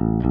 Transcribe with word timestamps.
Thank 0.00 0.24
you. 0.24 0.29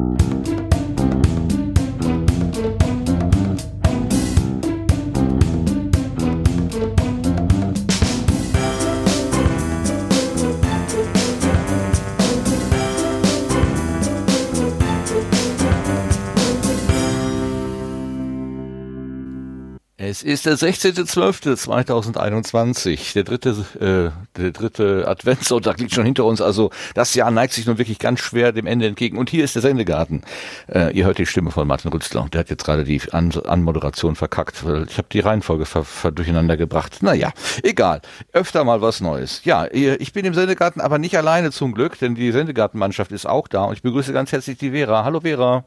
Ist 20.30 20.46
der 20.46 20.58
16.12.2021, 20.58 23.14
der 23.14 23.24
dritte, 23.24 23.50
äh, 23.80 24.12
der 24.40 24.52
dritte 24.52 25.08
Adventssonntag 25.08 25.80
liegt 25.80 25.94
schon 25.94 26.06
hinter 26.06 26.26
uns. 26.26 26.42
Also 26.42 26.72
das 26.94 27.16
Jahr 27.16 27.32
neigt 27.32 27.54
sich 27.54 27.66
nun 27.66 27.78
wirklich 27.78 28.00
ganz 28.00 28.20
schwer 28.20 28.52
dem 28.52 28.68
Ende 28.68 28.88
entgegen. 28.88 29.18
Und 29.18 29.30
hier 29.30 29.44
ist 29.44 29.56
der 29.56 29.62
Sendegarten. 29.62 30.24
Äh, 30.68 30.96
ihr 30.96 31.06
hört 31.06 31.18
die 31.18 31.26
Stimme 31.26 31.52
von 31.52 31.68
Martin 31.68 31.92
Rützler. 31.92 32.28
Der 32.32 32.42
hat 32.42 32.50
jetzt 32.50 32.64
gerade 32.64 32.84
die 32.84 33.02
An 33.12 33.32
Anmoderation 33.46 34.16
verkackt. 34.16 34.64
Ich 34.88 34.98
habe 34.98 35.08
die 35.12 35.20
Reihenfolge 35.20 35.66
ver 35.66 35.84
ver 35.84 36.12
durcheinander 36.12 36.58
gebracht. 36.58 37.02
Naja, 37.02 37.32
egal. 37.64 38.02
Öfter 38.32 38.64
mal 38.64 38.82
was 38.82 39.02
Neues. 39.02 39.42
Ja, 39.46 39.68
ich 39.72 40.14
bin 40.14 40.26
im 40.26 40.34
Sendegarten, 40.34 40.82
aber 40.82 41.00
nicht 41.00 41.18
alleine 41.18 41.52
zum 41.52 41.74
Glück, 41.74 41.98
denn 42.00 42.16
die 42.16 42.32
Sendegartenmannschaft 42.32 43.12
ist 43.12 43.26
auch 43.26 43.48
da. 43.48 43.66
Und 43.66 43.74
ich 43.74 43.82
begrüße 43.82 44.14
ganz 44.14 44.32
herzlich 44.32 44.58
die 44.58 44.72
Vera. 44.72 45.04
Hallo 45.04 45.22
Vera. 45.22 45.66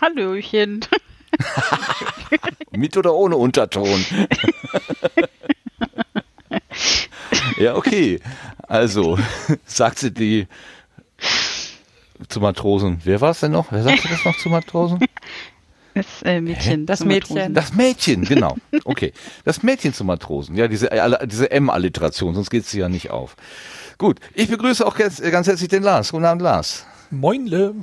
Hallöchen. 0.00 0.84
Mit 2.70 2.96
oder 2.96 3.14
ohne 3.14 3.36
Unterton? 3.36 4.04
ja, 7.58 7.74
okay. 7.74 8.20
Also, 8.68 9.18
sagt 9.66 9.98
sie 9.98 10.12
die 10.12 10.46
zu 12.28 12.40
Matrosen. 12.40 13.00
Wer 13.04 13.20
war 13.20 13.30
es 13.30 13.40
denn 13.40 13.52
noch? 13.52 13.70
Wer 13.70 13.82
sagte 13.82 14.08
das 14.08 14.24
noch 14.24 14.36
zu 14.38 14.48
Matrosen? 14.48 15.00
Das 15.94 16.06
äh, 16.24 16.40
Mädchen. 16.40 16.80
Hä? 16.80 16.86
Das 16.86 17.04
Mädchen. 17.04 17.54
Das 17.54 17.72
Mädchen, 17.72 18.24
genau. 18.24 18.56
Okay. 18.84 19.12
Das 19.44 19.62
Mädchen 19.62 19.94
zu 19.94 20.04
Matrosen. 20.04 20.56
Ja, 20.56 20.68
diese, 20.68 20.90
äh, 20.90 21.26
diese 21.26 21.50
M-Alliteration, 21.50 22.34
sonst 22.34 22.50
geht 22.50 22.66
sie 22.66 22.80
ja 22.80 22.88
nicht 22.88 23.10
auf. 23.10 23.36
Gut. 23.96 24.20
Ich 24.34 24.48
begrüße 24.48 24.86
auch 24.86 24.94
ganz, 24.94 25.22
ganz 25.22 25.46
herzlich 25.46 25.70
den 25.70 25.82
Lars. 25.82 26.10
Guten 26.10 26.26
Abend, 26.26 26.42
Lars. 26.42 26.84
Moinle. 27.10 27.74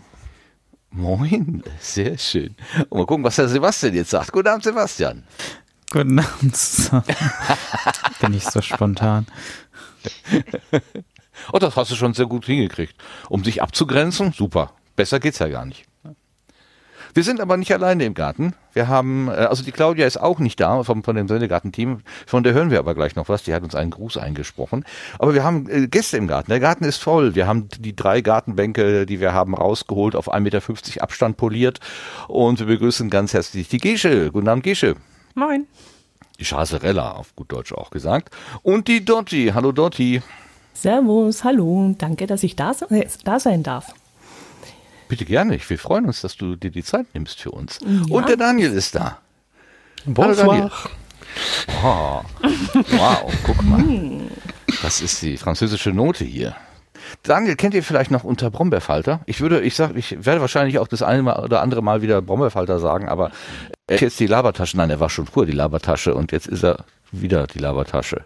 Moin, 0.96 1.64
sehr 1.80 2.20
schön. 2.20 2.56
Und 2.90 3.00
mal 3.00 3.06
gucken, 3.08 3.24
was 3.24 3.38
der 3.38 3.48
Sebastian 3.48 3.96
jetzt 3.96 4.12
sagt. 4.12 4.32
Guten 4.32 4.48
Abend, 4.48 4.64
Sebastian. 4.64 5.24
Guten 5.90 6.20
Abend 6.20 6.56
zusammen. 6.56 7.04
Bin 8.22 8.34
ich 8.36 8.44
so 8.44 8.62
spontan. 8.62 9.26
oh, 11.52 11.58
das 11.58 11.76
hast 11.76 11.90
du 11.92 11.96
schon 11.96 12.14
sehr 12.14 12.28
gut 12.28 12.46
hingekriegt. 12.46 12.96
Um 13.28 13.44
sich 13.44 13.64
abzugrenzen, 13.64 14.34
super. 14.34 14.74
Besser 14.96 15.20
geht's 15.20 15.40
ja 15.40 15.48
gar 15.48 15.66
nicht. 15.66 15.86
Wir 17.14 17.24
sind 17.24 17.40
aber 17.40 17.58
nicht 17.58 17.72
alleine 17.72 18.06
im 18.06 18.16
Garten. 18.16 18.54
Wir 18.74 18.88
haben, 18.88 19.28
äh, 19.28 19.32
also 19.32 19.64
die 19.64 19.72
Claudia 19.72 20.08
ist 20.08 20.18
auch 20.20 20.40
nicht 20.40 20.60
da 20.60 20.84
vom, 20.84 21.04
von 21.04 21.16
dem 21.16 21.28
Sendegarten-Team. 21.28 22.02
Von 22.26 22.44
der 22.44 22.54
hören 22.54 22.72
wir 22.72 22.80
aber 22.80 22.96
gleich 22.96 23.16
noch 23.16 23.30
was. 23.30 23.44
Die 23.44 23.54
hat 23.54 23.64
uns 23.64 23.76
einen 23.76 23.92
Gruß 23.92 24.18
eingesprochen. 24.18 24.84
Aber 25.20 25.36
wir 25.36 25.44
haben 25.44 25.70
äh, 25.70 25.88
Gäste 25.88 26.18
im 26.18 26.28
Garten. 26.28 26.50
Der 26.50 26.60
Garten 26.60 26.84
ist 26.86 26.98
voll. 26.98 27.36
Wir 27.36 27.46
haben 27.46 27.70
die 27.78 27.96
drei 27.96 28.22
Gartenbänke, 28.22 29.06
die 29.06 29.20
wir 29.20 29.34
haben, 29.34 29.54
rausgeholt, 29.54 30.16
auf 30.16 30.34
1,50 30.34 30.40
Meter 30.40 31.04
Abstand 31.04 31.38
poliert. 31.38 31.80
Und 32.28 32.60
wir 32.60 32.66
begrüßen 32.66 33.10
ganz 33.12 33.34
herzlich 33.34 33.70
die 33.70 33.78
Gesche. 33.78 34.32
Guten 34.32 34.48
Abend, 34.48 34.64
Gesche. 34.64 34.96
Moin. 35.36 35.68
Die 36.40 36.46
Chaserella, 36.46 37.12
auf 37.12 37.36
gut 37.36 37.52
Deutsch 37.52 37.74
auch 37.74 37.92
gesagt. 37.92 38.30
Und 38.64 38.88
die 38.88 39.06
Dotti. 39.06 39.52
Hallo, 39.54 39.72
Dotti. 39.72 40.24
Servus, 40.74 41.44
hallo. 41.44 41.94
Danke, 41.98 42.26
dass 42.26 42.42
ich 42.42 42.56
da, 42.56 42.74
da 43.24 43.40
sein 43.40 43.62
darf. 43.62 43.94
Bitte 45.14 45.26
gerne. 45.26 45.60
Wir 45.68 45.78
freuen 45.78 46.06
uns, 46.06 46.22
dass 46.22 46.38
du 46.38 46.56
dir 46.56 46.72
die 46.72 46.84
Zeit 46.84 47.06
nimmst 47.14 47.40
für 47.40 47.52
uns. 47.52 47.80
Ja. 47.86 48.16
Und 48.16 48.30
der 48.30 48.36
Daniel 48.36 48.72
ist 48.72 48.96
da. 48.96 49.20
Bonsoir. 50.06 50.48
Hallo 50.48 50.52
Daniel. 50.52 50.72
Oh. 51.84 52.22
Wow, 52.98 53.34
guck 53.44 53.62
mal. 53.62 53.84
Das 54.82 55.02
ist 55.02 55.22
die 55.22 55.38
französische 55.38 55.92
Note 55.92 56.26
hier. 56.26 56.56
Daniel, 57.22 57.56
kennt 57.56 57.76
ihr 57.76 57.84
vielleicht 57.84 58.10
noch 58.10 58.24
unter 58.24 58.50
Brombeerfalter? 58.50 59.20
Ich 59.28 59.40
würde, 59.40 59.62
ich 59.62 59.76
sag, 59.76 59.96
ich 59.96 60.26
werde 60.26 60.42
wahrscheinlich 60.42 60.80
auch 60.80 60.88
das 60.88 61.04
eine 61.04 61.40
oder 61.44 61.62
andere 61.62 61.84
Mal 61.84 62.02
wieder 62.02 62.24
Brombeerfalter 62.24 62.80
sagen, 62.80 63.08
aber 63.08 63.30
er 63.86 63.94
ist 63.98 64.02
jetzt 64.02 64.20
die 64.20 64.26
Labertasche. 64.26 64.78
Nein, 64.78 64.90
er 64.90 65.00
war 65.00 65.12
schon 65.12 65.28
früher 65.28 65.46
die 65.46 65.52
Labertasche 65.52 66.16
und 66.16 66.32
jetzt 66.32 66.48
ist 66.48 66.64
er 66.64 66.86
wieder 67.12 67.46
die 67.46 67.60
Labertasche. 67.60 68.24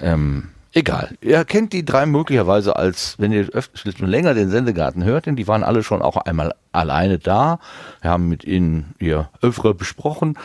Ähm, 0.00 0.51
Egal. 0.74 1.16
Ihr 1.20 1.44
kennt 1.44 1.74
die 1.74 1.84
drei 1.84 2.06
möglicherweise 2.06 2.76
als, 2.76 3.16
wenn 3.18 3.30
ihr 3.30 3.50
öfter 3.50 3.92
schon 3.92 4.08
länger 4.08 4.32
den 4.32 4.48
Sendegarten 4.48 5.04
hört, 5.04 5.26
denn 5.26 5.36
die 5.36 5.46
waren 5.46 5.64
alle 5.64 5.82
schon 5.82 6.00
auch 6.00 6.16
einmal 6.16 6.54
alleine 6.72 7.18
da. 7.18 7.58
Wir 8.00 8.10
haben 8.10 8.28
mit 8.28 8.44
ihnen 8.44 8.94
ihr 8.98 9.28
Övre 9.42 9.74
besprochen. 9.74 10.38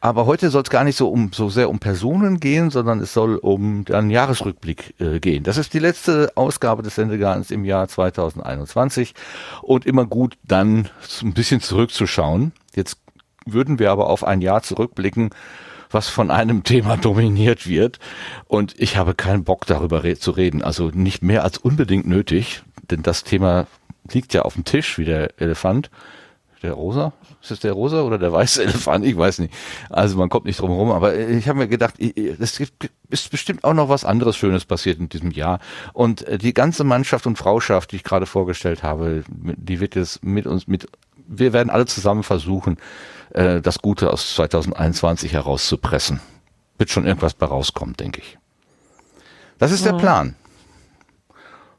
Aber 0.00 0.26
heute 0.26 0.50
soll 0.50 0.62
es 0.62 0.70
gar 0.70 0.82
nicht 0.82 0.96
so 0.96 1.08
um 1.08 1.30
so 1.32 1.48
sehr 1.48 1.70
um 1.70 1.78
Personen 1.78 2.40
gehen, 2.40 2.70
sondern 2.70 3.00
es 3.00 3.12
soll 3.12 3.36
um 3.36 3.84
einen 3.90 4.10
Jahresrückblick 4.10 4.94
äh, 5.00 5.20
gehen. 5.20 5.44
Das 5.44 5.56
ist 5.56 5.74
die 5.74 5.78
letzte 5.78 6.32
Ausgabe 6.34 6.82
des 6.82 6.96
Sendegartens 6.96 7.52
im 7.52 7.64
Jahr 7.64 7.86
2021 7.86 9.14
und 9.62 9.86
immer 9.86 10.04
gut 10.04 10.36
dann 10.42 10.88
ein 11.22 11.34
bisschen 11.34 11.60
zurückzuschauen. 11.60 12.50
Jetzt 12.74 12.98
würden 13.46 13.78
wir 13.78 13.92
aber 13.92 14.10
auf 14.10 14.24
ein 14.24 14.40
Jahr 14.40 14.62
zurückblicken, 14.62 15.30
was 15.94 16.08
von 16.08 16.30
einem 16.30 16.62
Thema 16.64 16.96
dominiert 16.96 17.66
wird. 17.66 17.98
Und 18.46 18.74
ich 18.78 18.96
habe 18.96 19.14
keinen 19.14 19.44
Bock 19.44 19.66
darüber 19.66 20.04
re 20.04 20.16
zu 20.16 20.30
reden. 20.30 20.62
Also 20.62 20.90
nicht 20.92 21.22
mehr 21.22 21.44
als 21.44 21.58
unbedingt 21.58 22.06
nötig, 22.06 22.62
denn 22.90 23.02
das 23.02 23.24
Thema 23.24 23.66
liegt 24.10 24.34
ja 24.34 24.42
auf 24.42 24.54
dem 24.54 24.64
Tisch 24.64 24.98
wie 24.98 25.04
der 25.04 25.40
Elefant. 25.40 25.90
Der 26.62 26.74
rosa? 26.74 27.12
Ist 27.42 27.50
es 27.50 27.60
der 27.60 27.72
rosa 27.72 28.02
oder 28.02 28.18
der 28.18 28.32
weiße 28.32 28.62
Elefant? 28.64 29.04
Ich 29.04 29.16
weiß 29.16 29.40
nicht. 29.40 29.52
Also 29.90 30.16
man 30.16 30.28
kommt 30.28 30.46
nicht 30.46 30.60
drum 30.60 30.70
herum. 30.70 30.92
Aber 30.92 31.16
ich 31.16 31.48
habe 31.48 31.58
mir 31.58 31.68
gedacht, 31.68 31.96
es 31.98 32.60
ist 33.10 33.30
bestimmt 33.30 33.64
auch 33.64 33.74
noch 33.74 33.88
was 33.88 34.04
anderes 34.04 34.36
Schönes 34.36 34.64
passiert 34.64 35.00
in 35.00 35.08
diesem 35.08 35.32
Jahr. 35.32 35.58
Und 35.92 36.22
äh, 36.22 36.38
die 36.38 36.54
ganze 36.54 36.84
Mannschaft 36.84 37.26
und 37.26 37.36
Frauschaft, 37.36 37.90
die 37.90 37.96
ich 37.96 38.04
gerade 38.04 38.26
vorgestellt 38.26 38.84
habe, 38.84 39.24
die 39.28 39.80
wird 39.80 39.96
jetzt 39.96 40.24
mit 40.24 40.46
uns, 40.46 40.68
mit, 40.68 40.86
wir 41.26 41.52
werden 41.52 41.70
alle 41.70 41.86
zusammen 41.86 42.22
versuchen, 42.22 42.76
äh, 43.32 43.60
das 43.60 43.80
Gute 43.80 44.10
aus 44.10 44.34
2021 44.34 45.32
herauszupressen. 45.32 46.20
Wird 46.78 46.90
schon 46.90 47.06
irgendwas 47.06 47.34
bei 47.34 47.46
rauskommen, 47.46 47.96
denke 47.96 48.20
ich. 48.20 48.38
Das 49.58 49.70
ist 49.70 49.84
der 49.84 49.92
Plan. 49.92 50.34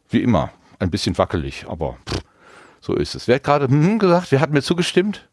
Wie 0.09 0.22
immer. 0.22 0.52
Ein 0.80 0.91
bisschen 0.91 1.18
wackelig, 1.18 1.66
aber 1.68 1.97
pff, 2.09 2.22
so 2.81 2.94
ist 2.96 3.16
es. 3.16 3.28
Wer 3.28 3.36
hat 3.36 3.44
gerade 3.44 3.68
hm 3.68 4.00
gesagt? 4.00 4.31
Wer 4.31 4.41
hat 4.41 4.52
mir 4.52 4.62
zugestimmt? 4.62 5.28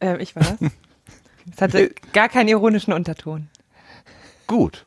Ähm, 0.00 0.20
ich 0.20 0.34
war 0.36 0.42
das. 0.42 0.70
Es 1.52 1.60
hatte 1.60 1.94
gar 2.12 2.28
keinen 2.28 2.48
ironischen 2.48 2.92
Unterton. 2.92 3.48
Gut. 4.46 4.86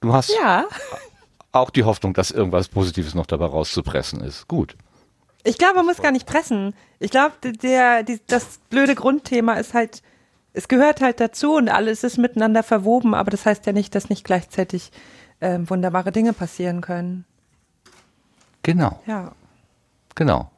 Du 0.00 0.12
hast 0.12 0.30
ja. 0.30 0.66
auch 1.52 1.70
die 1.70 1.84
Hoffnung, 1.84 2.14
dass 2.14 2.30
irgendwas 2.30 2.68
Positives 2.68 3.14
noch 3.14 3.26
dabei 3.26 3.46
rauszupressen 3.46 4.20
ist. 4.20 4.46
Gut. 4.48 4.76
Ich 5.44 5.58
glaube, 5.58 5.76
man 5.76 5.86
muss 5.86 6.02
gar 6.02 6.12
nicht 6.12 6.26
pressen. 6.26 6.74
Ich 6.98 7.10
glaube, 7.10 7.34
der, 7.44 8.02
die, 8.02 8.20
das 8.26 8.58
blöde 8.70 8.94
Grundthema 8.94 9.54
ist 9.54 9.74
halt, 9.74 10.02
es 10.52 10.68
gehört 10.68 11.00
halt 11.00 11.20
dazu 11.20 11.54
und 11.54 11.68
alles 11.68 12.04
ist 12.04 12.18
miteinander 12.18 12.62
verwoben, 12.62 13.14
aber 13.14 13.30
das 13.30 13.46
heißt 13.46 13.66
ja 13.66 13.72
nicht, 13.72 13.94
dass 13.94 14.10
nicht 14.10 14.24
gleichzeitig 14.24 14.90
äh, 15.40 15.58
wunderbare 15.64 16.12
Dinge 16.12 16.32
passieren 16.32 16.80
können. 16.80 17.24
Genau. 18.62 19.00
Ja. 19.06 19.32
Genau. 20.14 20.50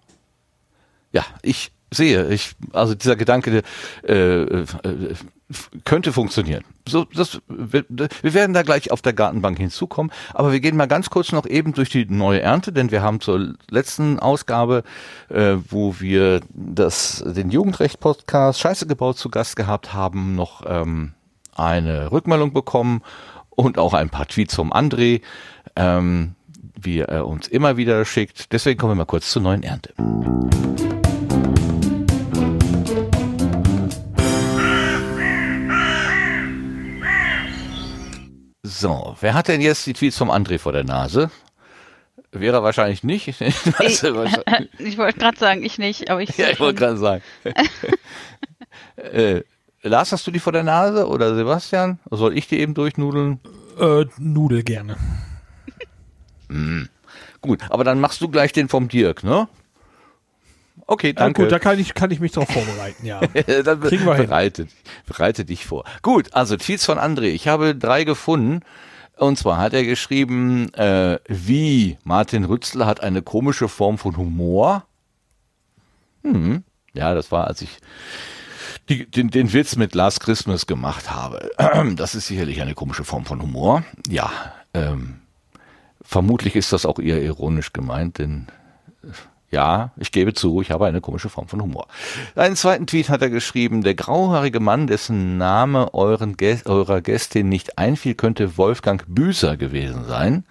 Ja, 1.13 1.25
ich 1.43 1.73
sehe, 1.93 2.29
ich, 2.29 2.55
also 2.73 2.95
dieser 2.95 3.17
Gedanke 3.17 3.63
äh, 4.03 4.13
äh, 4.13 4.67
könnte 5.85 6.13
funktionieren. 6.13 6.65
So, 6.89 7.05
das, 7.05 7.41
wir, 7.49 7.85
wir 7.89 8.35
werden 8.35 8.53
da 8.53 8.63
gleich 8.63 8.91
auf 8.91 9.03
der 9.03 9.13
Gartenbank 9.13 9.59
hinzukommen, 9.59 10.13
aber 10.33 10.53
wir 10.53 10.61
gehen 10.61 10.77
mal 10.77 10.87
ganz 10.87 11.11
kurz 11.11 11.33
noch 11.33 11.47
eben 11.47 11.73
durch 11.73 11.91
die 11.91 12.07
neue 12.07 12.41
Ernte, 12.41 12.73
denn 12.73 12.91
wir 12.91 13.03
haben 13.03 13.21
zur 13.21 13.55
letzten 13.71 14.19
Ausgabe, 14.19 14.83
äh, 15.29 15.57
wo 15.69 16.01
wir 16.01 16.41
das, 16.51 17.25
den 17.27 17.51
Jugendrecht-Podcast 17.51 18.61
Scheiße 18.61 18.87
gebaut 18.87 19.19
zu 19.19 19.29
Gast 19.29 19.57
gehabt 19.57 19.93
haben, 19.93 20.35
noch 20.35 20.63
ähm, 20.67 21.13
eine 21.55 22.13
Rückmeldung 22.13 22.53
bekommen 22.53 23.03
und 23.51 23.79
auch 23.79 23.95
ein 23.95 24.11
paar 24.11 24.27
Tweets 24.27 24.55
vom 24.55 24.73
André, 24.73 25.21
ähm, 25.77 26.35
wie 26.81 27.01
er 27.01 27.27
uns 27.27 27.49
immer 27.49 27.77
wieder 27.77 28.05
schickt. 28.05 28.53
Deswegen 28.53 28.79
kommen 28.79 28.93
wir 28.93 28.97
mal 28.97 29.05
kurz 29.05 29.31
zur 29.31 29.43
neuen 29.43 29.63
Ernte. 29.63 29.93
So, 38.71 39.17
wer 39.21 39.35
hat 39.35 39.49
denn 39.49 39.61
jetzt 39.61 39.85
die 39.87 39.95
Tweets 39.95 40.17
vom 40.17 40.31
André 40.31 40.59
vor 40.59 40.71
der 40.71 40.85
Nase? 40.85 41.31
Wäre 42.31 42.63
wahrscheinlich 42.63 43.03
nicht. 43.03 43.27
ich, 43.41 43.41
ich 43.81 44.99
wollte 44.99 45.19
gerade 45.19 45.37
sagen, 45.37 45.65
ich 45.65 45.79
nicht, 45.79 46.09
aber 46.09 46.23
ich. 46.23 46.37
Ja, 46.37 46.51
ich 46.51 46.61
wollte 46.61 46.79
gerade 46.79 46.97
sagen. 46.97 47.23
äh, 48.97 49.43
Lars, 49.83 50.13
hast 50.13 50.25
du 50.27 50.31
die 50.31 50.39
vor 50.39 50.53
der 50.53 50.63
Nase 50.63 51.09
oder 51.09 51.35
Sebastian? 51.35 51.99
Soll 52.11 52.39
ich 52.39 52.47
die 52.47 52.61
eben 52.61 52.75
durchnudeln? 52.75 53.41
Äh, 53.81 54.07
Nudel 54.19 54.63
gerne. 54.63 54.97
mm. 56.49 56.85
Gut, 57.41 57.63
aber 57.71 57.83
dann 57.83 58.01
machst 58.01 58.21
du 58.21 58.29
gleich 58.29 58.53
den 58.53 58.69
vom 58.69 58.89
Dirk, 58.89 59.25
ne? 59.25 59.49
Okay, 60.91 61.13
danke. 61.13 61.43
Ja, 61.43 61.47
gut, 61.47 61.53
da 61.53 61.61
kann 61.61 61.79
ich, 61.79 61.95
kann 61.95 62.11
ich 62.11 62.19
mich 62.19 62.33
drauf 62.33 62.49
vorbereiten, 62.53 63.07
ja. 63.07 63.21
dann 63.65 63.81
Kriegen 63.81 64.05
wir 64.05 64.15
bereite, 64.15 64.67
bereite 65.07 65.45
dich 65.45 65.65
vor. 65.65 65.85
Gut, 66.03 66.35
also 66.35 66.57
Tweets 66.57 66.85
von 66.85 66.99
André. 66.99 67.29
Ich 67.29 67.47
habe 67.47 67.77
drei 67.77 68.03
gefunden. 68.03 68.63
Und 69.17 69.39
zwar 69.39 69.59
hat 69.59 69.73
er 69.73 69.85
geschrieben, 69.85 70.75
äh, 70.75 71.21
wie 71.29 71.97
Martin 72.03 72.45
Rützler 72.45 72.87
hat 72.87 73.03
eine 73.03 73.23
komische 73.23 73.69
Form 73.69 73.99
von 73.99 74.17
Humor. 74.17 74.85
Hm. 76.25 76.65
Ja, 76.93 77.15
das 77.15 77.31
war, 77.31 77.47
als 77.47 77.63
ich 77.63 77.79
die, 78.89 79.09
den, 79.09 79.31
den 79.31 79.53
Witz 79.53 79.77
mit 79.77 79.95
Last 79.95 80.21
Christmas 80.21 80.67
gemacht 80.67 81.09
habe. 81.09 81.51
Das 81.95 82.17
ist 82.17 82.27
sicherlich 82.27 82.61
eine 82.63 82.75
komische 82.75 83.05
Form 83.05 83.25
von 83.27 83.41
Humor. 83.41 83.85
Ja, 84.09 84.33
ähm, 84.75 85.21
vermutlich 86.03 86.57
ist 86.57 86.73
das 86.73 86.85
auch 86.85 86.99
eher 86.99 87.23
ironisch 87.23 87.73
gemeint, 87.73 88.19
denn 88.19 88.49
ja, 89.51 89.91
ich 89.97 90.13
gebe 90.13 90.33
zu, 90.33 90.61
ich 90.61 90.71
habe 90.71 90.87
eine 90.87 91.01
komische 91.01 91.29
Form 91.29 91.49
von 91.49 91.61
Humor. 91.61 91.89
Einen 92.37 92.57
zweiten 92.57 92.87
Tweet 92.87 93.09
hat 93.09 93.23
er 93.23 93.31
geschrieben, 93.31 93.83
der 93.83 93.95
grauhaarige 93.95 94.61
Mann, 94.61 94.87
dessen 94.87 95.39
Name 95.39 95.93
euren 95.93 96.37
Gäst, 96.37 96.67
eurer 96.67 97.01
Gästin 97.01 97.49
nicht 97.49 97.77
einfiel, 97.77 98.15
könnte 98.15 98.57
Wolfgang 98.57 99.05
Büßer 99.09 99.57
gewesen 99.57 100.05
sein. 100.05 100.45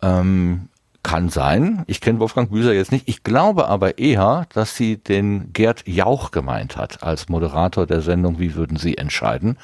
Ähm, 0.00 0.68
kann 1.02 1.28
sein. 1.28 1.84
Ich 1.86 2.00
kenne 2.00 2.18
Wolfgang 2.18 2.50
Büßer 2.50 2.72
jetzt 2.72 2.92
nicht. 2.92 3.08
Ich 3.08 3.22
glaube 3.22 3.68
aber 3.68 3.98
eher, 3.98 4.46
dass 4.52 4.74
sie 4.76 4.96
den 4.96 5.52
Gerd 5.52 5.86
Jauch 5.86 6.30
gemeint 6.30 6.76
hat 6.76 7.02
als 7.02 7.28
Moderator 7.28 7.86
der 7.86 8.00
Sendung 8.00 8.38
Wie 8.38 8.54
würden 8.54 8.76
Sie 8.76 8.98
entscheiden? 8.98 9.58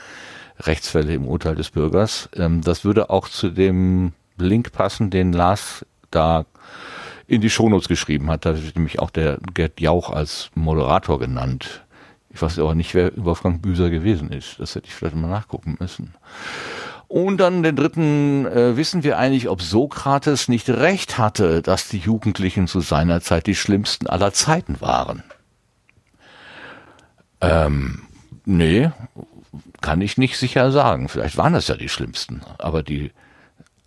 Rechtsfälle 0.60 1.12
im 1.12 1.26
Urteil 1.26 1.54
des 1.54 1.70
Bürgers. 1.70 2.28
Ähm, 2.36 2.60
das 2.62 2.84
würde 2.84 3.10
auch 3.10 3.28
zu 3.28 3.50
dem 3.50 4.12
Link 4.36 4.72
passen, 4.72 5.10
den 5.10 5.32
Lars 5.32 5.84
da 6.10 6.44
in 7.26 7.40
die 7.40 7.50
Shownotes 7.50 7.88
geschrieben 7.88 8.30
hat. 8.30 8.44
Da 8.44 8.62
wird 8.62 8.76
nämlich 8.76 8.98
auch 8.98 9.10
der 9.10 9.38
Gerd 9.54 9.80
Jauch 9.80 10.10
als 10.10 10.50
Moderator 10.54 11.18
genannt. 11.18 11.84
Ich 12.30 12.42
weiß 12.42 12.58
aber 12.58 12.74
nicht, 12.74 12.94
wer 12.94 13.12
Wolfgang 13.16 13.62
Büser 13.62 13.90
gewesen 13.90 14.30
ist. 14.30 14.58
Das 14.58 14.74
hätte 14.74 14.88
ich 14.88 14.94
vielleicht 14.94 15.14
mal 15.14 15.28
nachgucken 15.28 15.76
müssen. 15.78 16.14
Und 17.06 17.36
dann 17.36 17.62
den 17.62 17.76
dritten, 17.76 18.44
äh, 18.46 18.76
wissen 18.76 19.04
wir 19.04 19.18
eigentlich, 19.18 19.48
ob 19.48 19.62
Sokrates 19.62 20.48
nicht 20.48 20.68
recht 20.68 21.16
hatte, 21.16 21.62
dass 21.62 21.88
die 21.88 21.98
Jugendlichen 21.98 22.66
zu 22.66 22.80
seiner 22.80 23.20
Zeit 23.20 23.46
die 23.46 23.54
schlimmsten 23.54 24.08
aller 24.08 24.32
Zeiten 24.32 24.80
waren? 24.80 25.22
Ähm, 27.40 28.02
nee, 28.44 28.90
kann 29.80 30.00
ich 30.00 30.18
nicht 30.18 30.38
sicher 30.38 30.72
sagen. 30.72 31.08
Vielleicht 31.08 31.36
waren 31.36 31.52
das 31.52 31.68
ja 31.68 31.76
die 31.76 31.88
schlimmsten. 31.88 32.40
Aber 32.58 32.82
die 32.82 33.12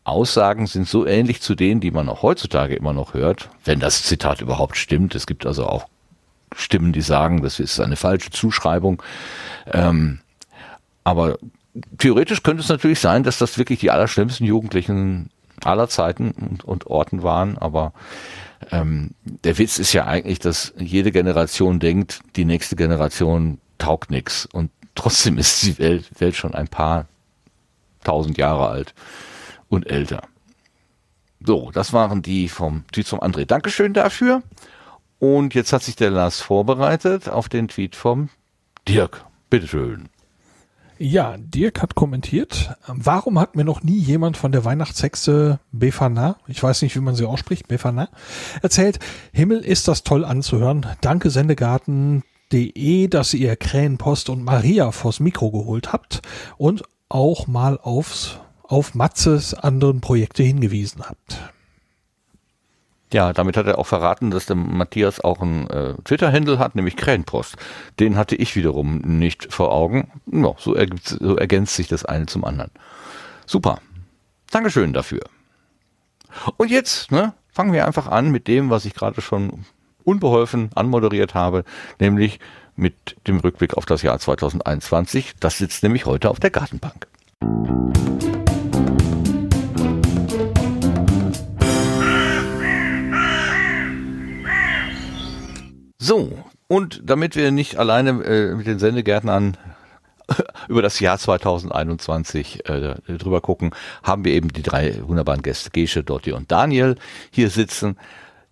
Aussagen 0.08 0.68
sind 0.68 0.88
so 0.88 1.06
ähnlich 1.06 1.42
zu 1.42 1.54
denen, 1.54 1.82
die 1.82 1.92
man 1.92 2.08
auch 2.08 2.22
heutzutage 2.22 2.76
immer 2.76 2.94
noch 2.94 3.14
hört, 3.14 3.50
wenn 3.66 3.80
das 3.82 4.04
Zitat 4.04 4.40
überhaupt 4.40 4.78
stimmt. 4.78 5.16
Es 5.16 5.28
gibt 5.28 5.46
also 5.46 5.66
auch 5.68 5.88
Stimmen, 6.56 6.94
die 6.94 7.02
sagen, 7.02 7.42
das 7.42 7.60
ist 7.60 7.80
eine 7.82 7.98
falsche 7.98 8.30
Zuschreibung. 8.30 9.04
Ähm, 9.72 10.20
aber 11.04 11.38
theoretisch 11.98 12.42
könnte 12.42 12.64
es 12.64 12.70
natürlich 12.70 13.02
sein, 13.02 13.24
dass 13.24 13.38
das 13.38 13.58
wirklich 13.58 13.80
die 13.80 13.92
allerschlimmsten 13.92 14.48
Jugendlichen 14.48 15.30
aller 15.64 15.90
Zeiten 15.90 16.32
und, 16.32 16.64
und 16.64 16.88
Orten 16.88 17.22
waren, 17.22 17.58
aber 17.58 17.92
ähm, 18.72 19.12
der 19.44 19.58
Witz 19.58 19.78
ist 19.78 19.92
ja 19.92 20.06
eigentlich, 20.06 20.40
dass 20.40 20.74
jede 20.78 21.12
Generation 21.12 21.80
denkt, 21.80 22.22
die 22.36 22.46
nächste 22.46 22.76
Generation 22.76 23.60
taugt 23.78 24.10
nichts 24.10 24.46
und 24.46 24.72
trotzdem 24.96 25.38
ist 25.38 25.64
die 25.64 25.78
Welt, 25.80 26.10
Welt 26.20 26.36
schon 26.36 26.56
ein 26.56 26.68
paar 26.68 27.08
tausend 28.04 28.38
Jahre 28.38 28.70
alt 28.70 28.94
und 29.70 29.90
älter. 29.90 30.22
So, 31.46 31.72
das 31.72 31.94
waren 31.94 32.22
die 32.22 32.50
vom 32.50 32.86
Tweet 32.92 33.08
vom 33.08 33.20
André. 33.20 33.46
Dankeschön 33.46 33.94
dafür. 33.94 34.42
Und 35.20 35.54
jetzt 35.54 35.74
hat 35.74 35.84
sich 35.84 35.96
der 35.96 36.12
Lars 36.12 36.42
vorbereitet 36.42 37.30
auf 37.30 37.50
den 37.50 37.68
Tweet 37.68 37.96
vom 37.96 38.30
Dirk. 38.88 39.26
Bitteschön. 39.50 40.10
Ja, 41.00 41.36
Dirk 41.38 41.84
hat 41.84 41.94
kommentiert, 41.94 42.76
warum 42.88 43.40
hat 43.40 43.56
mir 43.56 43.64
noch 43.64 43.84
nie 43.84 44.00
jemand 44.00 44.36
von 44.36 44.52
der 44.52 44.66
Weihnachtshexe 44.66 45.60
Befana, 45.72 46.38
ich 46.48 46.62
weiß 46.62 46.82
nicht, 46.82 46.96
wie 46.96 47.02
man 47.02 47.14
sie 47.14 47.26
ausspricht, 47.26 47.68
Befana, 47.68 48.10
erzählt, 48.64 48.98
Himmel 49.32 49.60
ist 49.60 49.88
das 49.88 50.04
toll 50.04 50.26
anzuhören. 50.26 50.88
Danke 51.02 51.30
Sendegarten.de, 51.30 53.08
dass 53.10 53.36
ihr 53.36 53.56
Krähenpost 53.56 54.30
und 54.30 54.44
Maria 54.44 54.92
vors 54.92 55.20
Mikro 55.20 55.52
geholt 55.52 55.94
habt 55.94 56.24
und 56.58 56.84
auch 57.10 57.46
mal 57.46 57.78
aufs 57.80 58.40
auf 58.68 58.96
Matzes 58.96 59.54
anderen 59.54 60.02
Projekte 60.02 60.44
hingewiesen 60.44 61.04
habt. 61.08 61.40
Ja, 63.14 63.32
damit 63.32 63.56
hat 63.56 63.68
er 63.68 63.78
auch 63.78 63.88
verraten, 63.88 64.32
dass 64.32 64.48
der 64.48 64.58
Matthias 64.58 65.22
auch 65.22 65.42
einen 65.42 65.70
äh, 65.70 65.94
Twitter-Handle 66.04 66.60
hat, 66.60 66.76
nämlich 66.76 66.98
Krähenpost. 66.98 67.56
Den 68.00 68.18
hatte 68.18 68.36
ich 68.36 68.56
wiederum 68.58 68.98
nicht 68.98 69.54
vor 69.54 69.72
Augen. 69.72 70.12
Ja, 70.30 70.54
so, 70.58 70.76
ergibt, 70.76 71.08
so 71.08 71.38
ergänzt 71.38 71.76
sich 71.76 71.88
das 71.88 72.04
eine 72.04 72.26
zum 72.26 72.44
anderen. 72.44 72.72
Super. 73.46 73.80
Dankeschön 74.52 74.92
dafür. 74.92 75.22
Und 76.58 76.70
jetzt 76.70 77.12
ne, 77.12 77.34
fangen 77.50 77.72
wir 77.72 77.88
einfach 77.88 78.08
an 78.08 78.30
mit 78.30 78.48
dem, 78.48 78.70
was 78.70 78.84
ich 78.84 78.94
gerade 78.94 79.22
schon 79.22 79.66
unbeholfen 80.04 80.70
anmoderiert 80.76 81.34
habe, 81.34 81.64
nämlich 82.00 82.40
mit 82.76 83.16
dem 83.26 83.40
Rückblick 83.40 83.76
auf 83.76 83.86
das 83.86 84.02
Jahr 84.02 84.20
2021. 84.20 85.36
Das 85.40 85.58
sitzt 85.58 85.82
nämlich 85.82 86.06
heute 86.06 86.30
auf 86.30 86.40
der 86.40 86.52
Gartenbank. 86.52 87.08
So, 96.00 96.32
und 96.68 97.02
damit 97.04 97.36
wir 97.36 97.52
nicht 97.52 97.78
alleine 97.78 98.24
äh, 98.24 98.56
mit 98.56 98.68
den 98.68 98.78
Sendegärtnern 98.78 99.58
über 100.68 100.84
das 100.84 101.00
Jahr 101.00 101.18
2021 101.18 102.70
äh, 102.70 102.96
drüber 103.18 103.42
gucken, 103.42 103.72
haben 104.04 104.24
wir 104.24 104.34
eben 104.34 104.50
die 104.50 104.62
drei 104.62 105.02
wunderbaren 105.08 105.42
Gäste, 105.42 105.72
Gesche, 105.72 106.04
Dotti 106.04 106.34
und 106.34 106.52
Daniel, 106.52 106.96
hier 107.32 107.50
sitzen. 107.50 107.98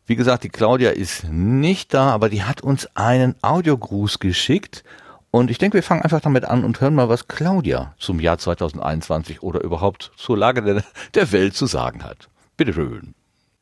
Wie 0.07 0.15
gesagt, 0.15 0.43
die 0.43 0.49
Claudia 0.49 0.91
ist 0.91 1.25
nicht 1.29 1.93
da, 1.93 2.11
aber 2.11 2.29
die 2.29 2.43
hat 2.43 2.61
uns 2.61 2.87
einen 2.95 3.35
Audiogruß 3.41 4.19
geschickt. 4.19 4.83
Und 5.29 5.51
ich 5.51 5.57
denke, 5.57 5.75
wir 5.75 5.83
fangen 5.83 6.01
einfach 6.01 6.21
damit 6.21 6.45
an 6.45 6.63
und 6.63 6.79
hören 6.79 6.95
mal, 6.95 7.09
was 7.09 7.27
Claudia 7.27 7.93
zum 7.99 8.19
Jahr 8.19 8.37
2021 8.37 9.43
oder 9.43 9.61
überhaupt 9.61 10.11
zur 10.15 10.37
Lage 10.37 10.61
der, 10.61 10.83
der 11.13 11.31
Welt 11.31 11.55
zu 11.55 11.65
sagen 11.67 12.03
hat. 12.03 12.29
Bitte 12.57 12.73
schön. 12.73 13.13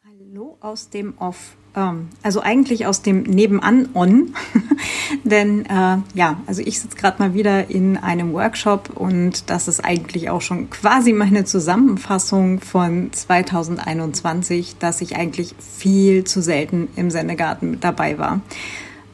Hallo 0.06 0.58
aus 0.62 0.90
dem 0.90 1.18
Off. 1.18 1.58
Ähm, 1.76 2.10
also 2.22 2.42
eigentlich 2.42 2.86
aus 2.86 3.02
dem 3.02 3.24
Nebenan-On. 3.24 4.34
Denn 5.24 5.66
äh, 5.66 5.98
ja, 6.14 6.40
also 6.46 6.62
ich 6.62 6.80
sitze 6.80 6.98
gerade 6.98 7.22
mal 7.22 7.34
wieder 7.34 7.70
in 7.70 7.98
einem 7.98 8.34
Workshop 8.34 8.92
und 8.96 9.50
das 9.50 9.68
ist 9.68 9.84
eigentlich 9.84 10.30
auch 10.30 10.42
schon 10.42 10.70
quasi 10.70 11.14
meine 11.14 11.46
Zusammenfassung 11.46 12.60
von 12.60 13.12
2021, 13.12 14.78
dass 14.78 15.02
ich 15.02 15.16
eigentlich 15.16 15.56
viel 15.60 16.24
zu 16.24 16.42
selten 16.42 16.90
im 16.96 17.10
Sendegarten 17.10 17.72
mit 17.72 17.84
dabei 17.84 18.18
war. 18.18 18.42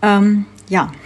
Ähm, 0.02 0.46
ja. 0.68 0.92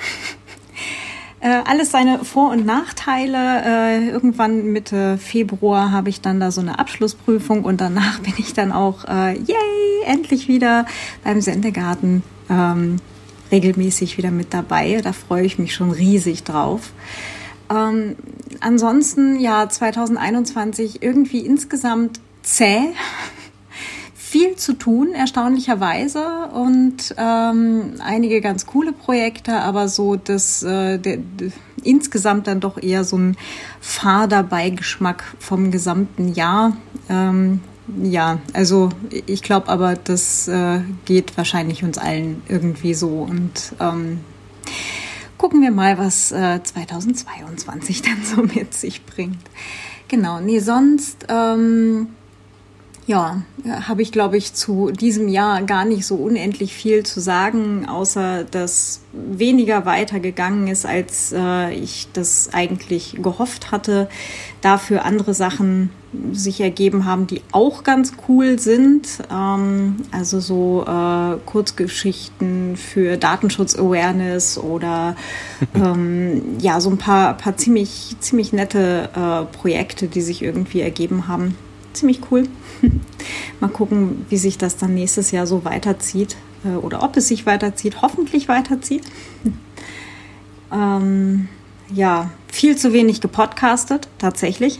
Äh, 1.43 1.61
alles 1.65 1.91
seine 1.91 2.23
Vor- 2.23 2.51
und 2.51 2.65
Nachteile. 2.65 3.63
Äh, 3.65 4.07
irgendwann 4.07 4.71
Mitte 4.71 5.17
Februar 5.17 5.91
habe 5.91 6.07
ich 6.07 6.21
dann 6.21 6.39
da 6.39 6.51
so 6.51 6.61
eine 6.61 6.79
Abschlussprüfung 6.79 7.65
und 7.65 7.81
danach 7.81 8.19
bin 8.21 8.33
ich 8.37 8.53
dann 8.53 8.71
auch, 8.71 9.03
äh, 9.03 9.37
yay, 9.37 10.05
endlich 10.05 10.47
wieder 10.47 10.85
beim 11.25 11.41
Sendegarten 11.41 12.23
ähm, 12.49 12.95
regelmäßig 13.51 14.17
wieder 14.17 14.31
mit 14.31 14.53
dabei. 14.53 15.01
Da 15.03 15.11
freue 15.11 15.43
ich 15.43 15.59
mich 15.59 15.75
schon 15.75 15.91
riesig 15.91 16.45
drauf. 16.45 16.93
Ähm, 17.69 18.15
ansonsten, 18.61 19.37
ja, 19.37 19.67
2021 19.67 21.03
irgendwie 21.03 21.45
insgesamt 21.45 22.21
zäh 22.41 22.79
viel 24.33 24.55
zu 24.55 24.73
tun, 24.73 25.13
erstaunlicherweise, 25.13 26.49
und 26.55 27.13
ähm, 27.19 27.93
einige 28.03 28.41
ganz 28.41 28.65
coole 28.65 28.91
Projekte, 28.91 29.59
aber 29.59 29.87
so 29.87 30.15
das 30.15 30.63
äh, 30.63 30.97
der, 30.97 31.17
der, 31.17 31.51
insgesamt 31.83 32.47
dann 32.47 32.59
doch 32.59 32.81
eher 32.81 33.03
so 33.03 33.15
ein 33.15 33.37
fader 33.79 34.41
Beigeschmack 34.41 35.23
vom 35.37 35.69
gesamten 35.69 36.33
Jahr. 36.33 36.75
Ähm, 37.09 37.59
ja, 38.01 38.39
also 38.53 38.89
ich 39.27 39.43
glaube 39.43 39.69
aber, 39.69 39.93
das 39.93 40.47
äh, 40.47 40.79
geht 41.05 41.37
wahrscheinlich 41.37 41.83
uns 41.83 41.99
allen 41.99 42.41
irgendwie 42.49 42.95
so 42.95 43.09
und 43.09 43.75
ähm, 43.79 44.21
gucken 45.37 45.61
wir 45.61 45.69
mal, 45.69 45.99
was 45.99 46.31
äh, 46.31 46.59
2022 46.63 48.01
dann 48.01 48.23
so 48.23 48.41
mit 48.41 48.73
sich 48.73 49.05
bringt. 49.05 49.43
Genau, 50.07 50.39
nee, 50.39 50.57
sonst 50.57 51.27
ähm, 51.29 52.07
ja, 53.05 53.41
habe 53.87 54.01
ich, 54.01 54.11
glaube 54.11 54.37
ich, 54.37 54.53
zu 54.53 54.91
diesem 54.91 55.27
Jahr 55.27 55.61
gar 55.63 55.83
nicht 55.83 56.05
so 56.05 56.15
unendlich 56.15 56.73
viel 56.73 57.03
zu 57.03 57.19
sagen, 57.19 57.87
außer 57.87 58.45
dass 58.45 59.01
weniger 59.11 59.85
weitergegangen 59.85 60.67
ist, 60.67 60.85
als 60.85 61.33
äh, 61.35 61.73
ich 61.73 62.07
das 62.13 62.49
eigentlich 62.53 63.17
gehofft 63.21 63.71
hatte. 63.71 64.07
Dafür 64.61 65.03
andere 65.03 65.33
Sachen 65.33 65.89
sich 66.31 66.61
ergeben 66.61 67.05
haben, 67.05 67.27
die 67.27 67.41
auch 67.51 67.83
ganz 67.83 68.13
cool 68.27 68.57
sind. 68.57 69.07
Ähm, 69.29 69.97
also 70.11 70.39
so 70.39 70.85
äh, 70.87 71.37
Kurzgeschichten 71.45 72.77
für 72.77 73.17
Datenschutz-Awareness 73.17 74.57
oder 74.57 75.17
ähm, 75.75 76.57
ja, 76.59 76.79
so 76.79 76.89
ein 76.89 76.97
paar, 76.97 77.35
paar 77.35 77.57
ziemlich, 77.57 78.15
ziemlich 78.21 78.53
nette 78.53 79.09
äh, 79.13 79.57
Projekte, 79.57 80.07
die 80.07 80.21
sich 80.21 80.41
irgendwie 80.41 80.79
ergeben 80.79 81.27
haben. 81.27 81.57
Ziemlich 81.93 82.19
cool. 82.31 82.47
Mal 83.59 83.69
gucken, 83.69 84.25
wie 84.29 84.37
sich 84.37 84.57
das 84.57 84.77
dann 84.77 84.93
nächstes 84.93 85.31
Jahr 85.31 85.47
so 85.47 85.63
weiterzieht 85.63 86.35
äh, 86.65 86.75
oder 86.75 87.03
ob 87.03 87.17
es 87.17 87.27
sich 87.27 87.45
weiterzieht. 87.45 88.01
Hoffentlich 88.01 88.47
weiterzieht. 88.47 89.03
ähm, 90.71 91.47
ja, 91.93 92.31
viel 92.51 92.77
zu 92.77 92.93
wenig 92.93 93.21
gepodcastet, 93.21 94.07
tatsächlich. 94.17 94.79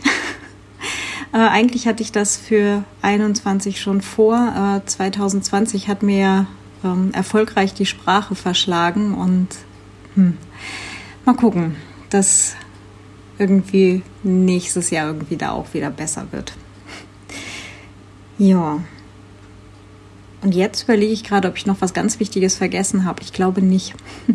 äh, 1.32 1.38
eigentlich 1.38 1.86
hatte 1.86 2.02
ich 2.02 2.12
das 2.12 2.36
für 2.36 2.84
21 3.02 3.80
schon 3.80 4.00
vor. 4.00 4.80
Äh, 4.84 4.86
2020 4.86 5.88
hat 5.88 6.02
mir 6.02 6.46
ähm, 6.84 7.10
erfolgreich 7.12 7.74
die 7.74 7.86
Sprache 7.86 8.34
verschlagen 8.34 9.14
und 9.14 9.48
hm, 10.14 10.36
mal 11.24 11.34
gucken, 11.34 11.76
dass 12.10 12.54
irgendwie 13.38 14.02
nächstes 14.22 14.90
Jahr 14.90 15.08
irgendwie 15.08 15.36
da 15.36 15.50
auch 15.50 15.74
wieder 15.74 15.90
besser 15.90 16.26
wird. 16.30 16.52
Ja. 18.38 18.80
Und 20.42 20.54
jetzt 20.54 20.82
überlege 20.82 21.12
ich 21.12 21.24
gerade, 21.24 21.48
ob 21.48 21.56
ich 21.56 21.64
noch 21.64 21.80
was 21.80 21.94
ganz 21.94 22.20
Wichtiges 22.20 22.56
vergessen 22.56 23.04
habe. 23.04 23.22
Ich 23.22 23.32
glaube 23.32 23.62
nicht. 23.62 23.94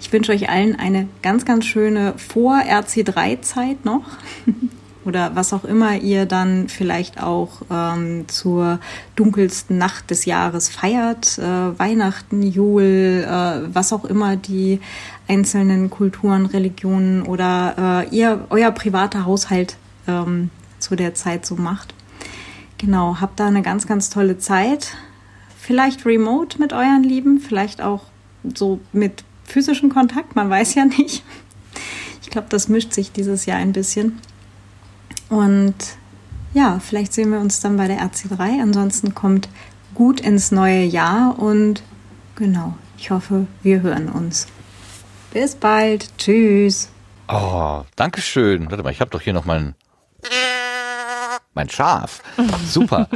Ich 0.00 0.12
wünsche 0.12 0.32
euch 0.32 0.50
allen 0.50 0.76
eine 0.78 1.08
ganz, 1.22 1.44
ganz 1.46 1.64
schöne 1.64 2.12
Vor-RC3-Zeit 2.18 3.86
noch. 3.86 4.02
Oder 5.04 5.34
was 5.34 5.52
auch 5.52 5.64
immer 5.64 5.96
ihr 5.96 6.26
dann 6.26 6.68
vielleicht 6.68 7.22
auch 7.22 7.62
ähm, 7.70 8.28
zur 8.28 8.80
dunkelsten 9.16 9.76
Nacht 9.76 10.10
des 10.10 10.26
Jahres 10.26 10.68
feiert. 10.68 11.38
Äh, 11.38 11.78
Weihnachten, 11.78 12.42
Jul, 12.42 13.26
äh, 13.26 13.74
was 13.74 13.92
auch 13.92 14.04
immer 14.04 14.36
die 14.36 14.80
einzelnen 15.26 15.90
Kulturen, 15.90 16.46
Religionen 16.46 17.22
oder 17.22 18.04
äh, 18.10 18.14
ihr, 18.14 18.46
euer 18.50 18.70
privater 18.70 19.24
Haushalt 19.24 19.76
ähm, 20.06 20.50
zu 20.78 20.96
der 20.96 21.14
Zeit 21.14 21.44
so 21.44 21.56
macht. 21.56 21.94
Genau, 22.84 23.16
habt 23.18 23.40
da 23.40 23.46
eine 23.46 23.62
ganz, 23.62 23.86
ganz 23.86 24.10
tolle 24.10 24.36
Zeit. 24.36 24.94
Vielleicht 25.58 26.04
remote 26.04 26.58
mit 26.58 26.74
euren 26.74 27.02
Lieben, 27.02 27.40
vielleicht 27.40 27.80
auch 27.80 28.02
so 28.54 28.78
mit 28.92 29.24
physischem 29.44 29.88
Kontakt, 29.88 30.36
man 30.36 30.50
weiß 30.50 30.74
ja 30.74 30.84
nicht. 30.84 31.24
Ich 32.20 32.28
glaube, 32.28 32.48
das 32.50 32.68
mischt 32.68 32.92
sich 32.92 33.10
dieses 33.10 33.46
Jahr 33.46 33.56
ein 33.56 33.72
bisschen. 33.72 34.20
Und 35.30 35.74
ja, 36.52 36.78
vielleicht 36.78 37.14
sehen 37.14 37.30
wir 37.30 37.40
uns 37.40 37.60
dann 37.60 37.78
bei 37.78 37.86
der 37.86 38.00
RC3. 38.00 38.60
Ansonsten 38.60 39.14
kommt 39.14 39.48
gut 39.94 40.20
ins 40.20 40.50
neue 40.52 40.84
Jahr 40.84 41.38
und 41.38 41.82
genau, 42.36 42.74
ich 42.98 43.10
hoffe, 43.10 43.46
wir 43.62 43.80
hören 43.80 44.10
uns. 44.10 44.46
Bis 45.32 45.54
bald. 45.54 46.18
Tschüss. 46.18 46.90
Oh, 47.28 47.82
danke 47.96 48.20
schön. 48.20 48.70
Warte 48.70 48.82
mal, 48.82 48.90
ich 48.90 49.00
habe 49.00 49.10
doch 49.10 49.22
hier 49.22 49.32
noch 49.32 49.46
meinen 49.46 49.74
mein 51.54 51.68
Schaf. 51.68 52.22
Super. 52.66 53.08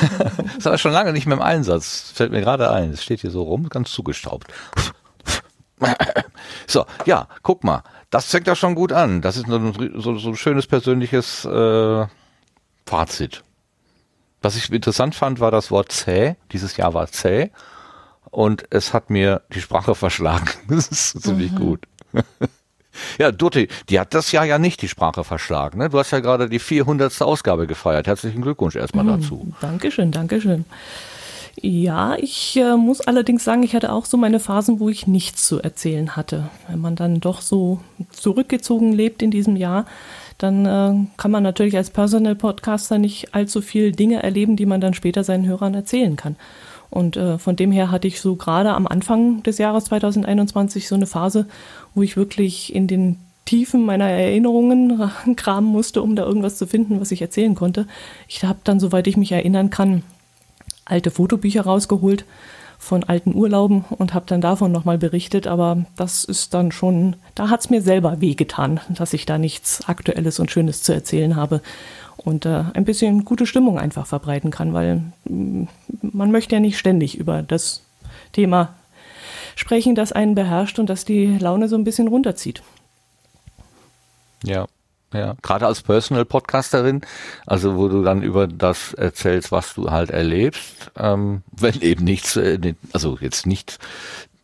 ist 0.58 0.66
aber 0.66 0.78
schon 0.78 0.92
lange 0.92 1.12
nicht 1.12 1.26
mehr 1.26 1.36
im 1.36 1.42
Einsatz. 1.42 2.12
Fällt 2.14 2.32
mir 2.32 2.40
gerade 2.40 2.70
ein. 2.70 2.90
Es 2.90 3.02
steht 3.02 3.20
hier 3.20 3.30
so 3.30 3.42
rum, 3.42 3.68
ganz 3.68 3.90
zugestaubt. 3.90 4.52
so, 6.66 6.86
ja, 7.06 7.28
guck 7.42 7.64
mal. 7.64 7.82
Das 8.10 8.26
fängt 8.26 8.46
ja 8.46 8.56
schon 8.56 8.74
gut 8.74 8.92
an. 8.92 9.22
Das 9.22 9.36
ist 9.36 9.46
so, 9.46 10.18
so, 10.18 10.30
ein 10.30 10.36
schönes 10.36 10.66
persönliches 10.66 11.44
äh, 11.44 12.06
Fazit. 12.86 13.42
Was 14.42 14.56
ich 14.56 14.70
interessant 14.72 15.14
fand, 15.14 15.40
war 15.40 15.50
das 15.50 15.70
Wort 15.70 15.92
zäh. 15.92 16.36
Dieses 16.52 16.76
Jahr 16.76 16.94
war 16.94 17.06
zäh. 17.06 17.50
Und 18.30 18.64
es 18.70 18.92
hat 18.92 19.10
mir 19.10 19.42
die 19.54 19.60
Sprache 19.60 19.94
verschlagen. 19.94 20.48
Das 20.68 20.88
ist 20.88 21.22
ziemlich 21.22 21.52
mhm. 21.52 21.58
gut. 21.58 21.86
Ja, 23.18 23.32
Dutti, 23.32 23.68
die 23.88 23.98
hat 23.98 24.14
das 24.14 24.32
Jahr 24.32 24.44
ja 24.44 24.58
nicht 24.58 24.82
die 24.82 24.88
Sprache 24.88 25.24
verschlagen. 25.24 25.78
Ne? 25.78 25.88
Du 25.88 25.98
hast 25.98 26.10
ja 26.10 26.20
gerade 26.20 26.48
die 26.48 26.58
400. 26.58 27.22
Ausgabe 27.22 27.66
gefeiert. 27.66 28.06
Herzlichen 28.06 28.42
Glückwunsch 28.42 28.76
erstmal 28.76 29.04
mhm, 29.04 29.20
dazu. 29.20 29.52
Dankeschön, 29.60 30.10
Dankeschön. 30.10 30.64
Ja, 31.60 32.16
ich 32.18 32.56
äh, 32.56 32.76
muss 32.76 33.02
allerdings 33.02 33.44
sagen, 33.44 33.62
ich 33.62 33.74
hatte 33.74 33.92
auch 33.92 34.06
so 34.06 34.16
meine 34.16 34.40
Phasen, 34.40 34.80
wo 34.80 34.88
ich 34.88 35.06
nichts 35.06 35.46
zu 35.46 35.60
erzählen 35.60 36.16
hatte. 36.16 36.48
Wenn 36.68 36.80
man 36.80 36.96
dann 36.96 37.20
doch 37.20 37.42
so 37.42 37.80
zurückgezogen 38.10 38.92
lebt 38.92 39.22
in 39.22 39.30
diesem 39.30 39.56
Jahr, 39.56 39.84
dann 40.38 40.64
äh, 40.64 41.06
kann 41.18 41.30
man 41.30 41.42
natürlich 41.42 41.76
als 41.76 41.90
Personal 41.90 42.34
Podcaster 42.34 42.98
nicht 42.98 43.34
allzu 43.34 43.60
viel 43.60 43.92
Dinge 43.92 44.22
erleben, 44.22 44.56
die 44.56 44.66
man 44.66 44.80
dann 44.80 44.94
später 44.94 45.24
seinen 45.24 45.46
Hörern 45.46 45.74
erzählen 45.74 46.16
kann. 46.16 46.36
Und 46.88 47.16
äh, 47.16 47.38
von 47.38 47.56
dem 47.56 47.72
her 47.72 47.90
hatte 47.90 48.06
ich 48.06 48.20
so 48.20 48.36
gerade 48.36 48.74
am 48.74 48.86
Anfang 48.86 49.42
des 49.42 49.58
Jahres 49.58 49.84
2021 49.84 50.88
so 50.88 50.94
eine 50.94 51.06
Phase, 51.06 51.46
wo 51.94 52.02
ich 52.02 52.16
wirklich 52.16 52.74
in 52.74 52.86
den 52.86 53.18
Tiefen 53.44 53.84
meiner 53.84 54.08
Erinnerungen 54.08 55.10
kramen 55.36 55.70
musste, 55.70 56.02
um 56.02 56.16
da 56.16 56.24
irgendwas 56.24 56.56
zu 56.56 56.66
finden, 56.66 57.00
was 57.00 57.10
ich 57.10 57.22
erzählen 57.22 57.54
konnte. 57.54 57.86
Ich 58.28 58.44
habe 58.44 58.60
dann, 58.64 58.80
soweit 58.80 59.06
ich 59.06 59.16
mich 59.16 59.32
erinnern 59.32 59.70
kann, 59.70 60.02
alte 60.84 61.10
Fotobücher 61.10 61.62
rausgeholt 61.62 62.24
von 62.78 63.04
alten 63.04 63.34
Urlauben 63.34 63.84
und 63.90 64.12
habe 64.12 64.26
dann 64.26 64.40
davon 64.40 64.72
nochmal 64.72 64.98
berichtet, 64.98 65.46
aber 65.46 65.84
das 65.96 66.24
ist 66.24 66.52
dann 66.52 66.72
schon, 66.72 67.14
da 67.36 67.48
hat 67.48 67.60
es 67.60 67.70
mir 67.70 67.80
selber 67.80 68.20
wehgetan, 68.20 68.80
dass 68.88 69.12
ich 69.12 69.24
da 69.24 69.38
nichts 69.38 69.88
Aktuelles 69.88 70.40
und 70.40 70.50
Schönes 70.50 70.82
zu 70.82 70.92
erzählen 70.92 71.36
habe 71.36 71.60
und 72.16 72.44
äh, 72.44 72.64
ein 72.74 72.84
bisschen 72.84 73.24
gute 73.24 73.46
Stimmung 73.46 73.78
einfach 73.78 74.06
verbreiten 74.06 74.50
kann, 74.50 74.74
weil 74.74 75.02
mm, 75.28 75.64
man 76.00 76.32
möchte 76.32 76.56
ja 76.56 76.60
nicht 76.60 76.76
ständig 76.76 77.16
über 77.16 77.42
das 77.42 77.82
Thema 78.32 78.74
sprechen, 79.56 79.94
das 79.94 80.12
einen 80.12 80.34
beherrscht 80.34 80.78
und 80.78 80.88
das 80.88 81.04
die 81.04 81.38
Laune 81.38 81.68
so 81.68 81.76
ein 81.76 81.84
bisschen 81.84 82.08
runterzieht. 82.08 82.62
Ja, 84.44 84.66
ja, 85.12 85.36
gerade 85.42 85.66
als 85.66 85.82
Personal 85.82 86.24
Podcasterin, 86.24 87.02
also 87.46 87.76
wo 87.76 87.88
du 87.88 88.02
dann 88.02 88.22
über 88.22 88.46
das 88.46 88.94
erzählst, 88.94 89.52
was 89.52 89.74
du 89.74 89.90
halt 89.90 90.10
erlebst, 90.10 90.90
ähm, 90.96 91.42
wenn 91.52 91.80
eben 91.82 92.04
nichts, 92.04 92.36
äh, 92.36 92.74
also 92.92 93.18
jetzt 93.20 93.46
nicht, 93.46 93.78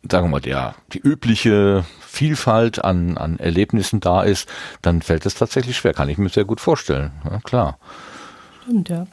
sagen 0.09 0.27
wir 0.27 0.31
mal, 0.31 0.41
der, 0.41 0.75
die 0.93 0.99
übliche 0.99 1.85
Vielfalt 1.99 2.83
an, 2.83 3.17
an 3.17 3.39
Erlebnissen 3.39 3.99
da 3.99 4.21
ist, 4.21 4.47
dann 4.81 5.01
fällt 5.01 5.25
es 5.25 5.35
tatsächlich 5.35 5.77
schwer, 5.77 5.93
kann 5.93 6.09
ich 6.09 6.17
mir 6.17 6.29
sehr 6.29 6.45
gut 6.45 6.61
vorstellen. 6.61 7.11
Ja, 7.25 7.39
klar. 7.39 7.79
Stimmt, 8.63 8.89
ja. 8.89 9.07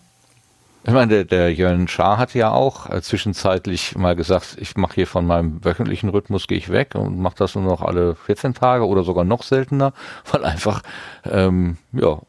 Ich 0.87 0.93
meine, 0.93 1.09
der, 1.09 1.25
der 1.25 1.53
Jörn 1.53 1.89
Schaar 1.89 2.17
hat 2.17 2.33
ja 2.35 2.53
auch 2.53 2.89
äh, 2.89 3.03
zwischenzeitlich 3.03 3.97
mal 3.97 4.15
gesagt, 4.15 4.57
ich 4.61 4.77
mache 4.77 4.95
hier 4.95 5.09
von 5.09 5.27
meinem 5.27 5.65
wöchentlichen 5.65 6.11
Rhythmus, 6.11 6.47
gehe 6.47 6.59
ich 6.59 6.69
weg 6.69 6.95
und 6.95 7.19
mache 7.19 7.35
das 7.39 7.57
nur 7.57 7.65
noch 7.65 7.83
alle 7.83 8.15
14 8.15 8.55
Tage 8.55 8.87
oder 8.87 9.03
sogar 9.03 9.25
noch 9.25 9.43
seltener, 9.43 9.93
weil 10.31 10.45
einfach 10.45 10.83
ähm, 11.25 11.79
ja 11.93 12.21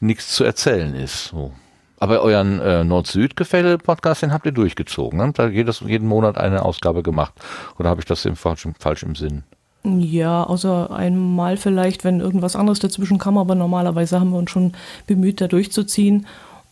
nichts 0.00 0.34
zu 0.34 0.42
erzählen 0.42 0.92
ist. 0.96 1.28
So. 1.28 1.52
Aber 1.98 2.20
euren 2.20 2.58
äh, 2.58 2.82
Nord-Süd-Gefälle-Podcast, 2.82 4.22
den 4.22 4.32
habt 4.32 4.44
ihr 4.46 4.52
durchgezogen. 4.52 5.18
Ne? 5.18 5.32
Da 5.32 5.46
jedes, 5.46 5.80
jeden 5.80 6.08
Monat 6.08 6.36
eine 6.38 6.64
Ausgabe 6.64 7.04
gemacht. 7.04 7.32
Oder 7.78 7.90
habe 7.90 8.00
ich 8.00 8.06
das 8.06 8.24
im 8.24 8.34
falsch, 8.34 8.66
falsch 8.80 9.04
im 9.04 9.14
Sinn? 9.14 9.44
Ja, 9.84 10.42
außer 10.42 10.90
einmal 10.90 11.56
vielleicht, 11.56 12.02
wenn 12.02 12.18
irgendwas 12.18 12.56
anderes 12.56 12.80
dazwischen 12.80 13.18
kam, 13.18 13.38
aber 13.38 13.54
normalerweise 13.54 14.18
haben 14.18 14.30
wir 14.30 14.38
uns 14.38 14.50
schon 14.50 14.72
bemüht, 15.06 15.40
da 15.40 15.46
durchzuziehen. 15.46 16.26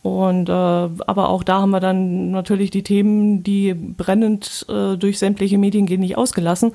Und 0.05 0.49
äh, 0.49 0.51
aber 0.51 1.29
auch 1.29 1.41
da 1.41 1.61
haben 1.61 1.71
wir 1.71 1.79
dann 1.79 2.29
natürlich 2.29 2.69
die 2.69 2.83
Themen, 2.83 3.41
die 3.41 3.73
brennend 3.73 4.63
äh, 4.69 4.97
durch 4.97 5.17
sämtliche 5.17 5.57
Medien 5.57 5.87
gehen, 5.87 6.01
nicht 6.01 6.15
ausgelassen. 6.15 6.73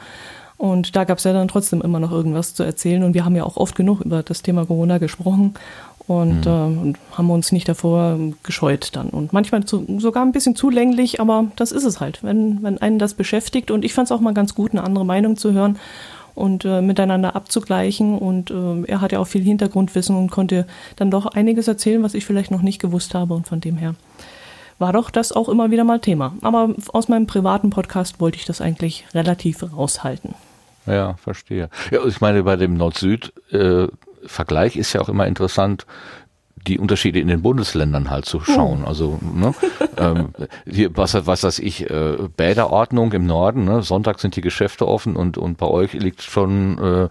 Und 0.57 0.97
da 0.97 1.05
gab 1.05 1.19
es 1.19 1.25
ja 1.25 1.33
dann 1.33 1.47
trotzdem 1.47 1.81
immer 1.81 2.01
noch 2.01 2.11
irgendwas 2.11 2.55
zu 2.55 2.65
erzählen. 2.65 3.05
Und 3.05 3.15
wir 3.15 3.25
haben 3.25 3.37
ja 3.37 3.45
auch 3.45 3.57
oft 3.57 3.77
genug 3.77 4.01
über 4.01 4.25
das 4.25 4.43
Thema 4.43 4.67
Corona 4.67 4.99
gesprochen 4.99 5.55
und, 6.09 6.45
mhm. 6.45 6.51
äh, 6.51 6.81
und 6.81 6.99
haben 7.13 7.31
uns 7.31 7.53
nicht 7.53 7.69
davor 7.69 8.19
gescheut 8.43 8.97
dann. 8.97 9.11
Und 9.11 9.33
manchmal 9.33 9.63
zu, 9.63 9.87
sogar 9.99 10.25
ein 10.25 10.33
bisschen 10.33 10.57
zulänglich, 10.57 11.21
aber 11.21 11.47
das 11.55 11.71
ist 11.71 11.85
es 11.85 12.01
halt, 12.01 12.25
wenn, 12.25 12.65
wenn 12.65 12.79
einen 12.79 12.99
das 12.99 13.15
beschäftigt. 13.15 13.71
Und 13.71 13.85
ich 13.85 13.95
fand 13.95 14.07
es 14.07 14.13
auch 14.13 14.21
mal 14.21 14.35
ganz 14.35 14.57
gut, 14.57 14.73
eine 14.73 14.83
andere 14.83 15.07
Meinung 15.07 15.37
zu 15.37 15.53
hören 15.53 15.79
und 16.35 16.65
äh, 16.65 16.81
miteinander 16.81 17.37
abzugleichen. 17.37 18.19
Und 18.19 18.51
äh, 18.51 18.85
er 18.87 19.01
hat 19.01 19.13
ja 19.13 19.19
auch 19.19 19.27
viel 19.27 19.43
Hintergrundwissen 19.43 20.17
und 20.17 20.31
konnte 20.31 20.67
dann 20.97 21.11
doch 21.11 21.27
einiges 21.27 21.69
erzählen, 21.69 22.03
was 22.03 22.15
ich 22.15 22.25
vielleicht 22.25 22.51
noch 22.51 22.63
nicht 22.63 22.81
gewusst 22.81 23.15
habe. 23.15 23.35
Und 23.35 23.47
von 23.47 23.61
dem 23.61 23.77
her 23.77 23.95
war 24.79 24.93
doch 24.93 25.11
das 25.11 25.33
auch 25.33 25.49
immer 25.49 25.71
wieder 25.71 25.85
mal 25.85 26.01
Thema. 26.01 26.35
Aber 26.43 26.75
aus 26.93 27.09
meinem 27.09 27.27
privaten 27.27 27.71
Podcast 27.71 28.21
wollte 28.21 28.39
ich 28.39 28.47
das 28.47 28.61
eigentlich 28.61 29.05
relativ 29.15 29.63
raushalten. 29.63 30.35
Ja, 30.87 31.15
verstehe. 31.15 31.69
Ja, 31.91 32.05
ich 32.07 32.21
meine, 32.21 32.43
bei 32.43 32.57
dem 32.57 32.75
Nord-Süd- 32.75 33.33
äh, 33.53 33.89
ist 34.75 34.93
ja 34.93 35.01
auch 35.01 35.09
immer 35.09 35.27
interessant 35.27 35.87
die 36.67 36.79
Unterschiede 36.79 37.21
in 37.21 37.29
den 37.29 37.43
Bundesländern 37.43 38.11
halt 38.11 38.27
zu 38.27 38.41
schauen. 38.41 38.85
Also 38.85 39.19
ne, 39.21 39.55
ähm, 39.97 40.29
hier, 40.69 40.97
was, 40.97 41.15
was 41.27 41.43
weiß 41.43 41.59
ich, 41.61 41.89
äh, 41.89 42.17
Bäderordnung 42.37 43.13
im 43.13 43.27
Norden, 43.27 43.65
ne, 43.65 43.83
Sonntag 43.83 44.21
sind 44.21 44.37
die 44.37 44.41
Geschäfte 44.41 44.87
offen 44.87 45.17
und, 45.17 45.39
und 45.39 45.57
bei 45.59 45.67
euch 45.67 45.95
liegt 45.95 46.23
schon 46.23 46.79
äh, 46.79 47.09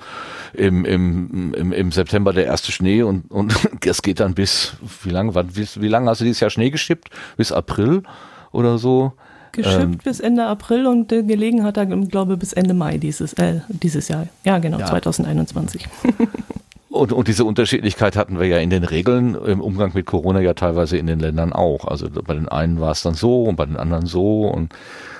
im, 0.53 0.85
im, 0.85 1.53
im, 1.53 1.73
im 1.73 1.91
September 1.91 2.33
der 2.33 2.45
erste 2.45 2.71
Schnee 2.71 3.01
und, 3.01 3.31
und 3.31 3.53
es 3.85 4.01
geht 4.01 4.19
dann 4.19 4.33
bis, 4.35 4.73
wie 5.03 5.09
lange, 5.09 5.33
wie, 5.35 5.67
wie 5.81 5.87
lange 5.87 6.09
hast 6.09 6.21
du 6.21 6.25
dieses 6.25 6.39
Jahr 6.39 6.49
Schnee 6.49 6.69
geschippt? 6.69 7.09
Bis 7.37 7.51
April 7.51 8.03
oder 8.51 8.77
so? 8.77 9.13
Geschippt 9.51 9.83
ähm, 9.83 9.97
bis 10.03 10.19
Ende 10.19 10.45
April 10.45 10.85
und 10.85 11.09
gelegen 11.09 11.63
hat 11.63 11.77
er, 11.77 11.87
glaube 11.87 12.33
ich, 12.33 12.39
bis 12.39 12.53
Ende 12.53 12.75
Mai 12.75 12.97
dieses, 12.97 13.33
äh, 13.33 13.61
dieses 13.67 14.07
Jahr. 14.07 14.27
Ja, 14.43 14.59
genau, 14.59 14.77
ja. 14.77 14.85
2021. 14.85 15.87
Und, 16.89 17.13
und 17.13 17.27
diese 17.27 17.45
Unterschiedlichkeit 17.45 18.15
hatten 18.15 18.39
wir 18.39 18.47
ja 18.47 18.57
in 18.57 18.71
den 18.71 18.83
Regeln 18.83 19.35
im 19.35 19.61
Umgang 19.61 19.91
mit 19.93 20.07
Corona 20.07 20.39
ja 20.39 20.55
teilweise 20.55 20.97
in 20.97 21.05
den 21.05 21.19
Ländern 21.19 21.53
auch. 21.53 21.85
Also 21.85 22.09
bei 22.09 22.33
den 22.33 22.49
einen 22.49 22.81
war 22.81 22.91
es 22.91 23.03
dann 23.03 23.13
so 23.13 23.43
und 23.43 23.55
bei 23.55 23.65
den 23.65 23.77
anderen 23.77 24.07
so 24.07 24.47
und 24.47 24.73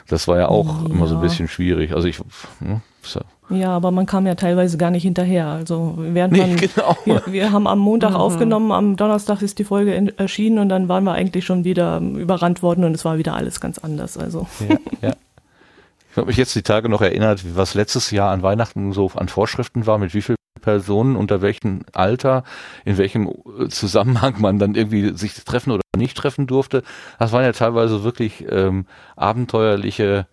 das 0.08 0.28
war 0.28 0.40
ja 0.40 0.48
auch 0.48 0.84
ja. 0.84 0.90
immer 0.90 1.06
so 1.06 1.16
ein 1.16 1.22
bisschen 1.22 1.48
schwierig. 1.48 1.94
Also 1.94 2.08
ich, 2.08 2.20
ne, 2.60 2.82
so. 3.04 3.22
Ja, 3.52 3.70
aber 3.70 3.92
man 3.92 4.08
kam 4.08 4.26
ja 4.26 4.34
teilweise 4.34 4.78
gar 4.78 4.90
nicht 4.90 5.04
hinterher. 5.04 5.48
Also 5.48 5.96
während 5.98 6.36
man, 6.36 6.56
genau. 6.56 6.98
wir, 7.06 7.22
wir, 7.28 7.52
haben 7.52 7.68
am 7.68 7.80
Montag 7.80 8.12
mhm. 8.12 8.18
aufgenommen, 8.18 8.72
am 8.72 8.96
Donnerstag 8.96 9.44
ist 9.44 9.60
die 9.60 9.64
Folge 9.64 9.94
in, 9.94 10.18
erschienen 10.18 10.58
und 10.58 10.70
dann 10.70 10.90
waren 10.90 11.04
wir 11.04 11.14
eigentlich 11.14 11.46
schon 11.46 11.64
wieder 11.66 12.00
überrannt 12.00 12.64
worden 12.64 12.84
und 12.84 12.96
es 12.96 13.06
war 13.06 13.20
wieder 13.20 13.36
alles 13.36 13.62
ganz 13.62 13.78
anders. 13.78 14.18
Also. 14.18 14.48
Ja, 14.68 14.78
ja. 15.10 15.14
Ich 16.12 16.18
habe 16.18 16.28
mich 16.28 16.38
jetzt 16.38 16.56
die 16.56 16.64
Tage 16.64 16.90
noch 16.90 17.02
erinnert, 17.02 17.56
was 17.56 17.76
letztes 17.76 18.10
Jahr 18.10 18.32
an 18.32 18.42
Weihnachten 18.42 18.94
so 18.94 19.12
an 19.16 19.30
Vorschriften 19.30 19.86
war, 19.86 20.00
mit 20.00 20.16
wie 20.16 20.24
viel 20.24 20.36
Personen, 20.60 21.16
unter 21.16 21.42
welchem 21.42 21.82
Alter, 21.94 22.44
in 22.86 22.98
welchem 22.98 23.28
äh, 23.28 23.68
Zusammenhang 23.70 24.36
man 24.39 24.60
dann 24.60 24.75
irgendwie 24.75 25.16
sich 25.18 25.34
treffen 25.44 25.72
oder 25.72 25.82
nicht 25.98 26.18
treffen 26.18 26.48
durfte. 26.48 26.84
Das 27.18 27.32
waren 27.32 27.44
ja 27.44 27.51
teilweise 27.51 28.04
wirklich 28.04 28.46
ähm, 28.50 28.86
abenteuerliche 29.16 30.28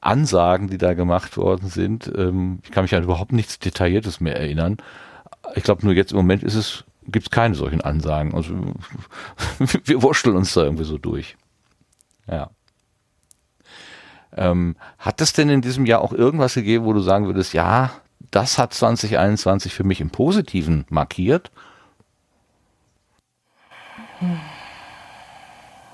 Ansagen, 0.00 0.68
die 0.68 0.78
da 0.78 0.94
gemacht 0.94 1.36
worden 1.36 1.68
sind. 1.68 2.10
Ähm, 2.16 2.60
ich 2.62 2.70
kann 2.70 2.84
mich 2.84 2.94
an 2.94 3.04
überhaupt 3.04 3.32
nichts 3.32 3.58
Detailliertes 3.58 4.20
mehr 4.20 4.38
erinnern. 4.38 4.76
Ich 5.54 5.62
glaube, 5.62 5.84
nur 5.84 5.94
jetzt 5.94 6.12
im 6.12 6.18
Moment 6.18 6.42
ist 6.42 6.54
es, 6.54 6.84
gibt 7.06 7.26
es 7.26 7.30
keine 7.30 7.54
solchen 7.54 7.80
Ansagen. 7.80 8.34
Also 8.34 8.54
wir 9.84 10.02
wurschteln 10.02 10.36
uns 10.36 10.54
da 10.54 10.64
irgendwie 10.64 10.84
so 10.84 10.98
durch. 10.98 11.36
Ja. 12.30 12.50
Ähm, 14.36 14.76
hat 14.98 15.20
es 15.20 15.32
denn 15.32 15.48
in 15.48 15.62
diesem 15.62 15.86
Jahr 15.86 16.00
auch 16.00 16.12
irgendwas 16.12 16.54
gegeben, 16.54 16.84
wo 16.84 16.92
du 16.92 17.00
sagen 17.00 17.26
würdest, 17.26 17.54
ja, 17.54 17.90
das 18.30 18.58
hat 18.58 18.74
2021 18.74 19.72
für 19.72 19.84
mich 19.84 20.00
im 20.00 20.10
Positiven 20.10 20.84
markiert? 20.88 21.50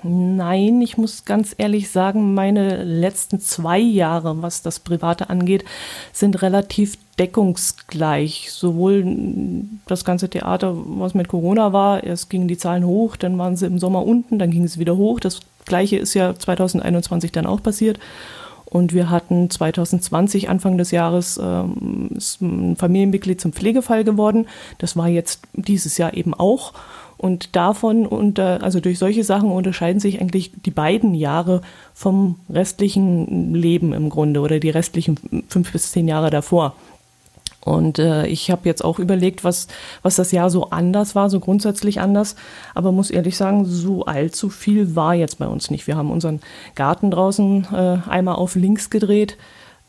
Nein, 0.07 0.81
ich 0.81 0.97
muss 0.97 1.25
ganz 1.25 1.55
ehrlich 1.57 1.89
sagen, 1.89 2.35
meine 2.35 2.83
letzten 2.83 3.39
zwei 3.39 3.79
Jahre, 3.79 4.43
was 4.43 4.61
das 4.61 4.79
Private 4.79 5.31
angeht, 5.31 5.65
sind 6.13 6.43
relativ 6.43 6.95
deckungsgleich. 7.17 8.51
Sowohl 8.51 9.03
das 9.87 10.05
ganze 10.05 10.29
Theater, 10.29 10.75
was 10.75 11.15
mit 11.15 11.27
Corona 11.27 11.73
war, 11.73 12.03
erst 12.03 12.29
gingen 12.29 12.47
die 12.47 12.57
Zahlen 12.57 12.85
hoch, 12.85 13.15
dann 13.15 13.37
waren 13.39 13.55
sie 13.55 13.65
im 13.65 13.79
Sommer 13.79 14.05
unten, 14.05 14.37
dann 14.37 14.51
ging 14.51 14.63
es 14.63 14.77
wieder 14.77 14.95
hoch. 14.95 15.19
Das 15.19 15.39
gleiche 15.65 15.97
ist 15.97 16.13
ja 16.13 16.37
2021 16.37 17.31
dann 17.31 17.47
auch 17.47 17.63
passiert. 17.63 17.99
Und 18.75 18.91
wir 18.91 19.09
hatten 19.09 19.49
2020, 19.49 20.49
Anfang 20.49 20.77
des 20.77 20.91
Jahres, 20.91 21.39
ähm, 21.41 22.09
ist 22.13 22.41
ein 22.41 22.75
Familienmitglied 22.75 23.39
zum 23.39 23.53
Pflegefall 23.53 24.03
geworden. 24.03 24.47
Das 24.79 24.97
war 24.97 25.07
jetzt 25.07 25.43
dieses 25.53 25.97
Jahr 25.97 26.13
eben 26.13 26.33
auch. 26.33 26.73
Und 27.15 27.55
davon, 27.55 28.05
und, 28.05 28.37
also 28.37 28.81
durch 28.81 28.99
solche 28.99 29.23
Sachen 29.23 29.49
unterscheiden 29.49 30.01
sich 30.01 30.19
eigentlich 30.19 30.51
die 30.65 30.71
beiden 30.71 31.13
Jahre 31.13 31.61
vom 31.93 32.35
restlichen 32.49 33.53
Leben 33.53 33.93
im 33.93 34.09
Grunde 34.09 34.41
oder 34.41 34.59
die 34.59 34.71
restlichen 34.71 35.45
fünf 35.47 35.71
bis 35.71 35.93
zehn 35.93 36.09
Jahre 36.09 36.29
davor. 36.29 36.75
Und 37.65 37.97
äh, 37.97 38.27
ich 38.27 38.51
habe 38.51 38.61
jetzt 38.65 38.85
auch 38.85 38.99
überlegt, 38.99 39.43
was, 39.43 39.67
was 40.03 40.15
das 40.15 40.31
Jahr 40.31 40.51
so 40.51 40.69
anders 40.69 41.15
war, 41.15 41.31
so 41.31 41.39
grundsätzlich 41.39 41.99
anders. 41.99 42.35
Aber 42.75 42.91
muss 42.91 43.09
ehrlich 43.09 43.35
sagen, 43.37 43.65
so 43.65 44.05
allzu 44.05 44.49
viel 44.49 44.95
war 44.95 45.15
jetzt 45.15 45.39
bei 45.39 45.47
uns 45.47 45.71
nicht. 45.71 45.87
Wir 45.87 45.97
haben 45.97 46.11
unseren 46.11 46.41
Garten 46.75 47.09
draußen 47.09 47.67
äh, 47.73 47.97
einmal 48.07 48.35
auf 48.35 48.55
links 48.55 48.91
gedreht. 48.91 49.37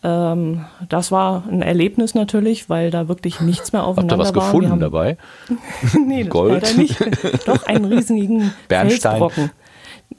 Ähm, 0.02 0.64
das 0.88 1.12
war 1.12 1.45
ein 1.50 1.61
Erlebnis 1.61 2.14
natürlich, 2.14 2.71
weil 2.71 2.91
da 2.91 3.08
wirklich 3.08 3.43
nichts 3.43 3.75
mehr 3.75 3.84
aufeinander 3.84 4.19
war. 4.19 4.26
Habt 4.26 4.36
ihr 4.36 4.41
was 4.41 4.43
war. 4.43 4.52
gefunden 4.52 4.80
dabei? 4.80 5.19
nee, 6.06 6.25
Gold? 6.25 6.62
leider 6.62 6.78
nicht. 6.78 6.99
Doch 7.47 7.67
einen 7.67 7.84
riesigen 7.84 8.54
Bernstein. 8.69 9.19
Felsbrocken. 9.19 9.50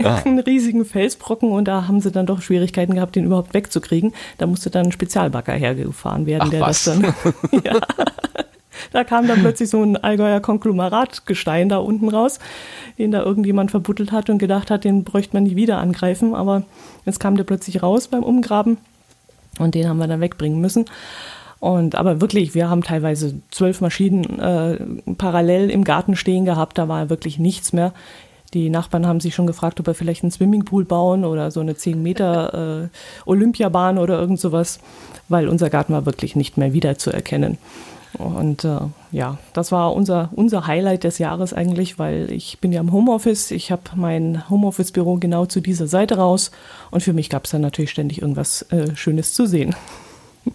Ah. 0.04 0.22
einen 0.26 0.40
riesigen 0.40 0.86
Felsbrocken 0.86 1.52
und 1.52 1.68
da 1.68 1.88
haben 1.88 2.02
sie 2.02 2.12
dann 2.12 2.26
doch 2.26 2.42
Schwierigkeiten 2.42 2.96
gehabt, 2.96 3.16
den 3.16 3.26
überhaupt 3.26 3.54
wegzukriegen. 3.54 4.14
Da 4.38 4.48
musste 4.48 4.70
dann 4.70 4.88
ein 4.88 4.92
Spezialbagger 4.92 5.54
hergefahren 5.54 6.26
werden, 6.26 6.44
Ach, 6.46 6.50
der 6.50 6.62
was? 6.62 6.84
das 6.84 7.00
dann. 7.00 7.14
ja. 7.64 7.80
Da 8.92 9.04
kam 9.04 9.28
dann 9.28 9.42
plötzlich 9.42 9.70
so 9.70 9.84
ein 9.84 9.98
Allgäuer 9.98 10.40
Konglomeratgestein 10.40 11.68
da 11.68 11.78
unten 11.78 12.10
raus, 12.10 12.40
den 12.98 13.12
da 13.12 13.24
irgendjemand 13.24 13.72
verbuddelt 13.72 14.12
hat 14.12 14.30
und 14.30 14.38
gedacht 14.38 14.70
hat, 14.70 14.84
den 14.84 15.04
bräuchte 15.04 15.36
man 15.36 15.44
nie 15.44 15.56
wieder 15.56 15.80
angreifen. 15.80 16.36
Aber 16.36 16.64
jetzt 17.06 17.20
kam 17.20 17.36
der 17.38 17.44
plötzlich 17.44 17.82
raus 17.82 18.08
beim 18.08 18.24
Umgraben 18.24 18.78
und 19.60 19.76
den 19.76 19.90
haben 19.90 19.98
wir 19.98 20.08
dann 20.08 20.22
wegbringen 20.22 20.62
müssen. 20.62 20.86
Und 21.60 21.96
aber 21.96 22.22
wirklich, 22.22 22.54
wir 22.54 22.70
haben 22.70 22.84
teilweise 22.84 23.42
zwölf 23.50 23.82
Maschinen 23.82 24.40
äh, 24.40 24.78
parallel 25.16 25.72
im 25.72 25.84
Garten 25.84 26.16
stehen 26.16 26.46
gehabt, 26.46 26.78
da 26.78 26.88
war 26.88 27.10
wirklich 27.10 27.40
nichts 27.40 27.74
mehr. 27.74 27.94
Die 28.54 28.70
Nachbarn 28.70 29.06
haben 29.06 29.20
sich 29.20 29.36
schon 29.36 29.48
gefragt, 29.48 29.80
ob 29.80 29.88
wir 29.88 29.94
vielleicht 29.94 30.24
einen 30.24 30.32
Swimmingpool 30.32 30.86
bauen 30.86 31.26
oder 31.26 31.52
so 31.52 31.60
eine 31.60 31.76
10 31.76 32.02
Meter 32.02 32.84
äh, 32.84 32.88
Olympiabahn 33.26 33.98
oder 33.98 34.20
irgend 34.20 34.40
sowas, 34.40 34.80
weil 35.28 35.50
unser 35.50 35.70
Garten 35.70 35.94
war 35.94 36.06
wirklich 36.06 36.36
nicht 36.36 36.58
mehr 36.58 36.74
wiederzuerkennen. 36.74 37.58
Und 38.18 38.64
äh, 38.64 38.80
ja, 39.12 39.38
das 39.54 39.72
war 39.72 39.94
unser, 39.94 40.30
unser 40.34 40.66
Highlight 40.66 41.04
des 41.04 41.18
Jahres 41.18 41.54
eigentlich, 41.54 42.00
weil 42.00 42.32
ich 42.32 42.60
bin 42.60 42.72
ja 42.72 42.80
im 42.80 42.92
Homeoffice. 42.92 43.52
Ich 43.52 43.72
habe 43.72 43.84
mein 43.96 44.50
Homeoffice-Büro 44.50 45.18
genau 45.18 45.46
zu 45.46 45.62
dieser 45.62 45.88
Seite 45.88 46.18
raus 46.18 46.52
und 46.90 47.04
für 47.04 47.14
mich 47.14 47.30
gab 47.30 47.46
es 47.46 47.52
dann 47.52 47.62
natürlich 47.62 47.92
ständig 47.92 48.22
irgendwas 48.22 48.64
äh, 48.72 48.96
Schönes 48.96 49.34
zu 49.34 49.46
sehen. 49.46 49.76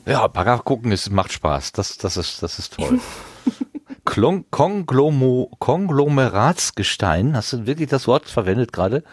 Ja, 0.07 0.27
Bagger 0.27 0.59
gucken, 0.59 0.91
es 0.93 1.11
macht 1.11 1.33
Spaß. 1.33 1.73
Das, 1.73 1.99
das, 1.99 2.17
ist, 2.17 2.43
das 2.43 2.59
ist 2.59 2.75
toll. 2.75 2.99
Klon 4.13 4.45
Konglomo 4.51 5.51
Konglomeratsgestein, 5.59 7.35
hast 7.35 7.55
du 7.55 7.67
wirklich 7.67 7.89
das 7.89 8.07
Wort 8.07 8.29
verwendet 8.29 8.71
gerade? 8.71 9.05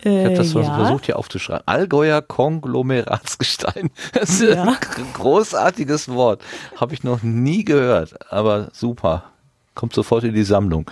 Ich 0.00 0.06
habe 0.06 0.32
das 0.32 0.54
äh, 0.54 0.60
ja. 0.60 0.76
versucht 0.76 1.04
hier 1.04 1.18
aufzuschreiben. 1.18 1.62
Allgäuer 1.66 2.22
Konglomeratsgestein. 2.22 3.90
Das 4.14 4.30
ist 4.40 4.54
ja. 4.54 4.62
ein 4.62 5.12
großartiges 5.12 6.08
Wort. 6.08 6.40
Habe 6.76 6.94
ich 6.94 7.04
noch 7.04 7.22
nie 7.22 7.66
gehört, 7.66 8.32
aber 8.32 8.70
super. 8.72 9.24
Kommt 9.74 9.92
sofort 9.92 10.24
in 10.24 10.32
die 10.32 10.42
Sammlung. 10.42 10.90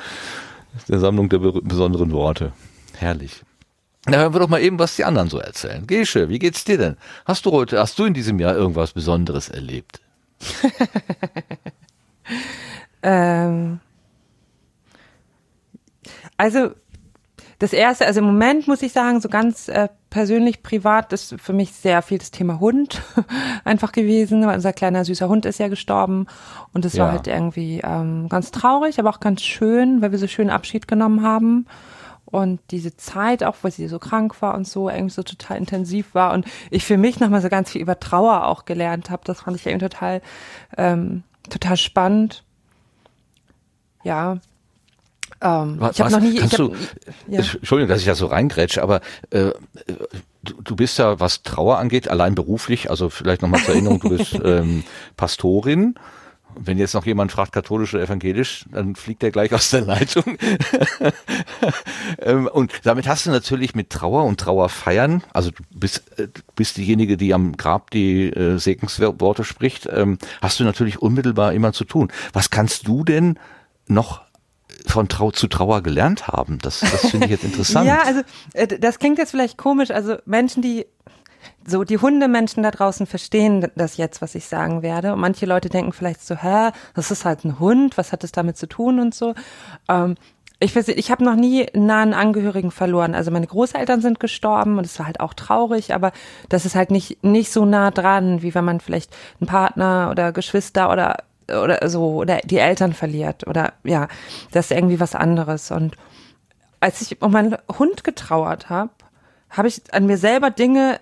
Der 0.86 0.98
Sammlung 0.98 1.30
der 1.30 1.38
besonderen 1.38 2.12
Worte. 2.12 2.52
Herrlich. 2.92 3.44
Na, 4.04 4.18
hören 4.18 4.34
wir 4.34 4.40
doch 4.40 4.48
mal 4.48 4.60
eben, 4.60 4.78
was 4.78 4.96
die 4.96 5.04
anderen 5.04 5.30
so 5.30 5.38
erzählen. 5.38 5.86
Gesche, 5.86 6.28
wie 6.28 6.38
geht's 6.38 6.64
dir 6.64 6.76
denn? 6.76 6.98
Hast 7.24 7.46
du 7.46 7.50
heute, 7.50 7.78
hast 7.78 7.98
du 7.98 8.04
in 8.04 8.12
diesem 8.12 8.38
Jahr 8.38 8.54
irgendwas 8.54 8.92
Besonderes 8.92 9.48
erlebt? 9.48 10.02
ähm, 13.04 13.80
also 16.36 16.70
das 17.58 17.72
erste, 17.72 18.06
also 18.06 18.20
im 18.20 18.26
Moment 18.26 18.66
muss 18.66 18.82
ich 18.82 18.92
sagen, 18.92 19.20
so 19.20 19.28
ganz 19.28 19.68
äh, 19.68 19.88
persönlich 20.10 20.62
privat 20.62 21.12
ist 21.12 21.40
für 21.40 21.52
mich 21.52 21.72
sehr 21.72 22.02
viel 22.02 22.18
das 22.18 22.30
Thema 22.30 22.60
Hund 22.60 23.02
einfach 23.64 23.92
gewesen, 23.92 24.44
weil 24.46 24.56
unser 24.56 24.72
kleiner 24.72 25.04
süßer 25.04 25.28
Hund 25.28 25.46
ist 25.46 25.58
ja 25.58 25.68
gestorben 25.68 26.26
und 26.72 26.84
es 26.84 26.94
ja. 26.94 27.04
war 27.04 27.12
halt 27.12 27.26
irgendwie 27.26 27.80
ähm, 27.84 28.28
ganz 28.28 28.50
traurig, 28.50 28.98
aber 28.98 29.10
auch 29.10 29.20
ganz 29.20 29.42
schön, 29.42 30.02
weil 30.02 30.10
wir 30.10 30.18
so 30.18 30.26
schön 30.26 30.50
Abschied 30.50 30.88
genommen 30.88 31.22
haben 31.22 31.66
und 32.24 32.60
diese 32.70 32.96
Zeit 32.96 33.44
auch, 33.44 33.56
weil 33.62 33.70
sie 33.70 33.86
so 33.86 33.98
krank 33.98 34.40
war 34.42 34.54
und 34.54 34.66
so 34.66 34.88
irgendwie 34.88 35.14
so 35.14 35.22
total 35.22 35.58
intensiv 35.58 36.14
war 36.14 36.32
und 36.32 36.46
ich 36.70 36.84
für 36.84 36.96
mich 36.96 37.20
nochmal 37.20 37.42
so 37.42 37.48
ganz 37.48 37.70
viel 37.70 37.82
über 37.82 38.00
Trauer 38.00 38.46
auch 38.46 38.64
gelernt 38.64 39.10
habe, 39.10 39.22
das 39.24 39.42
fand 39.42 39.56
ich 39.56 39.66
irgendwie 39.66 39.88
total 39.88 40.22
ähm, 40.76 41.22
total 41.50 41.76
spannend. 41.76 42.43
Ja, 44.04 44.38
ähm, 45.40 45.76
was, 45.78 45.96
ich 45.96 46.00
habe 46.00 46.12
noch 46.12 46.20
nie. 46.20 46.36
Kannst 46.36 46.58
hab, 46.58 46.70
du, 46.70 46.76
ja. 47.28 47.40
Entschuldigung, 47.40 47.88
dass 47.88 48.00
ich 48.00 48.06
da 48.06 48.14
so 48.14 48.26
reingrätsche, 48.26 48.82
aber 48.82 49.00
äh, 49.30 49.50
du, 50.42 50.62
du 50.62 50.76
bist 50.76 50.98
ja, 50.98 51.20
was 51.20 51.42
Trauer 51.42 51.78
angeht, 51.78 52.08
allein 52.08 52.34
beruflich, 52.34 52.90
also 52.90 53.10
vielleicht 53.10 53.42
nochmal 53.42 53.60
zur 53.62 53.74
Erinnerung, 53.74 54.00
du 54.00 54.10
bist 54.10 54.34
ähm, 54.44 54.84
Pastorin. 55.16 55.96
Wenn 56.56 56.78
jetzt 56.78 56.94
noch 56.94 57.04
jemand 57.04 57.32
fragt, 57.32 57.50
katholisch 57.50 57.94
oder 57.94 58.04
evangelisch, 58.04 58.64
dann 58.70 58.94
fliegt 58.94 59.24
er 59.24 59.32
gleich 59.32 59.52
aus 59.52 59.70
der 59.70 59.82
Leitung. 59.82 60.38
Ähm, 62.20 62.46
und 62.46 62.72
damit 62.84 63.08
hast 63.08 63.26
du 63.26 63.30
natürlich 63.30 63.74
mit 63.74 63.90
Trauer 63.90 64.24
und 64.24 64.38
Trauerfeiern, 64.38 65.22
also 65.32 65.50
du 65.50 65.62
bist, 65.74 66.18
äh, 66.18 66.28
du 66.28 66.40
bist 66.54 66.76
diejenige, 66.76 67.16
die 67.16 67.34
am 67.34 67.56
Grab 67.56 67.90
die 67.90 68.30
äh, 68.30 68.58
Segensworte 68.58 69.44
spricht, 69.44 69.88
ähm, 69.90 70.18
hast 70.40 70.60
du 70.60 70.64
natürlich 70.64 71.02
unmittelbar 71.02 71.52
immer 71.52 71.72
zu 71.72 71.84
tun. 71.84 72.12
Was 72.32 72.50
kannst 72.50 72.86
du 72.86 73.04
denn 73.04 73.38
noch 73.86 74.22
von 74.86 75.08
Trau 75.08 75.30
zu 75.30 75.48
Trauer 75.48 75.82
gelernt 75.82 76.28
haben. 76.28 76.58
Das, 76.58 76.80
das 76.80 77.10
finde 77.10 77.26
ich 77.26 77.32
jetzt 77.32 77.44
interessant. 77.50 77.86
ja, 77.86 78.02
also 78.02 78.22
äh, 78.52 78.66
das 78.66 78.98
klingt 78.98 79.18
jetzt 79.18 79.30
vielleicht 79.30 79.56
komisch. 79.58 79.90
Also 79.90 80.16
Menschen, 80.26 80.62
die 80.62 80.86
so 81.66 81.84
die 81.84 81.98
Hundemenschen 81.98 82.62
da 82.62 82.70
draußen 82.70 83.06
verstehen 83.06 83.70
das 83.76 83.96
jetzt, 83.96 84.22
was 84.22 84.34
ich 84.34 84.46
sagen 84.46 84.82
werde. 84.82 85.12
Und 85.12 85.20
manche 85.20 85.46
Leute 85.46 85.68
denken 85.68 85.92
vielleicht 85.92 86.24
so, 86.24 86.36
hä, 86.36 86.70
das 86.94 87.10
ist 87.10 87.24
halt 87.24 87.44
ein 87.44 87.58
Hund, 87.58 87.96
was 87.96 88.12
hat 88.12 88.22
das 88.22 88.32
damit 88.32 88.56
zu 88.56 88.66
tun 88.66 88.98
und 88.98 89.14
so. 89.14 89.34
Ähm, 89.88 90.16
ich 90.60 90.74
weiß, 90.74 90.88
ich 90.88 91.10
habe 91.10 91.24
noch 91.24 91.34
nie 91.34 91.68
einen 91.68 91.86
nahen 91.86 92.14
Angehörigen 92.14 92.70
verloren. 92.70 93.14
Also 93.14 93.30
meine 93.30 93.46
Großeltern 93.46 94.00
sind 94.00 94.20
gestorben 94.20 94.78
und 94.78 94.86
es 94.86 94.98
war 94.98 95.06
halt 95.06 95.20
auch 95.20 95.34
traurig, 95.34 95.94
aber 95.94 96.12
das 96.48 96.64
ist 96.64 96.74
halt 96.74 96.90
nicht 96.90 97.22
nicht 97.24 97.52
so 97.52 97.64
nah 97.64 97.90
dran, 97.90 98.40
wie 98.40 98.54
wenn 98.54 98.64
man 98.64 98.80
vielleicht 98.80 99.14
einen 99.40 99.48
Partner 99.48 100.08
oder 100.10 100.32
Geschwister 100.32 100.90
oder 100.90 101.16
oder 101.48 101.88
so 101.88 102.14
oder 102.14 102.38
die 102.38 102.58
Eltern 102.58 102.92
verliert 102.92 103.46
oder 103.46 103.72
ja, 103.84 104.08
das 104.52 104.66
ist 104.66 104.76
irgendwie 104.76 105.00
was 105.00 105.14
anderes. 105.14 105.70
Und 105.70 105.96
als 106.80 107.00
ich 107.00 107.22
um 107.22 107.32
meinen 107.32 107.56
Hund 107.78 108.04
getrauert 108.04 108.68
habe, 108.68 108.90
habe 109.50 109.68
ich 109.68 109.82
an 109.92 110.06
mir 110.06 110.18
selber 110.18 110.50
Dinge 110.50 111.00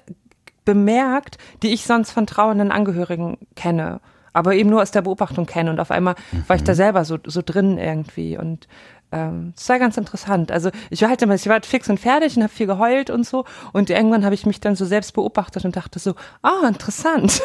bemerkt, 0.64 1.38
die 1.62 1.72
ich 1.72 1.85
sonst 1.85 2.12
von 2.12 2.26
trauernden 2.26 2.70
Angehörigen 2.70 3.38
kenne, 3.57 4.00
aber 4.33 4.55
eben 4.55 4.70
nur 4.70 4.83
aus 4.83 4.90
der 4.90 5.02
Beobachtung 5.02 5.46
kenne. 5.46 5.70
Und 5.70 5.81
auf 5.81 5.90
einmal 5.90 6.14
mhm. 6.31 6.44
war 6.46 6.57
ich 6.57 6.64
da 6.64 6.72
mhm. 6.72 6.76
selber 6.76 7.05
so, 7.05 7.18
so 7.26 7.42
drin 7.44 7.78
irgendwie. 7.78 8.38
Und 8.38 8.68
ähm, 9.11 9.52
das 9.57 9.68
war 9.68 9.78
ganz 9.78 9.96
interessant. 9.96 10.50
Also 10.50 10.70
ich 10.90 11.02
war 11.02 11.09
halt 11.11 11.22
immer, 11.22 11.35
ich 11.35 11.46
war 11.46 11.55
halt 11.55 11.66
fix 11.66 11.88
und 11.90 12.00
fertig 12.00 12.37
und 12.37 12.42
habe 12.42 12.52
viel 12.52 12.66
geheult 12.66 13.11
und 13.11 13.26
so. 13.26 13.44
Und 13.72 13.90
irgendwann 13.90 14.24
habe 14.24 14.35
ich 14.35 14.46
mich 14.46 14.61
dann 14.61 14.76
so 14.76 14.85
selbst 14.85 15.12
beobachtet 15.12 15.64
und 15.64 15.76
dachte 15.76 15.98
so, 15.98 16.14
ah, 16.42 16.66
interessant. 16.66 17.42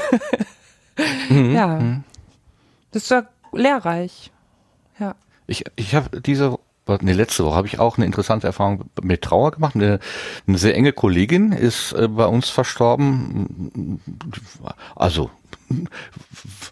mhm. 1.30 1.54
Ja. 1.54 1.68
Mhm. 1.68 2.04
Das 2.92 3.10
war 3.12 3.28
lehrreich. 3.54 4.32
Ja. 5.00 5.16
Ich, 5.48 5.64
ich 5.76 5.96
habe 5.96 6.22
diese 6.22 6.58
nee, 7.02 7.14
letzte 7.14 7.44
Woche 7.46 7.56
habe 7.56 7.68
ich 7.68 7.80
auch 7.80 7.98
eine 7.98 8.06
interessante 8.06 8.48
Erfahrung 8.48 8.86
mit 9.02 9.22
Trauer 9.22 9.52
gemacht. 9.52 9.76
Eine, 9.76 10.00
eine 10.48 10.58
sehr 10.58 10.76
enge 10.76 10.94
Kollegin 10.94 11.52
ist 11.52 11.94
äh, 11.94 12.08
bei 12.08 12.26
uns 12.26 12.50
verstorben. 12.50 14.02
Also 14.96 15.30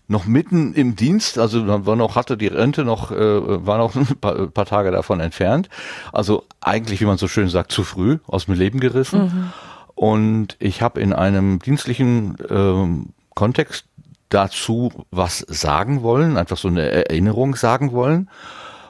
noch 0.07 0.25
mitten 0.25 0.73
im 0.73 0.95
Dienst, 0.95 1.37
also 1.37 1.85
war 1.85 1.95
noch 1.95 2.15
hatte 2.15 2.37
die 2.37 2.47
Rente 2.47 2.85
noch 2.85 3.11
äh, 3.11 3.65
war 3.65 3.77
noch 3.77 3.95
ein 3.95 4.05
paar, 4.19 4.47
paar, 4.47 4.65
Tage 4.65 4.91
davon 4.91 5.19
entfernt. 5.19 5.69
Also 6.13 6.45
eigentlich, 6.61 7.01
wie 7.01 7.05
man 7.05 7.17
so 7.17 7.27
schön 7.27 7.49
sagt, 7.49 7.71
zu 7.71 7.83
früh 7.83 8.19
aus 8.27 8.45
dem 8.45 8.55
Leben 8.55 8.79
gerissen. 8.79 9.23
Mhm. 9.23 9.53
Und 9.95 10.57
ich 10.59 10.81
habe 10.81 10.99
in 10.99 11.13
einem 11.13 11.59
dienstlichen 11.59 12.35
äh, 12.49 13.33
Kontext 13.33 13.85
dazu 14.29 14.91
was 15.11 15.39
sagen 15.39 16.01
wollen, 16.03 16.37
einfach 16.37 16.57
so 16.57 16.67
eine 16.67 16.89
Erinnerung 16.89 17.55
sagen 17.55 17.91
wollen. 17.91 18.29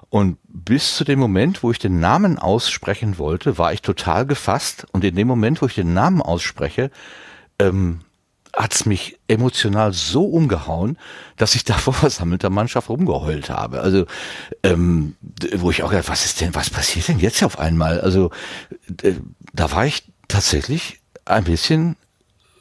Und 0.10 0.38
bis 0.48 0.96
zu 0.96 1.04
dem 1.04 1.20
Moment, 1.20 1.62
wo 1.62 1.72
ich 1.72 1.80
den 1.80 2.00
Namen 2.00 2.38
aussprechen 2.40 3.18
wollte, 3.18 3.58
war 3.58 3.74
ich 3.74 3.82
total 3.82 4.26
gefasst. 4.26 4.86
Und 4.92 5.04
in 5.04 5.16
dem 5.16 5.28
Moment, 5.28 5.62
wo 5.62 5.66
ich 5.66 5.76
den 5.76 5.94
Namen 5.94 6.22
ausspreche, 6.22 6.90
ähm, 7.60 8.00
hat's 8.56 8.86
mich 8.86 9.20
emotional 9.28 9.92
so 9.92 10.26
umgehauen, 10.26 10.98
dass 11.38 11.56
ich 11.56 11.64
da 11.66 11.74
vor 11.74 11.94
versammelter 11.94 12.50
Mannschaft 12.50 12.90
rumgeheult 12.90 13.50
habe. 13.50 13.82
Also, 13.82 14.06
ähm, 14.64 15.16
wo 15.58 15.70
ich 15.72 15.84
auch 15.84 15.90
gedacht, 15.90 16.10
was 16.10 16.26
ist 16.26 16.42
denn, 16.42 16.56
was 16.56 16.70
passiert 16.70 17.08
denn 17.08 17.20
jetzt 17.20 17.44
auf 17.44 17.60
einmal? 17.60 18.00
Also, 18.00 18.32
da 19.54 19.72
war 19.72 19.86
ich 19.86 20.04
tatsächlich 20.28 21.00
ein 21.26 21.44
bisschen 21.44 21.98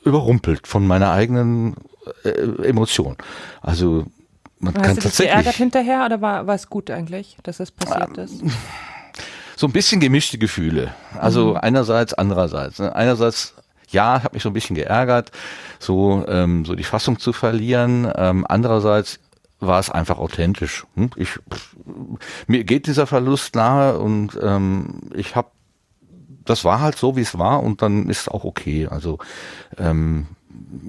überrumpelt 0.04 0.66
von 0.66 0.86
meiner 0.86 1.12
eigenen 1.12 1.76
äh, 2.24 2.68
Emotion. 2.68 3.16
Also 3.60 4.06
man 4.58 4.74
Hast 4.74 4.84
kann 4.84 4.96
du 4.96 5.02
dich 5.02 5.16
geärgert 5.16 5.54
hinterher 5.54 6.04
oder 6.06 6.20
war, 6.20 6.46
war 6.46 6.54
es 6.54 6.68
gut 6.68 6.90
eigentlich, 6.90 7.36
dass 7.42 7.60
es 7.60 7.70
passiert 7.70 8.16
ist? 8.18 8.42
So 9.56 9.68
ein 9.68 9.72
bisschen 9.72 10.00
gemischte 10.00 10.36
Gefühle. 10.36 10.92
Also 11.16 11.50
mhm. 11.50 11.58
einerseits, 11.58 12.12
andererseits. 12.12 12.80
Ne? 12.80 12.94
Einerseits 12.94 13.54
ja, 13.88 14.22
habe 14.24 14.34
mich 14.34 14.42
so 14.42 14.50
ein 14.50 14.52
bisschen 14.52 14.74
geärgert, 14.74 15.30
so 15.78 16.24
ähm, 16.26 16.64
so 16.64 16.74
die 16.74 16.82
Fassung 16.82 17.20
zu 17.20 17.32
verlieren. 17.32 18.10
Ähm, 18.16 18.44
andererseits 18.48 19.20
war 19.60 19.78
es 19.78 19.90
einfach 19.90 20.18
authentisch. 20.18 20.84
Hm? 20.96 21.10
Ich 21.16 21.30
pff, 21.30 21.76
mir 22.46 22.64
geht 22.64 22.86
dieser 22.86 23.06
Verlust 23.06 23.54
nahe 23.54 23.98
und 23.98 24.38
ähm, 24.42 25.00
ich 25.14 25.36
habe 25.36 25.48
das 26.44 26.64
war 26.64 26.80
halt 26.80 26.96
so, 26.96 27.16
wie 27.16 27.22
es 27.22 27.38
war 27.38 27.62
und 27.62 27.80
dann 27.80 28.10
ist 28.10 28.30
auch 28.30 28.44
okay. 28.44 28.86
Also 28.86 29.18
ähm, 29.78 30.26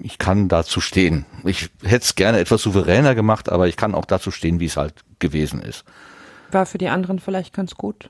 ich 0.03 0.17
kann 0.17 0.47
dazu 0.47 0.81
stehen. 0.81 1.25
Ich 1.43 1.69
hätte 1.83 2.03
es 2.03 2.15
gerne 2.15 2.39
etwas 2.39 2.61
souveräner 2.61 3.15
gemacht, 3.15 3.49
aber 3.49 3.67
ich 3.67 3.77
kann 3.77 3.95
auch 3.95 4.05
dazu 4.05 4.31
stehen, 4.31 4.59
wie 4.59 4.65
es 4.65 4.77
halt 4.77 4.93
gewesen 5.19 5.61
ist. 5.61 5.83
War 6.51 6.65
für 6.65 6.77
die 6.77 6.89
anderen 6.89 7.19
vielleicht 7.19 7.53
ganz 7.53 7.75
gut. 7.75 8.09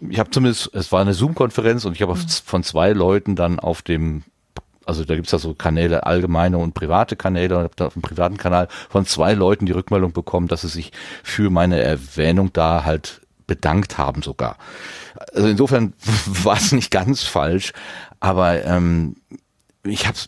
Ich 0.00 0.18
habe 0.18 0.30
zumindest, 0.30 0.70
es 0.74 0.92
war 0.92 1.00
eine 1.00 1.14
Zoom-Konferenz 1.14 1.84
und 1.84 1.94
ich 1.94 2.02
habe 2.02 2.14
mhm. 2.14 2.28
von 2.44 2.62
zwei 2.62 2.92
Leuten 2.92 3.36
dann 3.36 3.58
auf 3.58 3.82
dem, 3.82 4.22
also 4.86 5.04
da 5.04 5.16
gibt's 5.16 5.32
ja 5.32 5.38
so 5.38 5.54
Kanäle, 5.54 6.06
allgemeine 6.06 6.58
und 6.58 6.74
private 6.74 7.16
Kanäle, 7.16 7.56
und 7.56 7.64
habe 7.64 7.74
da 7.76 7.86
auf 7.86 7.94
dem 7.94 8.02
privaten 8.02 8.36
Kanal 8.36 8.68
von 8.88 9.06
zwei 9.06 9.34
Leuten 9.34 9.66
die 9.66 9.72
Rückmeldung 9.72 10.12
bekommen, 10.12 10.48
dass 10.48 10.62
sie 10.62 10.68
sich 10.68 10.92
für 11.22 11.50
meine 11.50 11.80
Erwähnung 11.80 12.52
da 12.52 12.84
halt 12.84 13.20
bedankt 13.46 13.98
haben 13.98 14.22
sogar. 14.22 14.56
Also 15.34 15.48
insofern 15.48 15.94
war 16.26 16.56
es 16.56 16.70
nicht 16.72 16.90
ganz 16.90 17.24
falsch, 17.24 17.72
aber 18.20 18.64
ähm, 18.64 19.16
ich 19.82 20.06
habe 20.06 20.18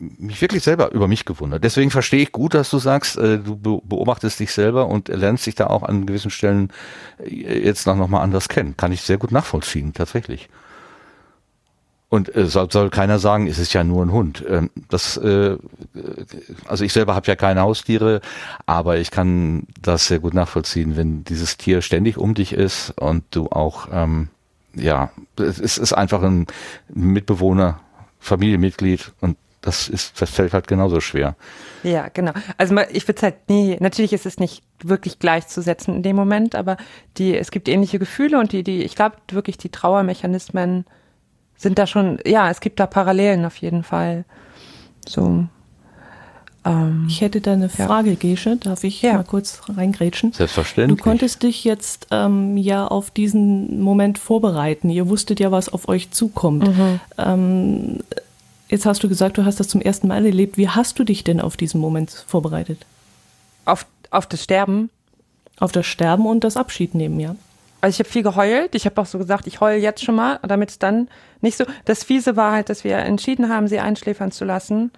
mich 0.00 0.40
wirklich 0.40 0.62
selber 0.62 0.92
über 0.92 1.08
mich 1.08 1.24
gewundert. 1.24 1.62
Deswegen 1.62 1.90
verstehe 1.90 2.22
ich 2.22 2.32
gut, 2.32 2.54
dass 2.54 2.70
du 2.70 2.78
sagst, 2.78 3.18
äh, 3.18 3.38
du 3.38 3.56
beobachtest 3.56 4.40
dich 4.40 4.52
selber 4.52 4.86
und 4.86 5.08
lernst 5.08 5.46
dich 5.46 5.54
da 5.54 5.66
auch 5.66 5.82
an 5.82 6.06
gewissen 6.06 6.30
Stellen 6.30 6.72
äh, 7.18 7.64
jetzt 7.64 7.86
noch, 7.86 7.96
noch 7.96 8.08
mal 8.08 8.22
anders 8.22 8.48
kennen. 8.48 8.76
Kann 8.76 8.92
ich 8.92 9.02
sehr 9.02 9.18
gut 9.18 9.30
nachvollziehen, 9.30 9.92
tatsächlich. 9.92 10.48
Und 12.08 12.34
äh, 12.34 12.46
soll, 12.46 12.70
soll 12.72 12.90
keiner 12.90 13.18
sagen, 13.18 13.46
es 13.46 13.58
ist 13.58 13.74
ja 13.74 13.84
nur 13.84 14.04
ein 14.04 14.10
Hund. 14.10 14.42
Ähm, 14.48 14.70
das, 14.88 15.18
äh, 15.18 15.56
also 16.66 16.82
ich 16.82 16.92
selber 16.92 17.14
habe 17.14 17.26
ja 17.26 17.36
keine 17.36 17.60
Haustiere, 17.60 18.22
aber 18.66 18.96
ich 18.96 19.10
kann 19.10 19.66
das 19.80 20.08
sehr 20.08 20.18
gut 20.18 20.34
nachvollziehen, 20.34 20.96
wenn 20.96 21.24
dieses 21.24 21.58
Tier 21.58 21.82
ständig 21.82 22.16
um 22.16 22.34
dich 22.34 22.54
ist 22.54 22.90
und 22.98 23.24
du 23.30 23.48
auch, 23.50 23.88
ähm, 23.92 24.28
ja, 24.74 25.10
es 25.36 25.78
ist 25.78 25.92
einfach 25.92 26.22
ein 26.22 26.46
Mitbewohner 26.88 27.80
Familienmitglied 28.20 29.12
und 29.20 29.36
das 29.60 29.88
ist, 29.88 30.20
das 30.20 30.30
fällt 30.30 30.54
halt 30.54 30.68
genauso 30.68 31.00
schwer. 31.00 31.36
Ja, 31.82 32.08
genau. 32.08 32.32
Also 32.56 32.76
ich 32.92 33.06
würde 33.06 33.22
halt 33.22 33.48
nie, 33.48 33.76
natürlich 33.78 34.12
ist 34.12 34.24
es 34.24 34.38
nicht 34.38 34.62
wirklich 34.82 35.18
gleichzusetzen 35.18 35.96
in 35.96 36.02
dem 36.02 36.16
Moment, 36.16 36.54
aber 36.54 36.78
die, 37.18 37.36
es 37.36 37.50
gibt 37.50 37.68
ähnliche 37.68 37.98
Gefühle 37.98 38.38
und 38.38 38.52
die, 38.52 38.62
die, 38.62 38.82
ich 38.82 38.94
glaube 38.96 39.16
wirklich 39.30 39.58
die 39.58 39.68
Trauermechanismen 39.68 40.86
sind 41.56 41.78
da 41.78 41.86
schon, 41.86 42.18
ja, 42.24 42.50
es 42.50 42.60
gibt 42.60 42.80
da 42.80 42.86
Parallelen 42.86 43.44
auf 43.44 43.56
jeden 43.56 43.82
Fall. 43.82 44.24
So. 45.06 45.46
Ähm, 46.64 47.06
ich 47.08 47.20
hätte 47.20 47.40
da 47.40 47.52
eine 47.54 47.68
Frage, 47.68 48.10
ja. 48.10 48.16
Gesche. 48.16 48.56
Darf 48.56 48.84
ich 48.84 49.00
ja. 49.02 49.14
mal 49.14 49.24
kurz 49.24 49.60
reingrätschen? 49.68 50.32
Selbstverständlich. 50.32 50.98
Du 50.98 51.02
konntest 51.02 51.42
dich 51.42 51.64
jetzt 51.64 52.08
ähm, 52.10 52.56
ja 52.56 52.86
auf 52.86 53.10
diesen 53.10 53.80
Moment 53.80 54.18
vorbereiten. 54.18 54.90
Ihr 54.90 55.08
wusstet 55.08 55.40
ja, 55.40 55.50
was 55.50 55.68
auf 55.68 55.88
euch 55.88 56.10
zukommt. 56.10 56.68
Mhm. 56.68 57.00
Ähm, 57.16 57.98
jetzt 58.68 58.84
hast 58.84 59.02
du 59.02 59.08
gesagt, 59.08 59.38
du 59.38 59.44
hast 59.44 59.58
das 59.58 59.68
zum 59.68 59.80
ersten 59.80 60.08
Mal 60.08 60.24
erlebt. 60.24 60.58
Wie 60.58 60.68
hast 60.68 60.98
du 60.98 61.04
dich 61.04 61.24
denn 61.24 61.40
auf 61.40 61.56
diesen 61.56 61.80
Moment 61.80 62.10
vorbereitet? 62.26 62.84
Auf, 63.64 63.86
auf 64.10 64.26
das 64.26 64.44
Sterben? 64.44 64.90
Auf 65.58 65.72
das 65.72 65.86
Sterben 65.86 66.26
und 66.26 66.44
das 66.44 66.56
Abschiednehmen, 66.56 67.20
ja. 67.20 67.36
Also 67.82 67.94
ich 67.94 67.98
habe 68.00 68.10
viel 68.10 68.22
geheult. 68.22 68.74
Ich 68.74 68.84
habe 68.84 69.00
auch 69.00 69.06
so 69.06 69.16
gesagt, 69.16 69.46
ich 69.46 69.60
heule 69.60 69.78
jetzt 69.78 70.04
schon 70.04 70.14
mal, 70.14 70.38
damit 70.46 70.68
es 70.68 70.78
dann 70.78 71.08
nicht 71.40 71.56
so. 71.56 71.64
Das 71.86 72.04
Fiese 72.04 72.36
war 72.36 72.52
halt, 72.52 72.68
dass 72.68 72.84
wir 72.84 72.98
entschieden 72.98 73.48
haben, 73.48 73.68
sie 73.68 73.78
einschläfern 73.78 74.32
zu 74.32 74.44
lassen 74.44 74.90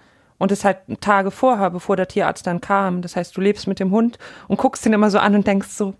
und 0.43 0.51
es 0.51 0.65
halt 0.65 0.79
Tage 0.99 1.31
vorher, 1.31 1.69
bevor 1.69 1.95
der 1.95 2.09
Tierarzt 2.09 2.45
dann 2.45 2.59
kam. 2.59 3.01
Das 3.01 3.15
heißt, 3.15 3.35
du 3.37 3.39
lebst 3.39 3.65
mit 3.65 3.79
dem 3.79 3.91
Hund 3.91 4.19
und 4.49 4.57
guckst 4.57 4.85
ihn 4.85 4.91
immer 4.91 5.09
so 5.09 5.17
an 5.17 5.35
und 5.35 5.47
denkst 5.47 5.69
so, 5.69 5.93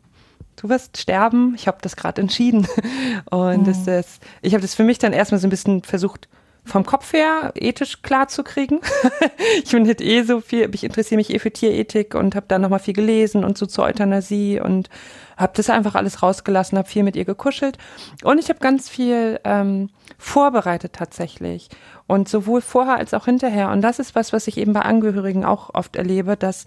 du 0.57 0.67
wirst 0.67 0.97
sterben. 0.97 1.53
Ich 1.55 1.65
habe 1.65 1.77
das 1.81 1.95
gerade 1.95 2.19
entschieden. 2.19 2.67
Und 3.31 3.61
mhm. 3.61 3.63
das, 3.63 3.85
das, 3.85 4.19
ich 4.41 4.53
habe 4.53 4.61
das 4.61 4.75
für 4.75 4.83
mich 4.83 4.99
dann 4.99 5.13
erstmal 5.13 5.39
so 5.39 5.47
ein 5.47 5.49
bisschen 5.49 5.81
versucht, 5.81 6.27
vom 6.65 6.85
Kopf 6.85 7.11
her 7.11 7.51
ethisch 7.55 8.01
klar 8.01 8.29
zu 8.29 8.43
kriegen. 8.43 8.79
ich 9.63 9.71
bin 9.71 9.85
halt 9.85 10.01
eh 10.01 10.23
so 10.23 10.39
viel, 10.39 10.69
ich 10.73 10.83
interessiere 10.83 11.17
mich 11.17 11.33
eh 11.33 11.39
für 11.39 11.51
Tierethik 11.51 12.15
und 12.15 12.35
habe 12.35 12.45
da 12.47 12.57
nochmal 12.57 12.79
viel 12.79 12.93
gelesen 12.93 13.43
und 13.43 13.57
so 13.57 13.65
zur 13.65 13.85
Euthanasie 13.85 14.61
und 14.61 14.89
habe 15.35 15.53
das 15.55 15.69
einfach 15.69 15.95
alles 15.95 16.23
rausgelassen, 16.23 16.77
habe 16.77 16.87
viel 16.87 17.03
mit 17.03 17.15
ihr 17.15 17.25
gekuschelt 17.25 17.77
und 18.23 18.39
ich 18.39 18.49
habe 18.49 18.59
ganz 18.59 18.87
viel 18.87 19.39
ähm, 19.43 19.89
vorbereitet 20.17 20.93
tatsächlich 20.93 21.69
und 22.07 22.29
sowohl 22.29 22.61
vorher 22.61 22.95
als 22.95 23.13
auch 23.13 23.25
hinterher. 23.25 23.69
Und 23.71 23.81
das 23.81 23.99
ist 23.99 24.15
was, 24.15 24.31
was 24.31 24.47
ich 24.47 24.57
eben 24.57 24.73
bei 24.73 24.81
Angehörigen 24.81 25.43
auch 25.43 25.73
oft 25.73 25.95
erlebe, 25.95 26.37
dass 26.37 26.65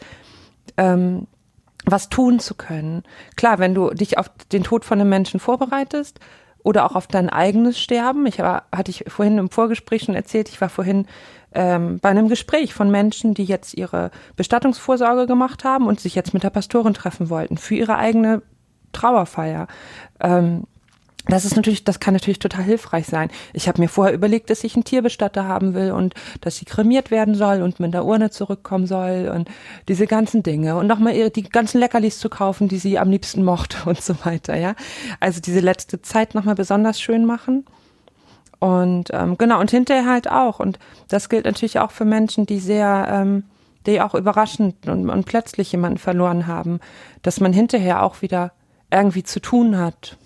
ähm, 0.77 1.27
was 1.87 2.09
tun 2.09 2.41
zu 2.41 2.55
können. 2.55 3.05
Klar, 3.37 3.59
wenn 3.59 3.75
du 3.75 3.91
dich 3.91 4.19
auf 4.19 4.29
den 4.53 4.65
Tod 4.65 4.85
von 4.85 5.01
einem 5.01 5.09
Menschen 5.09 5.41
vorbereitest 5.41 6.21
oder 6.67 6.85
auch 6.85 6.97
auf 6.97 7.07
dein 7.07 7.31
eigenes 7.31 7.79
Sterben. 7.79 8.27
Ich 8.27 8.41
war, 8.41 8.65
hatte 8.75 8.91
ich 8.91 9.05
vorhin 9.07 9.39
im 9.39 9.51
Vorgespräch 9.51 10.03
schon 10.03 10.17
erzählt, 10.17 10.49
ich 10.49 10.61
war 10.61 10.69
vorhin 10.69 11.07
ähm, 11.55 12.01
bei 12.01 12.09
einem 12.09 12.29
Gespräch 12.29 12.75
von 12.75 12.91
Menschen, 12.91 13.35
die 13.35 13.45
jetzt 13.45 13.75
ihre 13.75 14.11
Bestattungsvorsorge 14.35 15.29
gemacht 15.29 15.63
haben 15.63 15.87
und 15.87 16.01
sich 16.01 16.17
jetzt 16.17 16.35
mit 16.35 16.43
der 16.43 16.51
Pastorin 16.51 16.93
treffen 16.93 17.31
wollten 17.31 17.57
für 17.57 17.77
ihre 17.77 17.97
eigene 17.99 18.43
Trauerfeier. 18.91 19.69
Ähm, 20.19 20.65
das 21.29 21.45
ist 21.45 21.57
natürlich, 21.57 21.83
das 21.83 21.99
kann 21.99 22.15
natürlich 22.15 22.39
total 22.39 22.63
hilfreich 22.65 23.07
sein. 23.07 23.31
Ich 23.53 23.67
habe 23.67 23.81
mir 23.81 23.89
vorher 23.89 24.15
überlegt, 24.15 24.49
dass 24.49 24.63
ich 24.63 24.75
einen 24.75 24.85
Tierbestatter 24.85 25.47
haben 25.47 25.75
will 25.75 25.91
und 25.91 26.15
dass 26.41 26.57
sie 26.57 26.65
kremiert 26.65 27.11
werden 27.11 27.35
soll 27.35 27.63
und 27.63 27.81
mit 27.81 27.93
der 27.95 28.05
Urne 28.05 28.31
zurückkommen 28.31 28.87
soll 28.87 29.31
und 29.35 29.49
diese 29.89 30.07
ganzen 30.07 30.45
Dinge 30.45 30.77
und 30.77 30.87
nochmal 30.87 31.31
die 31.31 31.43
ganzen 31.43 31.81
Leckerlis 31.81 32.21
zu 32.21 32.29
kaufen, 32.29 32.69
die 32.69 32.79
sie 32.79 32.99
am 32.99 33.11
liebsten 33.11 33.43
mochte 33.43 33.79
und 33.89 34.01
so 34.01 34.15
weiter, 34.25 34.57
ja. 34.57 34.75
Also 35.19 35.41
diese 35.41 35.61
letzte 35.61 36.01
Zeit 36.01 36.35
nochmal 36.35 36.55
besonders 36.55 37.01
schön 37.01 37.25
machen. 37.25 37.67
Und 38.59 39.11
ähm, 39.13 39.37
genau, 39.37 39.61
und 39.61 39.71
hinterher 39.71 40.07
halt 40.07 40.31
auch. 40.31 40.61
Und 40.61 40.79
das 41.09 41.29
gilt 41.29 41.45
natürlich 41.45 41.79
auch 41.79 41.91
für 41.91 42.05
Menschen, 42.07 42.47
die 42.47 42.59
sehr, 42.59 43.07
ähm, 43.11 43.45
die 43.85 44.01
auch 44.01 44.15
überraschend 44.15 44.89
und, 44.89 45.11
und 45.11 45.27
plötzlich 45.27 45.73
jemanden 45.73 45.99
verloren 45.99 46.47
haben, 46.47 46.81
dass 47.23 47.41
man 47.41 47.53
hinterher 47.53 48.03
auch 48.03 48.23
wieder 48.23 48.53
irgendwie 48.91 49.25
zu 49.25 49.41
tun 49.41 49.77
hat 49.77 50.17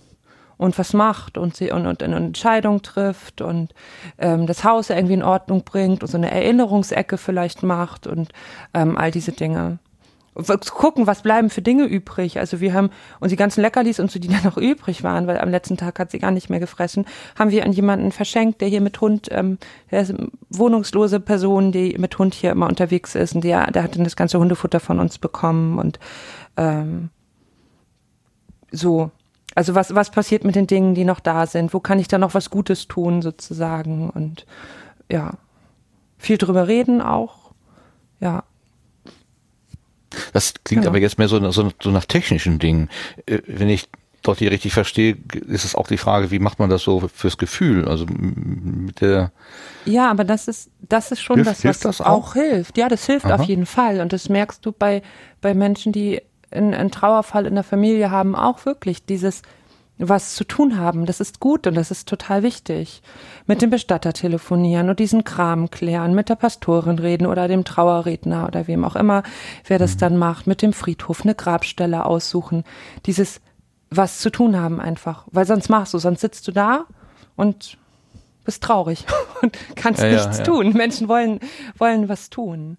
und 0.61 0.79
was 0.79 0.93
macht 0.93 1.39
und 1.39 1.57
sie 1.57 1.71
und, 1.71 1.87
und 1.87 2.03
eine 2.03 2.17
Entscheidung 2.17 2.83
trifft 2.83 3.41
und 3.41 3.73
ähm, 4.19 4.47
das 4.47 4.63
Haus 4.63 4.91
irgendwie 4.91 5.15
in 5.15 5.23
Ordnung 5.23 5.65
bringt 5.65 6.03
und 6.03 6.09
so 6.09 6.19
eine 6.19 6.31
Erinnerungsecke 6.31 7.17
vielleicht 7.17 7.63
macht 7.63 8.07
und 8.07 8.31
ähm, 8.75 8.99
all 8.99 9.11
diese 9.11 9.33
Dinge. 9.33 9.79
Gucken, 10.75 11.07
was 11.07 11.23
bleiben 11.23 11.49
für 11.49 11.63
Dinge 11.63 11.85
übrig. 11.85 12.39
Also 12.39 12.61
wir 12.61 12.75
haben, 12.75 12.91
und 13.21 13.31
die 13.33 13.37
ganzen 13.37 13.63
Leckerlis 13.63 14.01
und 14.01 14.11
so, 14.11 14.19
die 14.19 14.29
da 14.29 14.37
noch 14.45 14.59
übrig 14.59 15.03
waren, 15.03 15.27
weil 15.27 15.39
am 15.39 15.49
letzten 15.49 15.79
Tag 15.79 15.99
hat 15.99 16.11
sie 16.11 16.19
gar 16.19 16.31
nicht 16.31 16.51
mehr 16.51 16.61
gefressen, 16.61 17.07
haben 17.39 17.51
wir 17.51 17.65
an 17.65 17.73
jemanden 17.73 18.13
verschenkt, 18.13 18.61
der 18.61 18.69
hier 18.69 18.83
mit 18.83 19.01
Hund, 19.01 19.29
ähm, 19.31 19.57
der 19.91 20.03
ist 20.03 20.15
wohnungslose 20.51 21.21
Person, 21.21 21.73
die 21.73 21.97
mit 21.99 22.19
Hund 22.19 22.35
hier 22.35 22.51
immer 22.51 22.69
unterwegs 22.69 23.15
ist 23.15 23.35
und 23.35 23.45
der, 23.45 23.71
der 23.71 23.83
hat 23.83 23.97
dann 23.97 24.05
das 24.05 24.15
ganze 24.15 24.39
Hundefutter 24.39 24.79
von 24.79 25.01
uns 25.01 25.19
bekommen 25.19 25.79
und 25.79 25.99
ähm, 26.59 27.09
so. 28.71 29.11
Also 29.55 29.75
was, 29.75 29.95
was 29.95 30.11
passiert 30.11 30.45
mit 30.45 30.55
den 30.55 30.67
Dingen, 30.67 30.95
die 30.95 31.05
noch 31.05 31.21
da 31.21 31.47
sind? 31.47 31.75
Wo 31.75 31.81
kann 31.81 31.99
ich 31.99 32.09
da 32.09 32.19
noch 32.19 32.35
was 32.35 32.51
Gutes 32.51 32.87
tun, 32.89 33.21
sozusagen? 33.21 34.11
Und 34.11 34.47
ja, 35.11 35.35
viel 36.19 36.39
drüber 36.39 36.69
reden 36.69 37.01
auch. 37.01 37.53
Ja. 38.21 38.45
Das 40.33 40.55
klingt 40.65 40.83
genau. 40.83 40.91
aber 40.91 40.99
jetzt 40.99 41.19
mehr 41.19 41.29
so, 41.29 41.51
so, 41.51 41.71
so 41.83 41.91
nach 41.91 42.05
technischen 42.05 42.59
Dingen. 42.59 42.89
Äh, 43.27 43.41
wenn 43.47 43.69
ich 43.69 43.89
dort 44.23 44.39
hier 44.39 44.51
richtig 44.51 44.73
verstehe, 44.73 45.17
ist 45.47 45.65
es 45.65 45.75
auch 45.75 45.87
die 45.87 45.97
Frage, 45.97 46.31
wie 46.31 46.39
macht 46.39 46.59
man 46.59 46.69
das 46.69 46.83
so 46.83 47.09
fürs 47.13 47.39
Gefühl? 47.39 47.89
Also 47.89 48.07
mit 48.07 49.01
der. 49.01 49.33
Ja, 49.85 50.11
aber 50.11 50.25
das 50.25 50.49
ist, 50.49 50.71
das 50.81 51.11
ist 51.11 51.23
schon 51.23 51.37
hilft, 51.37 51.51
was, 51.51 51.65
was 51.65 51.81
das 51.81 52.01
auch? 52.01 52.07
auch? 52.07 52.33
hilft. 52.35 52.77
Ja, 52.77 52.89
das 52.89 53.07
hilft 53.07 53.27
Aha. 53.27 53.37
auf 53.37 53.45
jeden 53.45 53.67
Fall. 53.67 54.01
Und 54.01 54.13
das 54.13 54.29
merkst 54.29 54.65
du 54.65 54.73
bei, 54.73 55.03
bei 55.41 55.55
Menschen, 55.55 55.93
die 55.93 56.21
einen 56.51 56.91
Trauerfall 56.91 57.47
in 57.47 57.55
der 57.55 57.65
Familie 57.65 58.11
haben, 58.11 58.35
auch 58.35 58.65
wirklich 58.67 59.05
dieses 59.05 59.43
was 60.09 60.35
zu 60.35 60.45
tun 60.45 60.79
haben. 60.79 61.05
Das 61.05 61.21
ist 61.21 61.41
gut 61.41 61.67
und 61.67 61.75
das 61.75 61.91
ist 61.91 62.09
total 62.09 62.43
wichtig. 62.43 63.03
Mit 63.47 63.61
dem 63.61 63.71
Bestatter 63.71 64.13
telefonieren 64.13 64.89
und 64.89 64.99
diesen 64.99 65.25
Kram 65.25 65.71
klären, 65.71 66.15
mit 66.15 66.29
der 66.29 66.37
Pastorin 66.37 66.99
reden 66.99 67.27
oder 67.27 67.49
dem 67.49 67.65
Trauerredner 67.65 68.47
oder 68.47 68.67
wem 68.67 68.85
auch 68.85 68.97
immer, 68.97 69.23
wer 69.67 69.79
das 69.79 69.97
mhm. 69.97 69.99
dann 69.99 70.17
macht, 70.17 70.47
mit 70.47 70.63
dem 70.63 70.73
Friedhof 70.73 71.23
eine 71.23 71.35
Grabstelle 71.35 72.07
aussuchen. 72.07 72.65
Dieses 73.07 73.41
was 73.91 74.21
zu 74.21 74.31
tun 74.31 74.59
haben 74.59 74.81
einfach. 74.81 75.27
Weil 75.33 75.47
sonst 75.47 75.69
machst 75.69 75.93
du, 75.95 75.99
sonst 75.99 76.21
sitzt 76.21 76.47
du 76.49 76.53
da 76.53 76.87
und 77.37 77.77
bist 78.45 78.63
traurig 78.63 79.05
und 79.43 79.59
kannst 79.77 80.03
ja, 80.03 80.11
nichts 80.11 80.39
ja, 80.39 80.45
ja. 80.45 80.45
tun. 80.45 80.73
Menschen 80.73 81.09
wollen, 81.09 81.41
wollen 81.77 82.09
was 82.09 82.31
tun. 82.31 82.79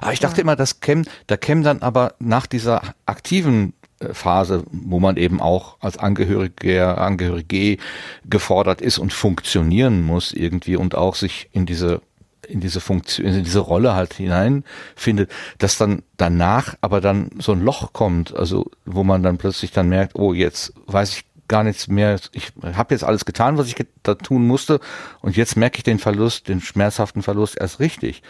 Aber 0.00 0.12
ich 0.12 0.20
dachte 0.20 0.40
immer, 0.40 0.56
das 0.56 0.80
käme, 0.80 1.04
da 1.26 1.36
käme 1.36 1.62
dann 1.62 1.82
aber 1.82 2.14
nach 2.18 2.46
dieser 2.46 2.82
aktiven 3.06 3.74
äh, 4.00 4.12
Phase, 4.12 4.64
wo 4.70 5.00
man 5.00 5.16
eben 5.16 5.40
auch 5.40 5.76
als 5.80 5.98
Angehöriger, 5.98 6.98
Angehörige 6.98 7.78
gefordert 8.24 8.80
ist 8.80 8.98
und 8.98 9.12
funktionieren 9.12 10.02
muss 10.02 10.32
irgendwie 10.32 10.76
und 10.76 10.94
auch 10.94 11.14
sich 11.14 11.48
in 11.52 11.66
diese 11.66 12.00
in 12.48 12.60
diese 12.60 12.80
Funktion, 12.80 13.26
in 13.26 13.42
diese 13.42 13.58
Rolle 13.58 13.94
halt 13.94 14.14
hineinfindet, 14.14 15.30
dass 15.58 15.78
dann 15.78 16.02
danach 16.16 16.76
aber 16.80 17.00
dann 17.00 17.30
so 17.38 17.50
ein 17.50 17.60
Loch 17.60 17.92
kommt, 17.92 18.36
also 18.36 18.70
wo 18.84 19.02
man 19.02 19.24
dann 19.24 19.36
plötzlich 19.36 19.72
dann 19.72 19.88
merkt, 19.88 20.14
oh, 20.14 20.32
jetzt 20.32 20.72
weiß 20.86 21.10
ich 21.10 21.24
gar 21.48 21.64
nichts 21.64 21.88
mehr, 21.88 22.18
ich 22.32 22.52
habe 22.62 22.94
jetzt 22.94 23.04
alles 23.04 23.24
getan, 23.24 23.58
was 23.58 23.68
ich 23.68 23.76
da 24.02 24.14
tun 24.14 24.46
musste. 24.46 24.80
Und 25.20 25.36
jetzt 25.36 25.56
merke 25.56 25.78
ich 25.78 25.84
den 25.84 25.98
Verlust, 25.98 26.48
den 26.48 26.60
schmerzhaften 26.60 27.22
Verlust 27.22 27.58
erst 27.58 27.80
richtig. 27.80 28.22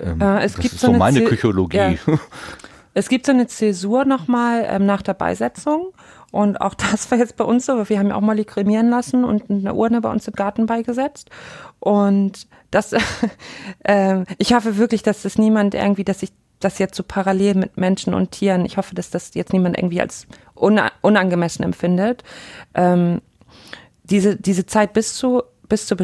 Ähm, 0.00 0.20
äh, 0.20 0.44
es 0.44 0.52
das 0.52 0.62
gibt 0.62 0.74
ist 0.74 0.80
so, 0.80 0.88
so 0.88 0.92
meine 0.92 1.20
Psychologie. 1.22 1.76
Ja. 1.76 1.96
Es 2.94 3.08
gibt 3.08 3.26
so 3.26 3.32
eine 3.32 3.46
Zäsur 3.46 4.04
nochmal 4.04 4.66
ähm, 4.68 4.84
nach 4.84 5.02
der 5.02 5.14
Beisetzung. 5.14 5.92
Und 6.30 6.60
auch 6.60 6.74
das 6.90 7.10
war 7.10 7.18
jetzt 7.18 7.36
bei 7.36 7.44
uns 7.44 7.66
so, 7.66 7.88
wir 7.88 7.98
haben 7.98 8.08
ja 8.08 8.16
auch 8.16 8.20
mal 8.20 8.36
die 8.36 8.44
kremieren 8.44 8.90
lassen 8.90 9.24
und 9.24 9.50
eine 9.50 9.74
Urne 9.74 10.00
bei 10.00 10.10
uns 10.10 10.26
im 10.26 10.34
Garten 10.34 10.66
beigesetzt. 10.66 11.30
Und 11.78 12.46
das, 12.70 12.94
äh, 13.84 14.24
ich 14.38 14.52
hoffe 14.52 14.76
wirklich, 14.76 15.02
dass 15.02 15.22
das 15.22 15.38
niemand 15.38 15.74
irgendwie, 15.74 16.04
dass 16.04 16.22
ich 16.22 16.32
das 16.60 16.78
jetzt 16.78 16.96
so 16.96 17.04
parallel 17.04 17.54
mit 17.54 17.76
Menschen 17.76 18.14
und 18.14 18.32
Tieren, 18.32 18.64
ich 18.64 18.78
hoffe, 18.78 18.96
dass 18.96 19.10
das 19.10 19.32
jetzt 19.34 19.52
niemand 19.52 19.78
irgendwie 19.78 20.00
als 20.00 20.26
unangemessen 20.54 21.64
empfindet. 21.64 22.24
Ähm, 22.74 23.20
diese, 24.02 24.34
diese 24.34 24.66
Zeit 24.66 24.92
bis 24.92 25.14
zu, 25.14 25.42
bis 25.68 25.86
zu 25.86 25.94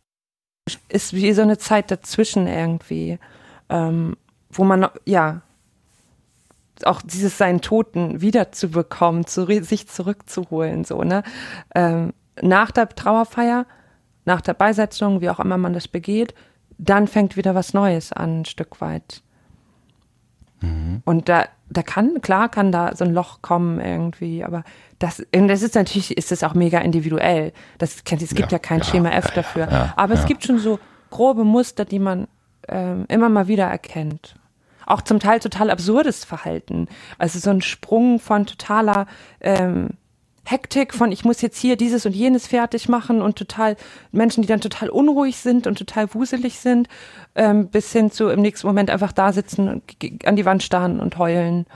ist 0.89 1.13
wie 1.13 1.33
so 1.33 1.43
eine 1.43 1.59
Zeit 1.59 1.91
dazwischen 1.91 2.47
irgendwie 2.47 3.19
ähm, 3.69 4.17
wo 4.51 4.65
man, 4.65 4.89
ja, 5.05 5.43
auch 6.85 7.03
dieses 7.03 7.39
seinen 7.39 7.61
Toten 7.61 8.21
wiederzubekommen, 8.21 9.27
zu, 9.27 9.47
sich 9.63 9.89
zurückzuholen, 9.89 10.85
so, 10.85 11.03
ne? 11.03 11.23
Ähm, 11.75 12.13
nach 12.43 12.71
der 12.71 12.89
Trauerfeier, 12.89 13.67
nach 14.25 14.41
der 14.41 14.55
Beisetzung, 14.55 15.21
wie 15.21 15.31
auch 15.31 15.39
immer 15.39 15.57
man 15.57 15.73
das 15.73 15.87
begeht, 15.87 16.35
dann 16.79 17.07
fängt 17.07 17.37
wieder 17.37 17.55
was 17.55 17.75
Neues 17.75 18.13
an, 18.13 18.41
ein 18.41 18.45
Stück 18.45 18.81
weit. 18.81 19.23
Mhm. 20.61 21.03
Und 21.05 21.29
da, 21.29 21.47
da 21.71 21.83
kann, 21.83 22.21
klar 22.21 22.49
kann 22.49 22.73
da 22.73 22.95
so 22.97 23.05
ein 23.05 23.15
Loch 23.15 23.43
kommen 23.43 23.81
irgendwie, 23.81 24.45
aber 24.45 24.65
das, 24.99 25.25
das 25.31 25.63
ist 25.63 25.75
natürlich, 25.75 26.17
ist 26.17 26.31
das 26.31 26.43
auch 26.43 26.55
mega 26.55 26.79
individuell. 26.79 27.53
Das, 27.79 27.97
es 27.97 28.05
gibt 28.05 28.53
ja, 28.53 28.57
ja 28.57 28.59
kein 28.59 28.79
ja, 28.79 28.85
Schema 28.85 29.11
F 29.11 29.31
dafür. 29.33 29.69
Ja, 29.71 29.93
aber 29.97 30.15
es 30.15 30.27
gibt 30.27 30.45
schon 30.45 30.59
so 30.59 30.81
grobe 31.11 31.45
Muster, 31.45 31.85
die 31.85 31.99
man 31.99 32.27
ähm, 32.69 33.05
immer 33.09 33.29
mal 33.29 33.49
wieder 33.49 33.65
erkennt. 33.65 34.37
Auch 34.87 35.03
zum 35.03 35.19
Teil 35.19 35.41
total 35.41 35.71
absurdes 35.71 36.25
Verhalten. 36.25 36.89
Also 37.19 37.39
so 37.39 37.51
ein 37.51 37.63
Sprung 37.63 38.21
von 38.21 38.47
totaler 38.47 39.07
ähm, 39.41 39.91
Hektik 40.47 40.93
von 40.93 41.11
ich 41.11 41.25
muss 41.25 41.41
jetzt 41.41 41.59
hier 41.59 41.77
dieses 41.77 42.05
und 42.05 42.15
jenes 42.15 42.47
fertig 42.47 42.89
machen 42.89 43.23
und 43.23 43.37
total 43.37 43.77
Menschen, 44.13 44.43
die 44.43 44.49
dann 44.49 44.61
total 44.61 44.91
unruhig 44.91 45.39
sind 45.39 45.67
und 45.67 45.79
total 45.79 46.13
wuselig 46.13 46.61
sind, 46.61 46.89
ähm, 47.35 47.69
bis 47.69 47.93
hin 47.93 48.11
zu 48.11 48.29
im 48.29 48.43
nächsten 48.43 48.67
Moment 48.67 48.91
einfach 48.91 49.13
da 49.13 49.33
sitzen 49.33 49.69
und 49.69 50.27
an 50.27 50.37
die 50.37 50.45
Wand 50.45 50.63
starren 50.63 51.01
und 51.01 51.17
heulen. 51.17 51.67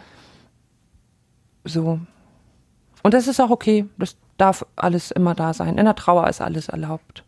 So. 1.64 1.98
Und 3.02 3.14
das 3.14 3.26
ist 3.26 3.40
auch 3.40 3.50
okay. 3.50 3.86
Das 3.96 4.16
darf 4.36 4.66
alles 4.76 5.10
immer 5.10 5.34
da 5.34 5.54
sein. 5.54 5.78
In 5.78 5.86
der 5.86 5.94
Trauer 5.94 6.28
ist 6.28 6.42
alles 6.42 6.68
erlaubt. 6.68 7.24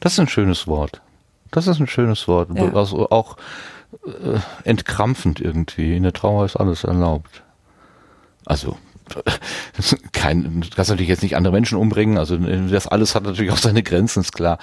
Das 0.00 0.14
ist 0.14 0.20
ein 0.20 0.28
schönes 0.28 0.66
Wort. 0.66 1.00
Das 1.50 1.66
ist 1.66 1.80
ein 1.80 1.86
schönes 1.86 2.26
Wort. 2.28 2.50
Ja. 2.54 2.72
Also 2.74 3.10
auch 3.10 3.36
äh, 4.04 4.38
entkrampfend 4.64 5.40
irgendwie. 5.40 5.96
In 5.96 6.02
der 6.02 6.12
Trauer 6.12 6.44
ist 6.44 6.56
alles 6.56 6.84
erlaubt. 6.84 7.42
Also 8.44 8.76
kein, 10.12 10.60
du 10.60 10.68
kannst 10.74 10.90
natürlich 10.90 11.08
jetzt 11.08 11.22
nicht 11.22 11.36
andere 11.36 11.52
Menschen 11.52 11.78
umbringen, 11.78 12.18
also 12.18 12.36
das 12.36 12.88
alles 12.88 13.14
hat 13.14 13.22
natürlich 13.22 13.52
auch 13.52 13.56
seine 13.56 13.82
Grenzen, 13.82 14.20
ist 14.20 14.32
klar. 14.32 14.58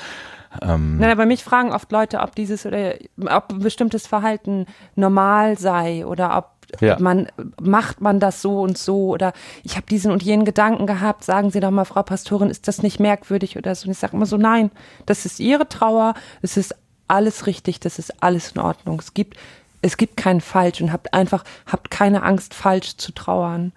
Ähm, 0.61 0.97
Nein, 0.97 1.11
aber 1.11 1.25
mich 1.25 1.43
fragen 1.43 1.71
oft 1.71 1.91
Leute, 1.91 2.19
ob 2.19 2.35
dieses 2.35 2.65
oder 2.65 2.95
ob 3.25 3.51
ein 3.51 3.59
bestimmtes 3.59 4.05
Verhalten 4.05 4.67
normal 4.95 5.57
sei 5.57 6.05
oder 6.05 6.37
ob 6.37 6.52
ja. 6.81 6.97
man 6.99 7.27
macht 7.61 8.01
man 8.01 8.19
das 8.19 8.41
so 8.41 8.61
und 8.61 8.77
so 8.77 9.09
oder 9.09 9.33
ich 9.63 9.75
habe 9.75 9.85
diesen 9.87 10.11
und 10.11 10.23
jenen 10.23 10.45
Gedanken 10.45 10.87
gehabt, 10.87 11.23
sagen 11.23 11.51
Sie 11.51 11.59
doch 11.59 11.71
mal, 11.71 11.85
Frau 11.85 12.03
Pastorin, 12.03 12.49
ist 12.49 12.67
das 12.67 12.83
nicht 12.83 12.99
merkwürdig 12.99 13.57
oder 13.57 13.75
so? 13.75 13.85
Und 13.85 13.91
ich 13.91 13.99
sage 13.99 14.15
immer 14.15 14.25
so, 14.25 14.37
nein, 14.37 14.71
das 15.05 15.25
ist 15.25 15.39
Ihre 15.39 15.67
Trauer, 15.67 16.13
es 16.41 16.57
ist 16.57 16.75
alles 17.07 17.47
richtig, 17.47 17.79
das 17.79 17.99
ist 17.99 18.23
alles 18.23 18.53
in 18.53 18.61
Ordnung. 18.61 18.99
Es 18.99 19.13
gibt, 19.13 19.37
es 19.81 19.97
gibt 19.97 20.17
kein 20.17 20.41
Falsch 20.41 20.81
und 20.81 20.91
habt 20.91 21.13
einfach, 21.13 21.43
habt 21.65 21.91
keine 21.91 22.23
Angst, 22.23 22.53
falsch 22.53 22.97
zu 22.97 23.11
trauern. 23.11 23.71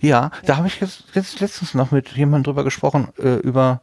Ja, 0.00 0.08
ja. 0.10 0.30
da 0.46 0.56
habe 0.58 0.66
ich 0.66 0.80
jetzt, 0.80 1.04
jetzt 1.14 1.40
letztens 1.40 1.74
noch 1.74 1.90
mit 1.90 2.10
jemandem 2.10 2.44
drüber 2.44 2.64
gesprochen, 2.64 3.08
äh, 3.18 3.36
über 3.36 3.80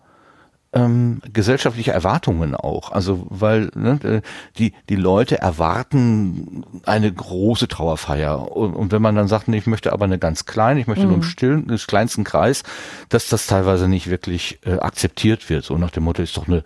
ähm, 0.74 1.22
gesellschaftliche 1.34 1.92
Erwartungen 1.92 2.56
auch. 2.56 2.92
Also 2.92 3.28
weil 3.30 3.70
ne, 3.76 4.00
äh, 4.04 4.22
die 4.58 4.74
die 4.90 4.96
Leute 4.96 5.40
erwarten 5.40 6.64
eine 6.86 7.12
große 7.12 7.68
Trauerfeier 7.68 8.52
und, 8.56 8.74
und 8.74 8.92
wenn 8.92 9.02
man 9.02 9.16
dann 9.16 9.28
sagt, 9.28 9.48
nee, 9.48 9.58
ich 9.58 9.68
möchte 9.68 9.92
aber 9.92 10.06
eine 10.06 10.20
ganz 10.20 10.46
kleine, 10.46 10.80
ich 10.80 10.88
möchte 10.88 11.04
mhm. 11.04 11.10
nur 11.10 11.18
im 11.18 11.26
mhm. 11.26 11.30
stillen, 11.30 11.70
im 11.70 11.78
kleinsten 11.78 12.24
Kreis, 12.24 12.64
dass 13.10 13.28
das 13.28 13.48
teilweise 13.48 13.88
nicht 13.88 14.10
wirklich 14.10 14.60
äh, 14.66 14.80
akzeptiert 14.80 15.50
wird. 15.50 15.66
So 15.66 15.78
nach 15.78 15.92
dem 15.92 16.04
Motto 16.04 16.22
ist 16.22 16.38
doch 16.38 16.48
eine, 16.48 16.64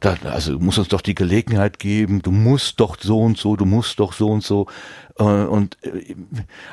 da, 0.00 0.16
also 0.24 0.58
muss 0.58 0.78
uns 0.78 0.88
doch 0.88 1.00
die 1.00 1.14
Gelegenheit 1.14 1.78
geben, 1.78 2.22
du 2.22 2.32
musst 2.32 2.80
doch 2.80 2.96
so 3.00 3.20
und 3.20 3.38
so, 3.38 3.56
du 3.56 3.64
musst 3.66 4.00
doch 4.00 4.12
so 4.12 4.30
und 4.30 4.42
so 4.42 4.66
und 5.22 5.78
äh, 5.82 6.16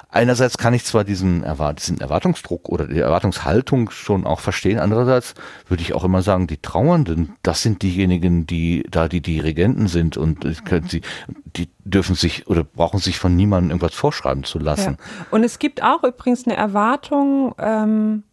einerseits 0.10 0.58
kann 0.58 0.74
ich 0.74 0.84
zwar 0.84 1.04
diesen, 1.04 1.44
Erwart 1.44 1.80
diesen 1.80 2.02
Erwartungsdruck 2.02 2.70
oder 2.70 2.88
die 2.88 3.00
Erwartungshaltung 3.00 3.92
schon 3.92 4.26
auch 4.26 4.40
verstehen, 4.40 4.80
andererseits 4.80 5.36
würde 5.68 5.84
ich 5.84 5.94
auch 5.94 6.04
immer 6.04 6.24
sagen, 6.24 6.48
die 6.48 6.58
Trauernden, 6.58 7.34
das 7.44 7.62
sind 7.62 7.84
diejenigen, 7.84 8.48
die 8.48 8.84
da 8.90 9.08
die 9.08 9.22
Dirigenten 9.22 9.88
sind 9.88 10.18
und 10.18 10.44
sie, 10.88 11.02
die 11.46 11.70
dürfen 11.84 12.16
sich 12.16 12.48
oder 12.48 12.64
brauchen 12.64 13.00
sich 13.00 13.20
von 13.20 13.36
niemandem 13.36 13.72
irgendwas 13.72 13.94
vorschreiben 13.94 14.44
zu 14.44 14.58
lassen. 14.58 14.98
Ja. 15.00 15.26
Und 15.30 15.44
es 15.44 15.60
gibt 15.60 15.84
auch 15.84 16.04
übrigens 16.04 16.48
eine 16.48 16.56
Erwartung, 16.56 17.54
ähm, 17.60 18.24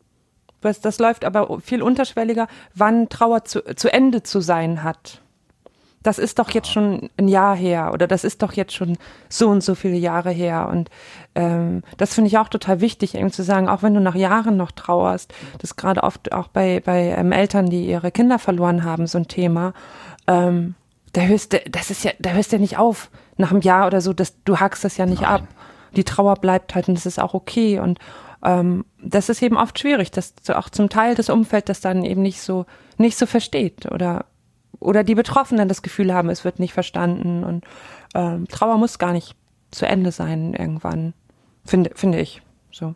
das, 0.63 0.81
das 0.81 0.99
läuft 0.99 1.27
aber 1.27 1.61
viel 1.61 1.83
unterschwelliger, 1.83 2.49
wann 2.75 3.11
Trauer 3.11 3.45
zu, 3.45 3.63
zu 3.77 3.93
Ende 3.93 4.23
zu 4.23 4.41
sein 4.41 4.83
hat 4.83 5.21
das 6.09 6.19
ist 6.19 6.39
doch 6.39 6.49
jetzt 6.53 6.73
schon 6.73 7.11
ein 7.19 7.29
Jahr 7.29 7.55
her 7.55 7.91
oder 7.93 8.07
das 8.07 8.25
ist 8.25 8.41
doch 8.41 8.55
jetzt 8.55 8.73
schon 8.73 8.97
so 9.29 9.51
und 9.51 9.63
so 9.63 9.75
viele 9.75 9.99
Jahre 9.99 10.31
her. 10.31 10.71
Und 10.73 10.89
ähm, 11.35 11.83
das 11.99 12.15
finde 12.15 12.29
ich 12.29 12.39
auch 12.39 12.49
total 12.49 12.81
wichtig, 12.81 13.15
eben 13.15 13.31
zu 13.31 13.43
sagen, 13.43 13.69
auch 13.69 13.83
wenn 13.83 13.93
du 13.93 14.01
nach 14.01 14.15
Jahren 14.15 14.57
noch 14.57 14.71
trauerst, 14.71 15.35
das 15.59 15.73
ist 15.73 15.77
gerade 15.77 16.03
oft 16.03 16.33
auch 16.33 16.49
bei, 16.49 16.81
bei 16.81 17.15
ähm, 17.15 17.31
Eltern, 17.31 17.69
die 17.69 17.87
ihre 17.87 18.11
Kinder 18.11 18.39
verloren 18.39 18.85
haben, 18.85 19.07
so 19.07 19.19
ein 19.19 19.29
Thema, 19.29 19.75
ähm, 20.27 20.77
da 21.13 21.21
hörst 21.21 21.53
du, 21.53 21.61
das 21.71 21.91
ist 21.91 22.05
ja, 22.05 22.13
da 22.19 22.31
hörst 22.31 22.53
du 22.53 22.57
ja 22.57 22.61
nicht 22.63 22.79
auf 22.79 23.11
nach 23.37 23.51
einem 23.51 23.61
Jahr 23.61 23.87
oder 23.87 24.01
so, 24.01 24.15
das, 24.15 24.43
du 24.45 24.59
hackst 24.59 24.83
das 24.83 24.97
ja 24.97 25.05
nicht 25.05 25.23
Nein. 25.23 25.43
ab. 25.43 25.43
Die 25.95 26.05
Trauer 26.05 26.37
bleibt 26.37 26.75
halt 26.75 26.89
und 26.89 26.97
das 26.97 27.05
ist 27.05 27.21
auch 27.21 27.35
okay. 27.35 27.81
Und 27.81 27.99
ähm, 28.43 28.87
das 29.03 29.29
ist 29.29 29.43
eben 29.43 29.59
oft 29.59 29.79
schwierig, 29.79 30.11
dass 30.11 30.33
auch 30.49 30.71
zum 30.71 30.89
Teil 30.89 31.15
das 31.15 31.29
Umfeld 31.29 31.69
das 31.69 31.83
dann 31.83 32.03
eben 32.03 32.23
nicht 32.23 32.41
so, 32.41 32.65
nicht 32.97 33.19
so 33.19 33.27
versteht 33.27 33.93
oder 33.93 34.25
oder 34.81 35.05
die 35.05 35.15
Betroffenen 35.15 35.69
das 35.69 35.83
Gefühl 35.83 36.13
haben, 36.13 36.31
es 36.31 36.45
wird 36.45 36.59
nicht 36.59 36.73
verstanden. 36.73 37.45
Und 37.45 37.65
ähm, 38.15 38.47
Trauer 38.49 38.79
muss 38.79 38.99
gar 38.99 39.13
nicht 39.13 39.37
zu 39.71 39.87
Ende 39.87 40.13
sein 40.13 40.55
irgendwann, 40.55 41.15
finde, 41.65 41.91
finde 41.95 42.21
ich. 42.21 42.43
So. 42.71 42.95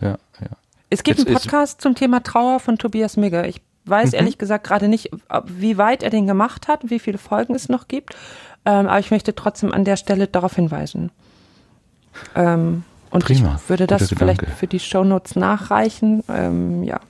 Ja, 0.00 0.18
ja. 0.40 0.56
Es 0.90 1.02
gibt 1.02 1.18
Jetzt 1.18 1.26
einen 1.26 1.36
Podcast 1.36 1.80
zum 1.80 1.94
Thema 1.94 2.22
Trauer 2.22 2.60
von 2.60 2.78
Tobias 2.78 3.16
Migge. 3.16 3.46
Ich 3.46 3.60
weiß 3.86 4.12
mhm. 4.12 4.18
ehrlich 4.18 4.38
gesagt 4.38 4.66
gerade 4.66 4.88
nicht, 4.88 5.10
wie 5.46 5.76
weit 5.76 6.02
er 6.02 6.10
den 6.10 6.26
gemacht 6.26 6.68
hat, 6.68 6.90
wie 6.90 6.98
viele 6.98 7.18
Folgen 7.18 7.54
es 7.54 7.68
noch 7.68 7.88
gibt. 7.88 8.14
Ähm, 8.64 8.86
aber 8.86 8.98
ich 8.98 9.10
möchte 9.10 9.34
trotzdem 9.34 9.72
an 9.72 9.84
der 9.84 9.96
Stelle 9.96 10.26
darauf 10.26 10.54
hinweisen. 10.54 11.10
Ähm, 12.34 12.84
und 13.10 13.24
Prima. 13.24 13.60
ich 13.62 13.68
würde 13.68 13.86
das 13.86 14.08
vielleicht 14.08 14.44
für 14.44 14.66
die 14.66 14.80
Shownotes 14.80 15.36
nachreichen. 15.36 16.24
Ähm, 16.28 16.82
ja. 16.82 17.00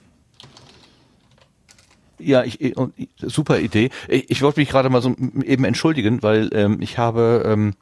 Ja, 2.18 2.44
ich, 2.44 2.74
super 3.18 3.58
Idee. 3.58 3.90
Ich, 4.08 4.30
ich 4.30 4.42
wollte 4.42 4.60
mich 4.60 4.68
gerade 4.68 4.90
mal 4.90 5.02
so 5.02 5.14
eben 5.44 5.64
entschuldigen, 5.64 6.22
weil 6.22 6.50
ähm, 6.52 6.78
ich 6.80 6.98
habe 6.98 7.42
ähm, 7.46 7.74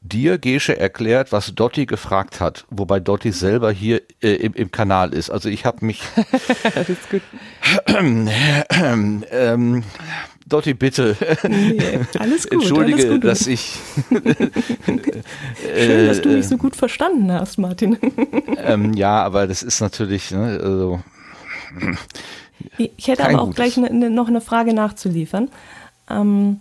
dir, 0.00 0.38
Gesche, 0.38 0.78
erklärt, 0.78 1.32
was 1.32 1.54
Dotti 1.54 1.86
gefragt 1.86 2.40
hat, 2.40 2.64
wobei 2.70 3.00
Dotti 3.00 3.32
selber 3.32 3.70
hier 3.70 4.02
äh, 4.22 4.34
im, 4.34 4.54
im 4.54 4.70
Kanal 4.70 5.12
ist. 5.12 5.30
Also 5.30 5.48
ich 5.48 5.64
habe 5.64 5.84
mich. 5.84 6.02
das 6.74 6.88
ist 6.88 7.10
gut. 7.10 7.22
ähm, 9.30 9.84
Dotti, 10.46 10.72
bitte. 10.74 11.16
Nee, 11.46 12.00
alles 12.18 12.44
gut. 12.44 12.62
Entschuldige, 12.62 13.02
alles 13.02 13.10
gut. 13.10 13.24
dass 13.24 13.46
ich. 13.46 13.78
Schön, 14.10 16.06
dass 16.06 16.22
du 16.22 16.30
mich 16.30 16.48
so 16.48 16.56
gut 16.56 16.74
verstanden 16.74 17.30
hast, 17.30 17.58
Martin. 17.58 17.98
ähm, 18.58 18.94
ja, 18.94 19.22
aber 19.22 19.46
das 19.46 19.62
ist 19.62 19.80
natürlich, 19.80 20.30
ne, 20.30 20.58
also, 20.62 21.00
ich 22.78 23.08
hätte 23.08 23.24
aber 23.24 23.40
auch 23.40 23.46
gutes. 23.46 23.56
gleich 23.56 23.76
ne, 23.76 23.92
ne, 23.92 24.10
noch 24.10 24.28
eine 24.28 24.40
Frage 24.40 24.74
nachzuliefern. 24.74 25.48
Ähm, 26.10 26.60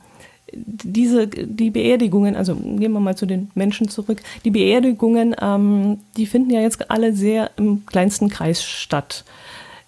diese, 0.54 1.28
die 1.28 1.70
Beerdigungen, 1.70 2.36
also 2.36 2.56
gehen 2.56 2.94
wir 2.94 3.00
mal 3.00 3.18
zu 3.18 3.26
den 3.26 3.52
Menschen 3.54 3.90
zurück, 3.90 4.22
die 4.46 4.52
Beerdigungen, 4.52 5.36
ähm, 5.42 6.00
die 6.16 6.26
finden 6.26 6.52
ja 6.52 6.62
jetzt 6.62 6.90
alle 6.90 7.14
sehr 7.14 7.52
im 7.58 7.86
kleinsten 7.86 8.30
Kreis 8.30 8.64
statt. 8.64 9.26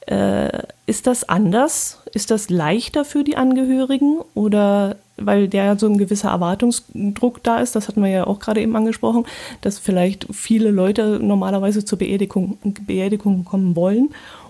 Äh, 0.06 0.64
ist 0.86 1.08
das 1.08 1.28
anders? 1.28 2.00
Ist 2.14 2.32
das 2.32 2.50
leichter 2.50 3.06
für 3.06 3.24
die 3.24 3.38
Angehörigen 3.38 4.20
oder 4.34 4.96
weil 5.18 5.48
der 5.48 5.78
so 5.78 5.88
ein 5.88 5.98
gewisser 5.98 6.30
Erwartungsdruck 6.30 7.44
da 7.44 7.60
ist, 7.60 7.76
das 7.76 7.88
hatten 7.88 8.02
wir 8.02 8.10
ja 8.10 8.28
auch 8.28 8.40
gerade 8.40 8.62
eben 8.62 8.76
angesprochen, 8.76 9.26
dass 9.62 9.78
vielleicht 9.78 10.28
viele 10.32 10.72
Leute 10.72 11.20
normalerweise 11.22 11.86
zur 11.86 11.98
Beerdigung, 11.98 12.58
Beerdigung 12.64 13.46
kommen 13.46 13.76
wollen 13.76 14.10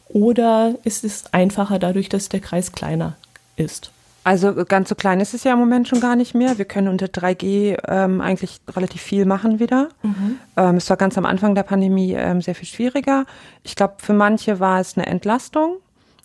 oder 0.09 0.75
ist 0.83 1.03
es 1.03 1.33
einfacher 1.33 1.79
dadurch, 1.79 2.09
dass 2.09 2.29
der 2.29 2.39
Kreis 2.39 2.71
kleiner 2.71 3.15
ist? 3.55 3.91
Also 4.23 4.53
ganz 4.65 4.89
so 4.89 4.95
klein 4.95 5.21
ist 5.21 5.33
es 5.33 5.43
ja 5.43 5.53
im 5.53 5.59
Moment 5.59 5.87
schon 5.87 6.01
gar 6.01 6.15
nicht 6.15 6.35
mehr. 6.35 6.57
Wir 6.57 6.65
können 6.65 6.87
unter 6.87 7.07
3G 7.07 7.77
ähm, 7.87 8.21
eigentlich 8.21 8.59
relativ 8.69 9.01
viel 9.01 9.25
machen 9.25 9.59
wieder. 9.59 9.89
Mhm. 10.03 10.37
Ähm, 10.57 10.75
es 10.75 10.89
war 10.89 10.97
ganz 10.97 11.17
am 11.17 11.25
Anfang 11.25 11.55
der 11.55 11.63
Pandemie 11.63 12.13
ähm, 12.13 12.41
sehr 12.41 12.53
viel 12.53 12.67
schwieriger. 12.67 13.25
Ich 13.63 13.75
glaube, 13.75 13.95
für 13.97 14.13
manche 14.13 14.59
war 14.59 14.79
es 14.79 14.97
eine 14.97 15.07
Entlastung. 15.07 15.77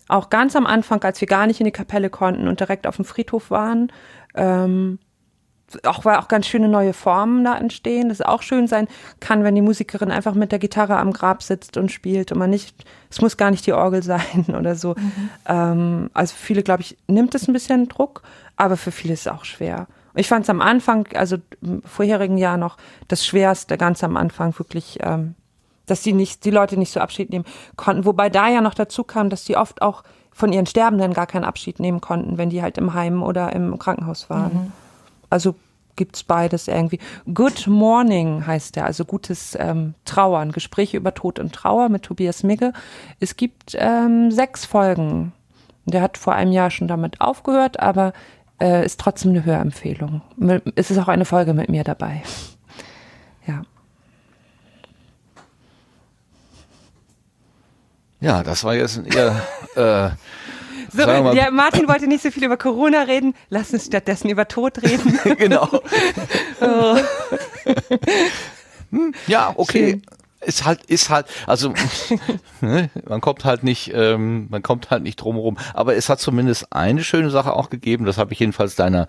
Auch 0.09 0.29
ganz 0.29 0.57
am 0.57 0.67
Anfang, 0.67 1.03
als 1.03 1.21
wir 1.21 1.29
gar 1.29 1.47
nicht 1.47 1.61
in 1.61 1.65
die 1.65 1.73
Kapelle 1.73 2.11
konnten 2.11 2.49
und 2.49 2.61
direkt 2.61 2.87
auf 2.87 2.97
dem 2.97 3.05
Friedhof 3.05 3.51
waren, 3.51 3.91
ähm, 4.35 4.99
auch 5.85 6.05
weil 6.05 6.17
auch 6.17 6.29
ganz 6.29 6.47
schöne 6.47 6.69
neue 6.69 6.93
Formen 6.93 7.45
da 7.45 7.57
entstehen, 7.57 8.09
das 8.09 8.21
auch 8.21 8.43
schön 8.43 8.67
sein 8.67 8.89
kann, 9.21 9.45
wenn 9.45 9.55
die 9.55 9.63
Musikerin 9.63 10.11
einfach 10.11 10.35
mit 10.35 10.53
der 10.53 10.59
Gitarre 10.59 10.97
am 10.97 11.13
Grab 11.13 11.43
sitzt 11.43 11.77
und 11.77 11.91
spielt 11.91 12.33
und 12.33 12.39
man 12.39 12.51
nicht, 12.51 12.85
es 13.11 13.21
muss 13.21 13.37
gar 13.37 13.51
nicht 13.51 13.67
die 13.67 13.73
Orgel 13.73 14.03
sein 14.05 14.47
oder 14.57 14.75
so. 14.75 14.95
Mhm. 14.97 15.31
Ähm, 15.47 16.11
also 16.15 16.35
für 16.35 16.47
viele, 16.47 16.63
glaube 16.63 16.83
ich, 16.83 16.97
nimmt 17.07 17.35
es 17.35 17.49
ein 17.49 17.53
bisschen 17.53 17.89
Druck, 17.89 18.23
aber 18.57 18.77
für 18.77 18.93
viele 18.93 19.15
ist 19.15 19.27
es 19.27 19.33
auch 19.33 19.45
schwer. 19.45 19.87
Ich 20.15 20.29
fand 20.29 20.45
es 20.45 20.51
am 20.51 20.61
Anfang, 20.61 21.09
also 21.15 21.39
im 21.61 21.83
vorherigen 21.83 22.39
Jahr 22.39 22.57
noch, 22.57 22.77
das 23.09 23.27
Schwerste 23.27 23.77
ganz 23.77 24.05
am 24.05 24.17
Anfang 24.17 24.57
wirklich, 24.59 24.99
ähm, 25.03 25.35
dass 25.87 26.03
die 26.03 26.13
nicht, 26.13 26.45
die 26.45 26.51
Leute 26.51 26.77
nicht 26.77 26.93
so 26.93 27.01
Abschied 27.01 27.31
nehmen 27.31 27.45
konnten. 27.77 28.05
Wobei 28.05 28.31
da 28.31 28.49
ja 28.49 28.61
noch 28.61 28.75
dazu 28.75 29.03
kam, 29.03 29.29
dass 29.29 29.45
die 29.45 29.57
oft 29.57 29.83
auch 29.83 30.05
von 30.35 30.53
ihren 30.53 30.67
Sterbenden 30.67 31.13
gar 31.13 31.27
keinen 31.27 31.45
Abschied 31.45 31.79
nehmen 31.79 32.01
konnten, 32.01 32.39
wenn 32.39 32.51
die 32.51 32.63
halt 32.63 32.79
im 32.79 32.95
Heim 32.95 33.23
oder 33.23 33.53
im 33.53 33.79
Krankenhaus 33.79 34.29
waren. 34.31 34.55
Mhm. 34.55 34.73
Also 35.31 35.55
gibt's 35.97 36.23
beides 36.23 36.69
irgendwie. 36.69 36.99
Good 37.33 37.67
Morning 37.67 38.47
heißt 38.47 38.77
der, 38.77 38.87
also 38.87 39.05
gutes 39.05 39.57
ähm, 39.59 39.95
Trauern, 40.05 40.53
Gespräche 40.53 40.97
über 40.97 41.15
Tod 41.15 41.39
und 41.39 41.53
Trauer 41.53 41.89
mit 41.89 42.03
Tobias 42.03 42.43
Migge. 42.43 42.73
Es 43.21 43.37
gibt 43.37 43.77
ähm, 43.79 44.31
sechs 44.31 44.65
Folgen. 44.65 45.33
Der 45.87 46.01
hat 46.01 46.17
vor 46.19 46.35
einem 46.35 46.53
Jahr 46.53 46.71
schon 46.71 46.89
damit 46.89 47.21
aufgehört, 47.21 47.81
aber 47.81 48.13
äh, 48.61 48.85
ist 48.85 49.01
trotzdem 49.01 49.33
eine 49.33 49.45
Hörempfehlung. 49.45 50.23
Es 50.75 50.91
ist 50.91 50.99
auch 50.99 51.09
eine 51.09 51.25
Folge 51.25 51.55
mit 51.55 51.69
mir 51.69 51.85
dabei. 51.85 52.23
Ja. 53.47 53.61
Ja, 58.21 58.43
das 58.43 58.65
war 58.65 58.75
jetzt 58.75 58.97
ein 58.97 59.05
eher 59.05 59.43
äh, 59.77 60.17
so, 60.95 61.03
ja, 61.03 61.51
Martin 61.51 61.89
wollte 61.89 62.07
nicht 62.07 62.23
so 62.23 62.31
viel 62.31 62.45
über 62.45 62.57
Corona 62.57 63.03
reden. 63.03 63.35
Lass 63.49 63.73
uns 63.73 63.87
stattdessen 63.87 64.29
über 64.29 64.47
Tod 64.49 64.83
reden. 64.83 65.19
genau. 65.39 65.69
oh. 66.61 66.97
Hm, 68.91 69.13
ja, 69.27 69.53
okay. 69.57 69.91
Schön. 69.91 70.03
Ist 70.47 70.67
halt, 70.67 70.85
ist 70.85 71.09
halt, 71.09 71.27
also 71.47 71.73
ne, 72.61 72.91
man 73.09 73.23
kommt 73.23 73.47
halt 73.47 73.63
nicht, 73.63 73.93
ähm, 73.95 74.47
man 74.51 74.63
kommt 74.63 74.91
halt 74.91 75.03
nicht 75.03 75.17
drumherum. 75.17 75.57
Aber 75.73 75.97
es 75.97 76.11
hat 76.11 76.21
zumindest 76.21 76.71
eine 76.71 77.03
schöne 77.03 77.31
Sache 77.31 77.55
auch 77.55 77.71
gegeben. 77.71 78.05
Das 78.05 78.19
habe 78.19 78.35
ich 78.35 78.41
jedenfalls 78.41 78.77
deiner, 78.77 79.07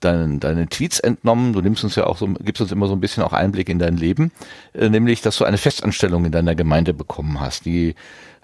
deinen, 0.00 0.40
deinen 0.40 0.70
Tweets 0.70 0.98
entnommen. 0.98 1.52
Du 1.52 1.60
nimmst 1.60 1.84
uns 1.84 1.94
ja 1.96 2.06
auch 2.06 2.16
so, 2.16 2.26
gibst 2.26 2.62
uns 2.62 2.72
immer 2.72 2.86
so 2.86 2.94
ein 2.94 3.00
bisschen 3.00 3.22
auch 3.22 3.34
Einblick 3.34 3.68
in 3.68 3.78
dein 3.78 3.98
Leben, 3.98 4.32
äh, 4.72 4.88
nämlich, 4.88 5.20
dass 5.20 5.36
du 5.36 5.44
eine 5.44 5.58
Festanstellung 5.58 6.24
in 6.24 6.32
deiner 6.32 6.54
Gemeinde 6.54 6.94
bekommen 6.94 7.38
hast, 7.38 7.66
die 7.66 7.94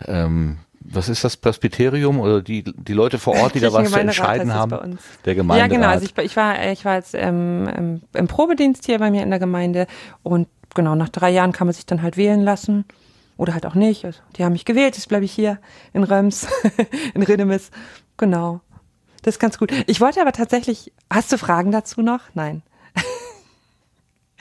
ähm, 0.06 0.58
was 0.84 1.08
ist 1.08 1.24
das 1.24 1.36
Presbyterium 1.36 2.20
oder 2.20 2.42
die, 2.42 2.62
die 2.62 2.92
Leute 2.92 3.18
vor 3.18 3.36
Ort, 3.36 3.54
die 3.54 3.60
da 3.60 3.72
was 3.72 3.90
zu 3.90 3.98
entscheiden 3.98 4.52
haben? 4.52 4.98
Der 5.24 5.34
Gemeinderat. 5.34 5.70
Ja, 5.70 5.76
genau. 5.76 5.88
Also 5.88 6.04
ich, 6.04 6.16
ich 6.24 6.36
war, 6.36 6.70
ich 6.70 6.84
war 6.84 6.96
jetzt 6.96 7.14
ähm, 7.14 7.68
im, 7.68 8.02
im 8.12 8.28
Probedienst 8.28 8.84
hier 8.84 8.98
bei 8.98 9.10
mir 9.10 9.22
in 9.22 9.30
der 9.30 9.38
Gemeinde 9.38 9.86
und 10.22 10.46
genau, 10.74 10.94
nach 10.94 11.08
drei 11.08 11.30
Jahren 11.30 11.52
kann 11.52 11.66
man 11.66 11.74
sich 11.74 11.86
dann 11.86 12.02
halt 12.02 12.16
wählen 12.16 12.42
lassen. 12.42 12.84
Oder 13.36 13.54
halt 13.54 13.66
auch 13.66 13.74
nicht. 13.74 14.04
Also, 14.04 14.20
die 14.36 14.44
haben 14.44 14.52
mich 14.52 14.64
gewählt, 14.64 14.94
jetzt 14.94 15.08
bleibe 15.08 15.24
ich 15.24 15.32
hier 15.32 15.58
in 15.92 16.04
Röms, 16.04 16.46
in 17.14 17.22
Redemis. 17.22 17.70
Genau. 18.16 18.60
Das 19.22 19.34
ist 19.34 19.40
ganz 19.40 19.58
gut. 19.58 19.72
Ich 19.86 20.00
wollte 20.00 20.20
aber 20.20 20.32
tatsächlich, 20.32 20.92
hast 21.10 21.32
du 21.32 21.38
Fragen 21.38 21.72
dazu 21.72 22.02
noch? 22.02 22.20
Nein. 22.34 22.62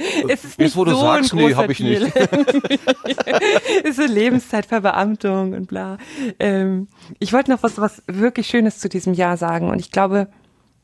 Es 0.29 0.43
ist 0.43 0.59
Jetzt, 0.59 0.75
wo 0.75 0.85
du 0.85 0.91
so 0.91 1.01
sagst, 1.01 1.33
nee, 1.33 1.53
habe 1.55 1.71
ich 1.71 1.79
nicht. 1.79 2.01
ist 3.83 3.97
so 3.97 4.05
Lebenszeitverbeamtung 4.05 5.53
und 5.53 5.67
bla. 5.67 5.97
Ähm, 6.39 6.87
ich 7.19 7.33
wollte 7.33 7.51
noch 7.51 7.63
was, 7.63 7.77
was 7.77 8.03
wirklich 8.07 8.47
Schönes 8.47 8.79
zu 8.79 8.89
diesem 8.89 9.13
Jahr 9.13 9.37
sagen 9.37 9.69
und 9.69 9.79
ich 9.79 9.91
glaube, 9.91 10.27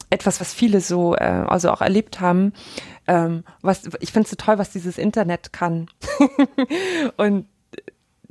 etwas, 0.10 0.42
was 0.42 0.54
viele 0.54 0.82
so, 0.82 1.16
äh, 1.16 1.46
also 1.48 1.72
auch 1.72 1.82
erlebt 1.82 2.20
haben, 2.20 2.54
ähm, 3.08 3.44
was, 3.62 3.90
ich 4.00 4.12
finde 4.12 4.26
es 4.26 4.32
so 4.32 4.36
toll, 4.36 4.58
was 4.58 4.72
dieses 4.72 4.98
Internet 4.98 5.54
kann. 5.54 5.88
und 7.18 7.46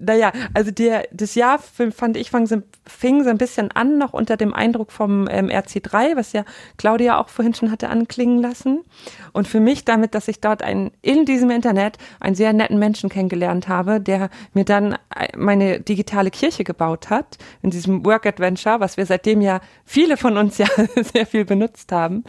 naja, 0.00 0.32
also 0.54 0.70
der, 0.70 1.08
das 1.12 1.34
Jahr 1.34 1.58
fand 1.58 2.16
ich 2.16 2.30
fang 2.30 2.46
fing 2.86 3.24
so 3.24 3.30
ein 3.30 3.36
bisschen 3.36 3.72
an, 3.72 3.98
noch 3.98 4.12
unter 4.12 4.36
dem 4.36 4.54
Eindruck 4.54 4.92
vom 4.92 5.28
ähm, 5.28 5.48
RC3, 5.48 6.16
was 6.16 6.32
ja 6.32 6.44
Claudia 6.76 7.18
auch 7.18 7.28
vorhin 7.28 7.52
schon 7.52 7.72
hatte 7.72 7.88
anklingen 7.90 8.40
lassen. 8.40 8.84
Und 9.32 9.48
für 9.48 9.58
mich 9.58 9.84
damit, 9.84 10.14
dass 10.14 10.28
ich 10.28 10.40
dort 10.40 10.62
einen, 10.62 10.92
in 11.02 11.24
diesem 11.24 11.50
Internet 11.50 11.98
einen 12.20 12.36
sehr 12.36 12.52
netten 12.52 12.78
Menschen 12.78 13.10
kennengelernt 13.10 13.66
habe, 13.66 14.00
der 14.00 14.30
mir 14.54 14.64
dann 14.64 14.92
äh, 14.92 15.36
meine 15.36 15.80
digitale 15.80 16.30
Kirche 16.30 16.62
gebaut 16.62 17.10
hat, 17.10 17.36
in 17.62 17.70
diesem 17.70 18.06
Work 18.06 18.24
Adventure, 18.24 18.78
was 18.78 18.96
wir 18.96 19.04
seitdem 19.04 19.40
ja 19.40 19.60
viele 19.84 20.16
von 20.16 20.36
uns 20.36 20.58
ja 20.58 20.68
sehr 21.12 21.26
viel 21.26 21.44
benutzt 21.44 21.90
haben. 21.90 22.22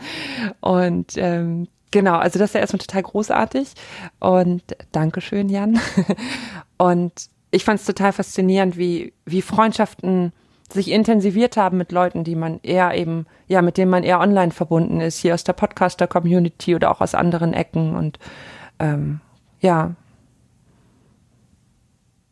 Und 0.60 1.14
ähm, 1.18 1.68
Genau, 1.92 2.18
also 2.18 2.38
das 2.38 2.52
ist 2.52 2.54
ja 2.54 2.60
erstmal 2.60 2.80
total 2.80 3.02
großartig. 3.02 3.74
Und 4.20 4.62
Dankeschön, 4.92 5.50
Jan. 5.50 5.80
Und 6.78 7.30
ich 7.52 7.66
fand 7.66 7.80
es 7.80 7.86
total 7.86 8.14
faszinierend, 8.14 8.78
wie, 8.78 9.14
wie 9.26 9.42
Freundschaften 9.42 10.34
sich 10.72 10.92
intensiviert 10.92 11.58
haben 11.58 11.78
mit 11.78 11.92
Leuten, 11.92 12.24
die 12.24 12.36
man 12.36 12.60
eher 12.62 12.94
eben, 12.94 13.26
ja, 13.48 13.62
mit 13.62 13.78
denen 13.78 13.90
man 13.90 14.04
eher 14.04 14.20
online 14.20 14.52
verbunden 14.52 15.02
ist, 15.02 15.18
hier 15.18 15.34
aus 15.34 15.44
der 15.44 15.54
Podcaster-Community 15.54 16.76
oder 16.76 16.92
auch 16.92 17.02
aus 17.02 17.16
anderen 17.16 17.54
Ecken. 17.54 17.96
Und 17.96 18.20
ähm, 18.78 19.20
ja, 19.62 19.96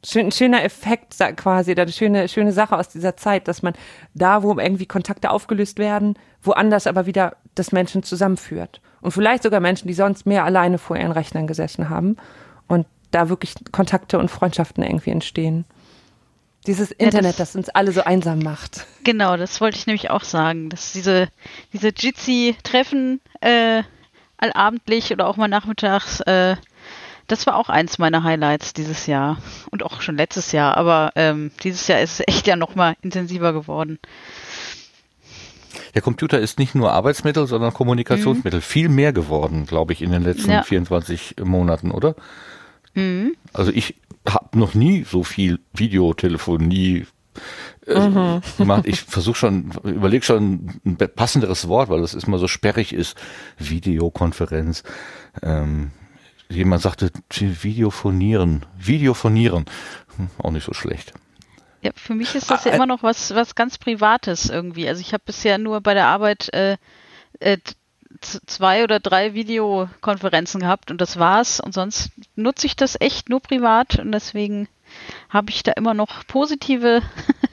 schön, 0.06 0.32
schöner 0.32 0.64
Effekt 0.64 1.16
quasi, 1.36 1.74
eine 1.74 1.92
schöne, 1.92 2.28
schöne 2.28 2.52
Sache 2.52 2.78
aus 2.78 2.90
dieser 2.90 3.18
Zeit, 3.18 3.48
dass 3.48 3.64
man 3.64 3.74
da, 4.14 4.44
wo 4.44 4.58
irgendwie 4.58 4.86
Kontakte 4.86 5.32
aufgelöst 5.32 5.80
werden, 5.80 6.18
woanders 6.44 6.86
aber 6.86 7.08
wieder 7.08 7.38
das 7.56 7.72
Menschen 7.72 8.04
zusammenführt. 8.04 8.82
Und 9.02 9.12
vielleicht 9.12 9.44
sogar 9.44 9.60
Menschen, 9.60 9.88
die 9.88 9.94
sonst 9.94 10.28
mehr 10.28 10.46
alleine 10.46 10.78
vor 10.78 10.96
ihren 10.96 11.12
Rechnern 11.12 11.48
gesessen 11.48 11.90
haben 11.90 12.18
und 12.68 12.86
da 13.12 13.30
wirklich 13.30 13.54
Kontakte 13.72 14.20
und 14.20 14.30
Freundschaften 14.30 14.84
irgendwie 14.84 15.12
entstehen. 15.12 15.66
Dieses 16.66 16.92
Internet, 16.92 17.24
ja, 17.24 17.30
das, 17.30 17.54
das, 17.54 17.56
uns 17.56 17.70
alle 17.70 17.94
so 17.94 18.04
einsam 18.04 18.40
macht. 18.40 18.86
Genau, 19.04 19.38
das 19.38 19.62
wollte 19.62 19.78
ich 19.78 19.88
nämlich 19.88 20.10
auch 20.10 20.24
sagen, 20.24 20.70
dass 20.70 20.92
diese, 20.92 21.30
diese 21.72 21.90
Jitsi-Treffen 21.96 23.22
äh, 23.40 23.84
allabendlich 24.38 25.12
oder 25.12 25.28
auch 25.28 25.38
mal 25.38 25.48
nachmittags, 25.48 26.20
äh, 26.22 26.58
das 27.28 27.48
war 27.48 27.56
auch 27.56 27.70
eins 27.70 28.00
meiner 28.00 28.24
Highlights 28.24 28.74
dieses 28.74 29.08
Jahr 29.08 29.38
und 29.72 29.84
auch 29.84 30.02
schon 30.02 30.18
letztes 30.18 30.52
Jahr, 30.52 30.76
aber 30.76 31.12
ähm, 31.16 31.52
dieses 31.64 31.88
Jahr 31.88 32.02
ist 32.02 32.20
es 32.20 32.28
echt 32.28 32.48
ja 32.48 32.56
noch 32.58 32.76
mal 32.76 32.96
intensiver 33.02 33.54
geworden. 33.54 34.00
Der 35.96 36.02
Computer 36.02 36.40
ist 36.40 36.60
nicht 36.60 36.76
nur 36.76 36.92
Arbeitsmittel, 36.92 37.48
sondern 37.48 37.74
Kommunikationsmittel. 37.74 38.60
Mhm. 38.60 38.64
Viel 38.64 38.90
mehr 38.90 39.14
geworden, 39.14 39.66
glaube 39.66 39.94
ich, 39.94 40.02
in 40.02 40.12
den 40.12 40.24
letzten 40.24 40.52
ja. 40.52 40.64
24 40.64 41.36
Monaten, 41.44 41.92
oder? 41.92 42.16
Mhm. 42.98 43.36
Also 43.54 43.72
ich 43.72 43.96
habe 44.28 44.58
noch 44.58 44.74
nie 44.74 45.04
so 45.04 45.24
viel 45.24 45.60
Videotelefonie 45.74 47.06
äh, 47.86 48.10
mhm. 48.10 48.42
gemacht. 48.58 48.84
Ich 48.86 49.02
versuche 49.02 49.38
schon, 49.38 49.72
überlege 49.84 50.26
schon 50.26 50.80
ein 50.84 50.98
passenderes 50.98 51.68
Wort, 51.68 51.90
weil 51.90 52.02
das 52.02 52.16
immer 52.16 52.40
so 52.40 52.48
sperrig 52.48 52.94
ist. 52.94 53.16
Videokonferenz. 53.60 54.84
Ähm, 55.44 55.92
jemand 56.50 56.82
sagte 56.82 57.12
Videophonieren. 57.30 58.66
Videophonieren. 58.78 59.66
Hm, 60.18 60.30
auch 60.40 60.52
nicht 60.52 60.66
so 60.66 60.74
schlecht. 60.74 61.14
Ja, 61.84 61.92
für 61.96 62.16
mich 62.16 62.34
ist 62.34 62.50
das 62.50 62.66
ja 62.66 62.72
ah, 62.72 62.76
immer 62.76 62.88
noch 62.88 63.04
was, 63.04 63.36
was 63.36 63.54
ganz 63.54 63.78
Privates 63.78 64.50
irgendwie. 64.50 64.90
Also 64.90 65.02
ich 65.02 65.14
habe 65.14 65.24
bisher 65.24 65.60
nur 65.60 65.82
bei 65.82 65.94
der 65.94 66.08
Arbeit 66.08 66.52
äh, 66.54 66.78
äh, 67.40 67.58
zwei 68.22 68.84
oder 68.84 69.00
drei 69.00 69.34
Videokonferenzen 69.34 70.62
gehabt 70.62 70.92
und 70.92 71.02
das 71.02 71.18
war's. 71.18 71.60
Und 71.60 71.74
sonst 71.74 72.12
nutze 72.36 72.68
ich 72.68 72.76
das 72.76 73.00
echt 73.00 73.30
nur 73.30 73.42
privat 73.42 74.00
und 74.00 74.12
deswegen 74.12 74.68
habe 75.30 75.50
ich 75.50 75.64
da 75.64 75.74
immer 75.74 75.94
noch 75.94 76.26
positive 76.28 77.02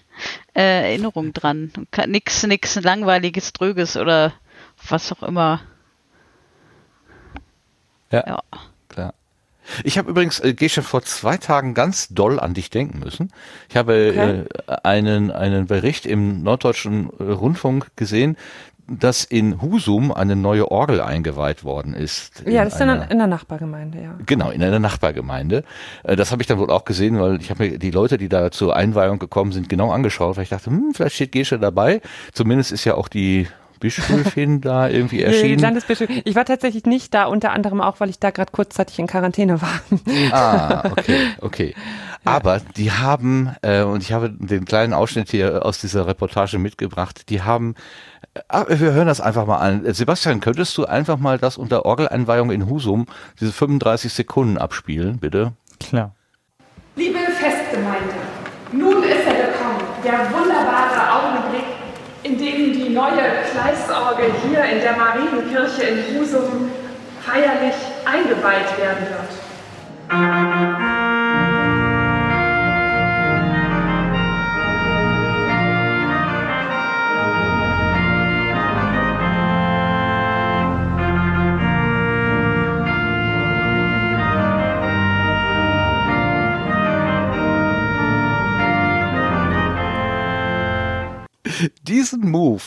äh, 0.55 0.91
Erinnerungen 0.91 1.33
dran. 1.33 1.73
Nix, 2.07 2.43
nix 2.45 2.77
langweiliges, 2.77 3.53
dröges 3.53 3.97
oder 3.97 4.33
was 4.89 5.13
auch 5.13 5.23
immer. 5.23 5.61
Ja. 8.11 8.25
ja. 8.27 8.43
Ich 9.83 9.99
habe 9.99 10.11
übrigens, 10.11 10.41
äh, 10.41 10.55
Gesche, 10.55 10.83
vor 10.83 11.03
zwei 11.03 11.37
Tagen 11.37 11.75
ganz 11.75 12.09
doll 12.09 12.39
an 12.39 12.55
dich 12.55 12.71
denken 12.71 12.99
müssen. 12.99 13.33
Ich 13.69 13.77
habe 13.77 14.11
okay. 14.11 14.45
äh, 14.67 14.77
einen, 14.83 15.31
einen 15.31 15.67
Bericht 15.67 16.07
im 16.07 16.43
Norddeutschen 16.43 17.11
äh, 17.19 17.23
Rundfunk 17.25 17.89
gesehen, 17.97 18.37
dass 18.87 19.25
in 19.25 19.63
Husum 19.63 20.13
eine 20.13 20.37
neue 20.37 20.71
Orgel 20.71 21.01
eingeweiht 21.01 21.65
worden 21.65 21.95
ist. 21.95 22.43
Ja, 22.47 22.65
das 22.65 22.75
ist 22.75 22.83
einer, 22.83 23.11
in 23.11 23.19
der 23.19 23.27
Nachbargemeinde, 23.27 24.03
ja. 24.03 24.15
Genau, 24.27 24.51
in 24.51 24.63
einer 24.63 24.79
Nachbargemeinde. 24.79 25.65
Äh, 26.03 26.17
das 26.17 26.33
habe 26.33 26.43
ich 26.43 26.49
dann 26.49 26.59
wohl 26.59 26.71
auch 26.71 26.85
gesehen, 26.85 27.19
weil 27.19 27.41
ich 27.41 27.51
habe 27.51 27.65
mir 27.65 27.79
die 27.79 27.91
Leute, 27.91 28.19
die 28.19 28.29
da 28.29 28.51
zur 28.51 28.77
Einweihung 28.77 29.19
gekommen 29.19 29.53
sind, 29.53 29.69
genau 29.69 29.91
angeschaut, 29.91 30.37
weil 30.37 30.45
ich 30.45 30.51
dachte, 30.51 30.71
hm, 30.71 30.93
vielleicht 30.95 31.15
steht 31.15 31.33
Gesche 31.33 31.59
dabei. 31.59 32.01
Zumindest 32.33 32.73
ist 32.73 32.85
ja 32.85 32.95
auch 32.95 33.09
die 33.09 33.49
Bischöfin 33.81 34.61
da 34.63 34.89
irgendwie 34.89 35.23
erschienen? 35.23 35.59
Landesbischöfin. 35.59 36.23
Ich 36.25 36.35
war 36.35 36.45
tatsächlich 36.45 36.87
nicht 36.87 37.13
da, 37.13 37.25
unter 37.25 37.53
anderem 37.53 37.81
auch, 37.81 38.01
weil 38.01 38.09
ich 38.09 38.19
da 38.19 38.31
gerade 38.31 38.51
kurzzeitig 38.53 38.99
in 38.99 39.07
Quarantäne 39.07 39.61
war. 39.61 39.81
Ah, 40.33 40.91
okay, 40.91 41.19
okay. 41.41 41.75
Aber 42.25 42.61
die 42.77 42.91
haben, 42.91 43.55
äh, 43.61 43.83
und 43.83 44.03
ich 44.03 44.13
habe 44.13 44.31
den 44.31 44.65
kleinen 44.65 44.95
Ausschnitt 44.95 45.31
hier 45.31 45.65
aus 45.67 45.81
dieser 45.81 46.07
Reportage 46.07 46.59
mitgebracht, 46.59 47.29
die 47.29 47.43
haben, 47.43 47.75
äh, 48.35 48.65
wir 48.69 48.93
hören 48.93 49.07
das 49.07 49.21
einfach 49.21 49.47
mal 49.47 49.59
an. 49.59 49.93
Sebastian, 49.93 50.41
könntest 50.41 50.77
du 50.77 50.85
einfach 50.85 51.19
mal 51.19 51.39
das 51.39 51.57
unter 51.57 51.85
Orgeleinweihung 51.85 52.51
in 52.51 52.69
Husum, 52.69 53.07
diese 53.41 53.53
35 53.53 54.13
Sekunden 54.13 54.59
abspielen, 54.59 55.19
bitte? 55.19 55.53
Klar. 55.81 56.15
Liebe 56.97 57.19
Festgemeinde, 57.19 58.15
nun 58.73 59.03
ist 59.03 59.27
er 59.27 59.47
gekommen, 59.47 59.83
der 60.05 60.31
wunderbare 60.33 61.13
Augenblick, 61.13 61.65
in 62.23 62.39
dem 62.39 62.73
die 62.73 62.89
neue 62.91 63.43
Kleisorgel 63.51 64.33
hier 64.47 64.65
in 64.65 64.81
der 64.81 64.97
Marienkirche 64.97 65.83
in 65.83 66.19
Husum 66.19 66.71
feierlich 67.21 67.75
eingeweiht 68.05 68.79
werden 68.79 69.07
wird. 69.09 70.94
Diesen 91.85 92.31
Move, 92.31 92.63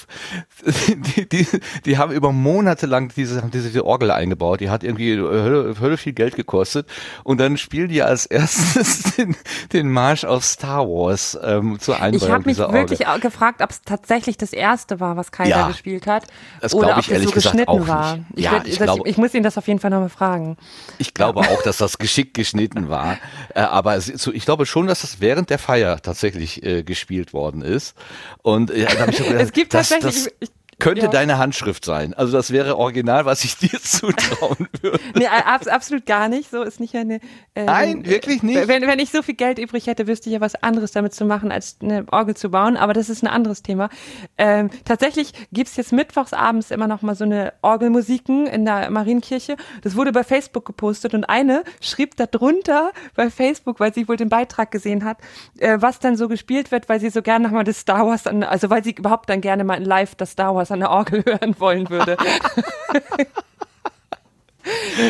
die, 0.87 1.27
die, 1.27 1.47
die 1.85 1.97
haben 1.97 2.11
über 2.11 2.31
Monate 2.31 2.85
lang 2.85 3.11
diese, 3.15 3.41
haben 3.41 3.51
diese 3.51 3.85
Orgel 3.85 4.11
eingebaut. 4.11 4.59
Die 4.59 4.69
hat 4.69 4.83
irgendwie 4.83 5.17
Hölle, 5.17 5.75
Hölle 5.79 5.97
viel 5.97 6.13
Geld 6.13 6.35
gekostet. 6.35 6.87
Und 7.23 7.39
dann 7.39 7.57
spielen 7.57 7.89
die 7.89 8.01
als 8.01 8.25
erstes 8.25 9.15
den, 9.17 9.35
den 9.73 9.91
Marsch 9.91 10.23
aus 10.23 10.51
Star 10.51 10.87
Wars 10.87 11.37
ähm, 11.41 11.79
zur 11.79 11.95
Einweihung 11.95 12.15
Ich 12.15 12.29
habe 12.29 12.43
mich 12.45 12.57
wirklich 12.57 13.21
gefragt, 13.21 13.61
ob 13.61 13.71
es 13.71 13.81
tatsächlich 13.81 14.37
das 14.37 14.53
erste 14.53 14.99
war, 14.99 15.17
was 15.17 15.31
Kaiser 15.31 15.49
ja, 15.49 15.67
gespielt 15.67 16.07
hat. 16.07 16.27
Das 16.61 16.73
oder 16.73 16.93
ob 16.93 16.99
ich 16.99 17.11
ehrlich 17.11 17.29
so 17.29 17.33
gesagt 17.33 17.67
auch 17.67 17.87
war. 17.87 18.17
Nicht. 18.17 18.25
Ich, 18.35 18.43
ja, 18.45 18.51
würd, 18.51 18.67
ich, 18.67 18.79
glaub, 18.79 19.07
ich, 19.07 19.17
muss 19.17 19.33
ihn 19.33 19.43
das 19.43 19.57
auf 19.57 19.67
jeden 19.67 19.79
Fall 19.79 19.91
nochmal 19.91 20.09
fragen. 20.09 20.57
Ich 20.97 21.13
glaube 21.13 21.41
ja. 21.41 21.49
auch, 21.49 21.61
dass 21.63 21.77
das 21.77 21.97
geschickt 21.97 22.33
geschnitten 22.33 22.89
war. 22.89 23.17
Äh, 23.53 23.61
aber 23.61 23.95
es, 23.95 24.05
so, 24.05 24.31
ich 24.31 24.45
glaube 24.45 24.65
schon, 24.65 24.87
dass 24.87 25.01
das 25.01 25.19
während 25.19 25.49
der 25.49 25.59
Feier 25.59 26.01
tatsächlich 26.01 26.63
äh, 26.63 26.83
gespielt 26.83 27.33
worden 27.33 27.61
ist. 27.61 27.95
Und 28.41 28.71
äh, 28.71 28.85
habe 29.07 29.17
ich 29.17 29.27
gedacht, 29.27 29.43
es 29.43 29.51
gibt 29.51 29.73
das, 29.73 29.89
tatsächlich, 29.89 30.25
das, 30.25 30.33
ich, 30.39 30.51
könnte 30.79 31.03
ja. 31.03 31.07
deine 31.07 31.39
Handschrift 31.39 31.83
sein. 31.83 32.13
Also 32.13 32.33
das 32.33 32.51
wäre 32.51 32.77
original, 32.77 33.25
was 33.25 33.43
ich 33.43 33.57
dir 33.57 33.81
zutrauen 33.81 34.67
würde. 34.81 34.99
nee, 35.15 35.25
ab, 35.25 35.61
absolut 35.67 36.05
gar 36.05 36.29
nicht. 36.29 36.51
So 36.51 36.61
ist 36.61 36.79
nicht 36.79 36.95
eine. 36.95 37.19
Ähm, 37.55 37.65
Nein, 37.65 38.05
wirklich 38.05 38.43
nicht. 38.43 38.67
Wenn, 38.67 38.83
wenn 38.83 38.99
ich 38.99 39.09
so 39.09 39.23
viel 39.23 39.33
Geld 39.33 39.57
übrig 39.57 39.87
hätte, 39.87 40.07
wüsste 40.07 40.29
ich 40.29 40.33
ja 40.33 40.41
was 40.41 40.55
anderes 40.55 40.91
damit 40.91 41.15
zu 41.15 41.25
machen, 41.25 41.51
als 41.51 41.77
eine 41.81 42.05
Orgel 42.11 42.35
zu 42.35 42.49
bauen. 42.49 42.77
Aber 42.77 42.93
das 42.93 43.09
ist 43.09 43.23
ein 43.23 43.27
anderes 43.27 43.63
Thema. 43.63 43.89
Ähm, 44.37 44.69
tatsächlich 44.85 45.33
gibt's 45.51 45.75
jetzt 45.77 45.93
mittwochs 45.93 46.33
abends 46.33 46.69
immer 46.69 46.87
noch 46.87 47.01
mal 47.01 47.15
so 47.15 47.23
eine 47.23 47.53
Orgelmusiken 47.63 48.45
in 48.45 48.65
der 48.65 48.91
Marienkirche. 48.91 49.57
Das 49.81 49.95
wurde 49.95 50.11
bei 50.11 50.23
Facebook 50.23 50.65
gepostet 50.65 51.15
und 51.15 51.23
eine 51.23 51.63
schrieb 51.81 52.15
da 52.17 52.27
drunter 52.27 52.91
bei 53.15 53.31
Facebook, 53.31 53.79
weil 53.79 53.93
sie 53.93 54.07
wohl 54.07 54.17
den 54.17 54.29
Beitrag 54.29 54.69
gesehen 54.69 55.03
hat, 55.03 55.17
äh, 55.57 55.77
was 55.79 55.99
dann 55.99 56.15
so 56.15 56.27
gespielt 56.27 56.71
wird, 56.71 56.87
weil 56.87 56.99
sie 56.99 57.09
so 57.09 57.23
gerne 57.23 57.45
nochmal 57.45 57.63
das 57.63 57.79
Star 57.79 58.05
Wars, 58.05 58.27
an, 58.27 58.43
also 58.43 58.69
weil 58.69 58.83
sie 58.83 58.91
überhaupt 58.91 59.29
dann 59.29 59.41
gerne 59.41 59.63
mal 59.63 59.75
in 59.75 59.85
Live 59.85 60.13
das 60.15 60.31
Star 60.31 60.53
Wars 60.53 60.66
an 60.71 60.79
der 60.79 60.89
Orgel 60.89 61.23
hören 61.25 61.59
wollen 61.59 61.89
würde. 61.89 62.17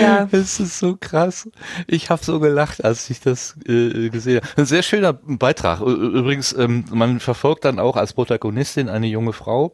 ja. 0.01 0.27
Es 0.31 0.59
ist 0.59 0.79
so 0.79 0.97
krass. 0.99 1.49
Ich 1.87 2.09
habe 2.09 2.23
so 2.23 2.39
gelacht, 2.39 2.83
als 2.83 3.09
ich 3.09 3.19
das 3.19 3.55
äh, 3.67 4.09
gesehen 4.09 4.41
habe. 4.41 4.47
Ein 4.57 4.65
sehr 4.65 4.83
schöner 4.83 5.13
Beitrag. 5.13 5.81
Übrigens, 5.81 6.53
ähm, 6.53 6.85
man 6.91 7.19
verfolgt 7.19 7.65
dann 7.65 7.79
auch 7.79 7.95
als 7.95 8.13
Protagonistin 8.13 8.89
eine 8.89 9.07
junge 9.07 9.33
Frau, 9.33 9.73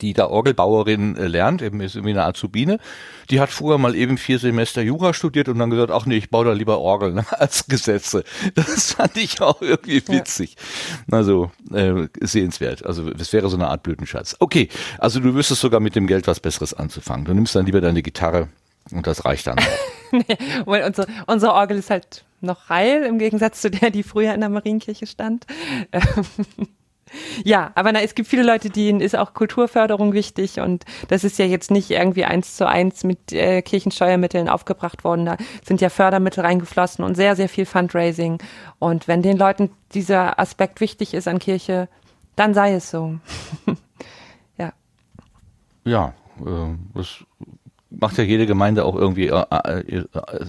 die 0.00 0.12
da 0.12 0.26
Orgelbauerin 0.28 1.16
äh, 1.16 1.26
lernt, 1.26 1.62
eben 1.62 1.80
ist 1.80 1.94
irgendwie 1.94 2.12
eine 2.12 2.24
Azubine, 2.24 2.78
die 3.30 3.40
hat 3.40 3.50
früher 3.50 3.78
mal 3.78 3.94
eben 3.94 4.18
vier 4.18 4.38
Semester 4.38 4.82
Jura 4.82 5.14
studiert 5.14 5.48
und 5.48 5.58
dann 5.58 5.70
gesagt, 5.70 5.90
ach 5.90 6.06
nee, 6.06 6.16
ich 6.16 6.30
baue 6.30 6.44
da 6.44 6.52
lieber 6.52 6.78
Orgeln 6.78 7.14
ne, 7.14 7.26
als 7.38 7.66
Gesetze. 7.66 8.24
Das 8.54 8.92
fand 8.92 9.16
ich 9.16 9.40
auch 9.40 9.60
irgendwie 9.60 10.02
witzig. 10.08 10.56
Ja. 11.10 11.18
Also 11.18 11.50
äh, 11.72 12.08
sehenswert. 12.20 12.84
Also 12.84 13.10
es 13.10 13.32
wäre 13.32 13.48
so 13.48 13.56
eine 13.56 13.68
Art 13.68 13.82
Blütenschatz. 13.82 14.36
Okay, 14.38 14.68
also 14.98 15.20
du 15.20 15.34
wüsstest 15.34 15.60
sogar 15.60 15.80
mit 15.80 15.96
dem 15.96 16.06
Geld 16.06 16.26
was 16.26 16.40
Besseres 16.40 16.74
anzufangen. 16.74 17.24
Du 17.24 17.34
nimmst 17.34 17.54
dann 17.54 17.66
lieber 17.66 17.80
deine 17.80 18.02
Gitarre 18.02 18.48
und 18.90 19.06
das 19.06 19.24
reicht 19.24 19.46
dann 19.46 19.58
nee, 20.12 20.36
weil 20.66 20.84
unsere, 20.84 21.06
unsere 21.26 21.52
Orgel 21.52 21.78
ist 21.78 21.90
halt 21.90 22.24
noch 22.40 22.68
heil, 22.68 23.04
im 23.04 23.18
Gegensatz 23.18 23.60
zu 23.60 23.70
der, 23.70 23.90
die 23.90 24.02
früher 24.02 24.34
in 24.34 24.40
der 24.40 24.48
Marienkirche 24.48 25.06
stand. 25.06 25.46
Ja, 27.44 27.72
aber 27.74 27.92
na, 27.92 28.00
es 28.00 28.14
gibt 28.14 28.28
viele 28.28 28.42
Leute, 28.42 28.70
denen 28.70 29.00
ist 29.00 29.16
auch 29.16 29.34
Kulturförderung 29.34 30.12
wichtig 30.12 30.60
und 30.60 30.84
das 31.08 31.24
ist 31.24 31.38
ja 31.38 31.44
jetzt 31.44 31.70
nicht 31.70 31.90
irgendwie 31.90 32.24
eins 32.24 32.56
zu 32.56 32.66
eins 32.68 33.04
mit 33.04 33.32
äh, 33.32 33.62
Kirchensteuermitteln 33.62 34.48
aufgebracht 34.48 35.04
worden. 35.04 35.26
Da 35.26 35.36
sind 35.64 35.80
ja 35.80 35.88
Fördermittel 35.88 36.44
reingeflossen 36.44 37.04
und 37.04 37.14
sehr, 37.14 37.36
sehr 37.36 37.48
viel 37.48 37.66
Fundraising. 37.66 38.38
Und 38.78 39.08
wenn 39.08 39.22
den 39.22 39.36
Leuten 39.36 39.70
dieser 39.94 40.38
Aspekt 40.38 40.80
wichtig 40.80 41.14
ist 41.14 41.28
an 41.28 41.38
Kirche, 41.38 41.88
dann 42.36 42.54
sei 42.54 42.74
es 42.74 42.90
so. 42.90 43.18
ja. 44.56 44.72
Ja, 45.84 46.14
äh, 46.40 46.74
das 46.94 47.24
macht 48.00 48.18
ja 48.18 48.24
jede 48.24 48.46
Gemeinde 48.46 48.84
auch 48.84 48.96
irgendwie 48.96 49.28
äh, 49.28 49.40
äh, 49.40 50.04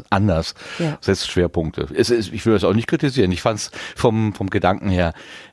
anders, 0.10 0.56
ja. 0.80 0.98
setzt 1.02 1.30
Schwerpunkte. 1.30 1.82
Ist, 1.94 2.10
ich 2.10 2.46
will 2.46 2.54
das 2.54 2.64
auch 2.64 2.74
nicht 2.74 2.88
kritisieren. 2.88 3.32
Ich 3.32 3.42
fand 3.42 3.60
es 3.60 3.72
vom, 3.96 4.34
vom 4.34 4.50
Gedanken 4.50 4.90
her 4.90 5.14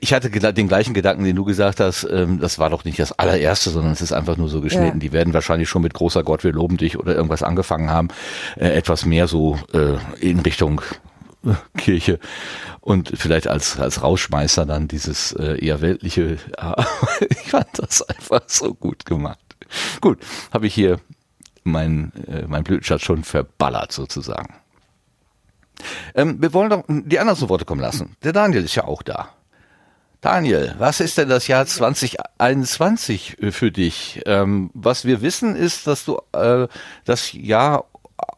ich 0.00 0.12
hatte 0.12 0.30
den 0.30 0.68
gleichen 0.68 0.92
Gedanken, 0.92 1.24
den 1.24 1.36
du 1.36 1.44
gesagt 1.44 1.80
hast, 1.80 2.06
ähm, 2.10 2.40
das 2.40 2.58
war 2.58 2.68
doch 2.68 2.84
nicht 2.84 2.98
das 2.98 3.18
allererste, 3.18 3.70
sondern 3.70 3.92
es 3.92 4.02
ist 4.02 4.12
einfach 4.12 4.36
nur 4.36 4.48
so 4.48 4.60
geschnitten. 4.60 4.98
Ja. 4.98 5.00
Die 5.00 5.12
werden 5.12 5.32
wahrscheinlich 5.32 5.68
schon 5.68 5.82
mit 5.82 5.94
großer 5.94 6.22
Gott, 6.24 6.44
wir 6.44 6.52
loben 6.52 6.76
dich 6.76 6.98
oder 6.98 7.14
irgendwas 7.14 7.42
angefangen 7.42 7.90
haben, 7.90 8.08
äh, 8.56 8.68
etwas 8.68 9.06
mehr 9.06 9.28
so 9.28 9.58
äh, 9.72 9.96
in 10.20 10.40
Richtung 10.40 10.82
äh, 11.44 11.54
Kirche 11.78 12.18
und 12.80 13.12
vielleicht 13.14 13.48
als, 13.48 13.80
als 13.80 14.02
Rausschmeißer 14.02 14.66
dann 14.66 14.88
dieses 14.88 15.32
eher 15.32 15.80
weltliche. 15.80 16.36
ich 17.28 17.50
fand 17.50 17.68
das 17.74 18.02
einfach 18.02 18.42
so 18.46 18.74
gut 18.74 19.06
gemacht. 19.06 19.38
Gut, 20.00 20.18
habe 20.52 20.66
ich 20.66 20.74
hier 20.74 21.00
mein, 21.64 22.12
äh, 22.28 22.46
mein 22.46 22.64
Blütenschatz 22.64 23.02
schon 23.02 23.24
verballert 23.24 23.92
sozusagen. 23.92 24.54
Ähm, 26.14 26.40
wir 26.40 26.52
wollen 26.54 26.70
doch 26.70 26.84
die 26.88 27.18
anderen 27.18 27.48
Worte 27.48 27.64
kommen 27.64 27.80
lassen. 27.80 28.16
Der 28.22 28.32
Daniel 28.32 28.64
ist 28.64 28.74
ja 28.74 28.84
auch 28.84 29.02
da. 29.02 29.35
Daniel, 30.20 30.74
was 30.78 31.00
ist 31.00 31.18
denn 31.18 31.28
das 31.28 31.46
Jahr 31.46 31.66
2021 31.66 33.36
für 33.50 33.70
dich? 33.70 34.22
Ähm, 34.26 34.70
was 34.74 35.04
wir 35.04 35.22
wissen 35.22 35.54
ist, 35.54 35.86
dass 35.86 36.04
du 36.04 36.20
äh, 36.32 36.66
das 37.04 37.32
Jahr 37.32 37.84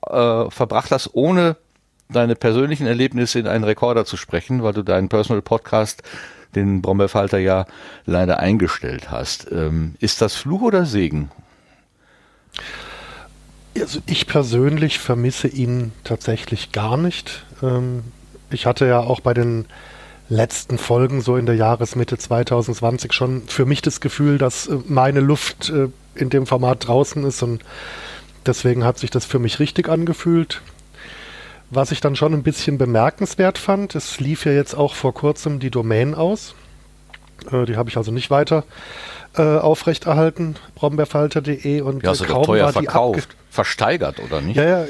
äh, 0.06 0.50
verbracht 0.50 0.90
hast, 0.90 1.10
ohne 1.14 1.56
deine 2.10 2.34
persönlichen 2.34 2.86
Erlebnisse 2.86 3.38
in 3.38 3.46
einen 3.46 3.64
Rekorder 3.64 4.04
zu 4.04 4.16
sprechen, 4.16 4.62
weil 4.62 4.72
du 4.72 4.82
deinen 4.82 5.08
Personal 5.08 5.42
Podcast, 5.42 6.02
den 6.54 6.82
Brombeerfalter, 6.82 7.38
ja 7.38 7.66
leider 8.06 8.38
eingestellt 8.38 9.10
hast. 9.10 9.50
Ähm, 9.52 9.94
ist 10.00 10.20
das 10.22 10.34
Fluch 10.34 10.62
oder 10.62 10.86
Segen? 10.86 11.30
Also 13.78 14.00
ich 14.06 14.26
persönlich 14.26 14.98
vermisse 14.98 15.48
ihn 15.48 15.92
tatsächlich 16.04 16.72
gar 16.72 16.96
nicht. 16.96 17.44
Ähm, 17.62 18.04
ich 18.50 18.66
hatte 18.66 18.86
ja 18.86 19.00
auch 19.00 19.20
bei 19.20 19.34
den 19.34 19.66
letzten 20.28 20.78
Folgen, 20.78 21.20
so 21.20 21.36
in 21.36 21.46
der 21.46 21.54
Jahresmitte 21.54 22.18
2020, 22.18 23.12
schon 23.12 23.42
für 23.46 23.64
mich 23.64 23.82
das 23.82 24.00
Gefühl, 24.00 24.38
dass 24.38 24.66
äh, 24.66 24.76
meine 24.86 25.20
Luft 25.20 25.70
äh, 25.70 25.88
in 26.14 26.30
dem 26.30 26.46
Format 26.46 26.86
draußen 26.86 27.24
ist 27.24 27.42
und 27.42 27.62
deswegen 28.46 28.84
hat 28.84 28.98
sich 28.98 29.10
das 29.10 29.24
für 29.24 29.38
mich 29.38 29.60
richtig 29.60 29.88
angefühlt. 29.88 30.60
Was 31.70 31.92
ich 31.92 32.00
dann 32.00 32.16
schon 32.16 32.32
ein 32.32 32.42
bisschen 32.42 32.78
bemerkenswert 32.78 33.58
fand, 33.58 33.94
es 33.94 34.20
lief 34.20 34.46
ja 34.46 34.52
jetzt 34.52 34.74
auch 34.74 34.94
vor 34.94 35.12
kurzem 35.12 35.58
die 35.60 35.70
Domain 35.70 36.14
aus. 36.14 36.54
Äh, 37.50 37.64
die 37.66 37.76
habe 37.76 37.88
ich 37.88 37.96
also 37.96 38.10
nicht 38.10 38.30
weiter 38.30 38.64
äh, 39.36 39.42
aufrechterhalten, 39.42 40.56
brombeerfalter.de 40.74 41.80
und 41.82 42.02
ja, 42.02 42.14
kaum 42.14 42.42
teuer 42.44 42.64
war 42.66 42.72
die 42.72 42.86
verkauft 42.86 43.36
versteigert, 43.50 44.20
oder 44.20 44.40
nicht? 44.40 44.56
Ja, 44.56 44.64
ja, 44.64 44.86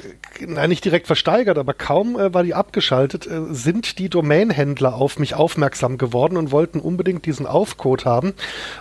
nein, 0.46 0.68
nicht 0.68 0.84
direkt 0.84 1.06
versteigert, 1.06 1.58
aber 1.58 1.74
kaum 1.74 2.18
äh, 2.18 2.32
war 2.32 2.42
die 2.42 2.54
abgeschaltet, 2.54 3.26
äh, 3.26 3.40
sind 3.50 3.98
die 3.98 4.08
Domainhändler 4.08 4.94
auf 4.94 5.18
mich 5.18 5.34
aufmerksam 5.34 5.98
geworden 5.98 6.36
und 6.36 6.50
wollten 6.50 6.80
unbedingt 6.80 7.26
diesen 7.26 7.46
Aufcode 7.46 8.04
haben. 8.04 8.34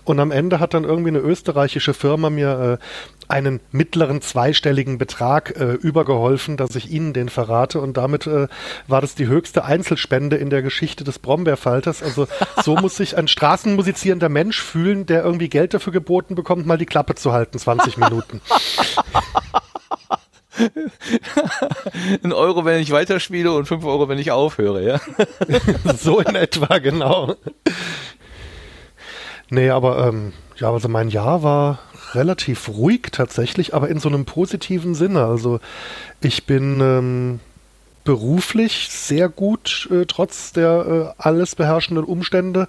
Und 0.03 0.20
am 0.20 0.32
Ende 0.32 0.60
hat 0.60 0.74
dann 0.74 0.84
irgendwie 0.84 1.10
eine 1.10 1.20
österreichische 1.20 1.93
Firma 1.93 2.30
mir 2.30 2.80
äh, 2.80 2.84
einen 3.28 3.60
mittleren 3.72 4.22
zweistelligen 4.22 4.97
Betrag 4.97 5.55
äh, 5.60 5.74
übergeholfen, 5.74 6.58
dass 6.58 6.76
ich 6.76 6.91
ihnen 6.91 7.14
den 7.14 7.30
verrate. 7.30 7.82
Und 7.82 7.97
damit 7.97 8.28
äh, 8.28 8.47
war 8.88 9.01
das 9.01 9.16
die 9.16 9.28
höchste 9.28 9.66
Einzelspende 9.66 10.38
in 10.38 10.49
der 10.49 10.62
Geschichte 10.62 11.03
des 11.03 11.20
Brombeerfalters. 11.20 12.03
Also 12.03 12.28
so 12.64 12.76
muss 12.82 12.95
sich 12.95 13.18
ein 13.18 13.28
straßenmusizierender 13.28 14.30
Mensch 14.30 14.62
fühlen, 14.62 15.05
der 15.05 15.24
irgendwie 15.24 15.49
Geld 15.49 15.74
dafür 15.74 15.93
geboten 15.93 16.36
bekommt, 16.36 16.66
mal 16.66 16.78
die 16.78 16.86
Klappe 16.86 17.16
zu 17.16 17.34
halten, 17.34 17.60
20 17.60 17.97
Minuten. 17.97 18.41
Ein 22.24 22.34
Euro, 22.34 22.66
wenn 22.66 22.82
ich 22.82 22.91
weiterspiele 22.91 23.51
und 23.51 23.66
fünf 23.66 23.86
Euro, 23.86 24.10
wenn 24.10 24.20
ich 24.20 24.32
aufhöre, 24.32 24.84
ja? 24.84 25.01
so 25.97 26.20
in 26.20 26.36
etwa, 26.36 26.80
genau. 26.80 27.36
Nee, 29.49 29.70
aber 29.70 30.08
ähm, 30.08 30.34
ja, 30.58 30.72
also 30.72 30.89
mein 30.89 31.10
Jahr 31.10 31.43
war 31.43 31.80
relativ 32.14 32.70
ruhig 32.70 33.10
tatsächlich, 33.12 33.74
aber 33.74 33.89
in 33.89 33.99
so 33.99 34.10
einem 34.10 34.26
positiven 34.26 34.95
Sinne. 34.95 35.26
Also 35.26 35.60
ich 36.22 36.45
bin 36.45 36.80
ähm, 36.82 37.39
beruflich 38.03 38.89
sehr 38.89 39.30
gut, 39.30 39.88
äh, 39.91 40.05
trotz 40.05 40.53
der 40.53 41.14
äh, 41.18 41.22
alles 41.22 41.55
beherrschenden 41.55 42.05
Umstände, 42.05 42.68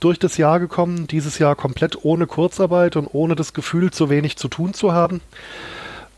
durch 0.00 0.18
das 0.18 0.36
Jahr 0.36 0.60
gekommen. 0.60 1.06
Dieses 1.06 1.38
Jahr 1.38 1.56
komplett 1.56 2.04
ohne 2.04 2.26
Kurzarbeit 2.26 2.96
und 2.96 3.08
ohne 3.12 3.34
das 3.34 3.52
Gefühl, 3.52 3.90
zu 3.90 4.10
wenig 4.10 4.36
zu 4.36 4.48
tun 4.48 4.74
zu 4.74 4.92
haben. 4.92 5.20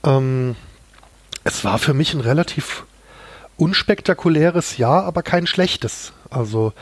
Ähm, 0.05 0.57
es 1.45 1.65
war 1.65 1.79
für 1.79 1.95
mich 1.95 2.15
ein 2.15 2.21
relativ 2.21 2.85
unspektakuläres 3.57 4.79
Jahr, 4.79 5.05
aber 5.05 5.23
kein 5.23 5.47
schlechtes. 5.47 6.13
Also 6.31 6.73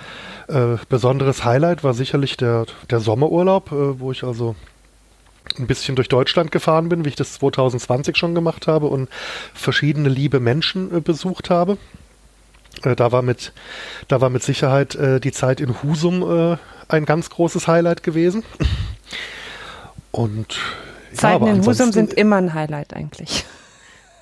äh, 0.48 0.76
besonderes 0.88 1.44
Highlight 1.44 1.82
war 1.84 1.94
sicherlich 1.94 2.36
der, 2.36 2.66
der 2.90 3.00
Sommerurlaub, 3.00 3.72
äh, 3.72 4.00
wo 4.00 4.12
ich 4.12 4.24
also 4.24 4.54
ein 5.58 5.66
bisschen 5.66 5.96
durch 5.96 6.08
Deutschland 6.08 6.52
gefahren 6.52 6.88
bin, 6.88 7.04
wie 7.04 7.08
ich 7.08 7.16
das 7.16 7.34
2020 7.34 8.16
schon 8.16 8.34
gemacht 8.34 8.66
habe 8.66 8.86
und 8.86 9.08
verschiedene 9.54 10.08
liebe 10.08 10.40
Menschen 10.40 10.94
äh, 10.96 11.00
besucht 11.00 11.50
habe. 11.50 11.78
Äh, 12.82 12.94
da 12.94 13.12
war 13.12 13.22
mit, 13.22 13.52
da 14.08 14.20
war 14.20 14.30
mit 14.30 14.42
Sicherheit 14.42 14.94
äh, 14.94 15.20
die 15.20 15.32
Zeit 15.32 15.60
in 15.60 15.82
Husum 15.82 16.22
äh, 16.22 16.56
ein 16.88 17.04
ganz 17.04 17.30
großes 17.30 17.66
Highlight 17.66 18.02
gewesen. 18.02 18.44
Und 20.10 20.58
Zeiten 21.12 21.46
ja, 21.46 21.52
in 21.52 21.66
Husum 21.66 21.92
sind 21.92 22.12
immer 22.12 22.36
ein 22.36 22.54
Highlight 22.54 22.94
eigentlich. 22.94 23.44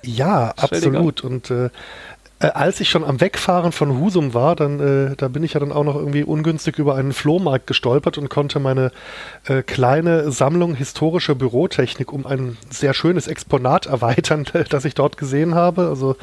Ja, 0.03 0.53
absolut. 0.57 1.23
Und 1.23 1.51
äh, 1.51 1.69
äh, 2.39 2.47
als 2.47 2.79
ich 2.79 2.89
schon 2.89 3.03
am 3.03 3.19
Wegfahren 3.19 3.71
von 3.71 3.97
Husum 3.97 4.33
war, 4.33 4.55
dann 4.55 4.79
äh, 4.79 5.15
da 5.15 5.27
bin 5.27 5.43
ich 5.43 5.53
ja 5.53 5.59
dann 5.59 5.71
auch 5.71 5.83
noch 5.83 5.95
irgendwie 5.95 6.23
ungünstig 6.23 6.77
über 6.77 6.95
einen 6.95 7.13
Flohmarkt 7.13 7.65
gestolpert 7.65 8.17
und 8.17 8.29
konnte 8.29 8.59
meine 8.59 8.91
äh, 9.45 9.63
kleine 9.63 10.31
Sammlung 10.31 10.75
historischer 10.75 11.33
Bürotechnik 11.33 12.13
um 12.13 12.27
ein 12.27 12.57
sehr 12.69 12.93
schönes 12.93 13.27
Exponat 13.27 13.85
erweitern, 13.87 14.45
das 14.69 14.85
ich 14.85 14.93
dort 14.93 15.17
gesehen 15.17 15.55
habe. 15.55 15.87
Also 15.87 16.15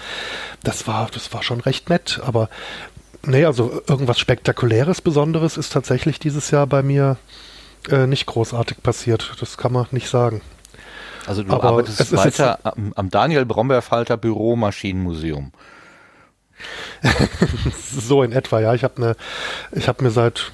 das 0.62 0.86
war 0.86 1.08
das 1.12 1.32
war 1.32 1.42
schon 1.42 1.60
recht 1.60 1.90
nett, 1.90 2.20
aber 2.24 2.48
nee, 3.24 3.44
also 3.44 3.82
irgendwas 3.88 4.20
spektakuläres 4.20 5.00
Besonderes 5.00 5.56
ist 5.56 5.72
tatsächlich 5.72 6.20
dieses 6.20 6.50
Jahr 6.52 6.68
bei 6.68 6.82
mir 6.82 7.16
äh, 7.90 8.06
nicht 8.06 8.26
großartig 8.26 8.82
passiert. 8.84 9.34
Das 9.40 9.56
kann 9.56 9.72
man 9.72 9.86
nicht 9.90 10.08
sagen. 10.08 10.42
Also 11.26 11.42
du 11.42 11.52
Aber 11.52 11.64
arbeitest 11.64 12.12
weiter 12.16 12.58
am, 12.64 12.92
am, 12.94 13.10
Daniel 13.10 13.46
Brombeerfalter 13.46 14.16
Büro 14.16 14.56
Maschinenmuseum. 14.56 15.52
so 17.92 18.22
in 18.22 18.32
etwa, 18.32 18.60
ja. 18.60 18.74
Ich 18.74 18.84
habe 18.84 19.00
ne, 19.00 19.16
ich 19.72 19.88
habe 19.88 20.04
mir 20.04 20.10
seit 20.10 20.52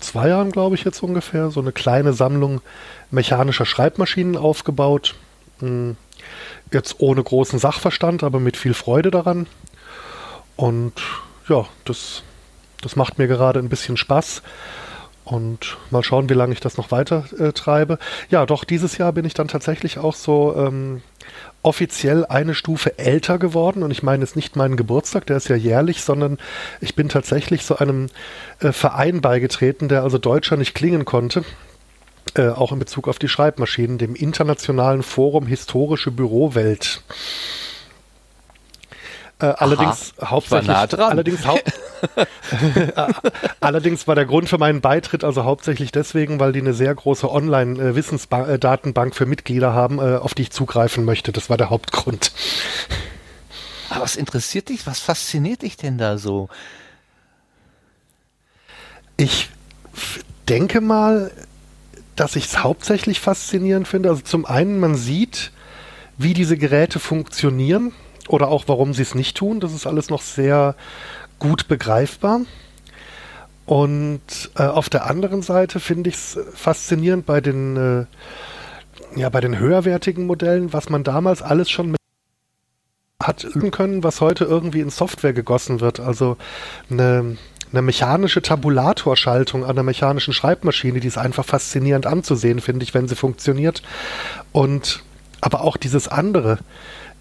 zwei 0.00 0.28
Jahren, 0.28 0.50
glaube 0.50 0.74
ich, 0.74 0.84
jetzt 0.84 1.02
ungefähr 1.02 1.50
so 1.50 1.60
eine 1.60 1.72
kleine 1.72 2.12
Sammlung 2.12 2.60
mechanischer 3.10 3.66
Schreibmaschinen 3.66 4.36
aufgebaut. 4.36 5.14
Hm, 5.60 5.96
jetzt 6.72 6.96
ohne 6.98 7.22
großen 7.22 7.58
Sachverstand, 7.58 8.22
aber 8.22 8.40
mit 8.40 8.56
viel 8.56 8.74
Freude 8.74 9.10
daran. 9.10 9.46
Und 10.56 10.94
ja, 11.48 11.66
das, 11.84 12.22
das 12.80 12.96
macht 12.96 13.18
mir 13.18 13.26
gerade 13.26 13.58
ein 13.58 13.68
bisschen 13.68 13.96
Spaß. 13.96 14.42
Und 15.24 15.76
mal 15.90 16.02
schauen, 16.02 16.28
wie 16.28 16.34
lange 16.34 16.52
ich 16.52 16.60
das 16.60 16.76
noch 16.76 16.90
weiter 16.90 17.24
äh, 17.38 17.52
treibe. 17.52 17.98
Ja, 18.28 18.44
doch, 18.44 18.64
dieses 18.64 18.98
Jahr 18.98 19.12
bin 19.12 19.24
ich 19.24 19.34
dann 19.34 19.46
tatsächlich 19.46 19.98
auch 19.98 20.14
so 20.14 20.54
ähm, 20.56 21.00
offiziell 21.62 22.26
eine 22.26 22.54
Stufe 22.54 22.98
älter 22.98 23.38
geworden. 23.38 23.84
Und 23.84 23.92
ich 23.92 24.02
meine 24.02 24.24
jetzt 24.24 24.34
nicht 24.34 24.56
meinen 24.56 24.76
Geburtstag, 24.76 25.26
der 25.26 25.36
ist 25.36 25.48
ja 25.48 25.56
jährlich, 25.56 26.02
sondern 26.02 26.38
ich 26.80 26.96
bin 26.96 27.08
tatsächlich 27.08 27.64
so 27.64 27.76
einem 27.76 28.08
äh, 28.58 28.72
Verein 28.72 29.20
beigetreten, 29.20 29.88
der 29.88 30.02
also 30.02 30.18
deutscher 30.18 30.56
nicht 30.56 30.74
klingen 30.74 31.04
konnte. 31.04 31.44
Äh, 32.34 32.48
auch 32.48 32.72
in 32.72 32.78
Bezug 32.78 33.08
auf 33.08 33.18
die 33.18 33.28
Schreibmaschinen, 33.28 33.98
dem 33.98 34.14
Internationalen 34.14 35.02
Forum 35.02 35.46
Historische 35.46 36.10
Bürowelt. 36.10 37.02
Äh, 39.38 39.46
allerdings 39.46 40.14
hauptsächlich. 40.24 40.68
Nah 40.68 40.86
dran. 40.86 41.10
Allerdings, 41.10 41.46
hau 41.46 41.58
allerdings 43.60 44.06
war 44.06 44.14
der 44.14 44.26
Grund 44.26 44.48
für 44.48 44.58
meinen 44.58 44.80
Beitritt 44.80 45.24
also 45.24 45.44
hauptsächlich 45.44 45.92
deswegen, 45.92 46.40
weil 46.40 46.52
die 46.52 46.60
eine 46.60 46.74
sehr 46.74 46.94
große 46.94 47.30
Online-Wissensdatenbank 47.30 49.14
für 49.14 49.26
Mitglieder 49.26 49.72
haben, 49.72 49.98
äh, 49.98 50.16
auf 50.16 50.34
die 50.34 50.42
ich 50.42 50.50
zugreifen 50.50 51.04
möchte. 51.04 51.32
Das 51.32 51.50
war 51.50 51.56
der 51.56 51.70
Hauptgrund. 51.70 52.32
Aber 53.90 54.04
was 54.04 54.16
interessiert 54.16 54.68
dich? 54.68 54.86
Was 54.86 55.00
fasziniert 55.00 55.62
dich 55.62 55.76
denn 55.76 55.98
da 55.98 56.18
so? 56.18 56.48
Ich 59.16 59.50
denke 60.48 60.80
mal, 60.80 61.30
dass 62.16 62.36
ich 62.36 62.46
es 62.46 62.62
hauptsächlich 62.62 63.20
faszinierend 63.20 63.86
finde. 63.88 64.08
Also 64.08 64.22
zum 64.22 64.46
einen, 64.46 64.80
man 64.80 64.96
sieht, 64.96 65.52
wie 66.18 66.34
diese 66.34 66.56
Geräte 66.56 66.98
funktionieren 66.98 67.92
oder 68.28 68.48
auch 68.48 68.64
warum 68.66 68.94
sie 68.94 69.02
es 69.02 69.14
nicht 69.14 69.36
tun. 69.36 69.60
Das 69.60 69.72
ist 69.72 69.86
alles 69.86 70.08
noch 70.08 70.22
sehr 70.22 70.74
gut 71.42 71.66
begreifbar. 71.66 72.42
Und 73.66 74.50
äh, 74.56 74.62
auf 74.62 74.88
der 74.88 75.06
anderen 75.06 75.42
Seite 75.42 75.80
finde 75.80 76.10
ich 76.10 76.16
es 76.16 76.38
faszinierend 76.54 77.26
bei 77.26 77.40
den, 77.40 77.76
äh, 77.76 79.18
ja, 79.18 79.28
bei 79.28 79.40
den 79.40 79.58
höherwertigen 79.58 80.24
Modellen, 80.24 80.72
was 80.72 80.88
man 80.88 81.02
damals 81.02 81.42
alles 81.42 81.68
schon 81.68 81.90
mit 81.90 81.98
hat 83.20 83.46
können, 83.70 84.02
was 84.02 84.20
heute 84.20 84.44
irgendwie 84.44 84.80
in 84.80 84.90
Software 84.90 85.32
gegossen 85.32 85.80
wird. 85.80 86.00
Also 86.00 86.36
eine, 86.90 87.36
eine 87.72 87.82
mechanische 87.82 88.42
Tabulatorschaltung 88.42 89.64
an 89.64 89.74
der 89.74 89.84
mechanischen 89.84 90.34
Schreibmaschine, 90.34 91.00
die 91.00 91.08
ist 91.08 91.18
einfach 91.18 91.44
faszinierend 91.44 92.06
anzusehen, 92.06 92.60
finde 92.60 92.84
ich, 92.84 92.94
wenn 92.94 93.08
sie 93.08 93.16
funktioniert. 93.16 93.82
Und 94.52 95.02
aber 95.40 95.62
auch 95.62 95.76
dieses 95.76 96.06
andere, 96.06 96.58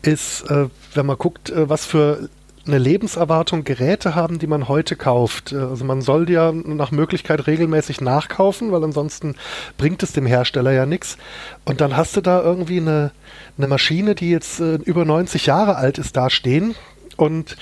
ist, 0.01 0.49
äh, 0.49 0.67
wenn 0.93 1.05
man 1.05 1.17
guckt, 1.17 1.49
äh, 1.49 1.69
was 1.69 1.86
für 1.86 2.30
eine 2.66 2.78
Lebenserwartung 2.78 3.64
Geräte 3.64 4.16
haben, 4.16 4.39
die 4.39 4.47
man 4.47 4.68
heute 4.68 4.95
kauft. 4.95 5.51
Äh, 5.51 5.57
also 5.57 5.86
man 5.86 6.01
soll 6.01 6.26
die 6.26 6.34
ja 6.34 6.51
nach 6.51 6.91
Möglichkeit 6.91 7.47
regelmäßig 7.47 8.01
nachkaufen, 8.01 8.72
weil 8.72 8.84
ansonsten 8.84 9.36
bringt 9.78 10.03
es 10.03 10.14
dem 10.14 10.26
Hersteller 10.26 10.72
ja 10.72 10.86
nichts. 10.86 11.18
Und 11.66 11.82
dann 11.82 11.97
hast 11.97 12.16
du 12.16 12.22
da 12.22 12.41
irgendwie 12.41 12.80
eine, 12.80 13.12
eine 13.57 13.68
Maschine, 13.68 14.16
die 14.16 14.30
jetzt 14.30 14.59
äh, 14.59 14.76
über 14.76 15.05
90 15.05 15.45
Jahre 15.45 15.76
alt 15.76 15.97
ist, 15.97 16.16
da 16.18 16.30
stehen 16.30 16.76
und 17.18 17.57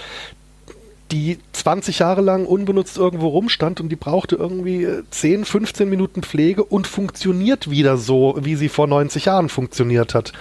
die 1.12 1.39
20 1.54 2.00
Jahre 2.00 2.22
lang 2.22 2.45
unbenutzt 2.45 2.97
irgendwo 2.97 3.30
rumstand 3.30 3.82
und 3.82 3.89
die 3.89 3.95
brauchte 3.95 4.36
irgendwie 4.36 4.88
10, 5.10 5.41
äh, 5.41 5.45
15 5.45 5.89
Minuten 5.89 6.22
Pflege 6.22 6.64
und 6.64 6.88
funktioniert 6.88 7.70
wieder 7.70 7.97
so, 7.97 8.38
wie 8.39 8.56
sie 8.56 8.70
vor 8.70 8.88
90 8.88 9.26
Jahren 9.26 9.50
funktioniert 9.50 10.14
hat. 10.14 10.34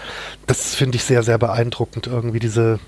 Das 0.47 0.75
finde 0.75 0.97
ich 0.97 1.05
sehr, 1.05 1.23
sehr 1.23 1.39
beeindruckend, 1.39 2.07
irgendwie 2.07 2.39
diese, 2.39 2.81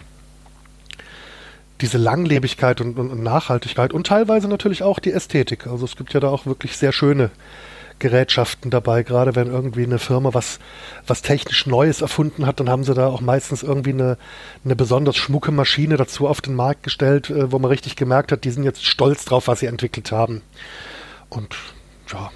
diese 1.81 1.99
Langlebigkeit 1.99 2.81
und, 2.81 2.99
und, 2.99 3.11
und 3.11 3.23
Nachhaltigkeit 3.23 3.93
und 3.93 4.07
teilweise 4.07 4.49
natürlich 4.49 4.83
auch 4.83 4.99
die 4.99 5.13
Ästhetik. 5.13 5.67
Also 5.67 5.85
es 5.85 5.97
gibt 5.97 6.13
ja 6.13 6.21
da 6.21 6.29
auch 6.29 6.47
wirklich 6.47 6.77
sehr 6.77 6.93
schöne 6.93 7.31
Gerätschaften 8.01 8.71
dabei. 8.71 9.05
Gerade 9.05 9.37
wenn 9.37 9.47
irgendwie 9.47 9.85
eine 9.85 9.99
Firma 9.99 10.35
was, 10.35 10.59
was 11.07 11.23
technisch 11.23 11.67
Neues 11.67 12.01
erfunden 12.01 12.47
hat, 12.47 12.59
dann 12.59 12.69
haben 12.69 12.83
sie 12.83 12.95
da 12.95 13.07
auch 13.07 13.21
meistens 13.21 13.63
irgendwie 13.63 13.91
eine, 13.93 14.19
eine 14.65 14.75
besonders 14.75 15.17
schmucke 15.17 15.53
Maschine 15.53 15.97
dazu 15.97 16.27
auf 16.27 16.41
den 16.41 16.55
Markt 16.55 16.83
gestellt, 16.83 17.31
äh, 17.31 17.53
wo 17.53 17.59
man 17.59 17.71
richtig 17.71 17.95
gemerkt 17.95 18.33
hat, 18.33 18.45
die 18.45 18.51
sind 18.51 18.65
jetzt 18.65 18.85
stolz 18.85 19.25
drauf, 19.25 19.47
was 19.47 19.61
sie 19.61 19.67
entwickelt 19.67 20.11
haben. 20.11 20.43
Und 21.29 21.57
ja. 22.13 22.31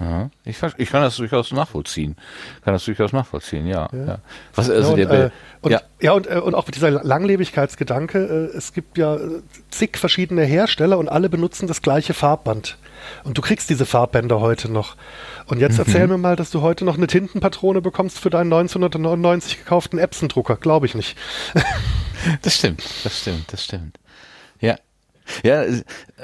Ja, 0.00 0.30
ich, 0.44 0.58
ich, 0.76 0.90
kann 0.90 1.02
das 1.02 1.16
durchaus 1.16 1.50
nachvollziehen. 1.52 2.16
Kann 2.64 2.74
das 2.74 2.84
durchaus 2.84 3.12
nachvollziehen, 3.12 3.66
ja. 3.66 3.88
ja. 3.92 4.04
ja. 4.06 4.18
Was, 4.54 4.70
also 4.70 4.96
ja, 4.96 5.04
und, 5.04 5.12
der, 5.12 5.24
äh, 5.24 5.30
und, 5.60 5.70
ja. 5.72 5.80
ja 6.00 6.12
und, 6.12 6.26
äh, 6.26 6.38
und 6.38 6.54
auch 6.54 6.70
dieser 6.70 6.90
Langlebigkeitsgedanke, 6.90 8.50
äh, 8.52 8.56
es 8.56 8.72
gibt 8.72 8.96
ja 8.96 9.16
äh, 9.16 9.42
zig 9.70 9.98
verschiedene 9.98 10.44
Hersteller 10.44 10.98
und 10.98 11.08
alle 11.08 11.28
benutzen 11.28 11.66
das 11.66 11.82
gleiche 11.82 12.14
Farbband. 12.14 12.78
Und 13.24 13.38
du 13.38 13.42
kriegst 13.42 13.70
diese 13.70 13.86
Farbbänder 13.86 14.40
heute 14.40 14.70
noch. 14.70 14.96
Und 15.46 15.58
jetzt 15.60 15.74
mhm. 15.74 15.84
erzähl 15.86 16.06
mir 16.06 16.18
mal, 16.18 16.36
dass 16.36 16.50
du 16.50 16.62
heute 16.62 16.84
noch 16.84 16.96
eine 16.96 17.06
Tintenpatrone 17.06 17.80
bekommst 17.80 18.18
für 18.18 18.30
deinen 18.30 18.52
1999 18.52 19.58
gekauften 19.58 19.98
Epson-Drucker. 19.98 20.56
Glaube 20.56 20.86
ich 20.86 20.94
nicht. 20.94 21.16
das 22.42 22.54
stimmt, 22.54 22.84
das 23.04 23.20
stimmt, 23.20 23.52
das 23.52 23.64
stimmt. 23.64 23.98
Ja. 24.60 24.76
Ja, 25.42 25.64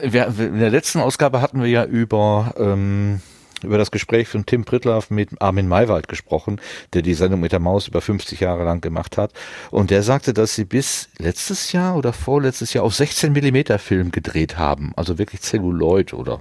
wir, 0.03 0.27
in 0.39 0.61
der 0.61 0.71
letzten 0.71 1.01
Ausgabe 1.01 1.43
hatten 1.43 1.61
wir 1.61 1.69
ja 1.69 1.85
über, 1.85 2.55
ähm, 2.57 3.21
über 3.65 3.79
das 3.79 3.91
Gespräch 3.91 4.29
von 4.29 4.47
Tim 4.47 4.65
Prittlaff 4.65 5.11
mit 5.11 5.31
Armin 5.41 5.69
Maywald 5.69 6.09
gesprochen, 6.09 6.61
der 6.93 7.03
die 7.03 7.15
Sendung 7.15 7.41
mit 7.41 7.53
der 7.53 7.61
Maus 7.61 7.89
über 7.89 8.01
50 8.01 8.41
Jahre 8.41 8.65
lang 8.65 8.81
gemacht 8.81 9.17
hat. 9.17 9.33
Und 9.71 9.91
der 9.91 10.03
sagte, 10.03 10.35
dass 10.35 10.55
sie 10.55 10.65
bis 10.65 11.09
letztes 11.19 11.73
Jahr 11.73 11.97
oder 11.97 12.13
vorletztes 12.13 12.73
Jahr 12.73 12.85
auf 12.85 12.95
16 12.95 13.33
Millimeter 13.33 13.79
Film 13.79 14.11
gedreht 14.11 14.59
haben. 14.59 14.93
Also 14.97 15.19
wirklich 15.19 15.41
Celluloid 15.41 16.15
oder 16.15 16.41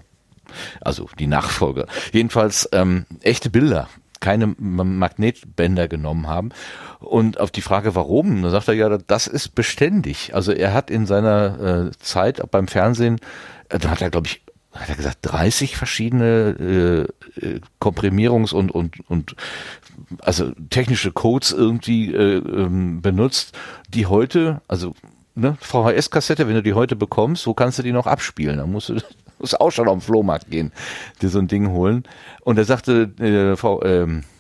also 0.81 1.07
die 1.19 1.27
Nachfolger. 1.27 1.87
Jedenfalls 2.11 2.69
ähm, 2.71 3.05
echte 3.21 3.49
Bilder, 3.49 3.89
keine 4.19 4.55
Magnetbänder 4.57 5.87
genommen 5.87 6.27
haben. 6.27 6.49
Und 6.99 7.39
auf 7.39 7.51
die 7.51 7.61
Frage, 7.61 7.95
warum, 7.95 8.41
da 8.41 8.49
sagt 8.49 8.69
er 8.69 8.73
ja, 8.73 8.97
das 8.97 9.27
ist 9.27 9.55
beständig. 9.55 10.33
Also 10.33 10.51
er 10.53 10.73
hat 10.73 10.89
in 10.89 11.05
seiner 11.05 11.89
äh, 11.89 11.91
Zeit 11.99 12.41
beim 12.49 12.67
Fernsehen, 12.67 13.19
äh, 13.69 13.79
da 13.79 13.89
hat 13.89 14.01
er, 14.01 14.09
glaube 14.09 14.27
ich, 14.27 14.41
hat 14.73 14.89
er 14.89 14.95
gesagt, 14.95 15.19
30 15.21 15.77
verschiedene 15.77 17.07
äh, 17.39 17.45
äh, 17.45 17.61
Komprimierungs- 17.79 18.53
und, 18.53 18.71
und, 18.71 19.07
und 19.09 19.35
also 20.19 20.51
technische 20.69 21.11
Codes 21.11 21.51
irgendwie 21.51 22.13
äh, 22.13 22.37
ähm, 22.37 23.01
benutzt, 23.01 23.55
die 23.89 24.07
heute, 24.07 24.61
also 24.67 24.95
ne, 25.35 25.57
VHS-Kassette, 25.61 26.47
wenn 26.47 26.55
du 26.55 26.63
die 26.63 26.73
heute 26.73 26.95
bekommst, 26.95 27.45
wo 27.45 27.53
kannst 27.53 27.79
du 27.79 27.83
die 27.83 27.91
noch 27.91 28.07
abspielen? 28.07 28.57
Da 28.57 28.65
musst 28.65 28.89
du 28.89 28.97
muss 29.39 29.53
auch 29.55 29.71
schon 29.71 29.87
auf 29.87 29.95
den 29.95 30.01
Flohmarkt 30.01 30.49
gehen, 30.49 30.71
dir 31.21 31.29
so 31.29 31.39
ein 31.39 31.47
Ding 31.47 31.69
holen. 31.69 32.03
Und 32.41 32.57
er 32.57 32.65
sagte, 32.65 33.11
äh, 33.19 33.57
Frau, 33.57 33.83
ähm, 33.83 34.19
äh, 34.19 34.32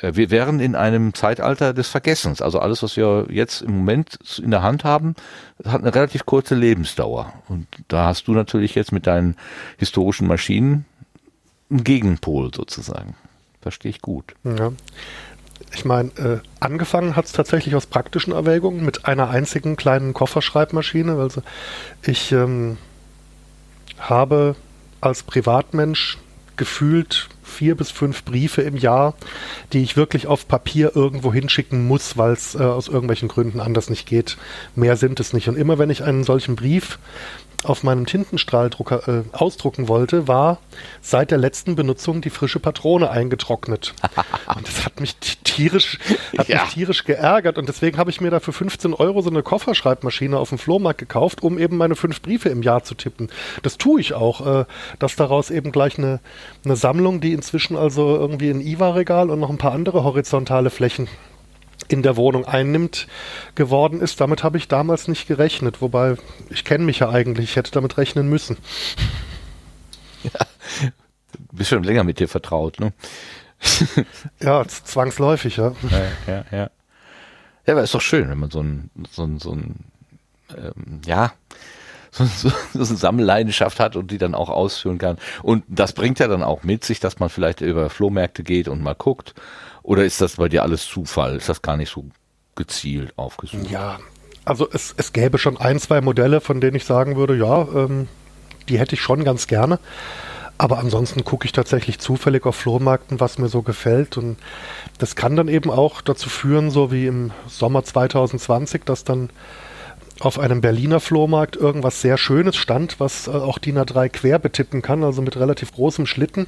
wir 0.00 0.30
wären 0.30 0.60
in 0.60 0.74
einem 0.74 1.14
Zeitalter 1.14 1.72
des 1.72 1.88
Vergessens. 1.88 2.42
Also 2.42 2.58
alles, 2.58 2.82
was 2.82 2.96
wir 2.96 3.26
jetzt 3.30 3.62
im 3.62 3.78
Moment 3.78 4.40
in 4.42 4.50
der 4.50 4.62
Hand 4.62 4.84
haben, 4.84 5.14
hat 5.64 5.80
eine 5.80 5.94
relativ 5.94 6.26
kurze 6.26 6.54
Lebensdauer. 6.54 7.32
Und 7.48 7.66
da 7.88 8.06
hast 8.06 8.28
du 8.28 8.32
natürlich 8.32 8.74
jetzt 8.74 8.92
mit 8.92 9.06
deinen 9.06 9.36
historischen 9.78 10.26
Maschinen 10.26 10.84
einen 11.70 11.84
Gegenpol 11.84 12.50
sozusagen. 12.54 13.14
Verstehe 13.60 13.90
ich 13.90 14.00
gut. 14.00 14.34
Ja. 14.44 14.72
Ich 15.72 15.84
meine, 15.84 16.10
äh, 16.16 16.38
angefangen 16.58 17.16
hat 17.16 17.26
es 17.26 17.32
tatsächlich 17.32 17.74
aus 17.76 17.86
praktischen 17.86 18.32
Erwägungen 18.32 18.84
mit 18.84 19.04
einer 19.04 19.30
einzigen 19.30 19.76
kleinen 19.76 20.14
Kofferschreibmaschine. 20.14 21.16
Also 21.16 21.42
ich 22.02 22.32
ähm, 22.32 22.78
habe 23.98 24.56
als 25.00 25.22
Privatmensch 25.22 26.18
gefühlt 26.56 27.28
vier 27.60 27.74
bis 27.74 27.90
fünf 27.90 28.24
Briefe 28.24 28.62
im 28.62 28.74
Jahr, 28.74 29.12
die 29.74 29.82
ich 29.82 29.94
wirklich 29.94 30.26
auf 30.26 30.48
Papier 30.48 30.92
irgendwo 30.96 31.30
hinschicken 31.30 31.86
muss, 31.86 32.16
weil 32.16 32.32
es 32.32 32.54
äh, 32.54 32.62
aus 32.62 32.88
irgendwelchen 32.88 33.28
Gründen 33.28 33.60
anders 33.60 33.90
nicht 33.90 34.06
geht. 34.06 34.38
Mehr 34.74 34.96
sind 34.96 35.20
es 35.20 35.34
nicht. 35.34 35.46
Und 35.46 35.58
immer 35.58 35.78
wenn 35.78 35.90
ich 35.90 36.02
einen 36.02 36.24
solchen 36.24 36.56
Brief 36.56 36.98
auf 37.64 37.82
meinem 37.82 38.06
Tintenstrahldrucker 38.06 39.08
äh, 39.08 39.22
ausdrucken 39.32 39.88
wollte, 39.88 40.28
war 40.28 40.58
seit 41.00 41.30
der 41.30 41.38
letzten 41.38 41.76
Benutzung 41.76 42.20
die 42.20 42.30
frische 42.30 42.60
Patrone 42.60 43.10
eingetrocknet. 43.10 43.94
und 44.54 44.66
das 44.66 44.84
hat 44.84 45.00
mich 45.00 45.16
tierisch, 45.18 45.98
hat 46.38 46.48
ja. 46.48 46.62
mich 46.62 46.74
tierisch 46.74 47.04
geärgert 47.04 47.58
und 47.58 47.68
deswegen 47.68 47.98
habe 47.98 48.10
ich 48.10 48.20
mir 48.20 48.30
da 48.30 48.40
für 48.40 48.52
15 48.52 48.94
Euro 48.94 49.20
so 49.20 49.30
eine 49.30 49.42
Kofferschreibmaschine 49.42 50.38
auf 50.38 50.48
dem 50.48 50.58
Flohmarkt 50.58 50.98
gekauft, 50.98 51.42
um 51.42 51.58
eben 51.58 51.76
meine 51.76 51.96
fünf 51.96 52.22
Briefe 52.22 52.48
im 52.48 52.62
Jahr 52.62 52.82
zu 52.82 52.94
tippen. 52.94 53.28
Das 53.62 53.78
tue 53.78 54.00
ich 54.00 54.14
auch, 54.14 54.60
äh, 54.60 54.64
dass 54.98 55.16
daraus 55.16 55.50
eben 55.50 55.72
gleich 55.72 55.98
eine, 55.98 56.20
eine 56.64 56.76
Sammlung, 56.76 57.20
die 57.20 57.32
inzwischen 57.32 57.76
also 57.76 58.16
irgendwie 58.16 58.50
ein 58.50 58.60
IWA-Regal 58.60 59.30
und 59.30 59.40
noch 59.40 59.50
ein 59.50 59.58
paar 59.58 59.72
andere 59.72 60.04
horizontale 60.04 60.70
Flächen 60.70 61.08
in 61.90 62.02
der 62.02 62.16
Wohnung 62.16 62.44
einnimmt, 62.44 63.06
geworden 63.54 64.00
ist. 64.00 64.20
Damit 64.20 64.42
habe 64.42 64.58
ich 64.58 64.68
damals 64.68 65.08
nicht 65.08 65.26
gerechnet, 65.26 65.80
wobei 65.82 66.16
ich 66.48 66.64
kenne 66.64 66.84
mich 66.84 67.00
ja 67.00 67.10
eigentlich, 67.10 67.50
ich 67.50 67.56
hätte 67.56 67.72
damit 67.72 67.98
rechnen 67.98 68.28
müssen. 68.28 68.56
Ja, 70.22 70.46
du 70.82 71.56
bist 71.56 71.70
schon 71.70 71.82
länger 71.82 72.04
mit 72.04 72.18
dir 72.18 72.28
vertraut, 72.28 72.78
ne? 72.78 72.92
ja, 74.42 74.68
zwangsläufig, 74.68 75.56
ja. 75.56 75.72
Ja, 75.90 76.02
ja, 76.26 76.44
ja. 76.50 76.70
Ja, 77.66 77.72
aber 77.72 77.82
ist 77.82 77.94
doch 77.94 78.02
schön, 78.02 78.28
wenn 78.28 78.38
man 78.38 78.50
so 78.50 78.62
ein, 78.62 78.90
so 79.10 79.24
ein, 79.24 79.38
so 79.38 79.52
ein 79.52 79.76
ähm, 80.54 81.00
ja, 81.06 81.32
so, 82.10 82.26
so, 82.26 82.50
so 82.74 82.78
eine 82.78 82.98
Sammelleidenschaft 82.98 83.80
hat 83.80 83.96
und 83.96 84.10
die 84.10 84.18
dann 84.18 84.34
auch 84.34 84.50
ausführen 84.50 84.98
kann. 84.98 85.16
Und 85.42 85.64
das 85.68 85.94
bringt 85.94 86.18
ja 86.18 86.28
dann 86.28 86.42
auch 86.42 86.64
mit 86.64 86.84
sich, 86.84 87.00
dass 87.00 87.18
man 87.18 87.30
vielleicht 87.30 87.62
über 87.62 87.88
Flohmärkte 87.88 88.42
geht 88.42 88.68
und 88.68 88.82
mal 88.82 88.94
guckt 88.94 89.34
oder 89.82 90.04
ist 90.04 90.20
das 90.20 90.36
bei 90.36 90.48
dir 90.48 90.62
alles 90.62 90.86
Zufall? 90.86 91.36
Ist 91.36 91.48
das 91.48 91.62
gar 91.62 91.76
nicht 91.76 91.90
so 91.90 92.06
gezielt 92.54 93.12
aufgesucht? 93.16 93.70
Ja, 93.70 93.98
also 94.44 94.68
es, 94.72 94.94
es 94.96 95.12
gäbe 95.12 95.38
schon 95.38 95.56
ein, 95.56 95.78
zwei 95.78 96.00
Modelle, 96.00 96.40
von 96.40 96.60
denen 96.60 96.76
ich 96.76 96.84
sagen 96.84 97.16
würde, 97.16 97.36
ja, 97.36 97.62
ähm, 97.74 98.08
die 98.68 98.78
hätte 98.78 98.94
ich 98.94 99.00
schon 99.00 99.24
ganz 99.24 99.46
gerne. 99.46 99.78
Aber 100.58 100.78
ansonsten 100.78 101.24
gucke 101.24 101.46
ich 101.46 101.52
tatsächlich 101.52 102.00
zufällig 102.00 102.44
auf 102.44 102.54
Flohmärkten, 102.54 103.18
was 103.18 103.38
mir 103.38 103.48
so 103.48 103.62
gefällt. 103.62 104.18
Und 104.18 104.36
das 104.98 105.16
kann 105.16 105.34
dann 105.34 105.48
eben 105.48 105.70
auch 105.70 106.02
dazu 106.02 106.28
führen, 106.28 106.70
so 106.70 106.92
wie 106.92 107.06
im 107.06 107.30
Sommer 107.48 107.82
2020, 107.82 108.84
dass 108.84 109.04
dann 109.04 109.30
auf 110.20 110.38
einem 110.38 110.60
Berliner 110.60 111.00
Flohmarkt 111.00 111.56
irgendwas 111.56 112.00
sehr 112.00 112.18
Schönes 112.18 112.56
stand, 112.56 113.00
was 113.00 113.26
äh, 113.26 113.30
auch 113.30 113.58
DIN 113.58 113.78
A3 113.78 114.08
quer 114.10 114.38
betippen 114.38 114.82
kann, 114.82 115.02
also 115.02 115.22
mit 115.22 115.36
relativ 115.36 115.72
großem 115.72 116.06
Schlitten, 116.06 116.46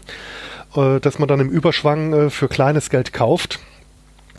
äh, 0.76 1.00
dass 1.00 1.18
man 1.18 1.28
dann 1.28 1.40
im 1.40 1.48
Überschwang 1.48 2.12
äh, 2.12 2.30
für 2.30 2.48
kleines 2.48 2.90
Geld 2.90 3.12
kauft. 3.12 3.58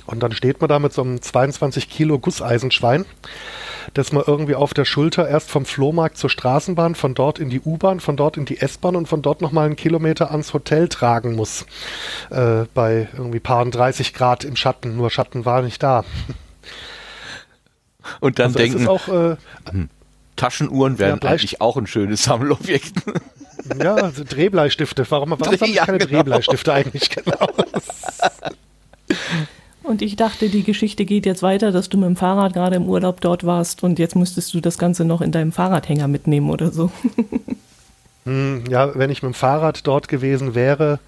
Und 0.06 0.22
dann 0.22 0.34
steht 0.34 0.60
man 0.60 0.68
da 0.68 0.80
mit 0.80 0.92
so 0.92 1.02
einem 1.02 1.22
22 1.22 1.90
Kilo 1.90 2.20
Gusseisenschwein, 2.20 3.06
das 3.94 4.12
man 4.12 4.24
irgendwie 4.28 4.56
auf 4.56 4.74
der 4.74 4.84
Schulter 4.84 5.30
erst 5.30 5.50
vom 5.50 5.66
Flohmarkt 5.66 6.18
zur 6.18 6.30
Straßenbahn, 6.30 6.94
von 6.96 7.14
dort 7.14 7.40
in 7.40 7.50
die 7.50 7.62
U-Bahn, 7.62 8.02
von 8.02 8.18
dort 8.18 8.36
in 8.36 8.44
die 8.44 8.60
S-Bahn 8.60 8.98
und 8.98 9.08
von 9.08 9.22
dort 9.22 9.42
nochmal 9.42 9.66
einen 9.66 9.78
Kilometer 9.78 10.32
ans 10.32 10.54
Hotel 10.54 10.90
tragen 10.90 11.36
muss. 11.36 11.66
Äh, 12.30 12.66
bei 12.74 13.08
irgendwie 13.14 13.40
paar 13.40 13.66
30 13.66 14.14
Grad 14.14 14.44
im 14.44 14.58
Schatten, 14.58 14.98
nur 14.98 15.10
Schatten 15.10 15.46
war 15.46 15.62
nicht 15.62 15.82
da. 15.82 16.04
Und 18.20 18.40
dann 18.40 18.48
Also 18.48 18.60
es 18.60 18.64
denken, 18.66 18.82
ist 18.84 18.88
auch, 18.90 19.08
äh, 19.08 19.36
Taschenuhren 20.36 20.98
wären 21.00 21.20
Ja, 21.22 21.30
eigentlich 21.30 21.62
auch 21.62 21.78
ein 21.78 21.88
schönes 21.88 22.24
Sammelobjekt. 22.24 22.94
ja, 23.82 23.96
also 23.96 24.24
Drehbleistifte. 24.24 25.06
Warum, 25.10 25.32
warum 25.32 25.44
Dreh- 25.44 25.58
habe 25.58 25.66
ich 25.68 25.76
ja, 25.76 25.86
keine 25.86 26.00
genau. 26.00 26.12
Drehbleistifte 26.24 26.74
eigentlich? 26.74 27.10
Genau. 27.10 27.48
Und 29.84 30.02
ich 30.02 30.16
dachte, 30.16 30.50
die 30.50 30.64
Geschichte 30.64 31.04
geht 31.06 31.26
jetzt 31.26 31.44
weiter, 31.44 31.72
dass 31.72 31.90
du 31.90 31.98
mit 31.98 32.08
dem 32.08 32.16
Fahrrad 32.16 32.54
gerade 32.54 32.78
im 32.78 32.88
Urlaub 32.88 33.20
dort 33.22 33.46
warst 33.46 33.84
und 33.84 34.00
jetzt 34.00 34.16
müsstest 34.16 34.54
du 34.54 34.62
das 34.62 34.78
Ganze 34.78 35.04
noch 35.04 35.20
in 35.22 35.32
deinem 35.34 35.52
Fahrradhänger 35.52 36.08
mitnehmen 36.08 36.50
oder 36.50 36.72
so. 36.72 36.92
Hm, 38.26 38.64
Ja, 38.70 38.98
wenn 38.98 39.10
ich 39.10 39.22
mit 39.22 39.34
dem 39.34 39.36
Fahrrad 39.36 39.86
dort 39.86 40.08
gewesen 40.08 40.56
wäre, 40.56 41.00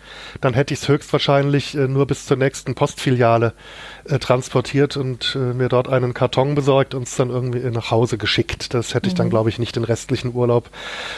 dann 0.42 0.54
hätte 0.54 0.74
ich 0.74 0.82
es 0.82 0.90
höchstwahrscheinlich 0.90 1.74
äh, 1.74 1.88
nur 1.88 2.06
bis 2.08 2.26
zur 2.26 2.36
nächsten 2.36 2.76
Postfiliale 2.76 3.54
äh, 4.08 4.20
transportiert 4.20 4.98
und 4.98 5.36
äh, 5.36 5.54
mir 5.54 5.70
dort 5.70 5.90
einen 5.90 6.14
Karton 6.14 6.56
besorgt 6.56 6.94
und 6.94 7.04
es 7.08 7.16
dann 7.16 7.30
irgendwie 7.30 7.60
äh, 7.60 7.72
nach 7.72 7.92
Hause 7.92 8.18
geschickt. 8.18 8.74
Das 8.74 8.94
hätte 8.94 9.08
ich 9.08 9.16
dann, 9.16 9.30
glaube 9.30 9.50
ich, 9.50 9.60
nicht 9.60 9.76
den 9.76 9.84
restlichen 9.84 10.34
Urlaub. 10.34 10.70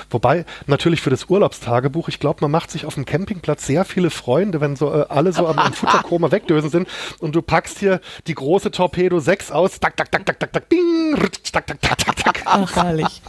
Wobei, 0.10 0.46
natürlich 0.68 1.02
für 1.02 1.10
das 1.10 1.30
Urlaubstagebuch, 1.30 2.08
ich 2.08 2.20
glaube, 2.20 2.40
man 2.42 2.52
macht 2.52 2.72
sich 2.72 2.86
auf 2.86 2.96
dem 2.96 3.06
Campingplatz 3.06 3.66
sehr 3.66 3.86
viele 3.86 4.10
Freunde, 4.10 4.62
wenn 4.62 4.76
so 4.76 4.94
äh, 4.94 5.06
alle 5.10 5.34
so 5.34 5.48
am, 5.48 5.60
am 5.60 5.74
Futterkoma 5.78 6.32
wegdösen 6.32 6.70
sind 6.70 6.88
und 7.20 7.36
du 7.36 7.42
packst 7.42 7.80
hier 7.80 8.00
die 8.28 8.36
große 8.36 8.72
Torpedo 8.72 9.20
6 9.20 9.52
aus, 9.52 9.80
tak, 9.80 9.98
tak, 9.98 10.12
tak, 10.12 10.26
tak, 10.26 10.40
tak, 10.40 10.54
tak, 10.54 10.70
bing, 10.70 11.16
tak, 11.52 11.68
tak, 11.68 11.82
tak, 11.82 11.98
tak, 11.98 12.16
tak. 12.16 12.42
Ach, 12.46 12.76
herrlich. 12.76 13.22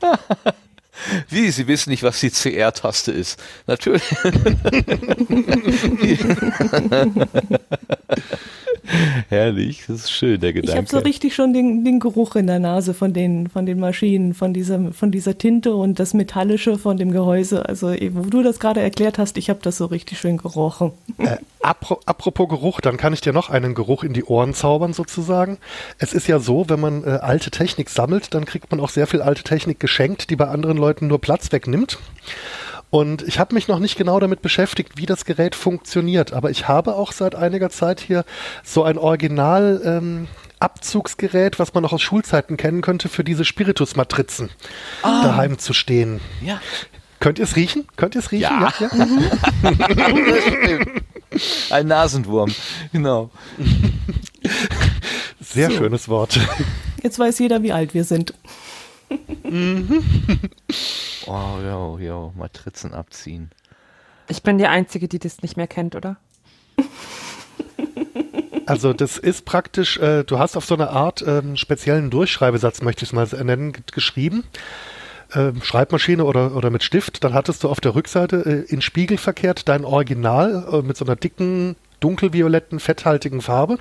Wie, 1.28 1.50
Sie 1.50 1.66
wissen 1.66 1.90
nicht, 1.90 2.02
was 2.02 2.20
die 2.20 2.30
CR-Taste 2.30 3.12
ist. 3.12 3.38
Natürlich. 3.66 4.02
Herrlich, 9.28 9.84
das 9.86 10.04
ist 10.04 10.12
schön, 10.12 10.40
der 10.40 10.50
Ich 10.50 10.56
Gedanke. 10.56 10.78
habe 10.78 10.88
so 10.88 10.98
richtig 10.98 11.34
schon 11.34 11.52
den, 11.52 11.84
den 11.84 12.00
Geruch 12.00 12.36
in 12.36 12.46
der 12.46 12.58
Nase 12.58 12.94
von 12.94 13.12
den, 13.12 13.48
von 13.48 13.66
den 13.66 13.78
Maschinen, 13.78 14.34
von 14.34 14.54
dieser, 14.54 14.92
von 14.92 15.10
dieser 15.10 15.36
Tinte 15.36 15.74
und 15.74 15.98
das 15.98 16.14
Metallische 16.14 16.78
von 16.78 16.96
dem 16.96 17.10
Gehäuse. 17.12 17.68
Also, 17.68 17.90
eh, 17.90 18.10
wo 18.14 18.22
du 18.22 18.42
das 18.42 18.60
gerade 18.60 18.80
erklärt 18.80 19.18
hast, 19.18 19.36
ich 19.36 19.50
habe 19.50 19.60
das 19.62 19.76
so 19.78 19.86
richtig 19.86 20.18
schön 20.18 20.36
gerochen. 20.36 20.92
Äh, 21.18 21.36
apro 21.60 22.00
apropos 22.06 22.48
Geruch, 22.48 22.80
dann 22.80 22.96
kann 22.96 23.12
ich 23.12 23.20
dir 23.20 23.32
noch 23.32 23.50
einen 23.50 23.74
Geruch 23.74 24.04
in 24.04 24.12
die 24.12 24.24
Ohren 24.24 24.54
zaubern 24.54 24.92
sozusagen. 24.92 25.58
Es 25.98 26.12
ist 26.12 26.26
ja 26.26 26.38
so, 26.38 26.68
wenn 26.68 26.80
man 26.80 27.04
äh, 27.04 27.10
alte 27.20 27.50
Technik 27.50 27.90
sammelt, 27.90 28.34
dann 28.34 28.44
kriegt 28.44 28.70
man 28.70 28.80
auch 28.80 28.90
sehr 28.90 29.06
viel 29.06 29.22
alte 29.22 29.42
Technik 29.42 29.80
geschenkt, 29.80 30.30
die 30.30 30.36
bei 30.36 30.48
anderen 30.48 30.76
Leuten 30.78 31.06
nur 31.08 31.20
Platz 31.20 31.52
wegnimmt. 31.52 31.98
Und 32.90 33.22
ich 33.22 33.38
habe 33.38 33.54
mich 33.54 33.68
noch 33.68 33.78
nicht 33.78 33.96
genau 33.96 34.18
damit 34.18 34.40
beschäftigt, 34.40 34.92
wie 34.96 35.06
das 35.06 35.24
Gerät 35.24 35.54
funktioniert, 35.54 36.32
aber 36.32 36.50
ich 36.50 36.68
habe 36.68 36.96
auch 36.96 37.12
seit 37.12 37.34
einiger 37.34 37.68
Zeit 37.70 38.00
hier 38.00 38.24
so 38.64 38.82
ein 38.82 38.96
Original 38.96 39.82
ähm, 39.84 40.28
Abzugsgerät, 40.58 41.58
was 41.58 41.74
man 41.74 41.82
noch 41.82 41.92
aus 41.92 42.00
Schulzeiten 42.02 42.56
kennen 42.56 42.80
könnte, 42.80 43.08
für 43.08 43.24
diese 43.24 43.44
Spiritusmatrizen 43.44 44.50
daheim 45.02 45.58
zu 45.58 45.72
stehen. 45.72 46.20
ja. 46.42 46.60
Könnt 47.20 47.40
ihr 47.40 47.44
es 47.46 47.56
riechen? 47.56 47.84
Könnt 47.96 48.14
ihr 48.14 48.20
es 48.20 48.30
riechen? 48.30 48.60
Ja. 48.60 48.72
Ein 51.70 51.88
Nasenwurm, 51.88 52.54
genau. 52.92 53.30
Sehr 55.40 55.70
schönes 55.70 56.08
Wort. 56.08 56.38
Jetzt 57.02 57.18
weiß 57.18 57.38
jeder, 57.40 57.62
wie 57.62 57.72
alt 57.72 57.94
wir 57.94 58.04
sind. 58.04 58.34
Oh, 61.26 61.58
ja, 61.62 61.98
ja, 61.98 62.32
Matrizen 62.36 62.94
abziehen. 62.94 63.50
Ich 64.28 64.42
bin 64.42 64.56
die 64.56 64.66
Einzige, 64.66 65.08
die 65.08 65.18
das 65.18 65.42
nicht 65.42 65.58
mehr 65.58 65.66
kennt, 65.66 65.94
oder? 65.94 66.16
Also 68.64 68.92
das 68.92 69.16
ist 69.16 69.44
praktisch, 69.44 69.96
äh, 69.98 70.24
du 70.24 70.38
hast 70.38 70.56
auf 70.56 70.64
so 70.64 70.74
eine 70.74 70.90
Art 70.90 71.24
ähm, 71.26 71.56
speziellen 71.56 72.10
Durchschreibesatz, 72.10 72.82
möchte 72.82 73.04
ich 73.04 73.10
es 73.10 73.12
mal 73.14 73.26
nennen, 73.44 73.72
geschrieben. 73.92 74.44
Ähm, 75.34 75.62
Schreibmaschine 75.62 76.24
oder, 76.24 76.54
oder 76.54 76.70
mit 76.70 76.82
Stift, 76.82 77.24
dann 77.24 77.34
hattest 77.34 77.64
du 77.64 77.68
auf 77.68 77.80
der 77.80 77.94
Rückseite 77.94 78.64
äh, 78.68 78.72
in 78.72 78.80
Spiegel 78.82 79.18
verkehrt 79.18 79.68
dein 79.68 79.84
Original 79.84 80.66
äh, 80.70 80.82
mit 80.82 80.96
so 80.96 81.04
einer 81.04 81.16
dicken, 81.16 81.76
dunkelvioletten, 82.00 82.80
fetthaltigen 82.80 83.40
Farbe. 83.40 83.78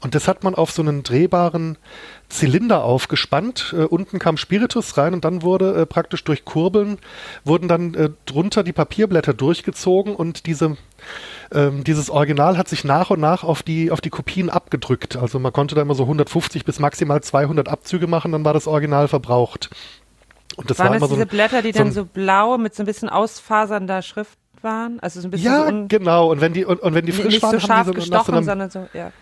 Und 0.00 0.14
das 0.14 0.28
hat 0.28 0.44
man 0.44 0.54
auf 0.54 0.70
so 0.70 0.82
einen 0.82 1.02
drehbaren 1.02 1.78
Zylinder 2.28 2.84
aufgespannt. 2.84 3.74
Äh, 3.76 3.84
unten 3.84 4.18
kam 4.18 4.36
Spiritus 4.36 4.96
rein 4.96 5.14
und 5.14 5.24
dann 5.24 5.42
wurde 5.42 5.74
äh, 5.74 5.86
praktisch 5.86 6.24
durch 6.24 6.44
Kurbeln, 6.44 6.98
wurden 7.44 7.68
dann 7.68 7.94
äh, 7.94 8.10
drunter 8.26 8.62
die 8.62 8.72
Papierblätter 8.72 9.34
durchgezogen 9.34 10.14
und 10.14 10.46
diese 10.46 10.76
ähm, 11.52 11.84
dieses 11.84 12.10
Original 12.10 12.58
hat 12.58 12.68
sich 12.68 12.84
nach 12.84 13.10
und 13.10 13.20
nach 13.20 13.42
auf 13.42 13.62
die, 13.62 13.90
auf 13.90 14.00
die 14.00 14.10
Kopien 14.10 14.50
abgedrückt. 14.50 15.16
Also 15.16 15.38
man 15.38 15.52
konnte 15.52 15.74
da 15.74 15.82
immer 15.82 15.94
so 15.94 16.02
150 16.02 16.64
bis 16.64 16.78
maximal 16.78 17.22
200 17.22 17.68
Abzüge 17.68 18.06
machen, 18.06 18.32
dann 18.32 18.44
war 18.44 18.52
das 18.52 18.66
Original 18.66 19.08
verbraucht. 19.08 19.70
Und 20.56 20.70
das 20.70 20.78
Waren 20.78 20.88
war 20.88 20.96
immer 20.96 21.00
das 21.00 21.10
so 21.10 21.14
diese 21.14 21.26
ein, 21.26 21.28
Blätter, 21.28 21.62
die 21.62 21.72
so 21.72 21.78
dann 21.78 21.92
so 21.92 22.04
blau 22.04 22.58
mit 22.58 22.74
so 22.74 22.82
ein 22.82 22.86
bisschen 22.86 23.08
ausfasernder 23.08 24.02
Schrift 24.02 24.38
waren? 24.62 25.00
Also 25.00 25.20
so 25.20 25.28
ein 25.28 25.30
bisschen 25.30 25.52
ja, 25.52 25.66
so 25.66 25.84
genau. 25.88 26.30
Und 26.30 26.40
wenn 26.40 26.52
die, 26.52 26.64
und, 26.64 26.80
und 26.80 26.94
wenn 26.94 27.06
die 27.06 27.12
frisch 27.12 27.34
nicht 27.34 27.42
waren, 27.42 27.58
so 27.58 27.66
scharf 27.66 27.86
haben 27.86 27.94
die 27.94 28.00
so 28.00 28.06
so 28.06 28.10
gestochen, 28.10 28.34
einem, 28.34 28.44
sondern 28.44 28.70
so, 28.70 28.88
ja. 28.92 29.12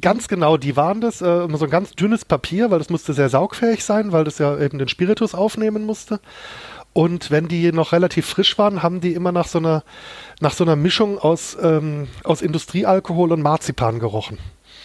Ganz 0.00 0.26
genau, 0.26 0.56
die 0.56 0.76
waren 0.76 1.00
das, 1.00 1.22
äh, 1.22 1.48
so 1.52 1.64
ein 1.64 1.70
ganz 1.70 1.92
dünnes 1.92 2.24
Papier, 2.24 2.70
weil 2.70 2.78
das 2.78 2.90
musste 2.90 3.12
sehr 3.12 3.28
saugfähig 3.28 3.84
sein, 3.84 4.10
weil 4.10 4.24
das 4.24 4.38
ja 4.38 4.58
eben 4.58 4.78
den 4.78 4.88
Spiritus 4.88 5.34
aufnehmen 5.34 5.86
musste. 5.86 6.18
Und 6.92 7.30
wenn 7.30 7.48
die 7.48 7.72
noch 7.72 7.92
relativ 7.92 8.26
frisch 8.26 8.56
waren, 8.56 8.82
haben 8.82 9.00
die 9.00 9.14
immer 9.14 9.32
nach 9.32 9.48
so 9.48 9.58
einer, 9.58 9.82
nach 10.40 10.52
so 10.52 10.64
einer 10.64 10.76
Mischung 10.76 11.18
aus, 11.18 11.56
ähm, 11.60 12.08
aus 12.22 12.40
Industriealkohol 12.40 13.32
und 13.32 13.42
Marzipan 13.42 13.98
gerochen. 13.98 14.38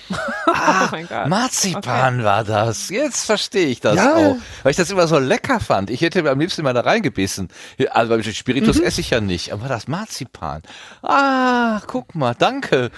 oh 0.48 0.88
mein 0.92 1.08
Gott. 1.08 1.28
Marzipan 1.28 2.24
war 2.24 2.44
das. 2.44 2.90
Jetzt 2.90 3.26
verstehe 3.26 3.68
ich 3.68 3.80
das 3.80 3.96
Ja. 3.96 4.16
auch. 4.16 4.36
Weil 4.64 4.72
ich 4.72 4.78
das 4.78 4.90
immer 4.90 5.08
so 5.08 5.20
lecker 5.20 5.60
fand. 5.60 5.90
Ich 5.90 6.02
hätte 6.02 6.30
am 6.30 6.40
liebsten 6.40 6.64
mal 6.64 6.74
da 6.74 6.82
reingebissen. 6.82 7.50
Also 7.92 8.10
beim 8.14 8.24
Spiritus 8.24 8.80
esse 8.80 9.02
ich 9.02 9.10
ja 9.12 9.22
nicht. 9.22 9.54
Aber 9.54 9.68
das 9.68 9.88
Marzipan. 9.88 10.64
Ah, 11.02 11.82
guck 11.88 12.16
mal, 12.16 12.34
danke. 12.34 12.90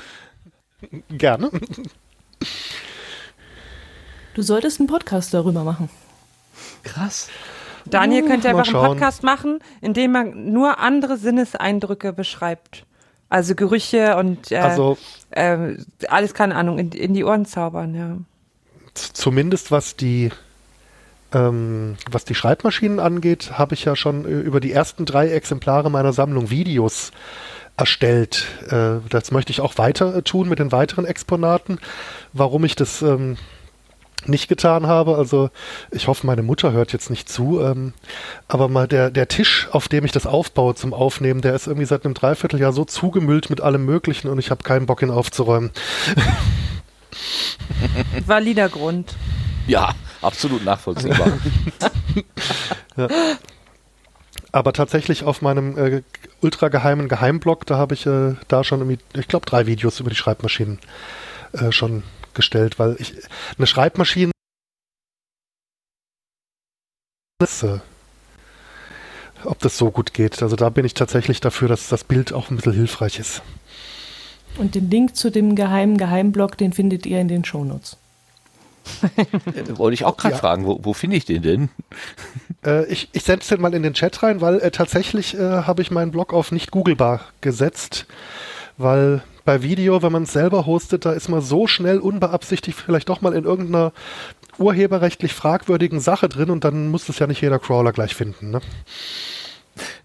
Gerne. 1.09 1.51
Du 4.33 4.41
solltest 4.41 4.79
einen 4.79 4.87
Podcast 4.87 5.33
darüber 5.33 5.63
machen. 5.63 5.89
Krass. 6.83 7.29
Daniel 7.85 8.25
könnte 8.27 8.51
Mal 8.53 8.59
einfach 8.59 8.73
einen. 8.73 8.87
Podcast 8.93 9.23
machen, 9.23 9.59
in 9.81 9.93
dem 9.93 10.11
man 10.11 10.51
nur 10.51 10.79
andere 10.79 11.17
Sinneseindrücke 11.17 12.13
beschreibt. 12.13 12.85
Also 13.31 13.55
Gerüche 13.55 14.17
und 14.17 14.51
äh, 14.51 14.57
Also 14.57 14.97
äh, 15.29 15.75
alles, 16.09 16.33
keine 16.33 16.55
Ahnung, 16.55 16.77
in, 16.77 16.91
in 16.91 17.13
die 17.13 17.23
Ohren 17.23 17.45
zaubern, 17.45 17.95
ja. 17.95 18.17
zumindest 18.93 19.71
was 19.71 19.95
die 19.95 20.31
ähm, 21.33 21.95
was 22.09 22.25
die 22.25 22.35
Schreibmaschinen 22.35 22.99
angeht, 22.99 23.57
habe 23.57 23.73
ich 23.73 23.85
ja 23.85 23.95
schon 23.95 24.25
äh, 24.25 24.41
über 24.41 24.59
die 24.59 24.73
ersten 24.73 25.05
drei 25.05 25.29
Exemplare 25.29 25.89
meiner 25.89 26.11
Sammlung 26.11 26.49
Videos 26.49 27.13
erstellt. 27.77 28.47
Äh, 28.69 28.97
das 29.09 29.31
möchte 29.31 29.51
ich 29.51 29.61
auch 29.61 29.77
weiter 29.77 30.13
äh, 30.13 30.23
tun 30.23 30.49
mit 30.49 30.59
den 30.59 30.73
weiteren 30.73 31.05
Exponaten. 31.05 31.79
Warum 32.33 32.65
ich 32.65 32.75
das 32.75 33.01
ähm, 33.01 33.37
nicht 34.25 34.47
getan 34.47 34.87
habe, 34.87 35.15
also 35.15 35.49
ich 35.91 36.07
hoffe, 36.07 36.27
meine 36.27 36.43
Mutter 36.43 36.71
hört 36.71 36.93
jetzt 36.93 37.09
nicht 37.09 37.29
zu, 37.29 37.61
ähm, 37.61 37.93
aber 38.47 38.67
mal 38.67 38.87
der, 38.87 39.09
der 39.09 39.27
Tisch, 39.27 39.67
auf 39.71 39.87
dem 39.87 40.05
ich 40.05 40.11
das 40.11 40.27
aufbaue 40.27 40.75
zum 40.75 40.93
Aufnehmen, 40.93 41.41
der 41.41 41.55
ist 41.55 41.67
irgendwie 41.67 41.85
seit 41.85 42.05
einem 42.05 42.13
Dreivierteljahr 42.13 42.73
so 42.73 42.85
zugemüllt 42.85 43.49
mit 43.49 43.61
allem 43.61 43.85
Möglichen 43.85 44.27
und 44.27 44.39
ich 44.39 44.51
habe 44.51 44.63
keinen 44.63 44.85
Bock, 44.85 45.01
ihn 45.01 45.11
aufzuräumen. 45.11 45.71
Valider 48.25 48.69
Grund. 48.69 49.15
Ja, 49.67 49.93
absolut 50.21 50.63
nachvollziehbar. 50.63 51.33
Aber 54.51 54.73
tatsächlich 54.73 55.23
auf 55.23 55.41
meinem 55.41 55.77
äh, 55.77 56.01
ultra 56.41 56.67
geheimen 56.67 57.07
Geheimblog, 57.07 57.65
da 57.65 57.77
habe 57.77 57.93
ich 57.93 58.05
äh, 58.05 58.35
da 58.47 58.63
schon 58.63 58.79
irgendwie, 58.79 58.99
ich 59.17 59.27
glaube, 59.27 59.45
drei 59.45 59.65
Videos 59.65 59.99
über 59.99 60.09
die 60.09 60.15
Schreibmaschinen 60.15 60.79
äh, 61.53 61.71
schon 61.71 62.03
gestellt, 62.33 62.79
weil 62.79 62.95
ich 62.99 63.13
eine 63.57 63.67
Schreibmaschine 63.67 64.31
ob 69.45 69.59
das 69.59 69.77
so 69.77 69.91
gut 69.91 70.13
geht. 70.13 70.41
Also 70.41 70.55
da 70.55 70.69
bin 70.69 70.85
ich 70.85 70.93
tatsächlich 70.93 71.39
dafür, 71.39 71.67
dass 71.67 71.89
das 71.89 72.03
Bild 72.03 72.33
auch 72.33 72.49
ein 72.49 72.57
bisschen 72.57 72.73
hilfreich 72.73 73.19
ist. 73.19 73.41
Und 74.57 74.75
den 74.75 74.89
Link 74.89 75.15
zu 75.15 75.29
dem 75.31 75.55
geheimen 75.55 75.97
Geheimblog, 75.97 76.57
den 76.57 76.73
findet 76.73 77.05
ihr 77.05 77.19
in 77.19 77.27
den 77.27 77.45
Shownotes. 77.45 77.97
Wollte 79.69 79.93
ich 79.93 80.05
auch 80.05 80.17
gerade 80.17 80.35
ja. 80.35 80.39
fragen, 80.39 80.65
wo, 80.65 80.79
wo 80.83 80.93
finde 80.93 81.17
ich 81.17 81.25
den 81.25 81.41
denn? 81.41 81.69
Äh, 82.63 82.85
ich 82.91 83.09
ich 83.11 83.23
setze 83.23 83.55
den 83.55 83.61
mal 83.63 83.73
in 83.73 83.81
den 83.81 83.95
Chat 83.95 84.21
rein, 84.21 84.39
weil 84.39 84.59
äh, 84.59 84.69
tatsächlich 84.69 85.33
äh, 85.33 85.63
habe 85.63 85.81
ich 85.81 85.89
meinen 85.89 86.11
Blog 86.11 86.31
auf 86.31 86.51
nicht 86.51 86.69
googlebar 86.69 87.21
gesetzt, 87.41 88.05
weil 88.77 89.23
bei 89.45 89.61
Video, 89.61 90.01
wenn 90.01 90.11
man 90.11 90.23
es 90.23 90.33
selber 90.33 90.65
hostet, 90.65 91.05
da 91.05 91.11
ist 91.11 91.29
man 91.29 91.41
so 91.41 91.67
schnell 91.67 91.99
unbeabsichtigt 91.99 92.79
vielleicht 92.79 93.09
doch 93.09 93.21
mal 93.21 93.33
in 93.33 93.43
irgendeiner 93.43 93.91
urheberrechtlich 94.57 95.33
fragwürdigen 95.33 95.99
Sache 95.99 96.29
drin 96.29 96.49
und 96.49 96.63
dann 96.63 96.89
muss 96.89 97.09
es 97.09 97.19
ja 97.19 97.27
nicht 97.27 97.41
jeder 97.41 97.59
Crawler 97.59 97.91
gleich 97.91 98.15
finden. 98.15 98.51
Ne? 98.51 98.61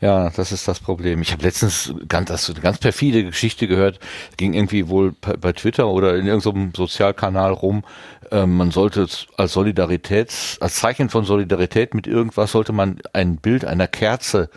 Ja, 0.00 0.30
das 0.30 0.52
ist 0.52 0.68
das 0.68 0.80
Problem. 0.80 1.20
Ich 1.22 1.32
habe 1.32 1.42
letztens 1.42 1.92
ganz, 2.08 2.28
das, 2.28 2.48
eine 2.48 2.60
ganz 2.60 2.78
perfide 2.78 3.24
Geschichte 3.24 3.66
gehört, 3.66 3.98
ging 4.36 4.54
irgendwie 4.54 4.88
wohl 4.88 5.12
bei 5.12 5.52
Twitter 5.52 5.88
oder 5.88 6.16
in 6.16 6.26
irgendeinem 6.26 6.72
Sozialkanal 6.74 7.52
rum. 7.52 7.84
Ähm, 8.30 8.56
man 8.56 8.70
sollte 8.70 9.06
als 9.36 9.52
Solidarität, 9.52 10.58
als 10.60 10.76
Zeichen 10.76 11.08
von 11.08 11.24
Solidarität 11.24 11.94
mit 11.94 12.06
irgendwas 12.06 12.52
sollte 12.52 12.72
man 12.72 13.00
ein 13.12 13.36
Bild 13.36 13.64
einer 13.64 13.88
Kerze 13.88 14.50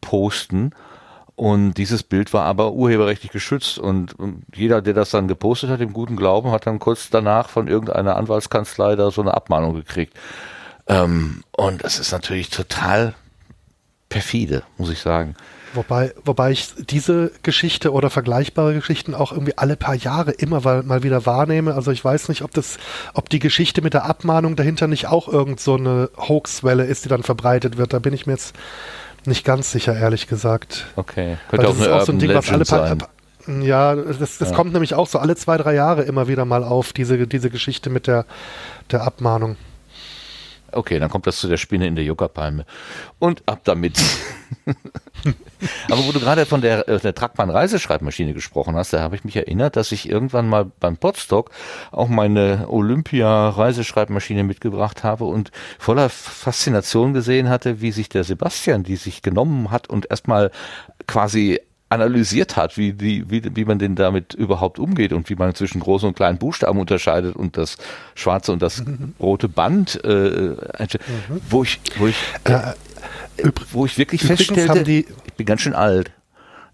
posten. 0.00 0.72
Und 1.36 1.74
dieses 1.74 2.02
Bild 2.02 2.32
war 2.32 2.44
aber 2.44 2.72
urheberrechtlich 2.72 3.30
geschützt 3.30 3.78
und 3.78 4.14
jeder, 4.54 4.80
der 4.80 4.94
das 4.94 5.10
dann 5.10 5.28
gepostet 5.28 5.68
hat, 5.68 5.82
im 5.82 5.92
guten 5.92 6.16
Glauben, 6.16 6.50
hat 6.50 6.66
dann 6.66 6.78
kurz 6.78 7.10
danach 7.10 7.50
von 7.50 7.68
irgendeiner 7.68 8.16
Anwaltskanzlei 8.16 8.96
da 8.96 9.10
so 9.10 9.20
eine 9.20 9.34
Abmahnung 9.34 9.74
gekriegt. 9.74 10.14
Ähm, 10.86 11.42
und 11.52 11.84
das 11.84 11.98
ist 11.98 12.12
natürlich 12.12 12.48
total 12.48 13.14
perfide, 14.08 14.62
muss 14.78 14.88
ich 14.88 15.00
sagen. 15.00 15.36
Wobei, 15.74 16.14
wobei 16.24 16.52
ich 16.52 16.70
diese 16.88 17.32
Geschichte 17.42 17.92
oder 17.92 18.08
vergleichbare 18.08 18.72
Geschichten 18.72 19.14
auch 19.14 19.30
irgendwie 19.30 19.58
alle 19.58 19.76
paar 19.76 19.94
Jahre 19.94 20.30
immer 20.30 20.60
mal 20.82 21.02
wieder 21.02 21.26
wahrnehme. 21.26 21.74
Also 21.74 21.90
ich 21.90 22.02
weiß 22.02 22.30
nicht, 22.30 22.42
ob 22.42 22.52
das, 22.52 22.78
ob 23.12 23.28
die 23.28 23.40
Geschichte 23.40 23.82
mit 23.82 23.92
der 23.92 24.06
Abmahnung 24.06 24.56
dahinter 24.56 24.86
nicht 24.86 25.08
auch 25.08 25.28
irgend 25.28 25.60
so 25.60 25.74
eine 25.74 26.08
Hoaxwelle 26.16 26.84
ist, 26.84 27.04
die 27.04 27.10
dann 27.10 27.22
verbreitet 27.22 27.76
wird. 27.76 27.92
Da 27.92 27.98
bin 27.98 28.14
ich 28.14 28.26
mir 28.26 28.32
jetzt 28.32 28.54
nicht 29.26 29.44
ganz 29.44 29.72
sicher, 29.72 29.96
ehrlich 29.96 30.26
gesagt. 30.26 30.86
Okay. 30.96 31.38
Könnte 31.48 31.66
Weil 31.66 31.72
das 31.72 31.76
auch, 31.76 31.82
ist 31.82 31.88
auch 31.88 32.06
so 32.06 32.12
ein 32.12 32.18
Ding, 32.18 32.34
was 32.34 32.50
alle 32.50 32.64
paar, 32.64 32.88
sein. 32.88 33.62
Ja, 33.62 33.94
das, 33.94 34.38
das 34.38 34.50
ja. 34.50 34.56
kommt 34.56 34.72
nämlich 34.72 34.94
auch 34.94 35.06
so 35.06 35.18
alle 35.18 35.36
zwei, 35.36 35.56
drei 35.56 35.74
Jahre 35.74 36.02
immer 36.02 36.26
wieder 36.28 36.44
mal 36.44 36.64
auf, 36.64 36.92
diese, 36.92 37.26
diese 37.26 37.50
Geschichte 37.50 37.90
mit 37.90 38.06
der, 38.06 38.26
der 38.90 39.02
Abmahnung. 39.02 39.56
Okay, 40.72 40.98
dann 40.98 41.10
kommt 41.10 41.26
das 41.26 41.38
zu 41.38 41.48
der 41.48 41.56
Spinne 41.56 41.86
in 41.86 41.94
der 41.94 42.04
Juckerpalme. 42.04 42.66
Und 43.18 43.42
ab 43.46 43.60
damit. 43.64 44.02
Aber 45.90 46.06
wo 46.06 46.12
du 46.12 46.20
gerade 46.20 46.46
von 46.46 46.60
der, 46.60 46.88
äh, 46.88 46.98
der 46.98 47.14
Trackmann 47.14 47.50
Reiseschreibmaschine 47.50 48.34
gesprochen 48.34 48.76
hast, 48.76 48.92
da 48.92 49.00
habe 49.00 49.16
ich 49.16 49.24
mich 49.24 49.36
erinnert, 49.36 49.76
dass 49.76 49.92
ich 49.92 50.08
irgendwann 50.08 50.48
mal 50.48 50.66
beim 50.80 50.96
Podstock 50.96 51.50
auch 51.90 52.08
meine 52.08 52.66
Olympia 52.68 53.48
Reiseschreibmaschine 53.50 54.44
mitgebracht 54.44 55.04
habe 55.04 55.24
und 55.24 55.50
voller 55.78 56.08
Faszination 56.08 57.14
gesehen 57.14 57.48
hatte, 57.48 57.80
wie 57.80 57.92
sich 57.92 58.08
der 58.08 58.24
Sebastian 58.24 58.82
die 58.82 58.96
sich 58.96 59.22
genommen 59.22 59.70
hat 59.70 59.88
und 59.88 60.10
erstmal 60.10 60.50
quasi 61.06 61.60
analysiert 61.88 62.56
hat, 62.56 62.76
wie, 62.76 62.92
die, 62.92 63.30
wie, 63.30 63.42
wie 63.54 63.64
man 63.64 63.78
denn 63.78 63.94
damit 63.94 64.34
überhaupt 64.34 64.78
umgeht 64.78 65.12
und 65.12 65.30
wie 65.30 65.36
man 65.36 65.54
zwischen 65.54 65.80
großen 65.80 66.08
und 66.08 66.16
kleinen 66.16 66.38
Buchstaben 66.38 66.80
unterscheidet 66.80 67.36
und 67.36 67.56
das 67.56 67.76
schwarze 68.16 68.52
und 68.52 68.60
das 68.60 68.84
mhm. 68.84 69.14
rote 69.20 69.48
Band, 69.48 70.02
äh, 70.04 70.08
mhm. 70.08 70.56
wo 71.48 71.62
ich, 71.62 71.80
wo 71.96 72.08
ich, 72.08 72.16
äh, 72.44 72.72
äh, 73.38 73.50
wo 73.72 73.86
ich 73.86 73.98
wirklich 73.98 74.22
feststellte, 74.22 74.84
die, 74.84 75.06
ich 75.26 75.34
bin 75.34 75.46
ganz 75.46 75.62
schön 75.62 75.74
alt. 75.74 76.10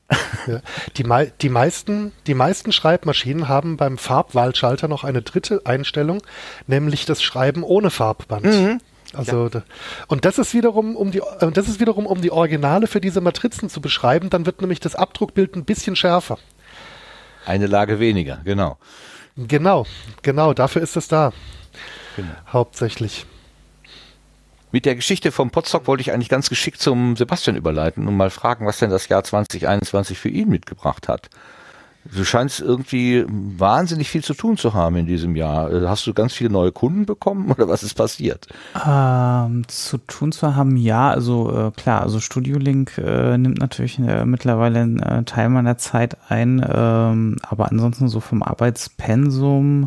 Ja, 0.47 0.61
die, 0.99 1.05
die, 1.41 1.49
meisten, 1.49 2.13
die 2.27 2.35
meisten 2.35 2.73
Schreibmaschinen 2.73 3.49
haben 3.49 3.79
beim 3.79 3.97
Farbwahlschalter 3.97 4.87
noch 4.89 5.05
eine 5.05 5.23
dritte 5.23 5.63
Einstellung, 5.65 6.23
nämlich 6.67 7.07
das 7.07 7.23
Schreiben 7.23 7.63
ohne 7.63 7.91
Farbband. 7.91 8.45
Mhm. 8.45 8.81
Also 9.15 9.49
ja. 9.49 9.63
und 10.09 10.25
das 10.25 10.39
ist 10.39 10.53
wiederum 10.53 10.97
um 10.97 11.13
die 11.13 11.19
äh, 11.19 11.51
das 11.53 11.69
ist 11.69 11.81
wiederum 11.81 12.07
um 12.07 12.21
die 12.21 12.31
Originale 12.31 12.87
für 12.87 13.01
diese 13.01 13.21
Matrizen 13.21 13.69
zu 13.69 13.81
beschreiben, 13.81 14.31
dann 14.31 14.45
wird 14.47 14.61
nämlich 14.61 14.81
das 14.81 14.95
Abdruckbild 14.95 15.55
ein 15.55 15.65
bisschen 15.65 15.97
schärfer. 15.97 16.39
Eine 17.47 17.67
Lage 17.67 18.01
weniger, 18.01 18.41
genau. 18.45 18.79
Genau, 19.37 19.87
genau, 20.23 20.55
dafür 20.55 20.83
ist 20.83 20.97
es 20.97 21.09
da. 21.09 21.33
Genau. 22.17 22.29
Hauptsächlich. 22.53 23.27
Mit 24.73 24.87
der 24.87 24.97
Geschichte 24.97 25.33
vom 25.33 25.51
Potsdok 25.51 25.87
wollte 25.87 26.01
ich 26.01 26.13
eigentlich 26.13 26.31
ganz 26.31 26.49
geschickt 26.49 26.81
zum 26.81 27.15
Sebastian 27.15 27.57
überleiten 27.57 28.09
und 28.09 28.17
mal 28.17 28.31
fragen, 28.31 28.67
was 28.67 28.79
denn 28.79 28.89
das 28.89 29.07
Jahr 29.07 29.23
2021 29.23 30.19
für 30.19 30.31
ihn 30.31 30.49
mitgebracht 30.49 31.09
hat. 31.09 31.29
Du 32.05 32.25
scheinst 32.25 32.61
irgendwie 32.61 33.25
wahnsinnig 33.29 34.09
viel 34.09 34.25
zu 34.25 34.35
tun 34.35 34.57
zu 34.57 34.75
haben 34.75 34.97
in 34.97 35.07
diesem 35.07 35.37
Jahr. 35.37 35.71
Hast 35.89 36.07
du 36.07 36.15
ganz 36.15 36.33
viele 36.33 36.51
neue 36.51 36.73
Kunden 36.73 37.05
bekommen 37.07 37.51
oder 37.53 37.69
was 37.69 37.83
ist 37.83 37.95
passiert? 37.95 38.49
Ähm, 38.75 39.69
zu 39.69 39.99
tun 39.99 40.33
zu 40.33 40.57
haben, 40.57 40.77
ja. 40.77 41.11
Also 41.11 41.55
äh, 41.55 41.71
klar, 41.71 42.01
also 42.01 42.19
Studio 42.19 42.59
Link 42.59 42.97
äh, 42.99 43.37
nimmt 43.37 43.59
natürlich 43.59 43.99
äh, 43.99 44.25
mittlerweile 44.25 44.81
einen 44.81 45.01
äh, 45.01 45.23
Teil 45.25 45.51
meiner 45.51 45.77
Zeit 45.77 46.17
ein, 46.29 46.65
ähm, 46.67 47.37
aber 47.43 47.71
ansonsten 47.71 48.09
so 48.09 48.21
vom 48.21 48.43
Arbeitspensum 48.43 49.87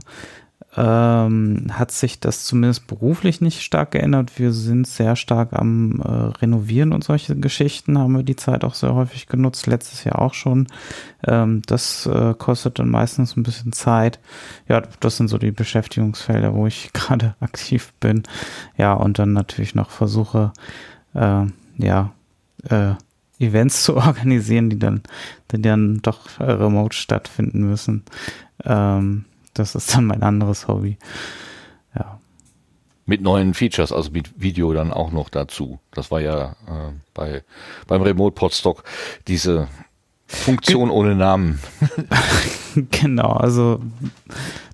ähm, 0.78 1.68
hat 1.72 1.92
sich 1.92 2.20
das 2.20 2.44
zumindest 2.44 2.88
beruflich 2.88 3.40
nicht 3.40 3.62
stark 3.62 3.92
geändert. 3.92 4.38
Wir 4.38 4.52
sind 4.52 4.88
sehr 4.88 5.16
stark 5.16 5.54
am 5.54 6.02
äh, 6.02 6.12
Renovieren 6.40 6.92
und 6.92 7.04
solche 7.04 7.36
Geschichten 7.36 7.98
haben 7.98 8.14
wir 8.14 8.24
die 8.24 8.36
Zeit 8.36 8.64
auch 8.64 8.74
sehr 8.74 8.94
häufig 8.94 9.28
genutzt, 9.28 9.68
letztes 9.68 10.04
Jahr 10.04 10.22
auch 10.22 10.34
schon. 10.34 10.68
Ähm, 11.26 11.62
das 11.66 12.06
äh, 12.06 12.34
kostet 12.38 12.80
dann 12.80 12.90
meistens 12.90 13.38
ein 13.38 13.44
bisschen 13.44 13.72
Zeit. 13.72 14.20
Ja, 14.68 14.82
das 15.00 15.18
sind 15.18 15.30
so 15.30 15.38
die 15.38 15.52
Beschäftigungsfelder, 15.52 16.54
wo 16.54 16.68
ich 16.68 16.92
gerade 16.94 17.36
aktiv 17.40 17.94
bin. 18.00 18.24
Ja, 18.78 18.94
und 18.94 19.18
dann 19.18 19.32
natürlich 19.32 19.76
noch 19.76 19.90
versuche, 19.90 20.52
äh, 21.14 21.46
ja, 21.78 22.12
Events 23.40 23.84
zu 23.84 23.96
organisieren, 23.96 24.70
die 24.70 24.80
dann, 24.80 25.04
die 25.52 25.62
dann 25.62 26.02
doch 26.02 26.40
äh, 26.40 26.52
remote 26.52 26.96
stattfinden 26.96 27.70
müssen. 27.70 28.04
Ähm, 28.64 29.26
das 29.56 29.76
ist 29.76 29.96
dann 29.96 30.06
mein 30.06 30.24
anderes 30.24 30.68
Hobby. 30.68 30.98
Ja. 31.98 32.20
Mit 33.06 33.22
neuen 33.22 33.54
Features, 33.54 33.92
also 33.92 34.12
mit 34.12 34.42
Video 34.42 34.74
dann 34.74 34.92
auch 34.92 35.12
noch 35.12 35.30
dazu. 35.30 35.80
Das 35.94 36.12
war 36.12 36.22
ja 36.22 36.56
äh, 36.68 36.92
bei 37.14 37.44
beim 37.88 38.02
Remote 38.02 38.36
Podstock 38.36 38.84
diese 39.28 39.68
Funktion 40.28 40.90
ohne 40.90 41.16
Namen. 41.16 41.60
genau, 42.92 43.32
also 43.34 43.80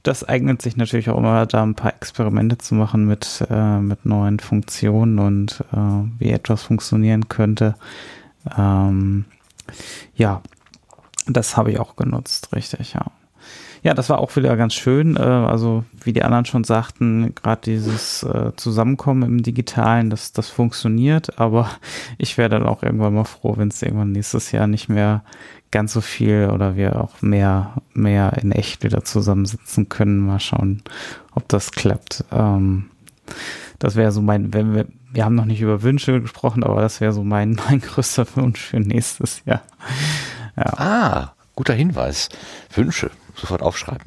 das 0.04 0.24
eignet 0.24 0.62
sich 0.62 0.78
natürlich 0.78 1.10
auch 1.10 1.18
immer, 1.18 1.46
da 1.46 1.62
ein 1.62 1.76
paar 1.76 1.94
Experimente 1.94 2.58
zu 2.58 2.74
machen 2.74 3.06
mit, 3.06 3.46
äh, 3.50 3.80
mit 3.80 4.06
neuen 4.06 4.40
Funktionen 4.40 5.20
und 5.20 5.64
äh, 5.74 6.10
wie 6.20 6.32
etwas 6.32 6.64
funktionieren 6.64 7.28
könnte. 7.28 7.76
Ähm, 8.58 9.26
ja, 10.16 10.42
das 11.28 11.58
habe 11.58 11.72
ich 11.72 11.80
auch 11.80 11.96
genutzt, 11.96 12.54
richtig, 12.56 12.94
ja. 12.94 13.06
Ja, 13.84 13.96
das 13.96 14.10
war 14.10 14.20
auch 14.20 14.36
wieder 14.36 14.56
ganz 14.58 14.76
schön. 14.76 15.16
Äh, 15.16 15.22
also 15.22 15.84
wie 16.04 16.14
die 16.14 16.24
anderen 16.24 16.46
schon 16.46 16.64
sagten, 16.64 17.34
gerade 17.36 17.62
dieses 17.64 18.24
äh, 18.24 18.52
Zusammenkommen 18.56 19.24
im 19.24 19.44
Digitalen, 19.44 20.10
das, 20.10 20.34
das 20.34 20.50
funktioniert. 20.50 21.40
Aber 21.40 21.70
ich 22.18 22.38
wäre 22.38 22.50
dann 22.50 22.64
auch 22.66 22.84
irgendwann 22.84 23.14
mal 23.14 23.24
froh, 23.24 23.56
wenn 23.58 23.70
es 23.70 23.82
irgendwann 23.82 24.12
nächstes 24.12 24.52
Jahr 24.52 24.68
nicht 24.68 24.90
mehr 24.90 25.24
ganz 25.72 25.94
so 25.94 26.02
viel 26.02 26.50
oder 26.54 26.76
wir 26.76 27.02
auch 27.02 27.22
mehr, 27.22 27.74
mehr 27.94 28.38
in 28.42 28.52
echt 28.52 28.84
wieder 28.84 29.04
zusammensitzen 29.04 29.90
können. 29.90 30.20
Mal 30.20 30.40
schauen, 30.40 30.84
ob 31.34 31.48
das 31.48 31.72
klappt. 31.72 32.26
Ähm, 32.32 32.90
das 33.80 33.96
wäre 33.96 34.12
so 34.12 34.22
mein, 34.22 34.54
wenn 34.54 34.76
wir, 34.76 34.86
wir 35.12 35.26
haben 35.26 35.36
noch 35.36 35.46
nicht 35.46 35.62
über 35.62 35.82
Wünsche 35.82 36.22
gesprochen, 36.22 36.64
aber 36.64 36.82
das 36.82 37.02
wäre 37.02 37.14
so 37.14 37.24
mein, 37.24 37.58
mein 37.70 37.82
größter 37.82 38.28
Wunsch 38.36 38.60
für 38.60 38.80
nächstes 38.80 39.42
Jahr. 39.46 39.62
Ja. 40.56 40.74
Ah, 40.78 41.34
guter 41.56 41.74
Hinweis. 41.74 42.30
Wünsche 42.76 43.10
sofort 43.36 43.62
aufschreiben. 43.62 44.06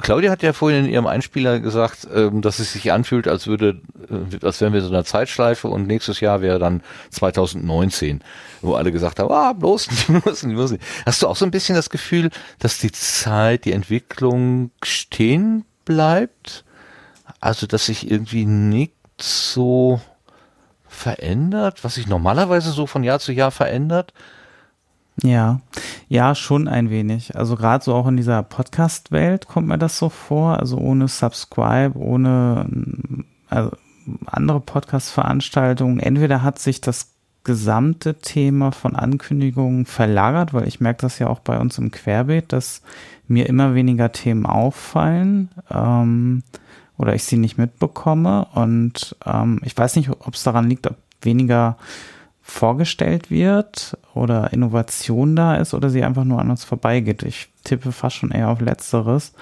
Claudia 0.00 0.30
hat 0.30 0.42
ja 0.42 0.52
vorhin 0.52 0.86
in 0.86 0.90
ihrem 0.90 1.06
Einspieler 1.06 1.60
gesagt, 1.60 2.06
ähm, 2.14 2.42
dass 2.42 2.58
es 2.58 2.72
sich 2.72 2.92
anfühlt, 2.92 3.28
als 3.28 3.46
würde, 3.46 3.80
äh, 4.10 4.44
als 4.44 4.60
wären 4.60 4.72
wir 4.72 4.80
so 4.80 4.88
in 4.88 4.94
einer 4.94 5.04
Zeitschleife 5.04 5.68
und 5.68 5.86
nächstes 5.86 6.20
Jahr 6.20 6.40
wäre 6.40 6.58
dann 6.58 6.82
2019, 7.10 8.22
wo 8.62 8.74
alle 8.74 8.92
gesagt 8.92 9.18
haben, 9.18 9.32
ah, 9.32 9.52
bloß 9.52 9.90
nicht, 9.90 10.06
bloß 10.24 10.42
nicht, 10.44 10.56
bloß 10.56 10.72
nicht. 10.72 10.84
Hast 11.06 11.22
du 11.22 11.28
auch 11.28 11.36
so 11.36 11.44
ein 11.44 11.50
bisschen 11.50 11.74
das 11.74 11.90
Gefühl, 11.90 12.30
dass 12.58 12.78
die 12.78 12.92
Zeit, 12.92 13.64
die 13.64 13.72
Entwicklung 13.72 14.70
stehen 14.82 15.64
bleibt? 15.84 16.64
Also, 17.40 17.66
dass 17.66 17.86
sich 17.86 18.10
irgendwie 18.10 18.44
nichts 18.44 19.52
so 19.52 20.00
verändert, 20.88 21.84
was 21.84 21.94
sich 21.94 22.06
normalerweise 22.06 22.70
so 22.70 22.86
von 22.86 23.04
Jahr 23.04 23.20
zu 23.20 23.32
Jahr 23.32 23.50
verändert? 23.50 24.12
Ja, 25.22 25.60
ja, 26.08 26.34
schon 26.34 26.68
ein 26.68 26.90
wenig. 26.90 27.36
Also 27.36 27.56
gerade 27.56 27.84
so 27.84 27.94
auch 27.94 28.06
in 28.06 28.16
dieser 28.16 28.42
Podcast-Welt 28.42 29.48
kommt 29.48 29.66
mir 29.66 29.78
das 29.78 29.98
so 29.98 30.08
vor. 30.08 30.60
Also 30.60 30.78
ohne 30.78 31.08
Subscribe, 31.08 31.98
ohne 31.98 32.66
also 33.48 33.72
andere 34.26 34.60
Podcast-Veranstaltungen. 34.60 36.00
Entweder 36.00 36.42
hat 36.42 36.58
sich 36.58 36.80
das 36.80 37.14
gesamte 37.44 38.18
Thema 38.18 38.72
von 38.72 38.94
Ankündigungen 38.94 39.86
verlagert, 39.86 40.52
weil 40.52 40.68
ich 40.68 40.80
merke 40.80 41.02
das 41.02 41.18
ja 41.18 41.28
auch 41.28 41.40
bei 41.40 41.58
uns 41.58 41.78
im 41.78 41.90
Querbeet, 41.90 42.52
dass 42.52 42.82
mir 43.26 43.46
immer 43.46 43.74
weniger 43.74 44.12
Themen 44.12 44.46
auffallen 44.46 45.50
ähm, 45.70 46.42
oder 46.96 47.14
ich 47.14 47.24
sie 47.24 47.38
nicht 47.38 47.58
mitbekomme. 47.58 48.46
Und 48.54 49.16
ähm, 49.24 49.60
ich 49.64 49.76
weiß 49.76 49.96
nicht, 49.96 50.10
ob 50.10 50.34
es 50.34 50.42
daran 50.42 50.68
liegt, 50.68 50.86
ob 50.86 50.96
weniger 51.22 51.76
vorgestellt 52.42 53.30
wird 53.30 53.98
oder 54.18 54.52
Innovation 54.52 55.36
da 55.36 55.56
ist 55.56 55.74
oder 55.74 55.90
sie 55.90 56.04
einfach 56.04 56.24
nur 56.24 56.40
an 56.40 56.50
uns 56.50 56.64
vorbeigeht. 56.64 57.22
Ich 57.22 57.48
tippe 57.64 57.92
fast 57.92 58.16
schon 58.16 58.30
eher 58.30 58.48
auf 58.48 58.60
Letzteres. 58.60 59.32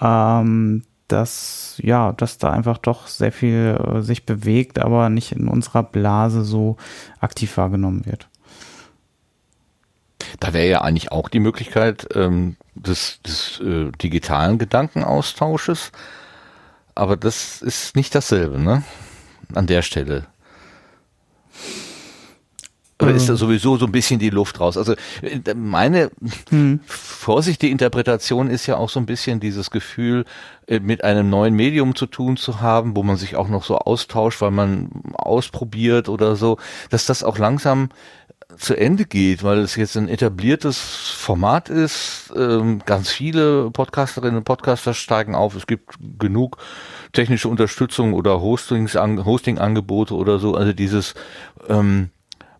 Ähm, 0.00 0.82
dass 1.12 1.74
ja, 1.78 2.12
dass 2.12 2.38
da 2.38 2.50
einfach 2.50 2.78
doch 2.78 3.06
sehr 3.06 3.32
viel 3.32 3.78
äh, 3.78 4.00
sich 4.00 4.24
bewegt, 4.24 4.78
aber 4.78 5.10
nicht 5.10 5.32
in 5.32 5.46
unserer 5.46 5.82
Blase 5.82 6.42
so 6.42 6.76
aktiv 7.20 7.56
wahrgenommen 7.56 8.06
wird. 8.06 8.28
Da 10.40 10.52
wäre 10.52 10.68
ja 10.68 10.80
eigentlich 10.80 11.12
auch 11.12 11.28
die 11.28 11.40
Möglichkeit 11.40 12.08
ähm, 12.14 12.56
des, 12.74 13.20
des 13.22 13.60
äh, 13.60 13.90
digitalen 13.92 14.58
Gedankenaustausches, 14.58 15.92
aber 16.94 17.16
das 17.16 17.60
ist 17.60 17.94
nicht 17.96 18.14
dasselbe, 18.14 18.58
ne? 18.58 18.82
An 19.54 19.66
der 19.66 19.82
Stelle. 19.82 20.26
Oder 23.02 23.14
ist 23.14 23.28
da 23.28 23.36
sowieso 23.36 23.76
so 23.76 23.86
ein 23.86 23.92
bisschen 23.92 24.18
die 24.18 24.30
Luft 24.30 24.60
raus? 24.60 24.76
Also 24.76 24.94
äh, 25.22 25.54
meine 25.54 26.10
hm. 26.50 26.80
vorsichtige 26.86 27.72
Interpretation 27.72 28.48
ist 28.48 28.66
ja 28.66 28.76
auch 28.76 28.88
so 28.88 29.00
ein 29.00 29.06
bisschen 29.06 29.40
dieses 29.40 29.70
Gefühl, 29.70 30.24
äh, 30.66 30.80
mit 30.80 31.04
einem 31.04 31.30
neuen 31.30 31.54
Medium 31.54 31.94
zu 31.94 32.06
tun 32.06 32.36
zu 32.36 32.60
haben, 32.60 32.96
wo 32.96 33.02
man 33.02 33.16
sich 33.16 33.36
auch 33.36 33.48
noch 33.48 33.64
so 33.64 33.78
austauscht, 33.78 34.40
weil 34.40 34.50
man 34.50 34.90
ausprobiert 35.14 36.08
oder 36.08 36.36
so, 36.36 36.58
dass 36.90 37.06
das 37.06 37.24
auch 37.24 37.38
langsam 37.38 37.88
zu 38.58 38.76
Ende 38.76 39.04
geht, 39.04 39.42
weil 39.42 39.58
es 39.58 39.76
jetzt 39.76 39.96
ein 39.96 40.08
etabliertes 40.08 40.78
Format 40.78 41.68
ist. 41.68 42.32
Ähm, 42.36 42.82
ganz 42.84 43.10
viele 43.10 43.70
Podcasterinnen 43.70 44.38
und 44.38 44.44
Podcaster 44.44 44.94
steigen 44.94 45.34
auf. 45.34 45.54
Es 45.56 45.66
gibt 45.66 45.94
genug 46.18 46.58
technische 47.12 47.48
Unterstützung 47.48 48.14
oder 48.14 48.40
Hosting-Angebote 48.40 50.14
oder 50.14 50.38
so. 50.38 50.54
Also 50.54 50.72
dieses 50.72 51.14
ähm, 51.68 52.10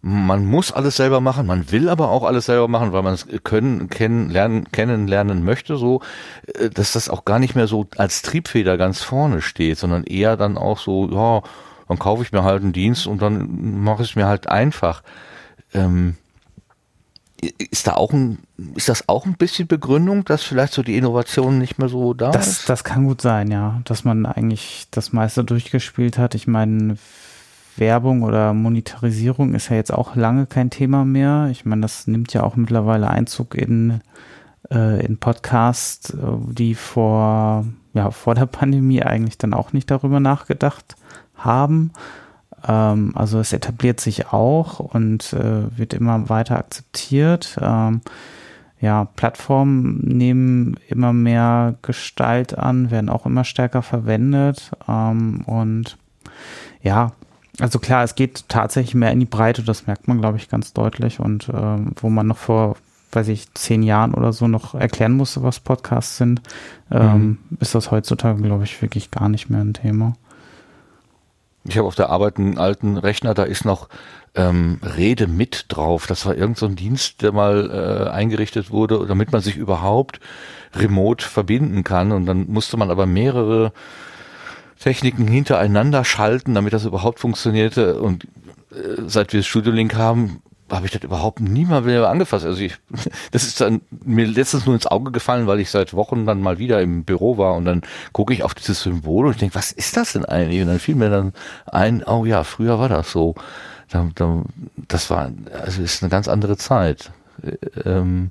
man 0.05 0.45
muss 0.45 0.73
alles 0.73 0.97
selber 0.97 1.21
machen, 1.21 1.47
man 1.47 1.71
will 1.71 1.89
aber 1.89 2.11
auch 2.11 2.25
alles 2.25 2.47
selber 2.47 2.67
machen, 2.67 2.93
weil 2.93 3.03
man 3.03 3.15
es 3.15 3.27
können, 3.45 3.89
kennen, 3.89 4.31
lernen, 4.31 4.71
kennenlernen 4.73 5.45
möchte, 5.45 5.77
so, 5.77 6.03
äh, 6.59 6.71
dass 6.71 6.93
das 6.93 7.09
auch 7.09 7.25
gar 7.25 7.39
nicht 7.39 7.55
mehr 7.55 7.69
so 7.69 7.87
als 7.97 8.23
Triebfeder 8.23 8.77
ganz 8.77 9.03
vorne 9.03 9.41
steht, 9.41 9.79
sondern 9.79 10.03
eher 10.03 10.37
dann 10.37 10.59
auch 10.59 10.79
so, 10.79 11.09
ja, 11.09 11.43
dann 11.87 11.99
kaufe 12.01 12.23
ich 12.25 12.33
mir 12.33 12.43
halt 12.43 12.63
einen 12.63 12.73
Dienst 12.73 13.07
und 13.07 13.23
dann 13.23 13.83
mache 13.83 14.03
ich 14.03 14.11
es 14.11 14.17
mir 14.17 14.27
halt 14.27 14.49
einfach. 14.49 15.03
Ähm, 15.73 16.17
ist 17.71 17.87
da 17.87 17.95
auch 17.95 18.13
ein, 18.13 18.39
ist 18.75 18.89
das 18.89 19.09
auch 19.09 19.27
ein 19.27 19.35
bisschen 19.35 19.67
Begründung, 19.67 20.25
dass 20.25 20.43
vielleicht 20.43 20.73
so 20.73 20.83
die 20.83 20.97
Innovation 20.97 21.59
nicht 21.59 21.79
mehr 21.79 21.89
so 21.89 22.15
da 22.15 22.31
das, 22.31 22.49
ist? 22.49 22.69
Das 22.69 22.85
kann 22.85 23.05
gut 23.05 23.21
sein, 23.21 23.51
ja, 23.51 23.81
dass 23.85 24.05
man 24.05 24.27
eigentlich 24.27 24.87
das 24.91 25.13
meiste 25.13 25.45
durchgespielt 25.45 26.19
hat. 26.19 26.35
Ich 26.35 26.47
meine, 26.47 26.97
Werbung 27.77 28.23
oder 28.23 28.55
Monetarisierung 28.55 29.55
ist 29.55 29.69
ja 29.69 29.77
jetzt 29.77 29.93
auch 29.93 30.17
lange 30.17 30.47
kein 30.47 30.71
Thema 30.71 31.05
mehr. 31.05 31.49
Ich 31.51 31.65
meine, 31.65 31.83
das 31.83 32.07
nimmt 32.07 32.33
ja 32.33 32.43
auch 32.43 32.57
mittlerweile 32.57 33.09
Einzug 33.09 33.55
in, 33.55 34.01
äh, 34.71 35.05
in 35.05 35.19
Podcasts, 35.19 36.11
äh, 36.11 36.17
die 36.49 36.75
vor, 36.75 37.67
ja, 37.95 38.11
vor 38.11 38.35
der 38.35 38.47
Pandemie 38.47 39.03
eigentlich 39.03 39.39
dann 39.39 39.55
auch 39.55 39.73
nicht 39.73 39.91
darüber 39.91 40.21
nachgedacht 40.21 40.97
haben. 41.35 41.93
Ähm, 42.67 43.13
also 43.15 43.41
es 43.41 43.53
etabliert 43.53 44.01
sich 44.01 44.33
auch 44.33 44.79
und 44.79 45.33
äh, 45.33 45.77
wird 45.77 45.95
immer 45.95 46.29
weiter 46.29 46.59
akzeptiert. 46.59 47.59
Ähm, 47.61 48.03
ja, 48.81 49.05
Plattformen 49.05 49.99
nehmen 49.99 50.77
immer 50.89 51.13
mehr 51.13 51.77
Gestalt 51.83 52.59
an, 52.59 52.91
werden 52.91 53.11
auch 53.11 53.27
immer 53.27 53.45
stärker 53.45 53.83
verwendet 53.83 54.73
ähm, 54.89 55.43
und 55.47 55.97
ja, 56.83 57.13
also 57.61 57.79
klar, 57.79 58.03
es 58.03 58.15
geht 58.15 58.49
tatsächlich 58.49 58.95
mehr 58.95 59.13
in 59.13 59.21
die 59.21 59.27
Breite, 59.27 59.63
das 59.63 59.87
merkt 59.87 60.09
man, 60.09 60.21
glaube 60.21 60.39
ich, 60.39 60.49
ganz 60.49 60.73
deutlich. 60.73 61.21
Und 61.21 61.49
äh, 61.49 61.79
wo 61.97 62.09
man 62.09 62.27
noch 62.27 62.39
vor, 62.39 62.77
weiß 63.13 63.29
ich, 63.29 63.53
zehn 63.55 63.83
Jahren 63.83 64.15
oder 64.15 64.33
so 64.33 64.49
noch 64.49 64.75
erklären 64.75 65.13
musste, 65.13 65.43
was 65.43 65.61
Podcasts 65.61 66.17
sind, 66.17 66.41
ähm, 66.91 67.39
mhm. 67.51 67.59
ist 67.61 67.75
das 67.75 67.91
heutzutage, 67.91 68.41
glaube 68.41 68.65
ich, 68.65 68.81
wirklich 68.81 69.11
gar 69.11 69.29
nicht 69.29 69.51
mehr 69.51 69.61
ein 69.61 69.75
Thema. 69.75 70.15
Ich 71.65 71.79
habe 71.79 71.87
auf 71.87 71.95
der 71.95 72.11
Arbeit 72.11 72.39
einen 72.39 72.59
alten 72.59 72.97
Rechner, 72.97 73.35
da 73.35 73.45
ist 73.45 73.65
noch 73.65 73.89
ähm, 74.35 74.81
Rede 74.83 75.27
mit 75.27 75.67
drauf. 75.69 76.07
Das 76.07 76.27
war 76.27 76.35
irgendein 76.35 76.57
so 76.57 76.69
Dienst, 76.69 77.23
der 77.23 77.33
mal 77.33 77.71
äh, 77.71 78.11
eingerichtet 78.11 78.71
wurde, 78.71 79.07
damit 79.07 79.31
man 79.31 79.43
sich 79.43 79.57
überhaupt 79.57 80.19
remote 80.75 81.25
verbinden 81.25 81.85
kann. 81.85 82.11
Und 82.13 82.27
dann 82.27 82.47
musste 82.49 82.77
man 82.77 82.91
aber 82.91 83.07
mehrere 83.07 83.73
Techniken 84.83 85.29
hintereinander 85.29 86.05
schalten, 86.05 86.55
damit 86.55 86.73
das 86.73 86.85
überhaupt 86.85 87.21
funktionierte. 87.21 88.01
Und 88.01 88.25
äh, 88.73 89.03
seit 89.07 89.33
wir 89.33 89.43
Studio 89.43 89.73
Link 89.73 89.95
haben, 89.95 90.43
habe 90.71 90.87
ich 90.87 90.93
das 90.93 91.03
überhaupt 91.03 91.41
niemals 91.41 91.85
mehr 91.85 92.09
angefasst. 92.09 92.45
Also 92.45 92.61
ich, 92.61 92.77
das 93.31 93.45
ist 93.45 93.61
dann 93.61 93.83
mir 94.05 94.27
letztens 94.27 94.67
nur 94.67 94.75
ins 94.75 94.87
Auge 94.87 95.13
gefallen, 95.13 95.47
weil 95.47 95.61
ich 95.61 95.71
seit 95.71 95.95
Wochen 95.95 96.27
dann 96.27 96.41
mal 96.41 96.59
wieder 96.59 96.81
im 96.81 97.05
Büro 97.05 97.39
war 97.39 97.55
und 97.55 97.65
dann 97.65 97.83
gucke 98.13 98.33
ich 98.33 98.43
auf 98.43 98.55
dieses 98.55 98.83
Symbol 98.83 99.27
und 99.27 99.33
ich 99.33 99.39
denke, 99.39 99.55
was 99.55 99.71
ist 99.71 99.97
das 99.97 100.15
denn 100.15 100.25
eigentlich? 100.25 100.61
Und 100.63 100.69
dann 100.69 100.79
fiel 100.79 100.97
mir 100.97 101.11
dann 101.11 101.33
ein, 101.67 102.03
oh 102.05 102.25
ja, 102.25 102.43
früher 102.43 102.79
war 102.79 102.89
das 102.89 103.13
so. 103.13 103.35
Da, 103.91 104.09
da, 104.15 104.43
das 104.89 105.11
war, 105.11 105.31
also 105.63 105.83
ist 105.83 106.03
eine 106.03 106.11
ganz 106.11 106.27
andere 106.27 106.57
Zeit. 106.57 107.13
Äh, 107.43 107.89
ähm, 107.89 108.31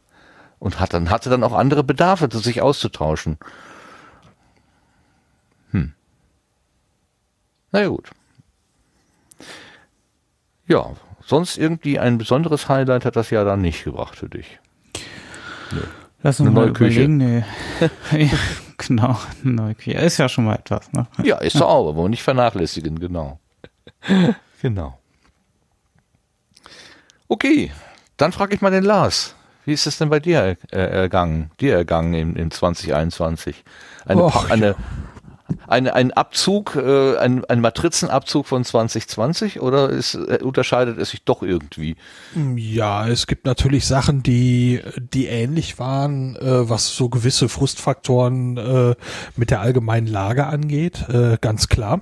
und 0.59 0.79
hat 0.79 0.93
dann, 0.93 1.09
hatte 1.09 1.29
dann 1.29 1.43
auch 1.43 1.53
andere 1.53 1.83
Bedarfe, 1.83 2.29
sich 2.31 2.61
auszutauschen. 2.61 3.37
Na 7.71 7.81
ja, 7.81 7.87
gut. 7.87 8.09
Ja, 10.67 10.91
sonst 11.25 11.57
irgendwie 11.57 11.99
ein 11.99 12.17
besonderes 12.17 12.69
Highlight 12.69 13.05
hat 13.05 13.15
das 13.15 13.29
ja 13.29 13.43
dann 13.43 13.61
nicht 13.61 13.83
gebracht 13.83 14.15
für 14.15 14.29
dich. 14.29 14.59
Nee. 15.71 15.79
Lass 16.23 16.39
uns 16.39 16.49
eine 16.49 16.59
mal 16.59 16.69
überlegen. 16.69 17.17
Nee. 17.17 17.43
genau, 18.77 19.17
eine 19.43 19.53
neue 19.53 19.75
Küche. 19.75 19.93
Ist 19.93 20.17
ja 20.17 20.29
schon 20.29 20.45
mal 20.45 20.55
etwas, 20.55 20.91
ne? 20.91 21.07
Ja, 21.23 21.37
ist 21.37 21.59
doch 21.59 21.67
auch, 21.67 21.89
aber 21.89 22.07
nicht 22.09 22.23
vernachlässigen, 22.23 22.99
genau. 22.99 23.39
genau. 24.61 24.97
Okay, 27.27 27.71
dann 28.17 28.31
frage 28.33 28.53
ich 28.53 28.61
mal 28.61 28.71
den 28.71 28.83
Lars. 28.83 29.35
Wie 29.65 29.73
ist 29.73 29.87
es 29.87 29.97
denn 29.97 30.09
bei 30.09 30.19
dir 30.19 30.57
äh, 30.71 30.77
ergangen, 30.77 31.51
dir 31.59 31.75
ergangen 31.75 32.13
im, 32.13 32.35
im 32.35 32.51
2021? 32.51 33.63
Eine, 34.05 34.23
Och, 34.23 34.49
eine, 34.49 34.67
ja 34.67 34.75
ein, 35.67 35.87
ein 35.87 36.11
Abzug, 36.11 36.75
äh, 36.75 37.17
ein, 37.17 37.45
ein 37.45 37.61
Matrizenabzug 37.61 38.47
von 38.47 38.63
2020 38.63 39.61
oder 39.61 39.89
ist, 39.89 40.15
äh, 40.15 40.39
unterscheidet 40.41 40.97
es 40.97 41.11
sich 41.11 41.23
doch 41.23 41.43
irgendwie? 41.43 41.95
Ja, 42.55 43.07
es 43.07 43.27
gibt 43.27 43.45
natürlich 43.45 43.85
Sachen, 43.85 44.23
die, 44.23 44.81
die 45.13 45.27
ähnlich 45.27 45.79
waren, 45.79 46.35
äh, 46.35 46.69
was 46.69 46.95
so 46.95 47.09
gewisse 47.09 47.49
Frustfaktoren 47.49 48.57
äh, 48.57 48.95
mit 49.35 49.51
der 49.51 49.61
allgemeinen 49.61 50.07
Lage 50.07 50.47
angeht, 50.47 51.07
äh, 51.09 51.37
ganz 51.39 51.67
klar. 51.67 52.01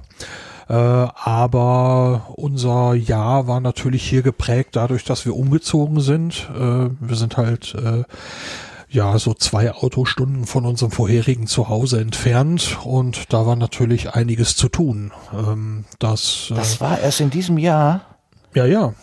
Äh, 0.69 0.73
aber 0.73 2.27
unser 2.35 2.93
Jahr 2.93 3.47
war 3.47 3.59
natürlich 3.59 4.07
hier 4.07 4.21
geprägt 4.21 4.75
dadurch, 4.75 5.03
dass 5.03 5.25
wir 5.25 5.35
umgezogen 5.35 5.99
sind. 5.99 6.47
Äh, 6.55 6.89
wir 6.99 7.15
sind 7.15 7.37
halt 7.37 7.73
äh, 7.73 8.03
ja, 8.89 9.17
so 9.19 9.33
zwei 9.33 9.71
Autostunden 9.71 10.45
von 10.45 10.65
unserem 10.65 10.91
vorherigen 10.91 11.47
Zuhause 11.47 12.01
entfernt 12.01 12.79
und 12.83 13.31
da 13.31 13.45
war 13.45 13.55
natürlich 13.55 14.13
einiges 14.13 14.55
zu 14.55 14.67
tun. 14.67 15.11
Ähm, 15.33 15.85
das, 15.99 16.49
äh, 16.51 16.55
das 16.55 16.81
war 16.81 16.99
erst 16.99 17.21
in 17.21 17.29
diesem 17.29 17.57
Jahr? 17.57 18.01
Ja, 18.53 18.65
ja. 18.65 18.93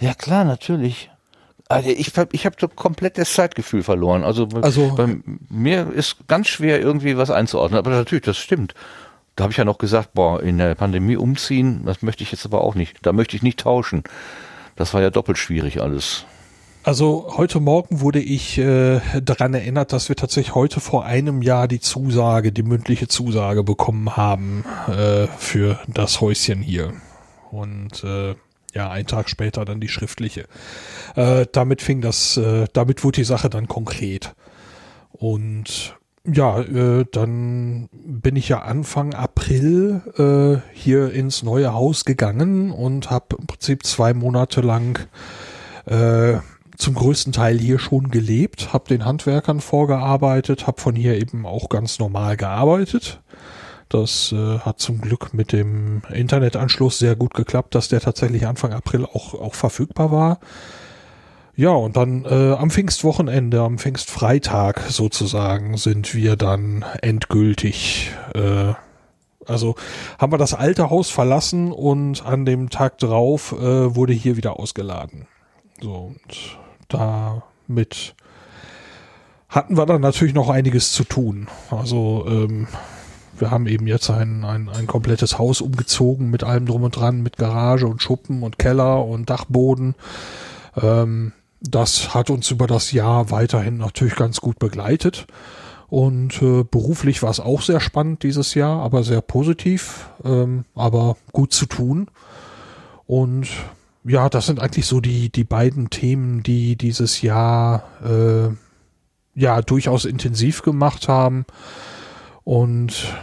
Ja, 0.00 0.14
klar, 0.14 0.44
natürlich. 0.44 1.10
Also 1.68 1.88
ich 1.88 2.16
habe 2.16 2.30
ich 2.32 2.46
hab 2.46 2.60
so 2.60 2.68
komplett 2.68 3.16
das 3.16 3.32
Zeitgefühl 3.32 3.82
verloren. 3.82 4.24
Also, 4.24 4.48
also 4.60 4.92
bei 4.96 5.18
mir 5.48 5.92
ist 5.92 6.26
ganz 6.26 6.48
schwer 6.48 6.80
irgendwie 6.80 7.16
was 7.16 7.30
einzuordnen. 7.30 7.78
Aber 7.78 7.90
natürlich, 7.90 8.24
das 8.24 8.38
stimmt. 8.38 8.74
Da 9.36 9.44
habe 9.44 9.52
ich 9.52 9.56
ja 9.56 9.64
noch 9.64 9.78
gesagt, 9.78 10.12
boah, 10.12 10.42
in 10.42 10.58
der 10.58 10.74
Pandemie 10.74 11.16
umziehen, 11.16 11.82
das 11.84 12.02
möchte 12.02 12.24
ich 12.24 12.32
jetzt 12.32 12.44
aber 12.44 12.62
auch 12.62 12.74
nicht. 12.74 12.98
Da 13.02 13.12
möchte 13.12 13.36
ich 13.36 13.42
nicht 13.42 13.60
tauschen. 13.60 14.02
Das 14.74 14.92
war 14.94 15.00
ja 15.00 15.10
doppelt 15.10 15.38
schwierig 15.38 15.80
alles. 15.80 16.24
Also 16.82 17.34
heute 17.36 17.60
Morgen 17.60 18.00
wurde 18.00 18.20
ich 18.20 18.56
äh, 18.56 19.00
daran 19.20 19.52
erinnert, 19.52 19.92
dass 19.92 20.08
wir 20.08 20.16
tatsächlich 20.16 20.54
heute 20.54 20.80
vor 20.80 21.04
einem 21.04 21.42
Jahr 21.42 21.68
die 21.68 21.80
Zusage, 21.80 22.52
die 22.52 22.62
mündliche 22.62 23.06
Zusage 23.06 23.62
bekommen 23.62 24.16
haben 24.16 24.64
äh, 24.88 25.26
für 25.26 25.78
das 25.88 26.22
Häuschen 26.22 26.62
hier. 26.62 26.94
Und 27.50 28.02
äh, 28.02 28.34
ja, 28.72 28.90
einen 28.90 29.06
Tag 29.06 29.28
später 29.28 29.66
dann 29.66 29.80
die 29.80 29.88
schriftliche. 29.88 30.46
Äh, 31.16 31.44
damit 31.52 31.82
fing 31.82 32.00
das, 32.00 32.38
äh, 32.38 32.66
damit 32.72 33.04
wurde 33.04 33.16
die 33.16 33.24
Sache 33.24 33.50
dann 33.50 33.68
konkret. 33.68 34.34
Und 35.12 35.98
ja, 36.24 36.60
äh, 36.60 37.04
dann 37.12 37.90
bin 37.92 38.36
ich 38.36 38.48
ja 38.48 38.60
Anfang 38.60 39.12
April 39.12 40.00
äh, 40.16 40.74
hier 40.74 41.12
ins 41.12 41.42
neue 41.42 41.74
Haus 41.74 42.06
gegangen 42.06 42.70
und 42.70 43.10
habe 43.10 43.36
im 43.38 43.46
Prinzip 43.46 43.84
zwei 43.84 44.14
Monate 44.14 44.62
lang 44.62 44.98
äh, 45.84 46.38
zum 46.80 46.94
größten 46.94 47.32
Teil 47.32 47.58
hier 47.58 47.78
schon 47.78 48.10
gelebt, 48.10 48.72
habe 48.72 48.88
den 48.88 49.04
Handwerkern 49.04 49.60
vorgearbeitet, 49.60 50.66
habe 50.66 50.80
von 50.80 50.94
hier 50.94 51.16
eben 51.16 51.46
auch 51.46 51.68
ganz 51.68 51.98
normal 51.98 52.36
gearbeitet. 52.36 53.20
Das 53.88 54.32
äh, 54.32 54.58
hat 54.60 54.78
zum 54.78 55.00
Glück 55.00 55.34
mit 55.34 55.52
dem 55.52 56.02
Internetanschluss 56.12 56.98
sehr 56.98 57.16
gut 57.16 57.34
geklappt, 57.34 57.74
dass 57.74 57.88
der 57.88 58.00
tatsächlich 58.00 58.46
Anfang 58.46 58.72
April 58.72 59.04
auch, 59.04 59.34
auch 59.34 59.54
verfügbar 59.54 60.12
war. 60.12 60.38
Ja, 61.56 61.70
und 61.70 61.96
dann 61.96 62.24
äh, 62.24 62.54
am 62.54 62.70
Pfingstwochenende, 62.70 63.60
am 63.60 63.78
Pfingstfreitag 63.78 64.80
sozusagen, 64.88 65.76
sind 65.76 66.14
wir 66.14 66.36
dann 66.36 66.84
endgültig, 67.02 68.12
äh, 68.34 68.72
also 69.44 69.74
haben 70.18 70.32
wir 70.32 70.38
das 70.38 70.54
alte 70.54 70.88
Haus 70.88 71.10
verlassen 71.10 71.72
und 71.72 72.24
an 72.24 72.46
dem 72.46 72.70
Tag 72.70 72.98
drauf 72.98 73.52
äh, 73.52 73.94
wurde 73.94 74.12
hier 74.12 74.36
wieder 74.36 74.58
ausgeladen. 74.58 75.26
So, 75.82 76.14
und 76.14 76.58
damit 76.94 78.14
hatten 79.48 79.76
wir 79.76 79.86
dann 79.86 80.00
natürlich 80.00 80.34
noch 80.34 80.48
einiges 80.48 80.92
zu 80.92 81.04
tun. 81.04 81.48
Also 81.70 82.24
ähm, 82.28 82.68
wir 83.36 83.50
haben 83.50 83.66
eben 83.66 83.86
jetzt 83.86 84.10
ein, 84.10 84.44
ein, 84.44 84.68
ein 84.68 84.86
komplettes 84.86 85.38
Haus 85.38 85.60
umgezogen 85.60 86.30
mit 86.30 86.44
allem 86.44 86.66
drum 86.66 86.84
und 86.84 86.96
dran, 86.96 87.22
mit 87.22 87.36
Garage 87.36 87.86
und 87.86 88.02
Schuppen 88.02 88.42
und 88.42 88.58
Keller 88.58 89.04
und 89.04 89.30
Dachboden. 89.30 89.94
Ähm, 90.80 91.32
das 91.60 92.14
hat 92.14 92.30
uns 92.30 92.50
über 92.50 92.66
das 92.66 92.92
Jahr 92.92 93.30
weiterhin 93.30 93.78
natürlich 93.78 94.16
ganz 94.16 94.40
gut 94.40 94.58
begleitet. 94.58 95.26
Und 95.88 96.40
äh, 96.40 96.62
beruflich 96.62 97.22
war 97.22 97.30
es 97.30 97.40
auch 97.40 97.62
sehr 97.62 97.80
spannend 97.80 98.22
dieses 98.22 98.54
Jahr, 98.54 98.80
aber 98.80 99.02
sehr 99.02 99.20
positiv, 99.20 100.08
ähm, 100.24 100.64
aber 100.76 101.16
gut 101.32 101.52
zu 101.52 101.66
tun. 101.66 102.06
Und 103.06 103.48
ja, 104.04 104.28
das 104.28 104.46
sind 104.46 104.60
eigentlich 104.60 104.86
so 104.86 105.00
die, 105.00 105.30
die 105.30 105.44
beiden 105.44 105.90
Themen, 105.90 106.42
die 106.42 106.76
dieses 106.76 107.22
Jahr 107.22 107.84
äh, 108.04 108.54
ja 109.34 109.62
durchaus 109.62 110.04
intensiv 110.04 110.62
gemacht 110.62 111.08
haben. 111.08 111.44
Und 112.44 113.14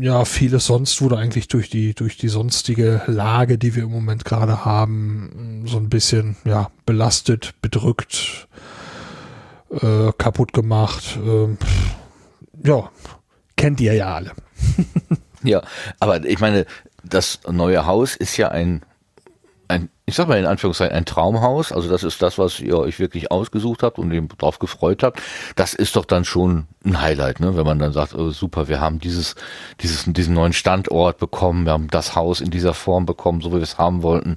ja, 0.00 0.24
vieles 0.24 0.66
sonst 0.66 1.00
wurde 1.02 1.18
eigentlich 1.18 1.48
durch 1.48 1.68
die, 1.68 1.94
durch 1.94 2.16
die 2.16 2.28
sonstige 2.28 3.02
Lage, 3.06 3.58
die 3.58 3.74
wir 3.74 3.84
im 3.84 3.90
Moment 3.90 4.24
gerade 4.24 4.64
haben, 4.64 5.64
so 5.66 5.76
ein 5.76 5.90
bisschen, 5.90 6.36
ja, 6.44 6.70
belastet, 6.86 7.54
bedrückt, 7.60 8.48
äh, 9.70 10.10
kaputt 10.16 10.52
gemacht. 10.54 11.18
Äh, 11.22 11.56
ja, 12.66 12.90
kennt 13.56 13.80
ihr 13.80 13.92
ja 13.92 14.14
alle. 14.14 14.32
ja, 15.42 15.62
aber 16.00 16.24
ich 16.24 16.40
meine, 16.40 16.64
das 17.02 17.40
neue 17.50 17.84
Haus 17.84 18.16
ist 18.16 18.38
ja 18.38 18.48
ein 18.48 18.82
ein, 19.68 19.88
ich 20.06 20.14
sag 20.14 20.28
mal 20.28 20.38
in 20.38 20.46
Anführungszeichen, 20.46 20.94
ein 20.94 21.04
Traumhaus, 21.04 21.72
also 21.72 21.88
das 21.88 22.02
ist 22.02 22.20
das, 22.22 22.38
was 22.38 22.60
ihr 22.60 22.78
euch 22.78 22.98
wirklich 22.98 23.30
ausgesucht 23.30 23.82
habt 23.82 23.98
und 23.98 24.12
eben 24.12 24.28
drauf 24.28 24.58
gefreut 24.58 25.02
habt, 25.02 25.20
das 25.56 25.74
ist 25.74 25.96
doch 25.96 26.04
dann 26.04 26.24
schon 26.24 26.66
ein 26.84 27.00
Highlight, 27.00 27.40
ne? 27.40 27.56
wenn 27.56 27.64
man 27.66 27.78
dann 27.78 27.92
sagt, 27.92 28.14
oh, 28.14 28.30
super, 28.30 28.68
wir 28.68 28.80
haben 28.80 28.98
dieses, 28.98 29.34
dieses, 29.80 30.04
diesen 30.06 30.34
neuen 30.34 30.52
Standort 30.52 31.18
bekommen, 31.18 31.64
wir 31.66 31.72
haben 31.72 31.88
das 31.88 32.14
Haus 32.14 32.40
in 32.40 32.50
dieser 32.50 32.74
Form 32.74 33.06
bekommen, 33.06 33.40
so 33.40 33.50
wie 33.50 33.56
wir 33.56 33.62
es 33.62 33.78
haben 33.78 34.02
wollten. 34.02 34.36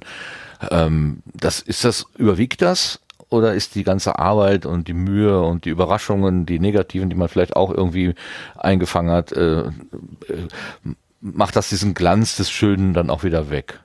Ähm, 0.70 1.22
das, 1.34 1.60
ist 1.60 1.84
das, 1.84 2.06
überwiegt 2.16 2.62
das? 2.62 3.00
Oder 3.30 3.54
ist 3.54 3.74
die 3.74 3.84
ganze 3.84 4.18
Arbeit 4.18 4.64
und 4.64 4.88
die 4.88 4.94
Mühe 4.94 5.42
und 5.42 5.66
die 5.66 5.70
Überraschungen, 5.70 6.46
die 6.46 6.58
negativen, 6.58 7.10
die 7.10 7.16
man 7.16 7.28
vielleicht 7.28 7.56
auch 7.56 7.70
irgendwie 7.70 8.14
eingefangen 8.56 9.10
hat, 9.10 9.32
äh, 9.32 9.60
äh, 9.60 9.70
macht 11.20 11.56
das 11.56 11.68
diesen 11.68 11.92
Glanz 11.92 12.36
des 12.36 12.50
Schönen 12.50 12.94
dann 12.94 13.10
auch 13.10 13.24
wieder 13.24 13.50
weg? 13.50 13.80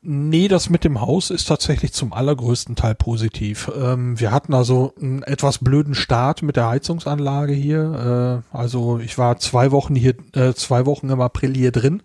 Nee, 0.00 0.46
das 0.46 0.70
mit 0.70 0.84
dem 0.84 1.00
Haus 1.00 1.30
ist 1.30 1.48
tatsächlich 1.48 1.92
zum 1.92 2.12
allergrößten 2.12 2.76
Teil 2.76 2.94
positiv. 2.94 3.68
Ähm, 3.76 4.18
wir 4.20 4.30
hatten 4.30 4.54
also 4.54 4.94
einen 5.00 5.24
etwas 5.24 5.58
blöden 5.58 5.96
Start 5.96 6.42
mit 6.42 6.54
der 6.54 6.68
Heizungsanlage 6.68 7.52
hier. 7.52 8.44
Äh, 8.52 8.56
also 8.56 9.00
ich 9.00 9.18
war 9.18 9.38
zwei 9.38 9.72
Wochen 9.72 9.96
hier, 9.96 10.14
äh, 10.34 10.54
zwei 10.54 10.86
Wochen 10.86 11.10
im 11.10 11.20
April 11.20 11.52
hier 11.52 11.72
drin. 11.72 12.02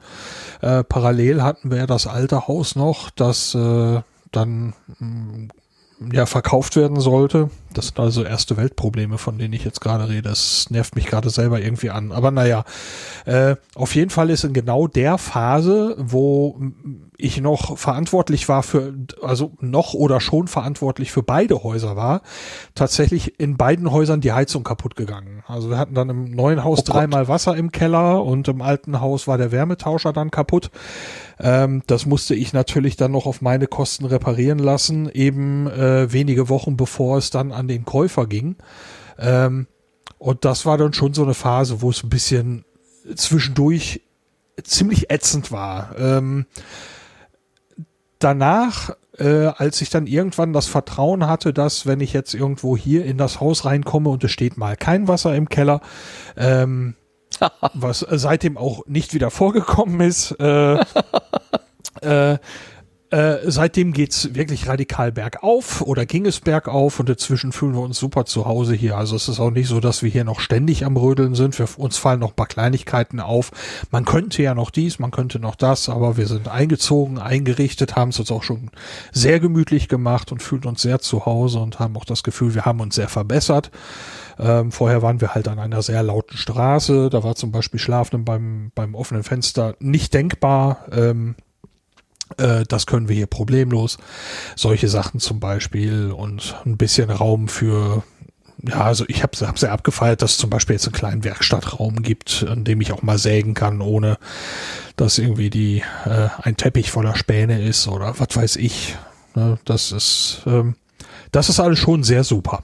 Äh, 0.61 0.83
parallel 0.83 1.43
hatten 1.43 1.69
wir 1.69 1.85
das 1.85 2.07
alte 2.07 2.47
Haus 2.47 2.75
noch, 2.75 3.11
das 3.11 3.53
äh, 3.53 4.01
dann 4.31 4.73
mm, 4.97 5.49
ja 6.11 6.25
verkauft 6.25 6.75
werden 6.75 6.99
sollte. 6.99 7.51
Das 7.73 7.87
sind 7.87 7.99
also 7.99 8.23
erste 8.23 8.57
Weltprobleme, 8.57 9.17
von 9.17 9.37
denen 9.37 9.53
ich 9.53 9.65
jetzt 9.65 9.81
gerade 9.81 10.09
rede. 10.09 10.29
Das 10.29 10.69
nervt 10.69 10.95
mich 10.95 11.05
gerade 11.05 11.29
selber 11.29 11.61
irgendwie 11.61 11.89
an. 11.89 12.11
Aber 12.11 12.31
naja, 12.31 12.63
äh, 13.25 13.55
auf 13.75 13.95
jeden 13.95 14.09
Fall 14.09 14.29
ist 14.29 14.43
in 14.43 14.53
genau 14.53 14.87
der 14.87 15.17
Phase, 15.17 15.95
wo 15.97 16.59
ich 17.17 17.39
noch 17.39 17.77
verantwortlich 17.77 18.49
war 18.49 18.63
für, 18.63 18.93
also 19.21 19.53
noch 19.61 19.93
oder 19.93 20.19
schon 20.19 20.47
verantwortlich 20.47 21.11
für 21.11 21.23
beide 21.23 21.63
Häuser 21.63 21.95
war, 21.95 22.21
tatsächlich 22.75 23.39
in 23.39 23.55
beiden 23.55 23.91
Häusern 23.91 24.21
die 24.21 24.33
Heizung 24.33 24.63
kaputt 24.63 24.95
gegangen. 24.95 25.43
Also 25.47 25.69
wir 25.69 25.77
hatten 25.77 25.93
dann 25.93 26.09
im 26.09 26.31
neuen 26.31 26.63
Haus 26.63 26.79
oh 26.79 26.91
dreimal 26.91 27.27
Wasser 27.27 27.55
im 27.55 27.71
Keller 27.71 28.23
und 28.23 28.47
im 28.47 28.61
alten 28.61 28.99
Haus 28.99 29.27
war 29.27 29.37
der 29.37 29.51
Wärmetauscher 29.51 30.11
dann 30.11 30.31
kaputt. 30.31 30.69
Ähm, 31.39 31.83
das 31.87 32.05
musste 32.05 32.35
ich 32.35 32.53
natürlich 32.53 32.97
dann 32.97 33.11
noch 33.11 33.25
auf 33.25 33.41
meine 33.41 33.67
Kosten 33.67 34.05
reparieren 34.05 34.59
lassen, 34.59 35.09
eben 35.09 35.67
äh, 35.67 36.11
wenige 36.11 36.49
Wochen 36.49 36.77
bevor 36.77 37.17
es 37.17 37.29
dann 37.29 37.51
an 37.51 37.62
den 37.67 37.85
Käufer 37.85 38.27
ging. 38.27 38.55
Ähm, 39.17 39.67
und 40.17 40.45
das 40.45 40.65
war 40.65 40.77
dann 40.77 40.93
schon 40.93 41.13
so 41.13 41.23
eine 41.23 41.33
Phase, 41.33 41.81
wo 41.81 41.89
es 41.89 42.03
ein 42.03 42.09
bisschen 42.09 42.65
zwischendurch 43.15 44.01
ziemlich 44.63 45.09
ätzend 45.09 45.51
war. 45.51 45.95
Ähm, 45.97 46.45
danach, 48.19 48.91
äh, 49.17 49.47
als 49.47 49.81
ich 49.81 49.89
dann 49.89 50.07
irgendwann 50.07 50.53
das 50.53 50.67
Vertrauen 50.67 51.27
hatte, 51.27 51.53
dass 51.53 51.85
wenn 51.85 51.99
ich 51.99 52.13
jetzt 52.13 52.33
irgendwo 52.33 52.77
hier 52.77 53.05
in 53.05 53.17
das 53.17 53.39
Haus 53.39 53.65
reinkomme 53.65 54.09
und 54.09 54.23
es 54.23 54.31
steht 54.31 54.57
mal 54.57 54.77
kein 54.77 55.07
Wasser 55.07 55.35
im 55.35 55.49
Keller, 55.49 55.81
ähm, 56.37 56.95
was 57.73 58.05
seitdem 58.09 58.57
auch 58.57 58.85
nicht 58.85 59.13
wieder 59.13 59.31
vorgekommen 59.31 59.99
ist, 60.01 60.31
äh, 60.39 60.75
äh, 62.01 62.37
äh, 63.13 63.51
seitdem 63.51 63.93
geht's 63.93 64.33
wirklich 64.33 64.67
radikal 64.67 65.11
bergauf 65.11 65.81
oder 65.81 66.07
ging 66.07 66.25
es 66.25 66.39
bergauf 66.39 66.99
und 66.99 67.07
inzwischen 67.07 67.51
fühlen 67.51 67.75
wir 67.75 67.81
uns 67.81 67.99
super 67.99 68.25
zu 68.25 68.45
Hause 68.45 68.73
hier. 68.73 68.97
Also 68.97 69.15
es 69.15 69.27
ist 69.27 69.39
auch 69.39 69.51
nicht 69.51 69.67
so, 69.67 69.79
dass 69.79 70.01
wir 70.01 70.09
hier 70.09 70.23
noch 70.23 70.39
ständig 70.39 70.83
am 70.83 70.97
Rödeln 70.97 71.35
sind. 71.35 71.59
Wir, 71.59 71.67
uns 71.77 71.99
fallen 71.99 72.21
noch 72.21 72.29
ein 72.29 72.35
paar 72.35 72.47
Kleinigkeiten 72.47 73.19
auf. 73.19 73.51
Man 73.91 74.05
könnte 74.05 74.41
ja 74.41 74.55
noch 74.55 74.71
dies, 74.71 74.97
man 74.97 75.11
könnte 75.11 75.37
noch 75.37 75.53
das, 75.53 75.89
aber 75.89 76.17
wir 76.17 76.25
sind 76.25 76.47
eingezogen, 76.47 77.19
eingerichtet, 77.19 77.95
haben 77.95 78.09
es 78.09 78.19
uns 78.19 78.31
auch 78.31 78.41
schon 78.41 78.71
sehr 79.11 79.39
gemütlich 79.39 79.89
gemacht 79.89 80.31
und 80.31 80.41
fühlen 80.41 80.65
uns 80.65 80.81
sehr 80.81 80.97
zu 80.97 81.27
Hause 81.27 81.59
und 81.59 81.77
haben 81.77 81.95
auch 81.97 82.05
das 82.05 82.23
Gefühl, 82.23 82.55
wir 82.55 82.65
haben 82.65 82.79
uns 82.79 82.95
sehr 82.95 83.09
verbessert. 83.09 83.69
Ähm, 84.39 84.71
vorher 84.71 85.03
waren 85.03 85.21
wir 85.21 85.35
halt 85.35 85.47
an 85.47 85.59
einer 85.59 85.83
sehr 85.83 86.01
lauten 86.01 86.35
Straße. 86.35 87.11
Da 87.11 87.23
war 87.23 87.35
zum 87.35 87.51
Beispiel 87.51 87.79
Schlafen 87.79 88.25
beim, 88.25 88.71
beim 88.73 88.95
offenen 88.95 89.21
Fenster 89.21 89.75
nicht 89.77 90.15
denkbar. 90.15 90.87
Ähm, 90.91 91.35
äh, 91.37 91.52
das 92.37 92.85
können 92.85 93.09
wir 93.09 93.15
hier 93.15 93.27
problemlos. 93.27 93.97
Solche 94.55 94.87
Sachen 94.87 95.19
zum 95.19 95.39
Beispiel 95.39 96.11
und 96.11 96.55
ein 96.65 96.77
bisschen 96.77 97.09
Raum 97.09 97.47
für 97.47 98.03
ja, 98.65 98.81
also 98.81 99.03
ich 99.09 99.23
habe 99.23 99.35
sehr 99.35 99.71
abgefeiert, 99.71 100.21
dass 100.21 100.31
es 100.31 100.37
zum 100.37 100.49
Beispiel 100.49 100.75
jetzt 100.75 100.85
einen 100.85 100.93
kleinen 100.93 101.23
Werkstattraum 101.25 102.01
gibt, 102.01 102.45
an 102.47 102.63
dem 102.63 102.79
ich 102.79 102.93
auch 102.93 103.01
mal 103.01 103.17
sägen 103.17 103.55
kann, 103.55 103.81
ohne 103.81 104.17
dass 104.95 105.17
irgendwie 105.17 105.49
die 105.49 105.83
äh, 106.05 106.29
ein 106.41 106.55
Teppich 106.55 106.89
voller 106.89 107.15
Späne 107.15 107.61
ist 107.61 107.87
oder 107.89 108.19
was 108.19 108.35
weiß 108.35 108.55
ich. 108.55 108.95
Ne, 109.35 109.59
das 109.65 109.91
ist 109.91 110.43
ähm, 110.45 110.75
das 111.31 111.49
ist 111.49 111.59
alles 111.59 111.79
schon 111.79 112.03
sehr 112.03 112.23
super. 112.23 112.63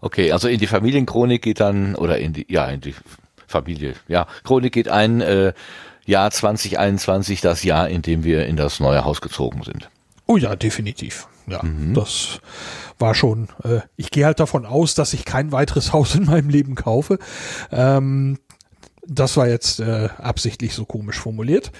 Okay, 0.00 0.32
also 0.32 0.48
in 0.48 0.58
die 0.58 0.66
Familienchronik 0.66 1.42
geht 1.42 1.60
dann 1.60 1.94
oder 1.94 2.18
in 2.18 2.32
die 2.32 2.46
ja 2.48 2.66
in 2.66 2.80
die 2.80 2.94
Familie 3.46 3.94
ja 4.08 4.26
Chronik 4.42 4.72
geht 4.72 4.88
ein. 4.88 5.20
Äh, 5.20 5.52
Jahr 6.04 6.30
2021 6.30 7.40
das 7.40 7.62
Jahr, 7.62 7.88
in 7.88 8.02
dem 8.02 8.24
wir 8.24 8.46
in 8.46 8.56
das 8.56 8.80
neue 8.80 9.04
Haus 9.04 9.20
gezogen 9.20 9.62
sind. 9.62 9.90
Oh 10.26 10.36
ja, 10.36 10.56
definitiv. 10.56 11.28
Ja, 11.46 11.62
mhm. 11.62 11.94
das 11.94 12.40
war 12.98 13.14
schon. 13.14 13.48
Äh, 13.64 13.80
ich 13.96 14.10
gehe 14.10 14.24
halt 14.24 14.40
davon 14.40 14.64
aus, 14.64 14.94
dass 14.94 15.12
ich 15.12 15.24
kein 15.24 15.52
weiteres 15.52 15.92
Haus 15.92 16.14
in 16.14 16.24
meinem 16.24 16.48
Leben 16.48 16.74
kaufe. 16.74 17.18
Ähm, 17.70 18.38
das 19.04 19.36
war 19.36 19.48
jetzt 19.48 19.80
äh, 19.80 20.08
absichtlich 20.18 20.74
so 20.74 20.84
komisch 20.84 21.18
formuliert. 21.18 21.72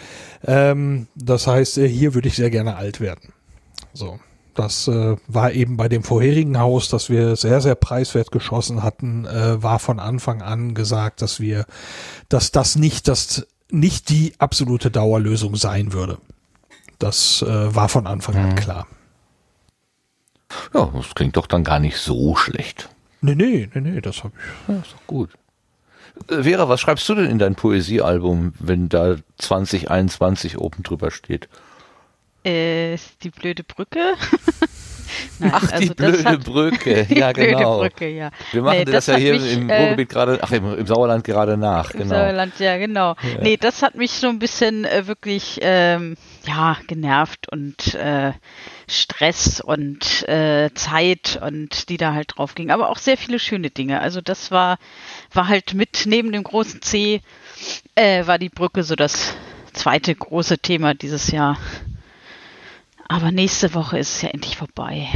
Ähm, 0.45 1.07
das 1.15 1.47
heißt, 1.47 1.79
äh, 1.79 1.89
hier 1.89 2.15
würde 2.15 2.29
ich 2.29 2.37
sehr 2.37 2.51
gerne 2.51 2.77
alt 2.77 3.01
werden. 3.01 3.33
So. 3.93 4.19
Das 4.55 4.87
äh, 4.87 5.17
war 5.29 5.53
eben 5.53 5.79
bei 5.79 5.89
dem 5.89 6.03
vorherigen 6.03 6.59
Haus, 6.59 6.91
das 6.91 7.09
wir 7.09 7.37
sehr, 7.37 7.63
sehr 7.63 7.75
preiswert 7.75 8.31
geschossen 8.33 8.83
hatten, 8.83 9.25
äh, 9.25 9.63
war 9.63 9.79
von 9.79 9.99
Anfang 9.99 10.43
an 10.43 10.75
gesagt, 10.75 11.23
dass 11.23 11.41
wir, 11.41 11.65
dass 12.29 12.53
das 12.53 12.77
nicht 12.77 13.09
das 13.09 13.47
nicht 13.73 14.09
die 14.09 14.35
absolute 14.39 14.91
Dauerlösung 14.91 15.57
sein 15.57 15.93
würde. 15.93 16.19
Das 16.99 17.43
äh, 17.43 17.75
war 17.75 17.89
von 17.89 18.07
Anfang 18.07 18.37
an 18.37 18.51
mhm. 18.51 18.55
klar. 18.55 18.87
Ja, 20.75 20.91
das 20.95 21.15
klingt 21.15 21.37
doch 21.37 21.47
dann 21.47 21.65
gar 21.65 21.81
nicht 21.81 21.97
so 21.97 22.37
schlecht. 22.37 22.91
Nee, 23.23 23.35
nee, 23.35 23.69
nee, 23.75 23.81
nee, 23.81 24.01
das 24.01 24.25
habe 24.25 24.35
ich. 24.37 24.75
Ja, 24.75 24.81
ist 24.81 24.93
doch 24.93 25.07
gut. 25.07 25.31
Äh, 26.29 26.43
Vera, 26.43 26.69
was 26.69 26.81
schreibst 26.81 27.09
du 27.09 27.15
denn 27.15 27.31
in 27.31 27.39
dein 27.39 27.55
Poesiealbum, 27.55 28.53
wenn 28.59 28.89
da 28.89 29.17
2021 29.39 30.59
oben 30.59 30.83
drüber 30.83 31.11
steht? 31.11 31.49
Äh, 32.45 32.99
die 33.23 33.31
blöde 33.31 33.65
Brücke. 33.65 34.15
Nein, 35.39 35.53
ach, 35.55 35.67
die 35.67 35.73
also 35.73 35.95
blöde 35.95 36.25
hat, 36.25 36.45
Brücke, 36.45 37.07
ja 37.15 37.33
die 37.33 37.41
genau. 37.41 37.79
Blöde 37.79 37.91
Brücke, 37.91 38.09
ja. 38.09 38.31
Wir 38.53 38.63
machen 38.63 38.79
nee, 38.79 38.85
das, 38.85 39.07
das 39.07 39.07
ja 39.09 39.17
hier 39.17 39.35
mich, 39.35 39.53
im 39.53 39.69
äh, 39.69 39.81
Ruhrgebiet 39.81 40.09
gerade, 40.09 40.39
ach, 40.43 40.53
im, 40.53 40.79
im, 40.79 40.87
Sauerland 40.87 41.25
gerade 41.25 41.57
nach, 41.57 41.91
im 41.93 42.03
genau. 42.03 42.15
Sauerland, 42.15 42.59
ja, 42.59 42.77
genau. 42.79 43.15
Ja. 43.23 43.43
Nee, 43.43 43.57
das 43.57 43.83
hat 43.83 43.95
mich 43.95 44.13
so 44.13 44.29
ein 44.29 44.39
bisschen 44.39 44.85
äh, 44.85 45.07
wirklich, 45.07 45.59
ähm, 45.63 46.17
ja, 46.47 46.77
genervt 46.87 47.49
und 47.51 47.95
äh, 47.95 48.33
Stress 48.89 49.61
und 49.61 50.29
äh, 50.29 50.71
Zeit 50.75 51.41
und 51.43 51.89
die 51.89 51.97
da 51.97 52.13
halt 52.13 52.37
drauf 52.37 52.55
ging. 52.55 52.71
Aber 52.71 52.91
auch 52.91 52.99
sehr 52.99 53.17
viele 53.17 53.39
schöne 53.39 53.71
Dinge. 53.71 54.01
Also 54.01 54.21
das 54.21 54.51
war, 54.51 54.79
war 55.33 55.49
halt 55.49 55.75
mit 55.75 56.05
neben 56.07 56.33
dem 56.33 56.43
großen 56.43 56.83
C, 56.83 57.21
äh, 57.95 58.27
war 58.27 58.39
die 58.39 58.49
Brücke 58.49 58.83
so 58.83 58.95
das 58.95 59.35
zweite 59.73 60.15
große 60.15 60.59
Thema 60.59 60.95
dieses 60.95 61.31
Jahr. 61.31 61.59
Aber 63.13 63.31
nächste 63.31 63.75
Woche 63.75 63.99
ist 63.99 64.17
es 64.17 64.23
ja 64.23 64.31
endlich 64.31 64.57
vorbei. 64.57 65.07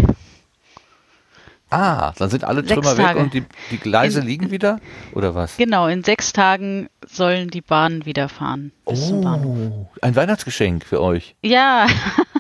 Ah, 1.71 2.13
dann 2.19 2.29
sind 2.29 2.45
alle 2.45 2.63
Trümmer 2.63 2.83
sechs 2.83 2.99
weg 2.99 3.07
Tage. 3.07 3.21
und 3.21 3.33
die, 3.33 3.43
die 3.71 3.79
Gleise 3.79 4.21
in, 4.21 4.27
liegen 4.27 4.51
wieder? 4.51 4.81
Oder 5.15 5.35
was? 5.35 5.57
Genau, 5.57 5.87
in 5.87 6.05
sechs 6.05 6.35
Tagen 6.35 6.91
sollen 7.07 7.49
die 7.49 7.63
Bahnen 7.63 8.05
wieder 8.05 8.29
fahren. 8.29 8.71
Oh, 8.85 9.89
ein 10.03 10.15
Weihnachtsgeschenk 10.15 10.85
für 10.85 11.01
euch. 11.01 11.37
Ja, 11.43 11.87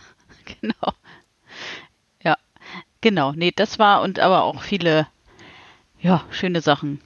genau. 0.61 0.93
Ja, 2.23 2.37
genau. 3.01 3.33
Nee, 3.33 3.53
das 3.57 3.79
war 3.79 4.03
und 4.03 4.21
aber 4.21 4.43
auch 4.43 4.63
viele, 4.63 5.09
ja, 6.03 6.23
schöne 6.31 6.61
Sachen. 6.61 7.01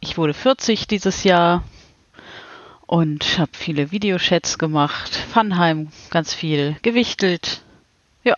Ich 0.00 0.16
wurde 0.16 0.32
40 0.32 0.88
dieses 0.88 1.22
Jahr 1.22 1.64
und 2.86 3.38
habe 3.38 3.52
viele 3.52 3.92
Videochats 3.92 4.56
gemacht. 4.58 5.14
Funheim 5.14 5.88
ganz 6.08 6.32
viel 6.32 6.76
gewichtelt. 6.80 7.62
Ja. 8.24 8.36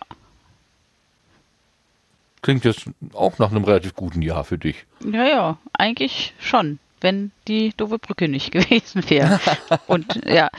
Klingt 2.41 2.65
jetzt 2.65 2.85
auch 3.13 3.39
nach 3.39 3.51
einem 3.51 3.63
relativ 3.63 3.95
guten 3.95 4.21
Jahr 4.21 4.43
für 4.43 4.57
dich. 4.57 4.85
Ja, 5.03 5.25
ja, 5.25 5.57
eigentlich 5.73 6.33
schon, 6.39 6.79
wenn 6.99 7.31
die 7.47 7.73
doofe 7.75 7.99
Brücke 7.99 8.27
nicht 8.27 8.51
gewesen 8.51 9.09
wäre. 9.09 9.39
und 9.87 10.25
ja. 10.25 10.49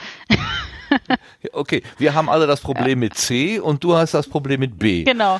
Okay, 1.51 1.83
wir 1.97 2.13
haben 2.13 2.29
alle 2.29 2.47
das 2.47 2.61
Problem 2.61 2.99
ja. 3.01 3.07
mit 3.07 3.15
C 3.15 3.59
und 3.59 3.83
du 3.83 3.95
hast 3.95 4.13
das 4.13 4.27
Problem 4.27 4.59
mit 4.59 4.79
B. 4.79 5.03
Genau. 5.03 5.39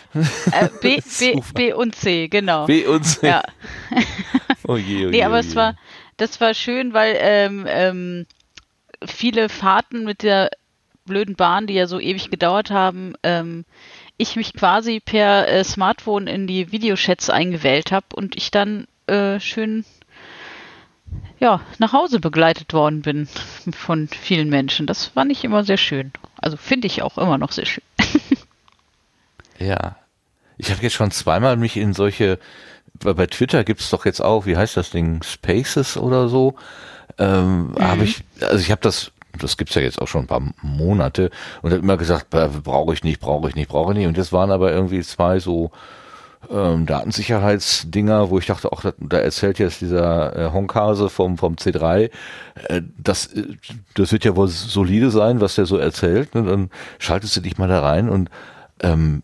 Äh, 0.52 0.70
B, 0.82 1.00
B, 1.20 1.42
B 1.54 1.74
und 1.74 1.96
C, 1.96 2.28
genau. 2.28 2.66
B 2.66 2.86
und 2.86 3.04
C. 3.04 3.28
Ja. 3.28 3.44
oh 4.68 4.78
je, 4.78 5.06
oh 5.06 5.06
je, 5.06 5.06
nee, 5.08 5.24
aber 5.24 5.36
oh 5.36 5.42
je. 5.42 5.48
es 5.48 5.56
war, 5.56 5.76
das 6.18 6.42
war 6.42 6.54
schön, 6.54 6.94
weil 6.94 7.16
ähm, 7.20 7.66
ähm, 7.68 8.26
viele 9.06 9.50
Fahrten 9.50 10.04
mit 10.06 10.24
der 10.24 10.50
blöden 11.06 11.36
Bahn, 11.36 11.68
die 11.68 11.74
ja 11.74 11.88
so 11.88 12.00
ewig 12.00 12.30
gedauert 12.30 12.72
haben, 12.72 13.14
ähm, 13.24 13.66
ich 14.18 14.36
mich 14.36 14.54
quasi 14.54 15.00
per 15.00 15.48
äh, 15.48 15.64
Smartphone 15.64 16.28
in 16.28 16.48
die 16.48 16.72
Videochats 16.72 17.30
eingewählt 17.30 17.92
habe 17.92 18.08
und 18.16 18.36
ich 18.36 18.52
dann 18.52 18.88
äh, 19.08 19.40
schön 19.40 19.86
ja, 21.40 21.62
nach 21.80 21.94
Hause 21.94 22.20
begleitet 22.20 22.74
worden 22.74 23.02
bin 23.02 23.28
von 23.72 24.08
vielen 24.08 24.50
Menschen. 24.50 24.88
Das 24.88 25.06
fand 25.08 25.32
ich 25.32 25.44
immer 25.44 25.64
sehr 25.64 25.78
schön. 25.78 26.12
Also 26.38 26.58
finde 26.58 26.88
ich 26.88 27.02
auch 27.02 27.18
immer 27.18 27.38
noch 27.38 27.52
sehr 27.52 27.66
schön. 27.66 27.84
ja. 29.60 29.98
Ich 30.58 30.72
habe 30.72 30.82
jetzt 30.82 30.94
schon 30.94 31.12
zweimal 31.12 31.58
mich 31.58 31.76
in 31.76 31.94
solche, 31.94 32.40
bei 33.00 33.28
Twitter 33.28 33.66
gibt 33.66 33.82
es 33.82 33.90
doch 33.90 34.06
jetzt 34.06 34.22
auch, 34.22 34.46
wie 34.46 34.56
heißt 34.56 34.78
das 34.78 34.90
Ding, 34.90 35.22
Spaces 35.22 35.98
oder 35.98 36.30
so. 36.30 36.56
Ähm, 37.18 37.72
mhm. 37.72 37.80
habe 37.80 38.04
ich, 38.06 38.24
also 38.42 38.58
ich 38.58 38.72
habe 38.72 38.82
das 38.82 39.12
das 39.40 39.58
gibt's 39.58 39.76
ja 39.76 39.82
jetzt 39.82 40.02
auch 40.02 40.08
schon 40.08 40.22
ein 40.22 40.28
paar 40.28 40.44
Monate 40.62 41.30
und 41.62 41.72
hat 41.72 41.80
immer 41.80 41.98
gesagt, 41.98 42.30
brauche 42.30 42.94
ich 42.94 43.04
nicht, 43.04 43.20
brauche 43.20 43.50
ich 43.50 43.56
nicht, 43.56 43.70
brauche 43.70 43.94
ich 43.94 43.98
nicht. 43.98 44.08
Und 44.08 44.18
das 44.18 44.32
waren 44.34 44.52
aber 44.52 44.72
irgendwie 44.72 45.02
zwei 45.02 45.40
so 45.40 45.72
ähm, 46.50 46.86
Datensicherheitsdinger, 46.86 48.30
wo 48.30 48.40
ich 48.40 48.46
dachte, 48.46 48.72
auch 48.72 48.82
da, 48.82 48.94
da 49.00 49.18
erzählt 49.18 49.60
jetzt 49.60 49.82
dieser 49.82 50.36
äh, 50.36 50.52
Honkase 50.52 51.10
vom, 51.10 51.38
vom 51.38 51.56
C3, 51.56 52.10
äh, 52.68 52.82
das, 52.98 53.28
äh, 53.28 53.44
das 53.96 54.12
wird 54.12 54.26
ja 54.26 54.36
wohl 54.36 54.48
solide 54.48 55.12
sein, 55.12 55.42
was 55.42 55.56
der 55.56 55.66
so 55.66 55.78
erzählt. 55.78 56.36
Und 56.36 56.48
dann 56.48 56.70
schaltest 57.00 57.36
du 57.36 57.42
dich 57.42 57.58
mal 57.58 57.68
da 57.68 57.82
rein 57.82 58.10
und 58.10 58.30
ähm, 58.82 59.24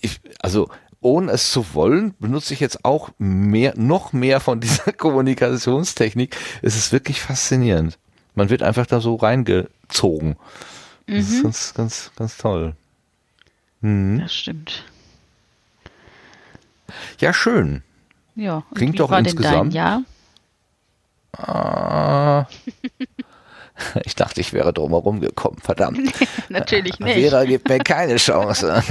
ich, 0.00 0.20
also 0.40 0.68
ohne 1.00 1.32
es 1.32 1.50
zu 1.50 1.74
wollen, 1.74 2.14
benutze 2.20 2.54
ich 2.54 2.60
jetzt 2.60 2.84
auch 2.84 3.10
mehr, 3.18 3.74
noch 3.76 4.12
mehr 4.12 4.40
von 4.40 4.60
dieser 4.60 4.92
Kommunikationstechnik. 4.96 6.36
Es 6.62 6.76
ist 6.76 6.92
wirklich 6.92 7.20
faszinierend. 7.20 7.98
Man 8.34 8.50
wird 8.50 8.62
einfach 8.62 8.86
da 8.86 9.00
so 9.00 9.16
reingezogen. 9.16 10.36
Mhm. 11.06 11.16
Das 11.16 11.28
ist 11.28 11.38
mhm. 11.38 11.42
ganz, 11.42 11.74
ganz, 11.74 12.10
ganz 12.16 12.36
toll. 12.38 12.74
Mhm. 13.80 14.20
Das 14.20 14.34
stimmt. 14.34 14.84
Ja, 17.18 17.32
schön. 17.32 17.82
Ja. 18.34 18.62
Klingt 18.74 18.98
doch 19.00 19.12
insgesamt. 19.12 19.74
Ja. 19.74 20.02
Ah, 21.32 22.46
ich 24.04 24.14
dachte, 24.14 24.40
ich 24.40 24.52
wäre 24.52 24.72
drumherum 24.72 25.20
gekommen, 25.20 25.58
verdammt. 25.62 26.12
Natürlich 26.48 26.98
nicht. 27.00 27.14
Vera 27.14 27.44
gibt 27.44 27.68
mir 27.68 27.78
keine 27.78 28.16
Chance. 28.16 28.82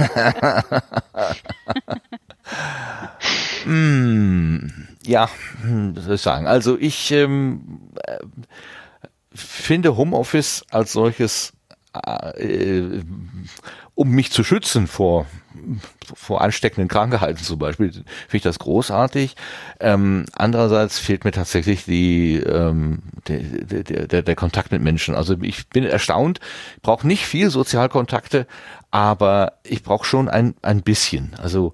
hm, 3.64 4.88
ja, 5.04 5.28
hm, 5.62 5.96
was 5.96 6.04
soll 6.04 6.14
ich 6.16 6.22
sagen? 6.22 6.46
Also 6.46 6.76
ich 6.78 7.12
ähm, 7.12 7.80
finde 9.34 9.96
Homeoffice 9.96 10.64
als 10.70 10.92
solches, 10.92 11.52
äh, 11.94 13.00
um 13.94 14.10
mich 14.10 14.30
zu 14.30 14.44
schützen 14.44 14.86
vor 14.86 15.26
vor 16.14 16.40
ansteckenden 16.40 16.88
Krankheiten 16.88 17.42
zum 17.42 17.58
Beispiel, 17.58 17.92
finde 17.92 18.06
ich 18.32 18.42
das 18.42 18.58
großartig. 18.58 19.36
Ähm, 19.80 20.26
andererseits 20.34 20.98
fehlt 20.98 21.24
mir 21.24 21.32
tatsächlich 21.32 21.84
die, 21.84 22.36
ähm, 22.36 23.02
der, 23.28 23.38
der, 23.82 24.06
der, 24.06 24.22
der 24.22 24.36
Kontakt 24.36 24.72
mit 24.72 24.82
Menschen. 24.82 25.14
Also 25.14 25.36
ich 25.42 25.68
bin 25.68 25.84
erstaunt, 25.84 26.40
ich 26.76 26.82
brauche 26.82 27.06
nicht 27.06 27.26
viel 27.26 27.50
Sozialkontakte, 27.50 28.46
aber 28.90 29.54
ich 29.64 29.82
brauche 29.82 30.04
schon 30.04 30.28
ein, 30.28 30.54
ein 30.62 30.82
bisschen. 30.82 31.32
Also 31.42 31.72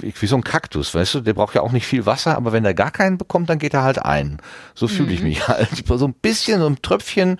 wie 0.00 0.26
so 0.26 0.36
ein 0.36 0.44
Kaktus, 0.44 0.94
weißt 0.94 1.14
du, 1.14 1.20
der 1.20 1.34
braucht 1.34 1.54
ja 1.54 1.60
auch 1.60 1.72
nicht 1.72 1.86
viel 1.86 2.06
Wasser, 2.06 2.36
aber 2.36 2.52
wenn 2.52 2.64
er 2.64 2.72
gar 2.72 2.90
keinen 2.90 3.18
bekommt, 3.18 3.50
dann 3.50 3.58
geht 3.58 3.74
er 3.74 3.82
halt 3.82 3.98
ein. 3.98 4.38
So 4.74 4.88
fühle 4.88 5.12
ich 5.12 5.20
mhm. 5.20 5.28
mich 5.28 5.48
halt. 5.48 5.68
So 5.86 6.06
ein 6.06 6.14
bisschen, 6.14 6.60
so 6.60 6.66
ein 6.66 6.80
Tröpfchen 6.80 7.38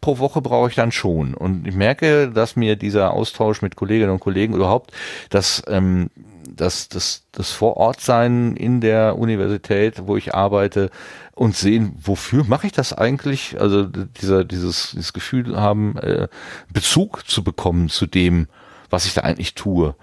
pro 0.00 0.18
Woche 0.18 0.40
brauche 0.40 0.68
ich 0.68 0.74
dann 0.74 0.92
schon. 0.92 1.34
Und 1.34 1.66
ich 1.66 1.74
merke, 1.74 2.30
dass 2.30 2.56
mir 2.56 2.76
dieser 2.76 3.12
Austausch 3.12 3.62
mit 3.62 3.76
Kolleginnen 3.76 4.10
und 4.10 4.20
Kollegen 4.20 4.54
überhaupt, 4.54 4.92
dass 5.30 5.62
ähm, 5.66 6.10
das, 6.44 6.88
das, 6.88 7.24
das 7.32 7.50
Vorortsein 7.52 8.56
in 8.56 8.80
der 8.80 9.16
Universität, 9.18 10.06
wo 10.06 10.16
ich 10.16 10.34
arbeite 10.34 10.90
und 11.34 11.56
sehen, 11.56 11.94
wofür 12.00 12.44
mache 12.44 12.66
ich 12.66 12.72
das 12.72 12.92
eigentlich? 12.92 13.60
Also 13.60 13.84
dieser, 13.84 14.44
dieses, 14.44 14.90
dieses 14.92 15.12
Gefühl 15.12 15.58
haben, 15.58 15.96
äh, 15.98 16.28
Bezug 16.72 17.28
zu 17.28 17.44
bekommen 17.44 17.88
zu 17.88 18.06
dem, 18.06 18.48
was 18.90 19.06
ich 19.06 19.14
da 19.14 19.22
eigentlich 19.22 19.54
tue. 19.54 19.94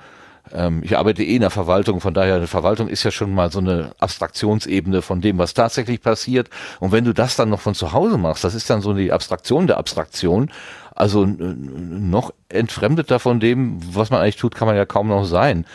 Ähm, 0.55 0.81
ich 0.83 0.97
arbeite 0.97 1.23
eh 1.23 1.35
in 1.35 1.41
der 1.41 1.49
Verwaltung, 1.49 1.99
von 1.99 2.13
daher, 2.13 2.39
die 2.39 2.47
Verwaltung 2.47 2.87
ist 2.87 3.03
ja 3.03 3.11
schon 3.11 3.33
mal 3.33 3.51
so 3.51 3.59
eine 3.59 3.91
Abstraktionsebene 3.99 5.01
von 5.01 5.21
dem, 5.21 5.37
was 5.37 5.53
tatsächlich 5.53 6.01
passiert. 6.01 6.49
Und 6.79 6.91
wenn 6.91 7.03
du 7.03 7.13
das 7.13 7.35
dann 7.35 7.49
noch 7.49 7.59
von 7.59 7.75
zu 7.75 7.91
Hause 7.91 8.17
machst, 8.17 8.43
das 8.43 8.55
ist 8.55 8.69
dann 8.69 8.81
so 8.81 8.93
die 8.93 9.11
Abstraktion 9.11 9.67
der 9.67 9.77
Abstraktion. 9.77 10.49
Also 10.95 11.25
noch 11.25 12.33
entfremdeter 12.47 13.19
von 13.19 13.41
dem, 13.41 13.79
was 13.93 14.11
man 14.11 14.21
eigentlich 14.21 14.37
tut, 14.37 14.55
kann 14.55 14.67
man 14.67 14.77
ja 14.77 14.85
kaum 14.85 15.09
noch 15.09 15.25
sein. 15.25 15.65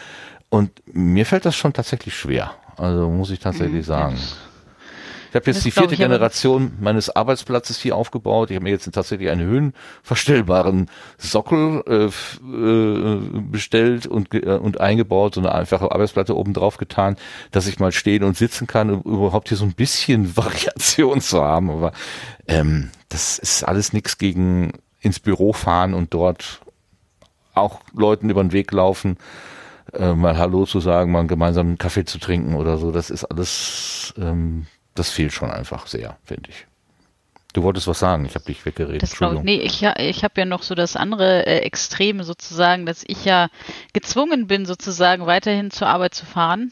Und 0.48 0.70
mir 0.86 1.27
fällt 1.27 1.44
das 1.44 1.55
schon 1.55 1.74
tatsächlich 1.74 2.16
schwer. 2.16 2.52
Also 2.77 3.11
muss 3.11 3.31
ich 3.31 3.39
tatsächlich 3.39 3.82
mhm. 3.86 3.90
sagen. 3.90 4.19
Ich 5.31 5.36
habe 5.36 5.47
jetzt 5.47 5.59
das 5.59 5.62
die 5.65 5.70
vierte 5.70 5.97
Generation 5.97 6.73
meines 6.81 7.09
Arbeitsplatzes 7.09 7.78
hier 7.81 7.94
aufgebaut. 7.94 8.51
Ich 8.51 8.57
habe 8.57 8.65
mir 8.65 8.70
jetzt 8.70 8.90
tatsächlich 8.93 9.31
einen 9.31 9.47
höhenverstellbaren 9.47 10.90
Sockel 11.19 11.85
äh, 11.86 12.07
äh, 12.07 13.20
bestellt 13.48 14.09
und, 14.09 14.35
äh, 14.35 14.57
und 14.57 14.81
eingebaut, 14.81 15.36
so 15.36 15.40
eine 15.40 15.52
einfache 15.52 15.93
Arbeitsplatte 15.93 16.36
oben 16.36 16.52
drauf 16.52 16.78
getan, 16.78 17.15
dass 17.52 17.69
ich 17.69 17.78
mal 17.78 17.93
stehen 17.93 18.24
und 18.24 18.36
sitzen 18.36 18.66
kann, 18.66 18.90
um 18.90 19.02
überhaupt 19.02 19.48
hier 19.48 19.57
so 19.57 19.65
ein 19.65 19.74
bisschen 19.74 20.36
Variation 20.36 21.20
zu 21.20 21.40
haben. 21.40 21.70
Aber 21.70 21.93
ähm, 22.48 22.90
das 23.09 23.39
ist 23.39 23.62
alles 23.62 23.93
nichts 23.93 24.19
gegen 24.19 24.73
ins 24.98 25.20
Büro 25.20 25.52
fahren 25.52 25.94
und 25.94 26.12
dort 26.12 26.61
auch 27.55 27.81
Leuten 27.94 28.31
über 28.31 28.43
den 28.43 28.51
Weg 28.52 28.73
laufen, 28.73 29.16
äh, 29.93 30.12
mal 30.12 30.36
Hallo 30.36 30.66
zu 30.66 30.81
sagen, 30.81 31.12
mal 31.12 31.27
gemeinsam 31.28 31.69
einen 31.69 31.78
Kaffee 31.78 32.05
zu 32.05 32.19
trinken 32.19 32.57
oder 32.57 32.78
so. 32.78 32.90
Das 32.90 33.11
ist 33.11 33.24
alles 33.24 34.12
ähm, 34.19 34.66
das 35.01 35.09
fehlt 35.09 35.33
schon 35.33 35.51
einfach 35.51 35.87
sehr, 35.87 36.19
finde 36.25 36.51
ich. 36.51 36.67
Du 37.55 37.63
wolltest 37.63 37.87
was 37.89 37.99
sagen, 37.99 38.27
ich 38.27 38.35
habe 38.35 38.45
dich 38.45 38.67
weggeredet. 38.67 39.03
Das 39.03 39.17
glaub, 39.17 39.43
nee, 39.43 39.57
ich, 39.57 39.83
ich 39.83 40.25
habe 40.25 40.35
ja 40.37 40.45
noch 40.45 40.63
so 40.63 40.75
das 40.75 40.95
andere 40.95 41.47
äh, 41.47 41.61
Extreme 41.61 42.23
sozusagen, 42.23 42.85
dass 42.85 43.03
ich 43.07 43.25
ja 43.25 43.49
gezwungen 43.95 44.47
bin, 44.47 44.67
sozusagen 44.67 45.25
weiterhin 45.25 45.71
zur 45.71 45.89
Arbeit 45.89 46.15
zu 46.15 46.27
fahren. 46.27 46.71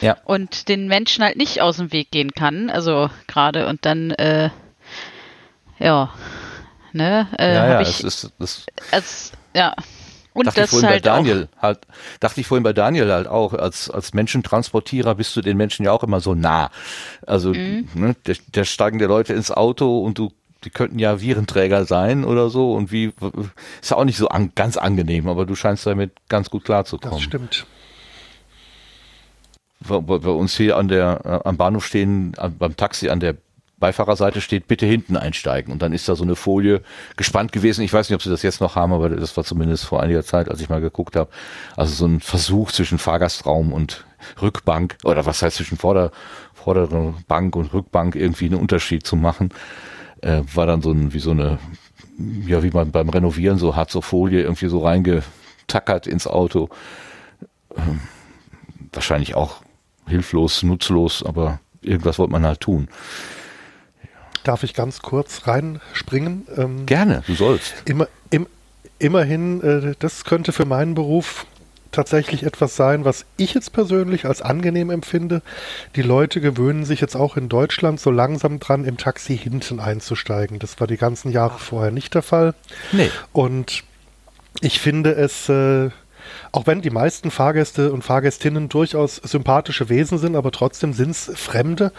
ja. 0.00 0.16
und 0.24 0.68
den 0.68 0.86
Menschen 0.86 1.24
halt 1.24 1.36
nicht 1.36 1.60
aus 1.60 1.78
dem 1.78 1.92
Weg 1.92 2.12
gehen 2.12 2.30
kann. 2.30 2.70
Also 2.70 3.10
gerade 3.26 3.66
und 3.66 3.84
dann, 3.84 4.12
äh, 4.12 4.50
ja, 5.80 6.14
ne, 6.92 7.26
äh, 7.36 7.54
ja, 7.54 7.68
ja, 7.72 7.80
ich, 7.80 7.88
es 7.88 8.00
ist, 8.00 8.32
das 8.38 8.64
als, 8.92 9.32
ja. 9.54 9.74
Und 10.36 10.46
dachte 10.46 10.60
das 10.60 10.66
ich 10.66 10.70
vorhin 10.70 10.90
halt 10.90 11.02
bei 11.02 11.08
Daniel 11.08 11.48
halt, 11.62 11.78
dachte 12.20 12.40
ich 12.40 12.46
vorhin 12.46 12.62
bei 12.62 12.74
Daniel 12.74 13.10
halt 13.10 13.26
auch, 13.26 13.54
als, 13.54 13.88
als 13.88 14.12
Menschentransportierer 14.12 15.14
bist 15.14 15.34
du 15.34 15.40
den 15.40 15.56
Menschen 15.56 15.84
ja 15.86 15.92
auch 15.92 16.02
immer 16.02 16.20
so 16.20 16.34
nah. 16.34 16.70
Also, 17.26 17.54
mhm. 17.54 17.88
ne, 17.94 18.16
der, 18.26 18.36
der 18.54 18.64
steigen 18.64 18.98
die 18.98 19.06
Leute 19.06 19.32
ins 19.32 19.50
Auto 19.50 20.00
und 20.00 20.18
du 20.18 20.30
die 20.64 20.70
könnten 20.70 20.98
ja 20.98 21.20
Virenträger 21.20 21.84
sein 21.84 22.24
oder 22.24 22.50
so 22.50 22.74
und 22.74 22.90
wie 22.90 23.12
ist 23.80 23.90
ja 23.90 23.96
auch 23.96 24.04
nicht 24.04 24.16
so 24.16 24.28
an, 24.28 24.52
ganz 24.54 24.76
angenehm, 24.76 25.28
aber 25.28 25.46
du 25.46 25.54
scheinst 25.54 25.86
damit 25.86 26.12
ganz 26.28 26.50
gut 26.50 26.64
klarzukommen. 26.64 27.18
Das 27.18 27.22
stimmt. 27.22 27.66
Bei, 29.80 30.00
bei 30.00 30.30
uns 30.30 30.56
hier 30.56 30.76
an 30.76 30.88
der 30.88 31.20
äh, 31.24 31.48
am 31.48 31.56
Bahnhof 31.56 31.86
stehen, 31.86 32.34
an, 32.36 32.56
beim 32.58 32.76
Taxi 32.76 33.08
an 33.10 33.20
der 33.20 33.36
Beifahrerseite 33.78 34.40
steht, 34.40 34.68
bitte 34.68 34.86
hinten 34.86 35.16
einsteigen. 35.16 35.72
Und 35.72 35.82
dann 35.82 35.92
ist 35.92 36.08
da 36.08 36.16
so 36.16 36.24
eine 36.24 36.36
Folie 36.36 36.80
gespannt 37.16 37.52
gewesen. 37.52 37.82
Ich 37.82 37.92
weiß 37.92 38.08
nicht, 38.08 38.14
ob 38.14 38.22
sie 38.22 38.30
das 38.30 38.42
jetzt 38.42 38.60
noch 38.60 38.74
haben, 38.74 38.92
aber 38.92 39.10
das 39.10 39.36
war 39.36 39.44
zumindest 39.44 39.84
vor 39.84 40.02
einiger 40.02 40.24
Zeit, 40.24 40.48
als 40.48 40.60
ich 40.60 40.68
mal 40.68 40.80
geguckt 40.80 41.16
habe. 41.16 41.30
Also 41.76 41.94
so 41.94 42.06
ein 42.06 42.20
Versuch 42.20 42.72
zwischen 42.72 42.98
Fahrgastraum 42.98 43.72
und 43.72 44.06
Rückbank 44.40 44.96
oder 45.04 45.26
was 45.26 45.42
heißt 45.42 45.56
zwischen 45.56 45.76
Vorder, 45.76 46.10
vordere 46.54 47.14
Bank 47.28 47.54
und 47.54 47.72
Rückbank 47.74 48.16
irgendwie 48.16 48.46
einen 48.46 48.60
Unterschied 48.60 49.06
zu 49.06 49.14
machen 49.14 49.50
äh, 50.22 50.42
war 50.54 50.66
dann 50.66 50.82
so 50.82 50.90
ein, 50.90 51.12
wie 51.12 51.18
so 51.18 51.30
eine, 51.30 51.58
ja, 52.46 52.62
wie 52.62 52.70
man 52.70 52.90
beim 52.90 53.08
Renovieren 53.08 53.58
so 53.58 53.76
hat, 53.76 53.90
so 53.90 54.00
Folie 54.00 54.42
irgendwie 54.42 54.68
so 54.68 54.80
reingetackert 54.80 56.06
ins 56.06 56.26
Auto. 56.26 56.68
Ähm, 57.76 58.00
wahrscheinlich 58.92 59.34
auch 59.34 59.62
hilflos, 60.06 60.62
nutzlos, 60.62 61.22
aber 61.24 61.60
irgendwas 61.82 62.18
wollte 62.18 62.32
man 62.32 62.46
halt 62.46 62.60
tun. 62.60 62.88
Darf 64.46 64.62
ich 64.62 64.74
ganz 64.74 65.02
kurz 65.02 65.48
reinspringen? 65.48 66.46
Ähm, 66.56 66.86
Gerne, 66.86 67.24
du 67.26 67.34
sollst. 67.34 67.74
Immer, 67.84 68.06
im, 68.30 68.46
immerhin, 69.00 69.60
äh, 69.60 69.94
das 69.98 70.24
könnte 70.24 70.52
für 70.52 70.64
meinen 70.64 70.94
Beruf 70.94 71.46
tatsächlich 71.90 72.44
etwas 72.44 72.76
sein, 72.76 73.04
was 73.04 73.24
ich 73.36 73.54
jetzt 73.54 73.72
persönlich 73.72 74.24
als 74.24 74.42
angenehm 74.42 74.90
empfinde. 74.90 75.42
Die 75.96 76.02
Leute 76.02 76.40
gewöhnen 76.40 76.84
sich 76.84 77.00
jetzt 77.00 77.16
auch 77.16 77.36
in 77.36 77.48
Deutschland 77.48 77.98
so 77.98 78.12
langsam 78.12 78.60
dran, 78.60 78.84
im 78.84 78.98
Taxi 78.98 79.36
hinten 79.36 79.80
einzusteigen. 79.80 80.60
Das 80.60 80.78
war 80.78 80.86
die 80.86 80.96
ganzen 80.96 81.32
Jahre 81.32 81.58
vorher 81.58 81.90
nicht 81.90 82.14
der 82.14 82.22
Fall. 82.22 82.54
Nee. 82.92 83.10
Und 83.32 83.82
ich 84.60 84.78
finde 84.78 85.16
es, 85.16 85.48
äh, 85.48 85.90
auch 86.52 86.68
wenn 86.68 86.82
die 86.82 86.90
meisten 86.90 87.32
Fahrgäste 87.32 87.92
und 87.92 88.02
Fahrgästinnen 88.02 88.68
durchaus 88.68 89.16
sympathische 89.16 89.88
Wesen 89.88 90.18
sind, 90.18 90.36
aber 90.36 90.52
trotzdem 90.52 90.92
sind 90.92 91.10
es 91.10 91.32
Fremde. 91.34 91.90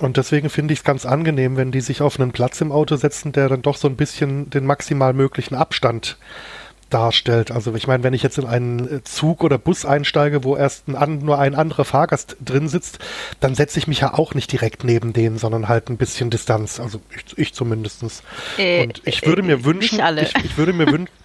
Und 0.00 0.16
deswegen 0.16 0.50
finde 0.50 0.74
ich 0.74 0.80
es 0.80 0.84
ganz 0.84 1.06
angenehm, 1.06 1.56
wenn 1.56 1.70
die 1.70 1.80
sich 1.80 2.02
auf 2.02 2.18
einen 2.18 2.32
Platz 2.32 2.60
im 2.60 2.72
Auto 2.72 2.96
setzen, 2.96 3.32
der 3.32 3.48
dann 3.48 3.62
doch 3.62 3.76
so 3.76 3.88
ein 3.88 3.96
bisschen 3.96 4.50
den 4.50 4.66
maximal 4.66 5.12
möglichen 5.12 5.54
Abstand 5.54 6.18
äh, 6.18 6.64
darstellt. 6.94 7.50
Also 7.50 7.74
ich 7.74 7.86
meine, 7.86 8.04
wenn 8.04 8.14
ich 8.14 8.22
jetzt 8.22 8.38
in 8.38 8.46
einen 8.46 9.04
Zug 9.04 9.42
oder 9.42 9.58
Bus 9.58 9.84
einsteige, 9.84 10.44
wo 10.44 10.56
erst 10.56 10.88
ein, 10.88 11.18
nur 11.18 11.38
ein 11.38 11.54
anderer 11.54 11.84
Fahrgast 11.84 12.36
drin 12.44 12.68
sitzt, 12.68 13.00
dann 13.40 13.54
setze 13.54 13.78
ich 13.78 13.88
mich 13.88 14.00
ja 14.00 14.14
auch 14.14 14.34
nicht 14.34 14.50
direkt 14.52 14.84
neben 14.84 15.12
denen, 15.12 15.36
sondern 15.36 15.68
halt 15.68 15.90
ein 15.90 15.96
bisschen 15.96 16.30
Distanz. 16.30 16.78
Also 16.78 17.00
ich, 17.14 17.36
ich 17.36 17.52
zumindestens. 17.52 18.22
Äh, 18.58 18.84
Und 18.84 19.02
ich 19.04 19.26
würde 19.26 19.42
mir 19.42 19.56
äh, 19.56 19.64
wünschen, 19.64 20.00
ich, 20.20 20.34
ich 20.44 20.56
würde 20.56 20.72
mir 20.72 20.86
wünschen, 20.86 21.08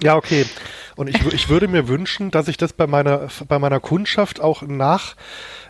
ja, 0.00 0.16
okay. 0.16 0.46
Und 0.96 1.08
ich, 1.08 1.24
ich 1.32 1.48
würde 1.48 1.68
mir 1.68 1.88
wünschen, 1.88 2.30
dass 2.30 2.48
ich 2.48 2.56
das 2.56 2.72
bei 2.72 2.86
meiner, 2.86 3.28
bei 3.48 3.58
meiner 3.58 3.80
Kundschaft 3.80 4.40
auch 4.40 4.62
nach 4.62 5.16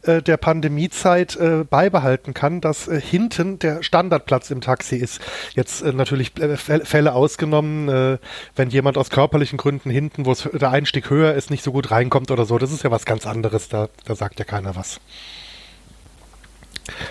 äh, 0.02 0.22
der 0.22 0.36
Pandemiezeit 0.36 1.36
äh, 1.36 1.64
beibehalten 1.64 2.34
kann, 2.34 2.60
dass 2.60 2.88
äh, 2.88 3.00
hinten 3.00 3.58
der 3.58 3.82
Standardplatz 3.82 4.50
im 4.50 4.60
Taxi 4.60 4.96
ist. 4.96 5.20
Jetzt 5.54 5.82
äh, 5.82 5.92
natürlich 5.92 6.36
äh, 6.40 6.56
Fälle 6.56 7.14
ausgenommen, 7.14 7.88
äh, 7.88 8.18
wenn 8.56 8.70
jemand 8.70 8.98
aus 8.98 9.10
körperlichen 9.10 9.58
Gründen 9.58 9.90
hinten, 9.90 10.26
wo 10.26 10.34
der 10.34 10.70
Einstieg 10.70 11.10
höher 11.10 11.34
ist, 11.34 11.50
nicht 11.50 11.64
so 11.64 11.72
gut 11.72 11.90
reinkommt 11.90 12.30
oder 12.30 12.44
so. 12.44 12.58
Das 12.58 12.72
ist 12.72 12.84
ja 12.84 12.90
was 12.90 13.04
ganz 13.04 13.26
anderes. 13.26 13.68
Da, 13.68 13.88
da 14.04 14.14
sagt 14.14 14.38
ja 14.38 14.44
keiner 14.44 14.76
was. 14.76 15.00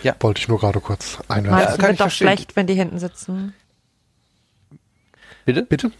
Ja. 0.03 0.15
Wollte 0.19 0.39
ich 0.39 0.47
nur 0.47 0.59
gerade 0.59 0.79
kurz 0.81 1.19
einwerfen. 1.27 1.51
Manchen 1.51 1.81
ja, 1.81 1.87
wird 1.87 1.99
doch 1.99 2.11
schlecht, 2.11 2.55
wenn 2.55 2.67
die 2.67 2.73
hinten 2.73 2.99
sitzen. 2.99 3.53
Bitte? 5.45 5.63
Bitte? 5.63 5.91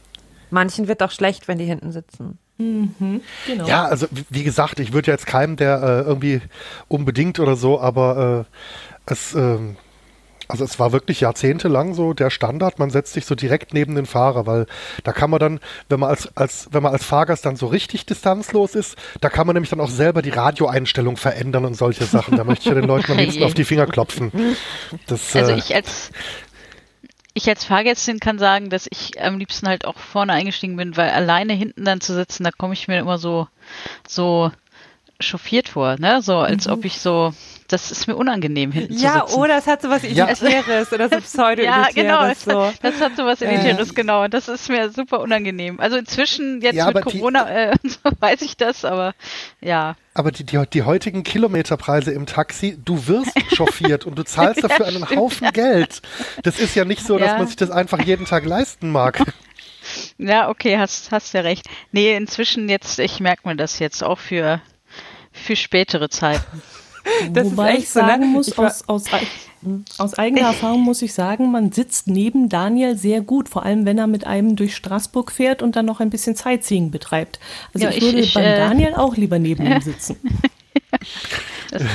Manchen 0.52 0.88
wird 0.88 1.02
doch 1.02 1.11
schlecht, 1.11 1.48
wenn 1.48 1.57
die 1.57 1.65
hinten 1.65 1.91
sitzen. 1.91 2.38
Mhm, 2.57 3.22
genau. 3.48 3.68
Ja, 3.68 3.86
also 3.86 4.07
wie 4.30 4.44
gesagt, 4.44 4.80
ich 4.80 4.94
würde 4.94 5.11
jetzt 5.11 5.26
keinem, 5.26 5.56
der 5.56 5.82
äh, 5.82 6.07
irgendwie 6.07 6.41
unbedingt 6.88 7.40
oder 7.40 7.56
so, 7.56 7.80
aber 7.80 8.45
äh, 8.45 9.11
es, 9.11 9.34
äh, 9.34 9.57
also 10.48 10.65
es 10.65 10.80
war 10.80 10.91
wirklich 10.91 11.22
jahrzehntelang 11.22 11.94
so 11.94 12.14
der 12.14 12.30
Standard, 12.30 12.78
man 12.78 12.90
setzt 12.90 13.14
sich 13.14 13.26
so 13.26 13.36
direkt 13.36 13.73
neben 13.73 13.95
den 13.95 14.06
Fahrer, 14.06 14.45
weil 14.45 14.68
da 15.03 15.14
kann 15.14 15.30
man 15.30 15.40
dann, 15.40 15.60
wenn 15.90 15.99
man 16.02 16.10
als, 16.10 16.36
als, 16.36 16.68
wenn 16.72 16.84
man 16.84 16.91
als 16.91 17.03
Fahrgast 17.03 17.45
dann 17.45 17.56
so 17.56 17.68
richtig 17.68 18.06
distanzlos 18.06 18.76
ist, 18.76 18.95
da 19.22 19.30
kann 19.30 19.48
man 19.48 19.56
nämlich 19.56 19.69
dann 19.69 19.80
auch 19.80 19.90
selber 19.90 20.22
die 20.22 20.30
Radioeinstellung 20.30 21.18
verändern 21.18 21.65
und 21.65 21.76
solche 21.76 22.03
Sachen. 22.03 22.38
Da 22.38 22.44
möchte 22.44 22.64
ich 22.64 22.76
ja 22.76 22.80
den 22.80 22.88
Leuten 22.88 23.14
am 23.14 23.18
liebsten 23.18 23.44
auf 23.44 23.53
die 23.53 23.64
Finger 23.64 23.88
klopfen. 23.88 24.32
Das, 25.07 25.36
also 25.36 25.53
äh, 25.53 25.57
ich 25.57 25.73
als 25.73 26.11
ich 27.34 27.48
als 27.48 27.66
Fahrgästin 27.66 28.20
kann 28.20 28.40
sagen, 28.40 28.70
dass 28.70 28.88
ich 28.91 29.22
am 29.22 29.38
liebsten 29.38 29.68
halt 29.68 29.86
auch 29.86 29.98
vorne 29.98 30.34
eingestiegen 30.34 30.76
bin, 30.76 30.98
weil 30.98 31.10
alleine 31.10 31.53
hinten 31.53 31.86
dann 31.86 32.02
zu 32.02 32.14
sitzen, 32.14 32.44
da 32.44 32.52
komme 32.52 32.74
ich 32.74 32.88
mir 32.88 32.99
immer 32.99 33.18
so, 33.18 33.48
so 34.08 34.52
chauffiert 35.22 35.69
vor, 35.69 35.98
ne? 35.99 36.22
So 36.22 36.38
als 36.38 36.68
mhm. 36.68 36.73
ob 36.73 36.85
ich 36.85 36.99
so 36.99 37.34
das 37.72 37.91
ist 37.91 38.07
mir 38.07 38.15
unangenehm 38.15 38.72
hinten 38.72 38.93
ja, 38.93 38.98
zu 38.98 39.19
sitzen. 39.19 39.38
Ja, 39.38 39.43
oder 39.43 39.57
es 39.57 39.68
hat 39.68 39.81
so 39.81 39.89
was 39.89 40.03
Elitäres 40.03 40.89
ja. 40.89 40.95
oder 40.95 41.10
so 41.10 41.18
pseudo 41.22 41.64
Ja, 41.64 41.88
genau, 41.93 42.26
es, 42.26 42.43
so. 42.43 42.72
das 42.81 42.99
hat 42.99 43.15
so 43.15 43.26
was 43.26 43.41
Elitäres, 43.41 43.91
äh. 43.91 43.93
genau. 43.93 44.23
Und 44.23 44.34
das 44.34 44.48
ist 44.48 44.69
mir 44.69 44.89
super 44.89 45.19
unangenehm. 45.22 45.80
Also 45.80 45.98
inzwischen, 45.98 46.61
jetzt 46.61 46.76
ja, 46.76 46.91
mit 46.91 47.03
Corona, 47.03 47.45
die, 47.45 47.52
äh, 47.52 47.73
so 47.84 47.99
weiß 48.19 48.41
ich 48.41 48.57
das, 48.57 48.85
aber 48.85 49.14
ja. 49.61 49.95
Aber 50.14 50.31
die, 50.31 50.43
die, 50.43 50.61
die 50.73 50.84
heutigen 50.84 51.23
Kilometerpreise 51.23 52.11
im 52.11 52.26
Taxi, 52.26 52.77
du 52.84 53.07
wirst 53.07 53.31
chauffiert 53.56 54.06
und 54.06 54.18
du 54.18 54.23
zahlst 54.23 54.64
dafür 54.64 54.88
einen 54.88 55.06
stimmt, 55.06 55.19
Haufen 55.19 55.45
ja. 55.45 55.52
Geld. 55.52 56.02
Das 56.43 56.60
ist 56.60 56.76
ja 56.76 56.85
nicht 56.85 57.06
so, 57.06 57.18
dass 57.18 57.38
man 57.38 57.48
sich 57.48 57.56
das 57.56 57.72
einfach 57.72 58.02
jeden 58.02 58.26
Tag 58.26 58.45
leisten 58.45 58.91
mag. 58.91 59.22
Ja, 60.18 60.49
okay, 60.49 60.77
hast, 60.77 61.11
hast 61.11 61.34
ja 61.34 61.41
recht. 61.41 61.68
Nee, 61.91 62.15
inzwischen 62.15 62.69
jetzt, 62.69 62.99
ich 62.99 63.19
merke 63.19 63.48
mir 63.48 63.56
das 63.56 63.80
jetzt 63.80 64.03
auch 64.03 64.19
für, 64.19 64.61
für 65.32 65.56
spätere 65.56 66.10
Zeiten. 66.10 66.62
Das 67.32 67.52
Wobei 67.52 67.78
ich 67.78 67.90
sagen 67.90 68.22
so, 68.22 68.28
ne? 68.28 68.34
muss, 68.34 68.48
ich 68.49 68.58
aus, 68.60 68.88
aus, 68.88 69.06
aus, 69.98 70.14
eigener 70.20 70.41
Erfahrung 70.49 70.82
muss 70.82 71.02
ich 71.02 71.14
sagen, 71.14 71.52
man 71.52 71.72
sitzt 71.72 72.08
neben 72.08 72.48
Daniel 72.48 72.95
sehr 72.95 73.22
gut, 73.22 73.49
vor 73.49 73.64
allem 73.64 73.88
wenn 73.88 73.98
er 73.98 74.06
mit 74.06 74.28
einem 74.28 74.56
durch 74.56 74.76
Straßburg 74.76 75.32
fährt 75.32 75.64
und 75.64 75.76
dann 75.76 75.86
noch 75.88 75.99
ein 75.99 76.12
bisschen 76.12 76.36
Sightseeing 76.36 76.91
betreibt. 76.91 77.40
Also 77.74 77.88
ja, 77.88 77.91
ich, 77.91 78.03
würde 78.03 78.20
ich, 78.20 78.36
beim 78.36 78.44
äh, 78.44 78.56
Daniel 78.56 78.94
auch 78.94 79.18
lieber 79.18 79.40
neben 79.40 79.66
ihm 79.66 79.82
sitzen. 79.82 80.18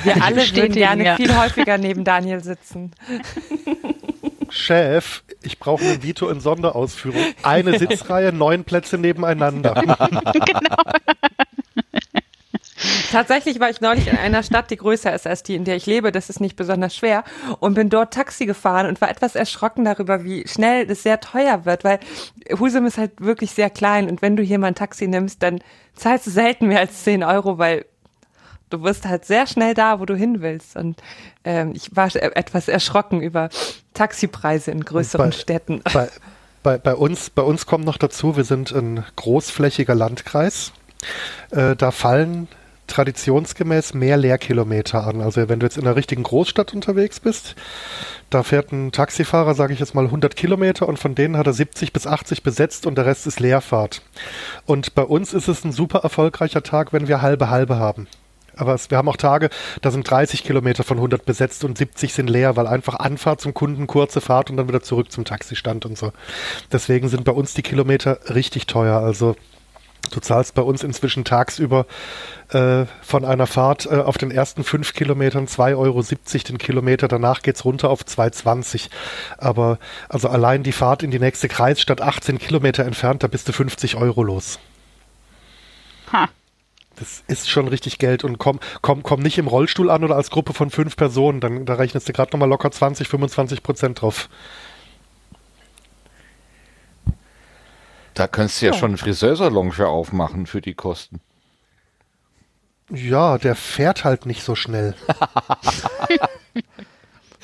Wir 0.02 0.22
alle 0.22 0.38
würden 0.38 0.72
gerne 0.72 1.04
ja. 1.04 1.16
viel 1.16 1.36
häufiger 1.36 1.78
neben 1.78 2.02
Daniel 2.02 2.42
sitzen. 2.42 2.90
Chef, 4.48 5.22
ich 5.42 5.58
brauche 5.58 5.84
ein 5.84 6.02
Vito 6.02 6.28
in 6.28 6.40
Sonderausführung. 6.40 7.22
Eine 7.42 7.78
Sitzreihe, 7.78 8.32
neun 8.32 8.64
Plätze 8.64 8.98
nebeneinander. 8.98 9.74
genau. 9.74 10.82
Tatsächlich 13.10 13.60
war 13.60 13.70
ich 13.70 13.80
neulich 13.80 14.08
in 14.08 14.16
einer 14.16 14.42
Stadt, 14.42 14.70
die 14.70 14.76
größer 14.76 15.14
ist 15.14 15.26
als 15.26 15.42
die, 15.42 15.54
in 15.54 15.64
der 15.64 15.76
ich 15.76 15.86
lebe. 15.86 16.12
Das 16.12 16.28
ist 16.28 16.40
nicht 16.40 16.56
besonders 16.56 16.94
schwer. 16.94 17.24
Und 17.58 17.74
bin 17.74 17.88
dort 17.88 18.12
Taxi 18.12 18.46
gefahren 18.46 18.86
und 18.86 19.00
war 19.00 19.10
etwas 19.10 19.34
erschrocken 19.34 19.84
darüber, 19.84 20.24
wie 20.24 20.46
schnell 20.46 20.90
es 20.90 21.02
sehr 21.02 21.20
teuer 21.20 21.64
wird, 21.64 21.84
weil 21.84 22.00
Husum 22.58 22.86
ist 22.86 22.98
halt 22.98 23.20
wirklich 23.20 23.52
sehr 23.52 23.70
klein. 23.70 24.10
Und 24.10 24.22
wenn 24.22 24.36
du 24.36 24.42
hier 24.42 24.58
mal 24.58 24.68
ein 24.68 24.74
Taxi 24.74 25.06
nimmst, 25.06 25.42
dann 25.42 25.60
zahlst 25.94 26.26
du 26.26 26.30
selten 26.30 26.68
mehr 26.68 26.80
als 26.80 27.04
10 27.04 27.24
Euro, 27.24 27.58
weil 27.58 27.86
du 28.70 28.82
wirst 28.82 29.06
halt 29.06 29.24
sehr 29.24 29.46
schnell 29.46 29.74
da, 29.74 30.00
wo 30.00 30.04
du 30.04 30.14
hin 30.14 30.42
willst. 30.42 30.76
Und 30.76 31.02
ähm, 31.44 31.72
ich 31.74 31.94
war 31.96 32.14
etwas 32.14 32.68
erschrocken 32.68 33.22
über 33.22 33.48
Taxipreise 33.94 34.70
in 34.70 34.84
größeren 34.84 35.30
bei, 35.30 35.36
Städten. 35.36 35.82
Bei, 35.92 36.08
bei, 36.62 36.78
bei, 36.78 36.94
uns, 36.94 37.30
bei 37.30 37.42
uns 37.42 37.66
kommt 37.66 37.84
noch 37.84 37.96
dazu, 37.96 38.36
wir 38.36 38.44
sind 38.44 38.72
ein 38.72 39.04
großflächiger 39.16 39.94
Landkreis. 39.94 40.72
Äh, 41.50 41.76
da 41.76 41.90
fallen 41.90 42.48
traditionsgemäß 42.86 43.94
mehr 43.94 44.16
Leerkilometer 44.16 45.06
an. 45.06 45.20
Also 45.20 45.48
wenn 45.48 45.60
du 45.60 45.66
jetzt 45.66 45.76
in 45.76 45.86
einer 45.86 45.96
richtigen 45.96 46.22
Großstadt 46.22 46.74
unterwegs 46.74 47.20
bist, 47.20 47.54
da 48.30 48.42
fährt 48.42 48.72
ein 48.72 48.92
Taxifahrer, 48.92 49.54
sage 49.54 49.72
ich 49.72 49.80
jetzt 49.80 49.94
mal, 49.94 50.04
100 50.04 50.36
Kilometer 50.36 50.88
und 50.88 50.98
von 50.98 51.14
denen 51.14 51.36
hat 51.36 51.46
er 51.46 51.52
70 51.52 51.92
bis 51.92 52.06
80 52.06 52.42
besetzt 52.42 52.86
und 52.86 52.96
der 52.96 53.06
Rest 53.06 53.26
ist 53.26 53.40
Leerfahrt. 53.40 54.02
Und 54.64 54.94
bei 54.94 55.02
uns 55.02 55.32
ist 55.32 55.48
es 55.48 55.64
ein 55.64 55.72
super 55.72 56.00
erfolgreicher 56.00 56.62
Tag, 56.62 56.92
wenn 56.92 57.08
wir 57.08 57.22
halbe 57.22 57.50
halbe 57.50 57.78
haben. 57.78 58.08
Aber 58.56 58.74
es, 58.74 58.90
wir 58.90 58.96
haben 58.96 59.08
auch 59.08 59.18
Tage, 59.18 59.50
da 59.82 59.90
sind 59.90 60.10
30 60.10 60.42
Kilometer 60.42 60.82
von 60.82 60.96
100 60.96 61.26
besetzt 61.26 61.62
und 61.64 61.76
70 61.76 62.14
sind 62.14 62.28
leer, 62.28 62.56
weil 62.56 62.66
einfach 62.66 62.94
Anfahrt 62.94 63.40
zum 63.42 63.52
Kunden, 63.52 63.86
kurze 63.86 64.22
Fahrt 64.22 64.50
und 64.50 64.56
dann 64.56 64.66
wieder 64.66 64.82
zurück 64.82 65.12
zum 65.12 65.26
Taxistand 65.26 65.84
und 65.84 65.98
so. 65.98 66.12
Deswegen 66.72 67.08
sind 67.08 67.24
bei 67.24 67.32
uns 67.32 67.52
die 67.52 67.62
Kilometer 67.62 68.18
richtig 68.34 68.66
teuer. 68.66 68.98
Also 68.98 69.36
Du 70.08 70.20
zahlst 70.20 70.54
bei 70.54 70.62
uns 70.62 70.82
inzwischen 70.82 71.24
tagsüber 71.24 71.86
äh, 72.50 72.86
von 73.02 73.24
einer 73.24 73.46
Fahrt 73.46 73.86
äh, 73.86 73.96
auf 73.96 74.18
den 74.18 74.30
ersten 74.30 74.64
fünf 74.64 74.94
Kilometern 74.94 75.46
2,70 75.46 75.76
Euro 75.76 76.02
den 76.48 76.58
Kilometer, 76.58 77.08
danach 77.08 77.42
geht's 77.42 77.64
runter 77.64 77.90
auf 77.90 78.02
2,20. 78.02 78.88
Aber 79.38 79.78
also 80.08 80.28
allein 80.28 80.62
die 80.62 80.72
Fahrt 80.72 81.02
in 81.02 81.10
die 81.10 81.18
nächste 81.18 81.48
Kreisstadt 81.48 82.00
18 82.00 82.38
Kilometer 82.38 82.84
entfernt, 82.84 83.22
da 83.22 83.26
bist 83.26 83.48
du 83.48 83.52
50 83.52 83.96
Euro 83.96 84.22
los. 84.22 84.58
Ha. 86.12 86.28
Das 86.96 87.22
ist 87.26 87.50
schon 87.50 87.68
richtig 87.68 87.98
Geld 87.98 88.24
und 88.24 88.38
komm, 88.38 88.58
komm, 88.80 89.02
komm 89.02 89.20
nicht 89.20 89.36
im 89.36 89.48
Rollstuhl 89.48 89.90
an 89.90 90.02
oder 90.02 90.16
als 90.16 90.30
Gruppe 90.30 90.54
von 90.54 90.70
fünf 90.70 90.96
Personen, 90.96 91.40
dann 91.40 91.66
da 91.66 91.74
rechnest 91.74 92.08
du 92.08 92.12
gerade 92.12 92.30
nochmal 92.32 92.48
locker 92.48 92.70
20, 92.70 93.06
25 93.08 93.62
Prozent 93.62 94.00
drauf. 94.00 94.30
Da 98.16 98.26
könntest 98.26 98.62
du 98.62 98.66
ja, 98.66 98.72
ja. 98.72 98.78
schon 98.78 98.92
einen 98.92 98.98
Friseursalon 98.98 99.72
für 99.72 99.88
aufmachen 99.88 100.46
für 100.46 100.62
die 100.62 100.72
Kosten. 100.72 101.20
Ja, 102.90 103.36
der 103.36 103.54
fährt 103.54 104.04
halt 104.04 104.24
nicht 104.24 104.42
so 104.42 104.54
schnell. 104.54 104.94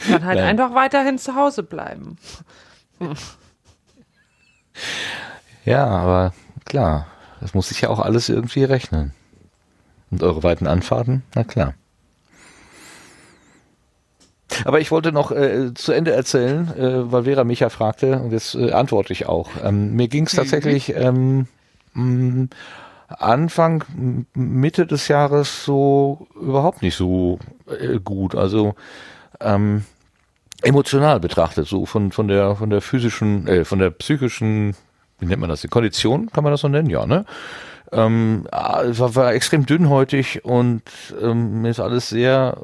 Kann 0.08 0.24
halt 0.24 0.38
Nein. 0.38 0.48
einfach 0.48 0.74
weiterhin 0.74 1.18
zu 1.18 1.34
Hause 1.34 1.62
bleiben. 1.62 2.16
Ja, 5.66 5.86
aber 5.86 6.32
klar, 6.64 7.06
das 7.40 7.52
muss 7.52 7.68
sich 7.68 7.82
ja 7.82 7.90
auch 7.90 8.00
alles 8.00 8.30
irgendwie 8.30 8.64
rechnen. 8.64 9.12
Und 10.10 10.22
eure 10.22 10.42
weiten 10.42 10.66
Anfahrten, 10.66 11.22
na 11.34 11.44
klar. 11.44 11.74
Aber 14.64 14.80
ich 14.80 14.90
wollte 14.90 15.12
noch 15.12 15.30
äh, 15.30 15.74
zu 15.74 15.92
Ende 15.92 16.12
erzählen, 16.12 16.68
äh, 16.76 17.12
weil 17.12 17.24
Vera 17.24 17.44
mich 17.44 17.60
ja 17.60 17.68
fragte, 17.68 18.18
und 18.18 18.32
jetzt 18.32 18.54
äh, 18.54 18.72
antworte 18.72 19.12
ich 19.12 19.26
auch. 19.26 19.50
Ähm, 19.62 19.94
mir 19.94 20.08
ging 20.08 20.26
es 20.26 20.32
mhm. 20.32 20.38
tatsächlich 20.38 20.94
ähm, 20.94 21.46
mh, 21.94 22.48
Anfang, 23.08 23.84
Mitte 24.34 24.86
des 24.86 25.08
Jahres 25.08 25.64
so 25.64 26.26
überhaupt 26.40 26.82
nicht 26.82 26.96
so 26.96 27.38
äh, 27.68 27.98
gut. 27.98 28.34
Also 28.34 28.74
ähm, 29.40 29.84
emotional 30.62 31.20
betrachtet, 31.20 31.66
so 31.66 31.86
von, 31.86 32.12
von 32.12 32.28
der 32.28 32.56
von 32.56 32.70
der 32.70 32.80
physischen, 32.80 33.46
äh, 33.46 33.64
von 33.64 33.78
der 33.78 33.90
psychischen, 33.90 34.74
wie 35.18 35.26
nennt 35.26 35.40
man 35.40 35.50
das, 35.50 35.60
die 35.60 35.68
Kondition, 35.68 36.30
kann 36.30 36.44
man 36.44 36.52
das 36.52 36.60
so 36.60 36.68
nennen, 36.68 36.90
ja, 36.90 37.06
ne? 37.06 37.24
Ähm, 37.94 38.46
war, 38.50 39.14
war 39.14 39.34
extrem 39.34 39.66
dünnhäutig 39.66 40.46
und 40.46 40.82
ähm, 41.20 41.60
mir 41.60 41.70
ist 41.70 41.80
alles 41.80 42.08
sehr 42.08 42.56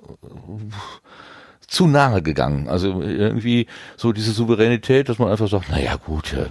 zu 1.69 1.86
nahe 1.86 2.23
gegangen. 2.23 2.66
Also 2.69 3.03
irgendwie 3.03 3.66
so 3.97 4.12
diese 4.12 4.32
Souveränität, 4.32 5.09
dass 5.09 5.19
man 5.19 5.31
einfach 5.31 5.49
sagt, 5.49 5.70
naja 5.70 5.97
gut, 5.97 6.32
ja, 6.32 6.47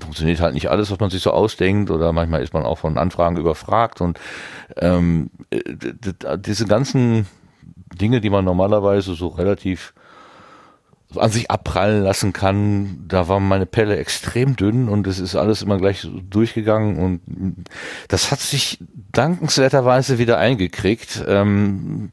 funktioniert 0.00 0.40
halt 0.40 0.54
nicht 0.54 0.70
alles, 0.70 0.90
was 0.90 0.98
man 0.98 1.10
sich 1.10 1.22
so 1.22 1.30
ausdenkt 1.30 1.90
oder 1.90 2.12
manchmal 2.12 2.42
ist 2.42 2.54
man 2.54 2.64
auch 2.64 2.78
von 2.78 2.96
Anfragen 2.96 3.36
überfragt 3.36 4.00
und 4.00 4.18
ähm, 4.76 5.30
diese 6.38 6.64
ganzen 6.64 7.26
Dinge, 7.94 8.22
die 8.22 8.30
man 8.30 8.44
normalerweise 8.44 9.14
so 9.14 9.28
relativ 9.28 9.92
an 11.16 11.30
sich 11.30 11.50
abprallen 11.50 12.02
lassen 12.02 12.32
kann, 12.32 13.04
da 13.06 13.28
war 13.28 13.40
meine 13.40 13.66
Pelle 13.66 13.96
extrem 13.96 14.56
dünn 14.56 14.88
und 14.88 15.06
es 15.06 15.18
ist 15.18 15.36
alles 15.36 15.62
immer 15.62 15.78
gleich 15.78 16.06
durchgegangen 16.28 16.98
und 16.98 17.64
das 18.08 18.30
hat 18.30 18.40
sich 18.40 18.78
dankenswerterweise 19.12 20.18
wieder 20.18 20.38
eingekriegt. 20.38 21.24
Ähm, 21.26 22.10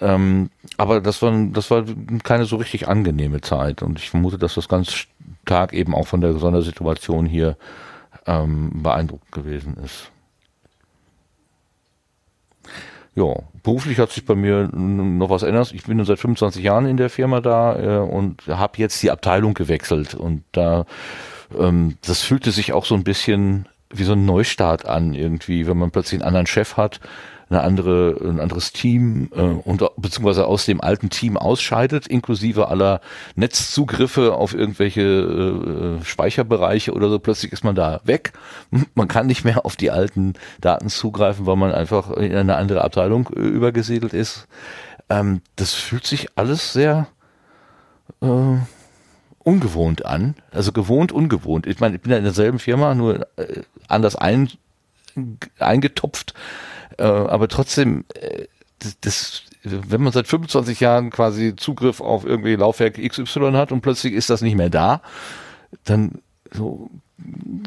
ähm, 0.00 0.50
aber 0.76 1.00
das 1.00 1.22
war, 1.22 1.32
das 1.52 1.70
war 1.70 1.84
keine 2.22 2.44
so 2.44 2.56
richtig 2.56 2.88
angenehme 2.88 3.40
Zeit 3.40 3.82
und 3.82 3.98
ich 3.98 4.10
vermute, 4.10 4.38
dass 4.38 4.54
das 4.54 4.68
ganz 4.68 5.06
stark 5.42 5.72
eben 5.72 5.94
auch 5.94 6.06
von 6.06 6.20
der 6.20 6.34
Sondersituation 6.34 7.26
hier 7.26 7.56
ähm, 8.26 8.82
beeindruckt 8.82 9.32
gewesen 9.32 9.76
ist. 9.84 10.10
Ja, 13.14 13.34
beruflich 13.62 13.98
hat 13.98 14.10
sich 14.12 14.24
bei 14.24 14.36
mir 14.36 14.68
noch 14.72 15.30
was 15.30 15.42
ändert. 15.42 15.72
Ich 15.72 15.84
bin 15.84 16.02
seit 16.04 16.20
25 16.20 16.62
Jahren 16.62 16.86
in 16.86 16.96
der 16.96 17.10
Firma 17.10 17.40
da 17.40 17.76
äh, 17.76 17.98
und 17.98 18.46
habe 18.46 18.78
jetzt 18.78 19.02
die 19.02 19.10
Abteilung 19.10 19.54
gewechselt 19.54 20.14
und 20.14 20.44
da 20.52 20.86
ähm, 21.58 21.96
das 22.02 22.22
fühlte 22.22 22.52
sich 22.52 22.72
auch 22.72 22.84
so 22.84 22.94
ein 22.94 23.04
bisschen 23.04 23.68
wie 23.92 24.04
so 24.04 24.12
ein 24.12 24.24
Neustart 24.24 24.86
an 24.86 25.14
irgendwie, 25.14 25.66
wenn 25.66 25.76
man 25.76 25.90
plötzlich 25.90 26.20
einen 26.20 26.28
anderen 26.28 26.46
Chef 26.46 26.76
hat 26.76 27.00
eine 27.50 27.62
andere, 27.62 28.16
ein 28.22 28.40
anderes 28.40 28.72
Team 28.72 29.28
äh, 29.34 29.40
und 29.40 29.82
beziehungsweise 29.96 30.46
aus 30.46 30.66
dem 30.66 30.80
alten 30.80 31.10
Team 31.10 31.36
ausscheidet, 31.36 32.06
inklusive 32.06 32.68
aller 32.68 33.00
Netzzugriffe 33.34 34.34
auf 34.34 34.54
irgendwelche 34.54 35.98
äh, 36.00 36.04
Speicherbereiche 36.04 36.92
oder 36.92 37.10
so. 37.10 37.18
Plötzlich 37.18 37.52
ist 37.52 37.64
man 37.64 37.74
da 37.74 38.00
weg. 38.04 38.32
Man 38.94 39.08
kann 39.08 39.26
nicht 39.26 39.44
mehr 39.44 39.66
auf 39.66 39.76
die 39.76 39.90
alten 39.90 40.34
Daten 40.60 40.88
zugreifen, 40.88 41.46
weil 41.46 41.56
man 41.56 41.72
einfach 41.72 42.10
in 42.12 42.34
eine 42.34 42.56
andere 42.56 42.82
Abteilung 42.84 43.28
äh, 43.34 43.40
übergesiedelt 43.40 44.12
ist. 44.12 44.46
Ähm, 45.08 45.42
das 45.56 45.74
fühlt 45.74 46.06
sich 46.06 46.28
alles 46.36 46.72
sehr 46.72 47.08
äh, 48.20 48.26
ungewohnt 49.42 50.06
an. 50.06 50.36
Also 50.52 50.72
gewohnt, 50.72 51.12
ungewohnt. 51.12 51.66
Ich 51.66 51.80
meine, 51.80 51.96
ich 51.96 52.02
bin 52.02 52.12
ja 52.12 52.18
in 52.18 52.24
derselben 52.24 52.58
Firma, 52.58 52.94
nur 52.94 53.26
äh, 53.36 53.62
anders 53.88 54.14
ein, 54.14 54.50
eingetopft. 55.58 56.34
Äh, 57.00 57.04
aber 57.04 57.48
trotzdem, 57.48 58.04
äh, 58.14 58.44
das, 58.78 59.00
das, 59.00 59.42
wenn 59.62 60.02
man 60.02 60.12
seit 60.12 60.26
25 60.26 60.80
Jahren 60.80 61.10
quasi 61.10 61.56
Zugriff 61.56 62.00
auf 62.00 62.24
irgendwie 62.26 62.54
Laufwerk 62.56 62.96
XY 63.02 63.52
hat 63.52 63.72
und 63.72 63.80
plötzlich 63.80 64.12
ist 64.12 64.28
das 64.28 64.42
nicht 64.42 64.56
mehr 64.56 64.68
da, 64.70 65.00
dann 65.84 66.20
so, 66.52 66.90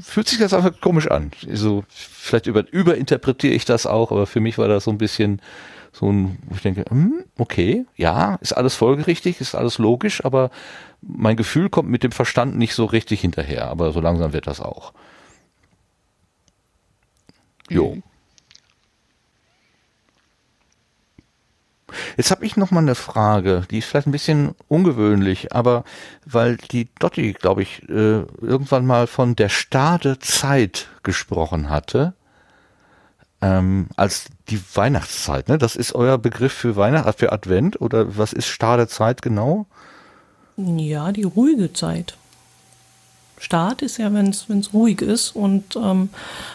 fühlt 0.04 0.28
sich 0.28 0.38
das 0.38 0.54
einfach 0.54 0.80
komisch 0.82 1.10
an. 1.10 1.32
So, 1.52 1.84
vielleicht 1.90 2.46
über, 2.46 2.72
überinterpretiere 2.72 3.54
ich 3.54 3.66
das 3.66 3.88
auch, 3.88 4.12
aber 4.12 4.28
für 4.28 4.40
mich 4.40 4.58
war 4.60 4.68
das 4.68 4.84
so 4.84 4.92
ein 4.92 4.98
bisschen 5.00 5.42
so 5.92 6.12
ein, 6.12 6.38
wo 6.46 6.56
ich 6.56 6.62
denke, 6.62 6.86
hm, 6.90 7.24
okay, 7.38 7.86
ja, 7.96 8.36
ist 8.36 8.54
alles 8.54 8.76
folgerichtig, 8.76 9.42
ist 9.42 9.56
alles 9.56 9.80
logisch, 9.80 10.24
aber 10.26 10.52
mein 11.02 11.38
Gefühl 11.38 11.70
kommt 11.70 11.90
mit 11.90 12.04
dem 12.04 12.12
Verstand 12.12 12.56
nicht 12.56 12.74
so 12.76 12.86
richtig 12.86 13.22
hinterher, 13.22 13.68
aber 13.68 13.92
so 13.92 14.00
langsam 14.00 14.34
wird 14.34 14.48
das 14.48 14.60
auch. 14.60 14.94
Jo. 17.70 17.96
Mhm. 17.96 18.04
Jetzt 22.18 22.32
habe 22.32 22.46
ich 22.46 22.58
noch 22.58 22.72
mal 22.72 22.80
eine 22.80 22.96
Frage, 22.96 23.64
die 23.70 23.80
ist 23.80 23.86
vielleicht 23.86 24.08
ein 24.08 24.12
bisschen 24.12 24.56
ungewöhnlich, 24.68 25.54
aber 25.54 25.84
weil 26.26 26.58
die 26.58 26.90
Dotti, 27.00 27.34
glaube 27.34 27.62
ich, 27.62 27.84
äh, 27.90 28.24
irgendwann 28.42 28.86
mal 28.86 29.08
von 29.08 29.36
der 29.36 29.50
Stade 29.50 30.20
Zeit 30.20 30.88
gesprochen 31.04 31.70
hatte, 31.70 32.14
ähm, 33.42 33.88
als 33.98 34.28
die 34.50 34.62
Weihnachtszeit, 34.74 35.50
ne? 35.50 35.58
Das 35.58 35.76
ist 35.76 35.94
euer 35.94 36.18
Begriff 36.18 36.54
für 36.54 36.76
Weihnacht, 36.76 37.20
für 37.20 37.32
Advent 37.32 37.82
oder 37.82 38.18
was 38.18 38.34
ist 38.34 38.48
Stade 38.48 38.88
Zeit 38.88 39.22
genau? 39.22 39.66
Ja, 40.56 41.12
die 41.12 41.24
ruhige 41.24 41.74
Zeit. 41.74 42.16
Start 43.44 43.82
ist 43.82 43.98
ja, 43.98 44.14
wenn 44.14 44.30
es 44.30 44.74
ruhig 44.74 45.02
ist 45.02 45.36
und 45.36 45.76
ähm, 45.76 46.08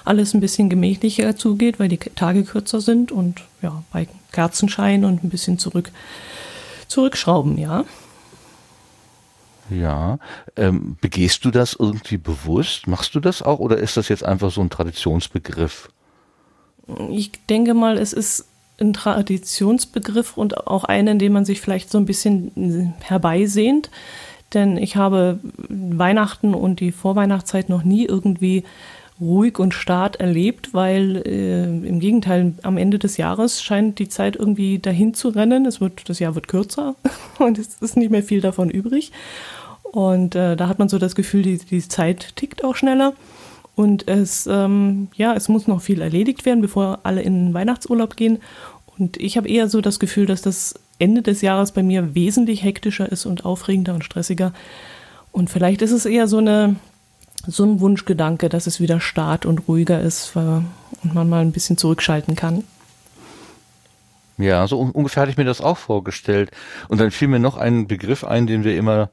alles 0.07 0.33
ein 0.33 0.41
bisschen 0.41 0.71
gemächlicher 0.71 1.37
zugeht, 1.37 1.79
weil 1.79 1.89
die 1.89 1.99
Tage 1.99 2.45
kürzer 2.45 2.81
sind 2.81 3.13
und 3.13 3.43
ja, 3.61 3.83
bei 3.93 4.09
Kerzenschein 4.33 5.05
und 5.05 5.23
ein 5.23 5.29
bisschen 5.29 5.59
zurück, 5.59 5.91
zurückschrauben, 6.87 7.59
ja. 7.59 7.85
Ja, 9.69 10.19
ähm, 10.57 10.97
begehst 11.03 11.45
du 11.45 11.51
das 11.51 11.77
irgendwie 11.79 12.17
bewusst? 12.17 12.87
Machst 12.87 13.15
du 13.15 13.21
das 13.21 13.43
auch 13.43 13.59
oder 13.59 13.77
ist 13.77 13.99
das 13.99 14.09
jetzt 14.09 14.25
einfach 14.25 14.51
so 14.51 14.63
ein 14.63 14.71
Traditionsbegriff? 14.71 15.91
Ich 17.11 17.33
denke 17.51 17.75
mal, 17.75 17.99
es 17.99 18.15
ist 18.15 18.47
ein 18.81 18.95
Traditionsbegriff 18.95 20.39
und 20.39 20.67
auch 20.67 20.85
einen, 20.85 21.19
den 21.19 21.35
man 21.35 21.45
sich 21.45 21.61
vielleicht 21.61 21.91
so 21.91 21.99
ein 21.99 22.07
bisschen 22.07 22.95
herbeisehnt. 23.01 23.91
Denn 24.55 24.77
ich 24.77 24.97
habe 24.97 25.41
Weihnachten 25.69 26.55
und 26.55 26.81
die 26.81 26.93
Vorweihnachtszeit 26.93 27.69
noch 27.69 27.85
nie 27.85 28.07
irgendwie 28.07 28.65
ruhig 29.21 29.59
und 29.59 29.75
stark 29.75 30.21
erlebt, 30.21 30.75
weil 30.75 31.23
äh, 31.27 31.65
im 31.65 31.99
Gegenteil, 32.01 32.55
am 32.63 32.77
Ende 32.77 32.99
des 32.99 33.17
Jahres 33.17 33.63
scheint 33.63 33.99
die 33.99 34.09
Zeit 34.09 34.37
irgendwie 34.37 34.79
dahin 34.79 35.13
zu 35.13 35.29
rennen. 35.31 35.67
Es 35.67 35.81
wird, 35.81 36.09
das 36.09 36.19
Jahr 36.19 36.35
wird 36.35 36.49
kürzer 36.49 36.95
und 37.39 37.59
es 37.59 37.77
ist 37.81 37.97
nicht 37.97 38.11
mehr 38.11 38.23
viel 38.23 38.41
davon 38.41 38.71
übrig. 38.71 39.13
Und 39.83 40.35
äh, 40.35 40.57
da 40.57 40.69
hat 40.69 40.79
man 40.79 40.89
so 40.89 40.99
das 40.99 41.15
Gefühl, 41.15 41.43
die, 41.43 41.59
die 41.59 41.87
Zeit 41.87 42.37
tickt 42.37 42.63
auch 42.63 42.77
schneller. 42.77 43.15
Und 43.75 44.09
es, 44.09 44.47
ähm, 44.47 45.09
ja, 45.15 45.35
es 45.35 45.49
muss 45.49 45.69
noch 45.69 45.81
viel 45.81 46.01
erledigt 46.01 46.45
werden, 46.45 46.61
bevor 46.61 47.01
alle 47.05 47.23
in 47.23 47.47
den 47.47 47.55
Weihnachtsurlaub 47.55 48.17
gehen. 48.17 48.39
Und 48.99 49.17
ich 49.19 49.37
habe 49.37 49.49
eher 49.49 49.69
so 49.69 49.81
das 49.81 50.01
Gefühl, 50.01 50.27
dass 50.27 50.43
das 50.43 50.75
Ende 50.99 51.23
des 51.23 51.43
Jahres 51.43 51.73
bei 51.73 51.83
mir 51.83 52.15
wesentlich 52.15 52.63
hektischer 52.63 53.11
ist 53.11 53.27
und 53.27 53.45
aufregender 53.45 53.95
und 53.95 54.05
stressiger. 54.05 54.53
Und 55.33 55.51
vielleicht 55.51 55.83
ist 55.83 55.93
es 55.93 56.07
eher 56.07 56.27
so 56.27 56.39
eine 56.39 56.77
so 57.47 57.65
ein 57.65 57.81
Wunschgedanke, 57.81 58.49
dass 58.49 58.67
es 58.67 58.81
wieder 58.81 59.01
start 59.01 59.47
und 59.47 59.69
ruhiger 59.69 60.01
ist 60.01 60.35
und 60.37 61.15
man 61.15 61.29
mal 61.29 61.41
ein 61.41 61.53
bisschen 61.53 61.77
zurückschalten 61.77 62.35
kann. 62.35 62.65
Ja, 64.39 64.67
so 64.67 64.79
ungefähr 64.81 65.23
hatte 65.23 65.31
ich 65.33 65.37
mir 65.37 65.45
das 65.45 65.61
auch 65.61 65.79
vorgestellt. 65.79 66.51
Und 66.89 67.01
dann 67.01 67.11
fiel 67.11 67.29
mir 67.29 67.41
noch 67.41 67.57
ein 67.57 67.87
Begriff 67.87 68.25
ein, 68.25 68.47
den 68.47 68.65
wir 68.65 68.77
immer 68.77 69.11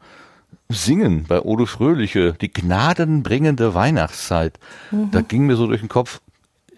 singen 0.69 1.25
bei 1.27 1.41
Odo 1.41 1.65
Fröhliche, 1.65 2.33
die 2.33 2.51
gnadenbringende 2.51 3.73
Weihnachtszeit. 3.73 4.59
Mhm. 4.91 5.11
Da 5.11 5.21
ging 5.21 5.45
mir 5.45 5.55
so 5.55 5.67
durch 5.67 5.81
den 5.81 5.89
Kopf, 5.89 6.21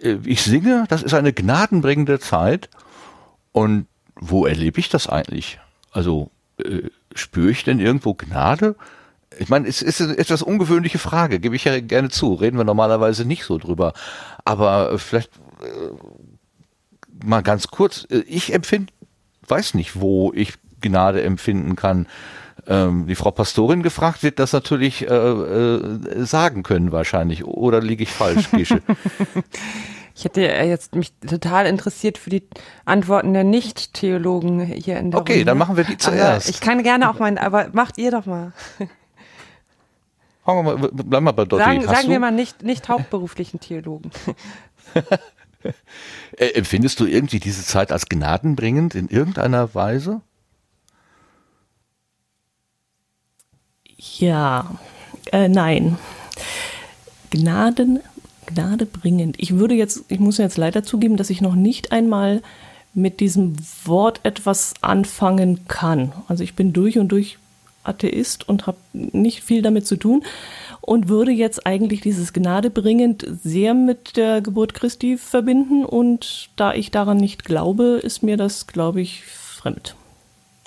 äh, 0.00 0.16
ich 0.24 0.42
singe, 0.42 0.84
das 0.88 1.02
ist 1.02 1.14
eine 1.14 1.32
gnadenbringende 1.32 2.20
Zeit. 2.20 2.70
Und 3.52 3.86
wo 4.20 4.46
erlebe 4.46 4.80
ich 4.80 4.88
das 4.88 5.08
eigentlich? 5.08 5.58
Also 5.92 6.30
äh, 6.58 6.88
spüre 7.14 7.50
ich 7.50 7.64
denn 7.64 7.80
irgendwo 7.80 8.14
Gnade? 8.14 8.76
Ich 9.38 9.48
meine, 9.48 9.68
es 9.68 9.82
ist 9.82 10.00
eine 10.00 10.18
etwas 10.18 10.42
ungewöhnliche 10.42 10.98
Frage, 10.98 11.38
gebe 11.38 11.56
ich 11.56 11.64
ja 11.64 11.80
gerne 11.80 12.08
zu. 12.08 12.34
Reden 12.34 12.56
wir 12.56 12.64
normalerweise 12.64 13.24
nicht 13.24 13.44
so 13.44 13.58
drüber. 13.58 13.92
Aber 14.44 14.98
vielleicht 14.98 15.30
äh, 15.60 17.24
mal 17.24 17.42
ganz 17.42 17.68
kurz. 17.68 18.06
Äh, 18.10 18.20
ich 18.20 18.52
empfinde, 18.52 18.92
weiß 19.46 19.74
nicht, 19.74 20.00
wo 20.00 20.32
ich 20.34 20.54
Gnade 20.80 21.22
empfinden 21.22 21.76
kann. 21.76 22.06
Ähm, 22.66 23.06
die 23.06 23.14
Frau 23.14 23.30
Pastorin 23.30 23.82
gefragt 23.82 24.22
wird 24.22 24.38
das 24.38 24.52
natürlich 24.52 25.08
äh, 25.08 25.14
äh, 25.14 26.24
sagen 26.24 26.62
können 26.62 26.92
wahrscheinlich. 26.92 27.44
Oder 27.44 27.80
liege 27.80 28.02
ich 28.02 28.10
falsch, 28.10 28.50
Gesche? 28.50 28.82
Ich 30.18 30.24
hätte 30.24 30.40
jetzt 30.40 30.96
mich 30.96 31.12
total 31.20 31.66
interessiert 31.66 32.18
für 32.18 32.28
die 32.28 32.42
Antworten 32.84 33.34
der 33.34 33.44
Nicht-Theologen 33.44 34.58
hier 34.58 34.98
in 34.98 35.12
der 35.12 35.20
Okay, 35.20 35.34
Runde. 35.34 35.44
dann 35.44 35.58
machen 35.58 35.76
wir 35.76 35.84
die 35.84 35.96
zuerst. 35.96 36.48
Aber 36.48 36.56
ich 36.56 36.60
kann 36.60 36.82
gerne 36.82 37.08
auch 37.08 37.20
meinen, 37.20 37.38
aber 37.38 37.68
macht 37.72 37.98
ihr 37.98 38.10
doch 38.10 38.26
mal. 38.26 38.52
Fangen 40.44 40.66
wir 40.66 40.76
mal, 40.76 40.88
bleiben 40.90 41.24
wir 41.24 41.32
bei 41.32 41.44
Dotti. 41.44 41.62
Sagen, 41.62 41.78
Hast 41.86 41.94
sagen 41.94 42.06
du, 42.06 42.10
wir 42.10 42.18
mal 42.18 42.32
nicht, 42.32 42.64
nicht 42.64 42.88
hauptberuflichen 42.88 43.60
Theologen. 43.60 44.10
äh, 46.36 46.46
empfindest 46.54 46.98
du 46.98 47.06
irgendwie 47.06 47.38
diese 47.38 47.62
Zeit 47.62 47.92
als 47.92 48.08
gnadenbringend 48.08 48.96
in 48.96 49.06
irgendeiner 49.06 49.72
Weise? 49.76 50.20
Ja, 53.96 54.78
äh, 55.30 55.46
nein. 55.46 55.96
Gnaden, 57.30 58.00
Gnade 58.48 58.86
bringend. 58.86 59.36
Ich 59.38 59.58
würde 59.58 59.74
jetzt, 59.74 60.04
ich 60.08 60.18
muss 60.18 60.38
jetzt 60.38 60.56
leider 60.56 60.82
zugeben, 60.82 61.16
dass 61.16 61.30
ich 61.30 61.40
noch 61.40 61.54
nicht 61.54 61.92
einmal 61.92 62.42
mit 62.94 63.20
diesem 63.20 63.56
Wort 63.84 64.20
etwas 64.24 64.74
anfangen 64.80 65.66
kann. 65.68 66.12
Also 66.26 66.42
ich 66.42 66.54
bin 66.54 66.72
durch 66.72 66.98
und 66.98 67.08
durch 67.08 67.38
Atheist 67.84 68.48
und 68.48 68.66
habe 68.66 68.78
nicht 68.92 69.42
viel 69.42 69.62
damit 69.62 69.86
zu 69.86 69.96
tun 69.96 70.24
und 70.80 71.08
würde 71.08 71.30
jetzt 71.30 71.66
eigentlich 71.66 72.00
dieses 72.00 72.32
Gnade 72.32 72.70
bringend 72.70 73.26
sehr 73.42 73.74
mit 73.74 74.16
der 74.16 74.40
Geburt 74.40 74.74
Christi 74.74 75.16
verbinden 75.16 75.84
und 75.84 76.50
da 76.56 76.74
ich 76.74 76.90
daran 76.90 77.18
nicht 77.18 77.44
glaube, 77.44 78.00
ist 78.02 78.22
mir 78.22 78.36
das, 78.36 78.66
glaube 78.66 79.00
ich, 79.00 79.24
fremd. 79.24 79.94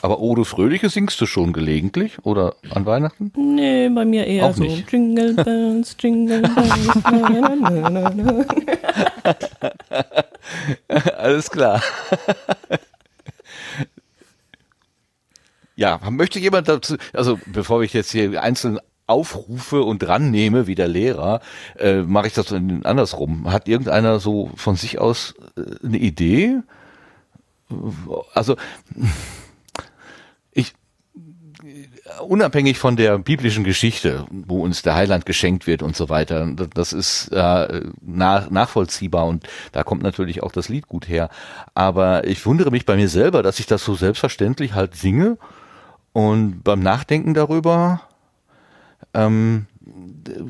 Aber 0.02 0.20
Odo 0.20 0.44
Fröhliche 0.44 0.90
singst 0.90 1.22
du 1.22 1.26
schon 1.26 1.54
gelegentlich 1.54 2.18
oder 2.26 2.56
an 2.72 2.86
Weihnachten? 2.86 3.32
Nee, 3.36 3.90
bei 3.90 4.04
mir 4.06 4.26
eher 4.26 4.48
Auch 4.48 4.56
so. 4.56 4.64
nicht. 4.64 4.92
Jingle 4.92 5.34
Bells, 5.44 5.96
Jingle 6.00 6.42
Bells. 6.42 6.88
na, 7.04 7.56
na, 7.56 7.90
na, 7.90 8.10
na. 8.10 8.46
Alles 11.18 11.52
klar. 11.52 11.84
ja, 15.76 16.00
möchte 16.10 16.40
jemand 16.40 16.68
dazu, 16.68 16.96
also 17.14 17.40
bevor 17.46 17.84
ich 17.84 17.94
jetzt 17.94 18.12
hier 18.12 18.42
einzeln 18.42 18.80
aufrufe 19.06 19.84
und 19.84 20.00
dran 20.00 20.32
nehme, 20.32 20.68
wie 20.68 20.76
der 20.76 20.88
Lehrer, 20.88 21.42
äh, 21.78 22.02
mache 22.02 22.28
ich 22.28 22.34
das 22.34 22.52
andersrum. 22.52 23.52
Hat 23.52 23.68
irgendeiner 23.68 24.20
so 24.20 24.52
von 24.56 24.76
sich 24.76 25.00
aus 25.00 25.36
äh, 25.58 25.86
eine 25.86 25.98
Idee? 25.98 26.58
Also 28.34 28.56
unabhängig 32.24 32.78
von 32.78 32.96
der 32.96 33.18
biblischen 33.18 33.64
Geschichte, 33.64 34.26
wo 34.30 34.64
uns 34.64 34.82
der 34.82 34.96
Heiland 34.96 35.26
geschenkt 35.26 35.68
wird 35.68 35.82
und 35.82 35.96
so 35.96 36.10
weiter, 36.10 36.48
das 36.74 36.94
ist 36.94 37.30
äh, 37.30 37.82
nach, 38.02 38.50
nachvollziehbar 38.50 39.26
und 39.26 39.48
da 39.72 39.84
kommt 39.84 40.04
natürlich 40.04 40.44
auch 40.44 40.52
das 40.52 40.70
Lied 40.70 40.88
gut 40.88 41.08
her. 41.08 41.30
Aber 41.74 42.26
ich 42.26 42.46
wundere 42.46 42.72
mich 42.72 42.86
bei 42.86 42.96
mir 42.96 43.10
selber, 43.10 43.44
dass 43.44 43.60
ich 43.60 43.66
das 43.66 43.84
so 43.84 43.96
selbstverständlich 43.96 44.74
halt 44.74 44.96
singe 44.96 45.38
und 46.14 46.64
beim 46.64 46.82
Nachdenken 46.82 47.34
darüber 47.34 48.02
ähm, 49.14 49.68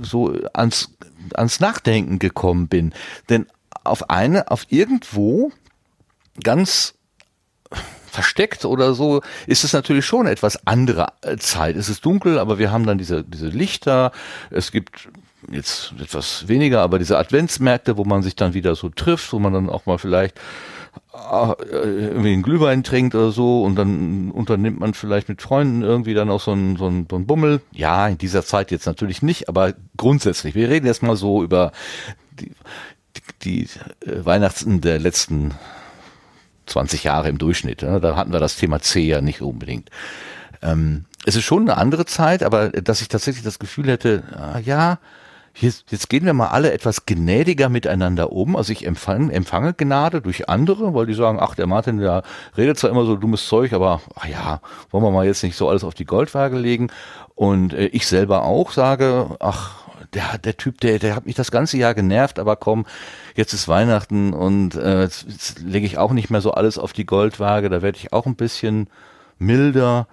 so 0.02 0.36
ans, 0.54 0.96
ans 1.34 1.60
Nachdenken 1.60 2.20
gekommen 2.20 2.68
bin. 2.68 2.94
Denn 3.30 3.48
auf 3.84 4.10
eine, 4.10 4.52
auf 4.52 4.66
irgendwo 4.70 5.52
ganz 6.44 6.96
versteckt 8.12 8.66
oder 8.66 8.94
so, 8.94 9.22
ist 9.48 9.64
es 9.64 9.74
natürlich 9.74 10.06
schon 10.06 10.28
etwas 10.28 10.68
andere 10.68 11.14
Zeit. 11.40 11.76
Es 11.76 11.90
ist 11.90 12.06
dunkel, 12.06 12.40
aber 12.40 12.60
wir 12.60 12.72
haben 12.72 12.86
dann 12.86 12.98
diese, 12.98 13.24
diese 13.24 13.48
Lichter. 13.48 14.12
Es 14.50 14.72
gibt 14.72 15.10
jetzt 15.50 15.94
etwas 16.00 16.48
weniger, 16.48 16.82
aber 16.82 17.00
diese 17.00 17.18
Adventsmärkte, 17.18 17.98
wo 17.98 18.04
man 18.04 18.22
sich 18.22 18.36
dann 18.36 18.54
wieder 18.54 18.76
so 18.76 18.90
trifft, 18.90 19.32
wo 19.34 19.40
man 19.40 19.54
dann 19.54 19.70
auch 19.70 19.86
mal 19.86 19.98
vielleicht 19.98 20.40
äh, 21.14 21.54
irgendwie 21.72 22.34
einen 22.34 22.44
Glühwein 22.44 22.84
trinkt 22.84 23.16
oder 23.16 23.32
so 23.32 23.64
und 23.64 23.76
dann 23.76 24.32
unternimmt 24.32 24.80
man 24.80 24.94
vielleicht 24.94 25.30
mit 25.30 25.42
Freunden 25.42 25.82
irgendwie 25.82 26.14
dann 26.14 26.30
auch 26.30 26.42
so 26.42 26.52
einen, 26.52 26.76
so 26.76 26.88
einen, 26.88 27.08
so 27.10 27.16
einen 27.16 27.26
Bummel. 27.26 27.62
Ja, 27.72 28.08
in 28.08 28.18
dieser 28.18 28.44
Zeit 28.44 28.72
jetzt 28.72 28.86
natürlich 28.86 29.22
nicht, 29.22 29.48
aber 29.50 29.74
grundsätzlich. 29.98 30.54
Wir 30.54 30.70
reden 30.70 30.86
jetzt 30.86 31.02
mal 31.02 31.16
so 31.16 31.44
über 31.44 31.72
die, 32.40 32.52
die, 33.44 33.66
die 33.66 33.70
Weihnachten 34.26 34.82
der 34.82 35.00
letzten 35.00 35.54
20 36.72 37.04
Jahre 37.04 37.30
im 37.30 37.38
Durchschnitt. 37.38 37.82
Ne? 37.82 38.00
Da 38.00 38.16
hatten 38.16 38.34
wir 38.34 38.40
das 38.40 38.56
Thema 38.56 38.80
C 38.82 39.02
ja 39.02 39.22
nicht 39.22 39.42
unbedingt. 39.42 39.90
Ähm, 40.62 41.06
es 41.26 41.36
ist 41.36 41.44
schon 41.44 41.64
eine 41.64 41.78
andere 41.78 42.06
Zeit, 42.06 42.44
aber 42.44 42.70
dass 42.70 43.02
ich 43.02 43.08
tatsächlich 43.08 43.44
das 43.44 43.60
Gefühl 43.60 43.88
hätte, 43.88 44.24
ah, 44.36 44.60
ja, 44.60 45.00
jetzt, 45.56 45.92
jetzt 45.92 46.10
gehen 46.10 46.26
wir 46.26 46.34
mal 46.34 46.48
alle 46.48 46.72
etwas 46.72 47.06
gnädiger 47.06 47.70
miteinander 47.70 48.32
um. 48.32 48.56
Also 48.56 48.72
ich 48.72 48.86
empfange, 48.86 49.34
empfange 49.34 49.74
Gnade 49.74 50.22
durch 50.22 50.50
andere, 50.50 50.94
weil 50.94 51.06
die 51.06 51.14
sagen, 51.14 51.40
ach, 51.42 51.56
der 51.56 51.68
Martin, 51.68 51.98
der 51.98 52.24
redet 52.58 52.78
zwar 52.78 52.90
immer 52.90 53.06
so 53.06 53.16
dummes 53.16 53.48
Zeug, 53.48 53.74
aber 53.74 54.02
ach 54.16 54.26
ja, 54.26 54.62
wollen 54.90 55.04
wir 55.04 55.12
mal 55.12 55.26
jetzt 55.26 55.44
nicht 55.44 55.56
so 55.56 55.70
alles 55.70 55.84
auf 55.84 55.94
die 55.94 56.06
Goldwaage 56.06 56.58
legen. 56.58 56.90
Und 57.36 57.74
äh, 57.74 57.88
ich 57.88 58.08
selber 58.08 58.44
auch 58.44 58.72
sage, 58.72 59.36
ach, 59.40 59.81
der, 60.14 60.38
der 60.38 60.58
Typ, 60.58 60.80
der, 60.82 61.00
der 61.00 61.16
hat 61.16 61.26
mich 61.26 61.36
das 61.36 61.52
ganze 61.52 61.78
Jahr 61.78 61.94
genervt, 61.94 62.40
aber 62.40 62.56
komm, 62.56 62.86
jetzt 63.36 63.54
ist 63.54 63.68
Weihnachten 63.68 64.34
und 64.34 64.76
äh, 64.76 65.02
jetzt, 65.02 65.26
jetzt 65.28 65.60
lege 65.60 65.86
ich 65.86 65.98
auch 65.98 66.12
nicht 66.12 66.30
mehr 66.30 66.42
so 66.42 66.52
alles 66.52 66.78
auf 66.78 66.94
die 66.94 67.06
Goldwaage, 67.06 67.70
da 67.70 67.82
werde 67.82 67.98
ich 67.98 68.14
auch 68.14 68.26
ein 68.26 68.36
bisschen 68.36 68.88
milder. 69.40 70.08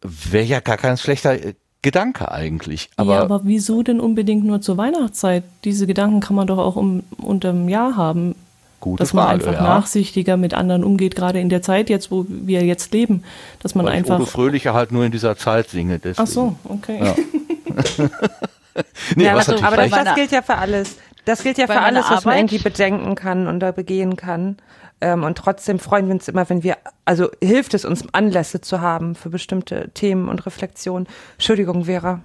Wäre 0.00 0.44
ja 0.44 0.60
gar 0.60 0.76
kein 0.76 0.96
schlechter 0.96 1.34
äh, 1.34 1.54
Gedanke 1.82 2.30
eigentlich. 2.30 2.90
Aber, 2.96 3.14
ja, 3.14 3.22
aber 3.22 3.42
wieso 3.44 3.82
denn 3.82 4.00
unbedingt 4.00 4.44
nur 4.44 4.60
zur 4.60 4.76
Weihnachtszeit? 4.76 5.44
Diese 5.64 5.86
Gedanken 5.86 6.20
kann 6.20 6.36
man 6.36 6.46
doch 6.46 6.58
auch 6.58 6.76
um, 6.76 7.02
unterm 7.18 7.68
Jahr 7.68 7.96
haben. 7.96 8.34
gute 8.80 9.00
dass 9.00 9.12
man 9.12 9.26
Frage, 9.26 9.34
einfach 9.34 9.52
ja. 9.54 9.62
nachsichtiger 9.62 10.36
mit 10.36 10.54
anderen 10.54 10.84
umgeht, 10.84 11.14
gerade 11.14 11.38
in 11.38 11.48
der 11.48 11.62
Zeit 11.62 11.88
jetzt, 11.90 12.10
wo 12.10 12.26
wir 12.28 12.64
jetzt 12.64 12.92
leben, 12.92 13.22
dass 13.60 13.74
man 13.74 13.86
Weil 13.86 13.92
ich 13.92 13.98
einfach. 13.98 14.16
Odo 14.16 14.26
Fröhliche 14.26 14.74
halt 14.74 14.90
nur 14.90 15.04
in 15.04 15.12
dieser 15.12 15.36
Zeit 15.36 15.68
singe. 15.68 15.98
Deswegen. 15.98 16.22
Ach 16.22 16.26
so, 16.26 16.56
okay. 16.64 16.98
Ja. 17.00 18.08
nee, 19.16 19.24
ja, 19.24 19.34
was 19.34 19.48
aber, 19.48 19.60
natürlich 19.60 19.92
aber 19.92 20.04
das, 20.04 20.04
das 20.04 20.14
gilt 20.14 20.32
ja 20.32 20.42
für 20.42 20.56
alles. 20.56 20.96
Das 21.24 21.42
gilt 21.42 21.58
ja 21.58 21.66
für 21.66 21.80
alles, 21.80 22.10
was 22.10 22.24
man 22.24 22.36
irgendwie 22.36 22.58
bedenken 22.58 23.14
kann 23.14 23.46
und 23.46 23.60
da 23.60 23.70
begehen 23.70 24.16
kann. 24.16 24.56
Ähm, 25.00 25.24
und 25.24 25.38
trotzdem 25.38 25.78
freuen 25.78 26.06
wir 26.06 26.14
uns 26.14 26.26
immer, 26.28 26.48
wenn 26.48 26.62
wir, 26.62 26.76
also 27.04 27.30
hilft 27.42 27.74
es 27.74 27.84
uns, 27.84 28.02
Anlässe 28.12 28.60
zu 28.60 28.80
haben 28.80 29.14
für 29.14 29.30
bestimmte 29.30 29.90
Themen 29.94 30.28
und 30.28 30.44
Reflexionen. 30.46 31.06
Entschuldigung, 31.34 31.84
Vera. 31.84 32.20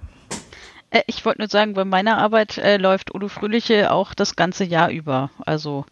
Äh, 0.90 1.02
ich 1.06 1.24
wollte 1.24 1.42
nur 1.42 1.48
sagen, 1.48 1.74
bei 1.74 1.84
meiner 1.84 2.18
Arbeit 2.18 2.58
äh, 2.58 2.76
läuft 2.76 3.14
Udo 3.14 3.28
Fröhliche 3.28 3.92
auch 3.92 4.14
das 4.14 4.36
ganze 4.36 4.64
Jahr 4.64 4.90
über. 4.90 5.30
Also 5.44 5.84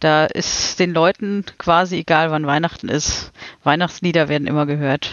da 0.00 0.26
ist 0.26 0.78
den 0.78 0.92
Leuten 0.92 1.44
quasi 1.58 1.98
egal, 1.98 2.30
wann 2.30 2.46
Weihnachten 2.46 2.88
ist. 2.88 3.32
Weihnachtslieder 3.62 4.28
werden 4.28 4.46
immer 4.46 4.66
gehört. 4.66 5.10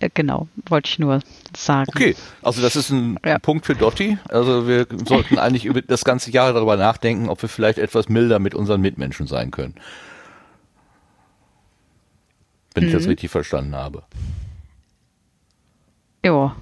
Äh, 0.00 0.10
genau, 0.12 0.48
wollte 0.68 0.88
ich 0.88 0.98
nur 0.98 1.20
sagen. 1.56 1.88
Okay, 1.94 2.14
also 2.42 2.62
das 2.62 2.76
ist 2.76 2.90
ein 2.90 3.18
Ja. 3.24 3.38
Punkt 3.38 3.66
für 3.66 3.74
Dotti. 3.74 4.18
Also 4.28 4.66
wir 4.66 4.86
sollten 5.06 5.38
eigentlich 5.38 5.64
über 5.64 5.82
das 5.82 6.04
ganze 6.04 6.30
Jahr 6.30 6.52
darüber 6.52 6.76
nachdenken, 6.76 7.28
ob 7.28 7.42
wir 7.42 7.48
vielleicht 7.48 7.78
etwas 7.78 8.08
milder 8.08 8.38
mit 8.38 8.54
unseren 8.54 8.80
Mitmenschen 8.80 9.26
sein 9.26 9.50
können. 9.50 9.74
Wenn 12.74 12.84
ich 12.84 12.92
Mhm. 12.92 12.98
das 12.98 13.06
richtig 13.08 13.30
verstanden 13.30 13.74
habe. 13.74 14.02
Ja, 16.24 16.56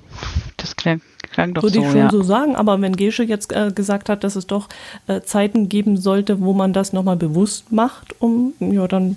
das 0.59 0.77
klang, 0.77 1.01
klang 1.33 1.55
doch 1.55 1.63
Würde 1.63 1.77
so, 1.77 1.81
ich 1.85 1.89
schon 1.91 1.97
ja. 1.99 2.11
so 2.11 2.23
sagen, 2.23 2.55
aber 2.55 2.81
wenn 2.83 2.97
Gesche 2.97 3.23
jetzt 3.23 3.53
äh, 3.53 3.73
gesagt 3.75 4.09
hat, 4.09 4.23
dass 4.23 4.37
es 4.37 4.47
doch 4.47 4.69
äh, 5.07 5.23
Zeiten 5.23 5.69
geben 5.69 5.97
sollte, 5.97 6.41
wo 6.41 6.53
man 6.53 6.73
das 6.73 6.93
nochmal 6.93 7.17
bewusst 7.17 7.73
macht, 7.73 8.21
um, 8.21 8.53
ja, 8.61 8.87
dann 8.87 9.17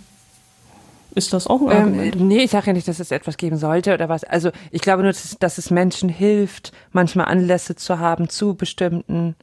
ist 1.18 1.34
das 1.34 1.48
auch 1.48 1.61
ein 1.61 1.72
Ähm, 1.72 1.77
Argument. 1.99 2.15
nee, 2.22 2.44
ich 2.44 2.52
sage 2.52 2.68
ja 2.68 2.73
nicht, 2.73 2.88
dass 2.88 2.99
es 2.99 3.11
etwas 3.11 3.38
geben 3.38 3.57
sollte 3.57 3.94
oder 3.94 4.07
was. 4.10 4.23
Also 4.23 4.52
ich 4.72 4.81
glaube 4.81 5.03
nur, 5.03 5.11
dass, 5.11 5.26
es- 5.26 5.38
dass 5.39 5.57
es 5.57 5.72
Menschen 5.72 6.10
hilft, 6.10 6.72
manchmal 6.91 7.26
Anlässe 7.26 7.76
zu 7.76 7.99
haben 7.99 8.30
zu 8.30 8.56
bestimmten, 8.56 9.35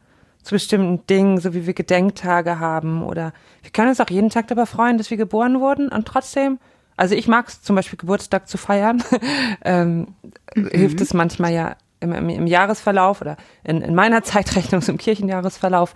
zu 0.42 0.54
bestimmten 0.54 1.06
Dingen, 1.06 1.38
so 1.40 1.52
wie 1.54 1.66
wir 1.66 1.74
Gedenktage 1.74 2.58
haben 2.58 3.02
oder 3.02 3.32
wir 3.62 3.70
können 3.72 3.88
uns 3.88 4.00
auch 4.00 4.10
jeden 4.10 4.30
Tag 4.30 4.46
darüber 4.48 4.66
freuen, 4.66 4.98
dass 4.98 5.10
wir 5.10 5.16
geboren 5.16 5.60
wurden 5.60 5.88
und 5.88 6.06
trotzdem, 6.06 6.58
also 6.96 7.14
ich 7.14 7.28
mag 7.28 7.48
es 7.48 7.62
zum 7.62 7.76
Beispiel 7.76 7.98
Geburtstag 7.98 8.46
zu 8.48 8.56
feiern, 8.58 9.02
ähm, 9.64 10.08
hilft 10.54 11.00
es 11.00 11.14
manchmal 11.14 11.52
ja 11.52 11.76
im, 12.00 12.12
im, 12.12 12.28
im 12.28 12.46
Jahresverlauf 12.46 13.20
oder 13.20 13.36
in, 13.64 13.80
in 13.80 13.94
meiner 13.94 14.22
Zeitrechnung 14.32 14.82
im 14.86 14.98
Kirchenjahresverlauf 14.98 15.94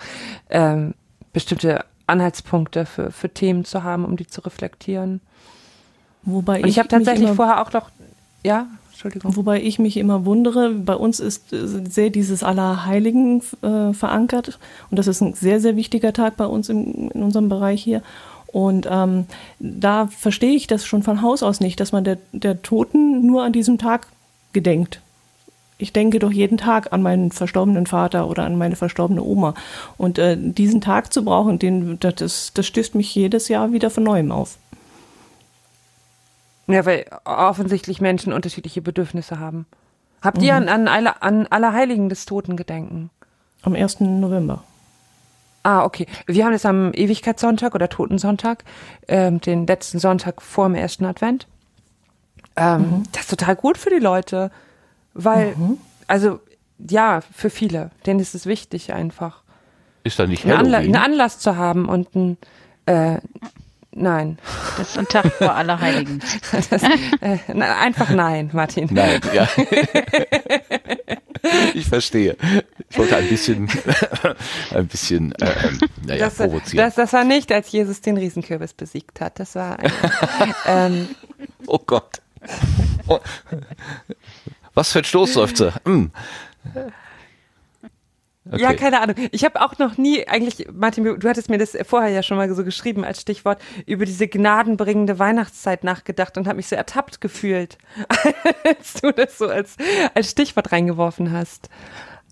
ähm, 0.50 0.94
bestimmte 1.32 1.84
Anhaltspunkte 2.06 2.86
für, 2.86 3.10
für 3.12 3.28
Themen 3.28 3.66
zu 3.66 3.82
haben, 3.82 4.06
um 4.06 4.16
die 4.16 4.26
zu 4.26 4.40
reflektieren. 4.40 5.20
Wobei 6.30 6.62
Und 6.62 6.68
ich, 6.68 6.78
habe 6.78 6.88
tatsächlich 6.88 7.20
mich 7.20 7.28
immer, 7.30 7.36
vorher 7.36 7.62
auch 7.62 7.72
noch, 7.72 7.90
ja, 8.44 8.66
Entschuldigung. 8.90 9.36
Wobei 9.36 9.62
ich 9.62 9.78
mich 9.78 9.96
immer 9.96 10.24
wundere, 10.24 10.70
bei 10.70 10.94
uns 10.94 11.20
ist 11.20 11.52
äh, 11.52 11.66
sehr 11.88 12.10
dieses 12.10 12.42
Allerheiligen 12.42 13.42
äh, 13.62 13.92
verankert 13.92 14.59
und 14.90 14.98
das 14.98 15.06
ist 15.06 15.20
ein 15.20 15.34
sehr, 15.34 15.60
sehr 15.60 15.76
wichtiger 15.76 16.12
Tag 16.12 16.36
bei 16.36 16.46
uns 16.46 16.68
im, 16.68 17.10
in 17.12 17.22
unserem 17.22 17.48
Bereich 17.48 17.82
hier. 17.82 18.02
Und 18.48 18.88
ähm, 18.90 19.26
da 19.59 20.06
verstehe 20.06 20.55
ich 20.55 20.66
das 20.66 20.86
schon 20.86 21.02
von 21.02 21.22
Haus 21.22 21.42
aus 21.42 21.60
nicht, 21.60 21.80
dass 21.80 21.92
man 21.92 22.05
der, 22.05 22.18
der 22.32 22.62
Toten 22.62 23.26
nur 23.26 23.44
an 23.44 23.52
diesem 23.52 23.78
Tag 23.78 24.09
gedenkt. 24.52 25.00
Ich 25.76 25.92
denke 25.92 26.18
doch 26.18 26.32
jeden 26.32 26.59
Tag 26.59 26.92
an 26.92 27.02
meinen 27.02 27.30
verstorbenen 27.30 27.86
Vater 27.86 28.28
oder 28.28 28.44
an 28.44 28.56
meine 28.56 28.74
verstorbene 28.74 29.22
Oma. 29.22 29.55
Und 29.96 30.18
äh, 30.18 30.36
diesen 30.36 30.80
Tag 30.80 31.12
zu 31.12 31.24
brauchen, 31.24 31.59
den, 31.59 32.00
das, 32.00 32.52
das 32.52 32.66
stößt 32.66 32.94
mich 32.96 33.14
jedes 33.14 33.48
Jahr 33.48 33.72
wieder 33.72 33.90
von 33.90 34.02
neuem 34.02 34.32
auf. 34.32 34.59
Ja, 36.69 36.85
weil 36.86 37.07
offensichtlich 37.24 38.01
Menschen 38.01 38.32
unterschiedliche 38.32 38.82
Bedürfnisse 38.82 39.39
haben. 39.40 39.66
Habt 40.20 40.43
ihr 40.43 40.55
an, 40.55 40.69
an, 40.69 40.89
alle, 40.89 41.23
an 41.23 41.47
Allerheiligen 41.47 42.09
des 42.09 42.27
Toten 42.27 42.57
gedenken? 42.57 43.11
Am 43.62 43.74
1. 43.74 44.01
November. 44.01 44.62
Ah, 45.62 45.85
okay. 45.85 46.07
Wir 46.27 46.45
haben 46.45 46.53
es 46.53 46.66
am 46.66 46.93
Ewigkeitssonntag 46.93 47.74
oder 47.74 47.89
Totensonntag, 47.89 48.65
ähm, 49.07 49.40
den 49.40 49.66
letzten 49.66 49.99
Sonntag 49.99 50.43
vor 50.43 50.66
dem 50.69 50.74
ersten 50.74 51.05
Advent. 51.05 51.47
Ähm, 52.57 53.05
Das 53.12 53.23
ist 53.23 53.31
total 53.31 53.57
gut 53.57 53.78
für 53.78 53.90
die 53.90 53.99
Leute, 53.99 54.51
weil, 55.15 55.55
also 56.07 56.40
ja, 56.78 57.20
für 57.32 57.51
viele, 57.51 57.90
denen 58.07 58.20
ist 58.20 58.35
es 58.35 58.47
wichtig 58.47 58.93
einfach, 58.93 59.43
Ist 60.05 60.19
da 60.19 60.27
nicht 60.27 60.45
einen, 60.45 60.55
Anla 60.57 60.78
Halloween? 60.78 60.97
einen 60.97 61.05
Anlass 61.12 61.39
zu 61.39 61.57
haben 61.57 61.89
und 61.89 62.15
ein, 62.15 62.36
äh, 62.86 63.19
nein, 63.98 64.38
Das 64.76 64.90
ist 64.90 64.98
ein 64.98 65.06
Tag 65.06 65.32
vor 65.34 65.54
Allerheiligen. 65.54 66.20
das, 66.52 66.82
äh, 66.82 67.38
na, 67.52 67.78
einfach 67.78 68.10
nein, 68.10 68.50
Martin. 68.52 68.88
Nein, 68.90 69.20
ja. 69.32 69.48
ich 71.74 71.86
verstehe. 71.86 72.36
Ich 72.88 72.98
wollte 72.98 73.16
ein 73.16 73.28
bisschen, 73.28 73.68
ein 74.74 74.86
bisschen, 74.86 75.32
äh, 75.32 75.54
ähm, 75.66 75.80
naja, 76.06 76.24
Das, 76.26 76.36
provozieren. 76.36 76.84
das, 76.86 76.94
das 76.94 77.12
war 77.12 77.24
nicht, 77.24 77.52
als 77.52 77.70
Jesus 77.70 78.00
den 78.00 78.16
Riesenkürbis 78.16 78.72
besiegt 78.72 79.20
hat. 79.20 79.38
Das 79.38 79.54
war 79.54 79.78
ein, 79.78 79.92
ähm, 80.66 81.08
oh 81.66 81.78
Gott. 81.84 82.20
Oh. 83.06 83.18
Was 84.74 84.92
für 84.92 85.00
ein 85.00 85.04
Stoßseufzer. 85.04 85.74
Hm. 85.84 86.12
Okay. 88.50 88.62
Ja, 88.62 88.72
keine 88.74 89.00
Ahnung. 89.00 89.16
Ich 89.30 89.44
habe 89.44 89.60
auch 89.60 89.78
noch 89.78 89.98
nie, 89.98 90.26
eigentlich, 90.26 90.66
Martin, 90.72 91.04
du 91.04 91.28
hattest 91.28 91.50
mir 91.50 91.58
das 91.58 91.76
vorher 91.86 92.10
ja 92.10 92.22
schon 92.22 92.36
mal 92.38 92.52
so 92.54 92.64
geschrieben 92.64 93.04
als 93.04 93.20
Stichwort, 93.20 93.60
über 93.86 94.04
diese 94.06 94.26
gnadenbringende 94.28 95.18
Weihnachtszeit 95.18 95.84
nachgedacht 95.84 96.38
und 96.38 96.46
habe 96.46 96.56
mich 96.56 96.66
so 96.68 96.76
ertappt 96.76 97.20
gefühlt, 97.20 97.76
als 98.64 98.94
du 98.94 99.12
das 99.12 99.36
so 99.38 99.48
als, 99.48 99.76
als 100.14 100.30
Stichwort 100.30 100.72
reingeworfen 100.72 101.30
hast. 101.32 101.68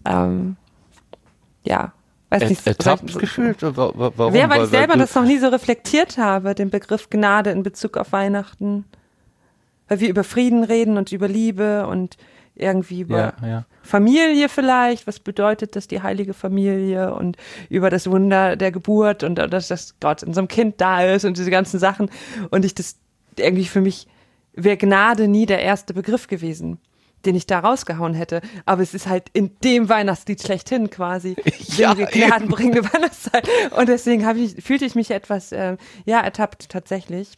Ähm, 0.07 0.57
ja, 1.65 1.93
weiß 2.31 2.43
Er, 2.43 2.49
nicht. 2.49 2.65
so- 2.65 2.71
ertappt 2.71 3.11
so- 3.11 3.19
gefühlt? 3.19 3.63
Wa- 3.63 3.93
wa- 3.95 4.13
Warum? 4.17 4.35
Ja, 4.35 4.49
weil 4.49 4.65
ich 4.65 4.71
selber 4.71 4.97
das 4.97 5.15
noch 5.15 5.25
nie 5.25 5.39
so 5.39 5.49
reflektiert 5.49 6.17
habe, 6.19 6.55
den 6.55 6.71
Begriff 6.71 7.11
Gnade 7.11 7.51
in 7.51 7.63
Bezug 7.63 7.97
auf 7.97 8.13
Weihnachten. 8.13 8.85
Weil 9.89 10.01
wir 10.01 10.09
über 10.09 10.25
Frieden 10.25 10.65
reden 10.65 10.97
und 10.97 11.13
über 11.13 11.29
Liebe 11.29 11.87
und 11.87 12.17
irgendwie 12.57 13.03
über 13.03 13.35
Ja, 13.41 13.47
ja. 13.47 13.65
Familie 13.83 14.49
vielleicht, 14.49 15.07
was 15.07 15.21
bedeutet 15.21 15.77
das, 15.77 15.87
die 15.87 16.03
heilige 16.03 16.35
Familie 16.35 17.15
und 17.15 17.37
über 17.69 17.91
das 17.91 18.11
Wunder 18.11 18.57
der 18.57 18.73
Geburt 18.73 19.23
und 19.23 19.37
dass, 19.37 19.69
dass 19.69 19.95
Gott 20.01 20.23
in 20.23 20.35
so 20.35 20.41
einem 20.41 20.49
Kind 20.49 20.81
da 20.81 21.03
ist 21.03 21.25
und 21.25 21.37
diese 21.37 21.51
ganzen 21.51 21.79
Sachen. 21.79 22.11
Und 22.51 22.65
ich 22.65 22.75
das 22.75 22.97
irgendwie 23.39 23.67
für 23.67 23.81
mich 23.81 24.09
wäre 24.55 24.77
Gnade 24.77 25.29
nie 25.29 25.47
der 25.47 25.61
erste 25.61 25.95
Begriff 25.95 26.27
gewesen, 26.27 26.79
den 27.25 27.37
ich 27.37 27.47
da 27.47 27.61
rausgehauen 27.61 28.15
hätte. 28.15 28.41
Aber 28.65 28.83
es 28.83 28.95
ist 28.95 29.07
halt 29.07 29.29
in 29.33 29.57
dem 29.63 29.89
Weihnachtslied 29.89 30.43
schlechthin 30.43 30.91
quasi 30.91 31.37
Ja, 31.77 31.95
die 31.95 32.05
gnadenbringende 32.05 32.85
Weihnachtszeit. 32.85 33.49
Und 33.77 33.89
deswegen 33.89 34.27
ich, 34.39 34.65
fühlte 34.65 34.85
ich 34.85 34.95
mich 34.95 35.11
etwas, 35.11 35.53
äh, 35.53 35.77
ja, 36.07 36.21
ertappt 36.21 36.69
tatsächlich. 36.71 37.33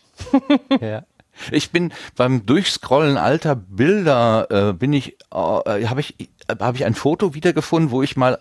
Ja. 0.80 1.04
Ich 1.50 1.70
bin 1.70 1.92
beim 2.16 2.46
Durchscrollen 2.46 3.16
alter 3.16 3.56
Bilder 3.56 4.46
äh, 4.50 4.72
bin 4.72 4.92
ich 4.92 5.16
äh, 5.32 5.86
habe 5.86 6.00
ich 6.00 6.14
habe 6.48 6.76
ich 6.76 6.84
ein 6.84 6.94
Foto 6.94 7.34
wiedergefunden, 7.34 7.90
wo 7.90 8.02
ich 8.02 8.16
mal 8.16 8.38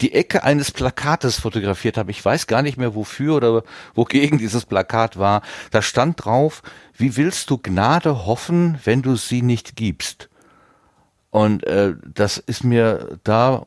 die 0.00 0.14
Ecke 0.14 0.44
eines 0.44 0.70
Plakates 0.70 1.38
fotografiert 1.38 1.98
habe. 1.98 2.10
Ich 2.10 2.24
weiß 2.24 2.46
gar 2.46 2.62
nicht 2.62 2.78
mehr 2.78 2.94
wofür 2.94 3.36
oder 3.36 3.62
wogegen 3.94 4.38
dieses 4.38 4.64
Plakat 4.64 5.18
war. 5.18 5.42
Da 5.70 5.82
stand 5.82 6.24
drauf: 6.24 6.62
Wie 6.96 7.16
willst 7.16 7.50
du 7.50 7.58
Gnade 7.58 8.24
hoffen, 8.24 8.78
wenn 8.84 9.02
du 9.02 9.16
sie 9.16 9.42
nicht 9.42 9.76
gibst? 9.76 10.29
Und 11.30 11.64
äh, 11.64 11.94
das 12.12 12.38
ist 12.38 12.64
mir 12.64 13.18
da 13.22 13.64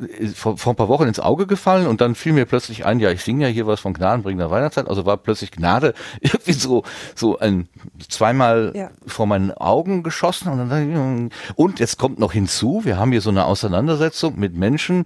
äh, 0.00 0.26
vor, 0.28 0.58
vor 0.58 0.74
ein 0.74 0.76
paar 0.76 0.88
Wochen 0.88 1.08
ins 1.08 1.18
Auge 1.18 1.46
gefallen 1.46 1.86
und 1.86 2.02
dann 2.02 2.14
fiel 2.14 2.34
mir 2.34 2.44
plötzlich 2.44 2.84
ein, 2.84 3.00
ja, 3.00 3.10
ich 3.10 3.22
singe 3.22 3.46
ja 3.46 3.50
hier 3.50 3.66
was 3.66 3.80
von 3.80 3.94
gnadenbringender 3.94 4.50
Weihnachtszeit, 4.50 4.86
also 4.86 5.06
war 5.06 5.16
plötzlich 5.16 5.50
Gnade 5.50 5.94
irgendwie 6.20 6.52
so 6.52 6.82
so 7.14 7.38
ein 7.38 7.68
zweimal 8.08 8.72
Ja. 8.74 8.90
vor 9.06 9.26
meinen 9.26 9.50
Augen 9.50 10.02
geschossen 10.02 10.48
und 10.50 10.58
dann 10.58 10.70
hm. 10.70 11.30
und 11.54 11.80
jetzt 11.80 11.98
kommt 11.98 12.18
noch 12.18 12.32
hinzu, 12.32 12.82
wir 12.84 12.98
haben 12.98 13.12
hier 13.12 13.22
so 13.22 13.30
eine 13.30 13.46
Auseinandersetzung 13.46 14.38
mit 14.38 14.54
Menschen, 14.54 15.04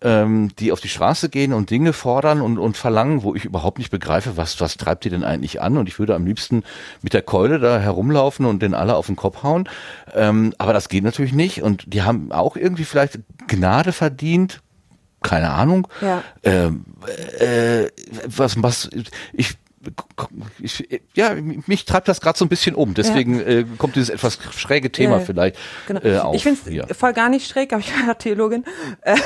ähm, 0.00 0.50
die 0.60 0.70
auf 0.70 0.80
die 0.80 0.88
Straße 0.88 1.28
gehen 1.28 1.52
und 1.52 1.70
Dinge 1.70 1.92
fordern 1.92 2.40
und, 2.40 2.58
und 2.58 2.76
verlangen, 2.76 3.24
wo 3.24 3.34
ich 3.34 3.44
überhaupt 3.44 3.78
nicht 3.78 3.90
begreife, 3.90 4.36
was 4.36 4.60
was 4.60 4.76
treibt 4.76 5.04
die 5.04 5.10
denn 5.10 5.24
eigentlich 5.24 5.60
an 5.60 5.76
und 5.76 5.88
ich 5.88 5.98
würde 5.98 6.14
am 6.14 6.24
liebsten 6.24 6.62
mit 7.02 7.14
der 7.14 7.22
Keule 7.22 7.58
da 7.58 7.80
herumlaufen 7.80 8.46
und 8.46 8.62
den 8.62 8.74
alle 8.74 8.94
auf 8.94 9.06
den 9.06 9.16
Kopf 9.16 9.42
hauen, 9.42 9.68
ähm, 10.14 10.54
aber 10.58 10.72
das 10.72 10.88
geht 10.88 11.02
natürlich 11.02 11.31
nicht 11.32 11.62
und 11.62 11.92
die 11.92 12.02
haben 12.02 12.32
auch 12.32 12.56
irgendwie 12.56 12.84
vielleicht 12.84 13.18
Gnade 13.48 13.92
verdient, 13.92 14.62
keine 15.22 15.50
Ahnung. 15.50 15.88
Ja. 16.00 16.22
Ähm, 16.42 16.84
äh, 17.38 17.88
was, 18.26 18.60
was, 18.62 18.90
ich, 19.32 19.56
ich, 20.60 20.82
ja, 21.14 21.34
mich 21.66 21.84
treibt 21.84 22.08
das 22.08 22.20
gerade 22.20 22.38
so 22.38 22.44
ein 22.44 22.48
bisschen 22.48 22.74
um. 22.74 22.94
Deswegen 22.94 23.40
äh, 23.40 23.64
kommt 23.78 23.96
dieses 23.96 24.10
etwas 24.10 24.38
schräge 24.52 24.92
Thema 24.92 25.14
Ja, 25.14 25.18
ja. 25.18 25.24
vielleicht 25.24 25.56
Genau. 25.86 26.00
äh, 26.02 26.18
auf. 26.18 26.34
ich 26.36 26.42
finde 26.42 26.86
es 26.88 26.96
voll 26.96 27.12
gar 27.12 27.28
nicht 27.28 27.48
schräg, 27.48 27.72
aber 27.72 27.80
ich 27.80 27.92
war 27.98 28.06
ja 28.06 28.14
Theologin. 28.14 28.64
Ähm, 29.04 29.16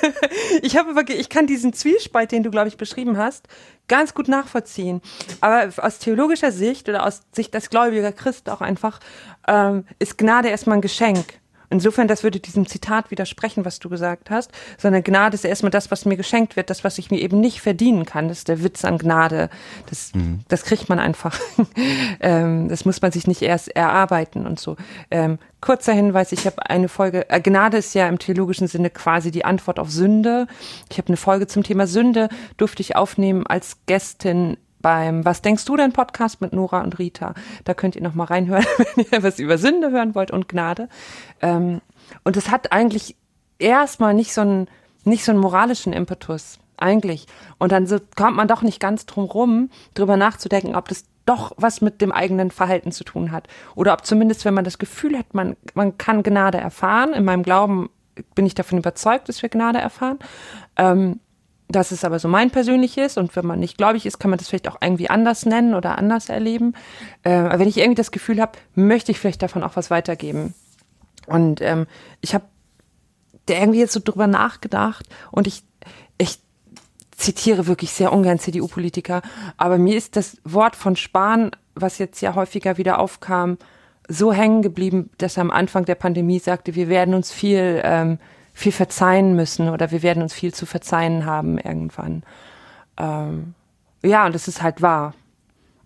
ich 0.62 0.76
habe 0.76 0.90
aber, 0.90 1.08
ich 1.08 1.28
kann 1.28 1.46
diesen 1.46 1.72
Zwiespalt, 1.72 2.32
den 2.32 2.42
du, 2.42 2.50
glaube 2.50 2.68
ich, 2.68 2.76
beschrieben 2.76 3.18
hast, 3.18 3.46
ganz 3.88 4.14
gut 4.14 4.28
nachvollziehen. 4.28 5.00
Aber 5.40 5.68
aus 5.76 5.98
theologischer 5.98 6.52
Sicht 6.52 6.88
oder 6.88 7.06
aus 7.06 7.22
Sicht 7.32 7.54
als 7.54 7.70
gläubiger 7.70 8.12
Christ 8.12 8.48
auch 8.48 8.60
einfach, 8.60 9.00
ähm, 9.46 9.84
ist 9.98 10.18
Gnade 10.18 10.48
erstmal 10.48 10.78
ein 10.78 10.82
Geschenk. 10.82 11.39
Insofern, 11.70 12.08
das 12.08 12.24
würde 12.24 12.40
diesem 12.40 12.66
Zitat 12.66 13.12
widersprechen, 13.12 13.64
was 13.64 13.78
du 13.78 13.88
gesagt 13.88 14.28
hast, 14.28 14.50
sondern 14.76 15.04
Gnade 15.04 15.36
ist 15.36 15.44
erstmal 15.44 15.70
das, 15.70 15.90
was 15.92 16.04
mir 16.04 16.16
geschenkt 16.16 16.56
wird, 16.56 16.68
das, 16.68 16.82
was 16.82 16.98
ich 16.98 17.12
mir 17.12 17.20
eben 17.20 17.40
nicht 17.40 17.60
verdienen 17.60 18.04
kann. 18.04 18.28
Das 18.28 18.38
ist 18.38 18.48
der 18.48 18.64
Witz 18.64 18.84
an 18.84 18.98
Gnade. 18.98 19.50
Das, 19.88 20.12
das 20.48 20.64
kriegt 20.64 20.88
man 20.88 20.98
einfach. 20.98 21.38
ähm, 22.20 22.68
das 22.68 22.84
muss 22.84 23.00
man 23.00 23.12
sich 23.12 23.28
nicht 23.28 23.42
erst 23.42 23.68
erarbeiten 23.68 24.46
und 24.46 24.58
so. 24.58 24.76
Ähm, 25.12 25.38
kurzer 25.60 25.92
Hinweis, 25.92 26.32
ich 26.32 26.44
habe 26.46 26.68
eine 26.68 26.88
Folge, 26.88 27.30
äh, 27.30 27.40
Gnade 27.40 27.76
ist 27.76 27.94
ja 27.94 28.08
im 28.08 28.18
theologischen 28.18 28.66
Sinne 28.66 28.90
quasi 28.90 29.30
die 29.30 29.44
Antwort 29.44 29.78
auf 29.78 29.90
Sünde. 29.90 30.48
Ich 30.90 30.98
habe 30.98 31.08
eine 31.08 31.16
Folge 31.16 31.46
zum 31.46 31.62
Thema 31.62 31.86
Sünde, 31.86 32.28
durfte 32.56 32.82
ich 32.82 32.96
aufnehmen 32.96 33.46
als 33.46 33.76
Gästin 33.86 34.56
beim 34.80 35.24
Was 35.24 35.42
denkst 35.42 35.64
du 35.64 35.76
denn 35.76 35.92
Podcast 35.92 36.40
mit 36.40 36.52
Nora 36.52 36.80
und 36.80 36.98
Rita. 36.98 37.34
Da 37.64 37.74
könnt 37.74 37.96
ihr 37.96 38.02
noch 38.02 38.14
mal 38.14 38.24
reinhören, 38.24 38.64
wenn 38.94 39.06
ihr 39.10 39.22
was 39.22 39.38
über 39.38 39.58
Sünde 39.58 39.90
hören 39.90 40.14
wollt 40.14 40.30
und 40.30 40.48
Gnade. 40.48 40.88
Ähm, 41.40 41.80
und 42.24 42.36
es 42.36 42.50
hat 42.50 42.72
eigentlich 42.72 43.16
erstmal 43.58 44.14
nicht 44.14 44.32
so 44.32 44.40
einen 44.40 44.68
nicht 45.04 45.24
so 45.24 45.32
einen 45.32 45.40
moralischen 45.40 45.92
Impetus 45.92 46.58
eigentlich. 46.76 47.26
Und 47.58 47.72
dann 47.72 47.86
so 47.86 47.98
kommt 48.16 48.36
man 48.36 48.48
doch 48.48 48.62
nicht 48.62 48.80
ganz 48.80 49.06
drum 49.06 49.24
rum, 49.24 49.70
drüber 49.94 50.16
nachzudenken, 50.16 50.74
ob 50.74 50.88
das 50.88 51.04
doch 51.26 51.52
was 51.56 51.80
mit 51.80 52.00
dem 52.00 52.12
eigenen 52.12 52.50
Verhalten 52.50 52.92
zu 52.92 53.04
tun 53.04 53.30
hat. 53.32 53.48
Oder 53.74 53.92
ob 53.92 54.04
zumindest, 54.04 54.44
wenn 54.44 54.54
man 54.54 54.64
das 54.64 54.78
Gefühl 54.78 55.16
hat, 55.16 55.34
man, 55.34 55.56
man 55.74 55.96
kann 55.98 56.22
Gnade 56.22 56.58
erfahren. 56.58 57.12
In 57.12 57.24
meinem 57.24 57.42
Glauben 57.42 57.90
bin 58.34 58.46
ich 58.46 58.54
davon 58.54 58.78
überzeugt, 58.78 59.28
dass 59.28 59.42
wir 59.42 59.48
Gnade 59.48 59.78
erfahren. 59.78 60.18
Ähm, 60.76 61.20
das 61.70 61.92
ist 61.92 62.04
aber 62.04 62.18
so 62.18 62.28
mein 62.28 62.50
persönliches 62.50 63.16
und 63.16 63.34
wenn 63.36 63.46
man 63.46 63.60
nicht 63.60 63.78
gläubig 63.78 64.06
ist, 64.06 64.18
kann 64.18 64.30
man 64.30 64.38
das 64.38 64.48
vielleicht 64.48 64.68
auch 64.68 64.78
irgendwie 64.80 65.08
anders 65.08 65.46
nennen 65.46 65.74
oder 65.74 65.98
anders 65.98 66.28
erleben. 66.28 66.74
Äh, 67.22 67.34
aber 67.34 67.60
wenn 67.60 67.68
ich 67.68 67.78
irgendwie 67.78 67.94
das 67.94 68.10
Gefühl 68.10 68.40
habe, 68.40 68.52
möchte 68.74 69.12
ich 69.12 69.18
vielleicht 69.18 69.42
davon 69.42 69.62
auch 69.62 69.76
was 69.76 69.90
weitergeben. 69.90 70.54
Und 71.26 71.60
ähm, 71.60 71.86
ich 72.20 72.34
habe 72.34 72.44
irgendwie 73.48 73.80
jetzt 73.80 73.92
so 73.92 74.00
drüber 74.02 74.26
nachgedacht 74.26 75.08
und 75.30 75.46
ich, 75.46 75.62
ich 76.18 76.38
zitiere 77.12 77.66
wirklich 77.66 77.92
sehr 77.92 78.12
ungern 78.12 78.38
CDU-Politiker, 78.38 79.22
aber 79.56 79.78
mir 79.78 79.96
ist 79.96 80.16
das 80.16 80.38
Wort 80.44 80.76
von 80.76 80.96
Spahn, 80.96 81.50
was 81.74 81.98
jetzt 81.98 82.20
ja 82.20 82.34
häufiger 82.34 82.78
wieder 82.78 82.98
aufkam, 82.98 83.58
so 84.08 84.32
hängen 84.32 84.62
geblieben, 84.62 85.10
dass 85.18 85.36
er 85.36 85.42
am 85.42 85.50
Anfang 85.50 85.84
der 85.84 85.94
Pandemie 85.94 86.38
sagte, 86.38 86.74
wir 86.74 86.88
werden 86.88 87.14
uns 87.14 87.32
viel, 87.32 87.80
ähm, 87.84 88.18
viel 88.60 88.72
verzeihen 88.72 89.34
müssen 89.34 89.70
oder 89.70 89.90
wir 89.90 90.02
werden 90.02 90.22
uns 90.22 90.34
viel 90.34 90.52
zu 90.52 90.66
verzeihen 90.66 91.24
haben 91.24 91.58
irgendwann. 91.58 92.22
Ähm, 92.98 93.54
ja, 94.02 94.26
und 94.26 94.34
das 94.34 94.48
ist 94.48 94.62
halt 94.62 94.82
wahr. 94.82 95.14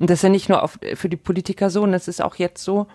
Und 0.01 0.11
das 0.11 0.19
ist 0.19 0.23
ja 0.23 0.29
nicht 0.29 0.49
nur 0.49 0.63
auf, 0.63 0.79
für 0.95 1.09
die 1.09 1.17
Politiker 1.17 1.71
so, 1.71 1.83
und 1.83 1.93
das 1.93 2.09
ist 2.09 2.21
auch 2.21 2.35
jetzt 2.35 2.65
so. 2.65 2.89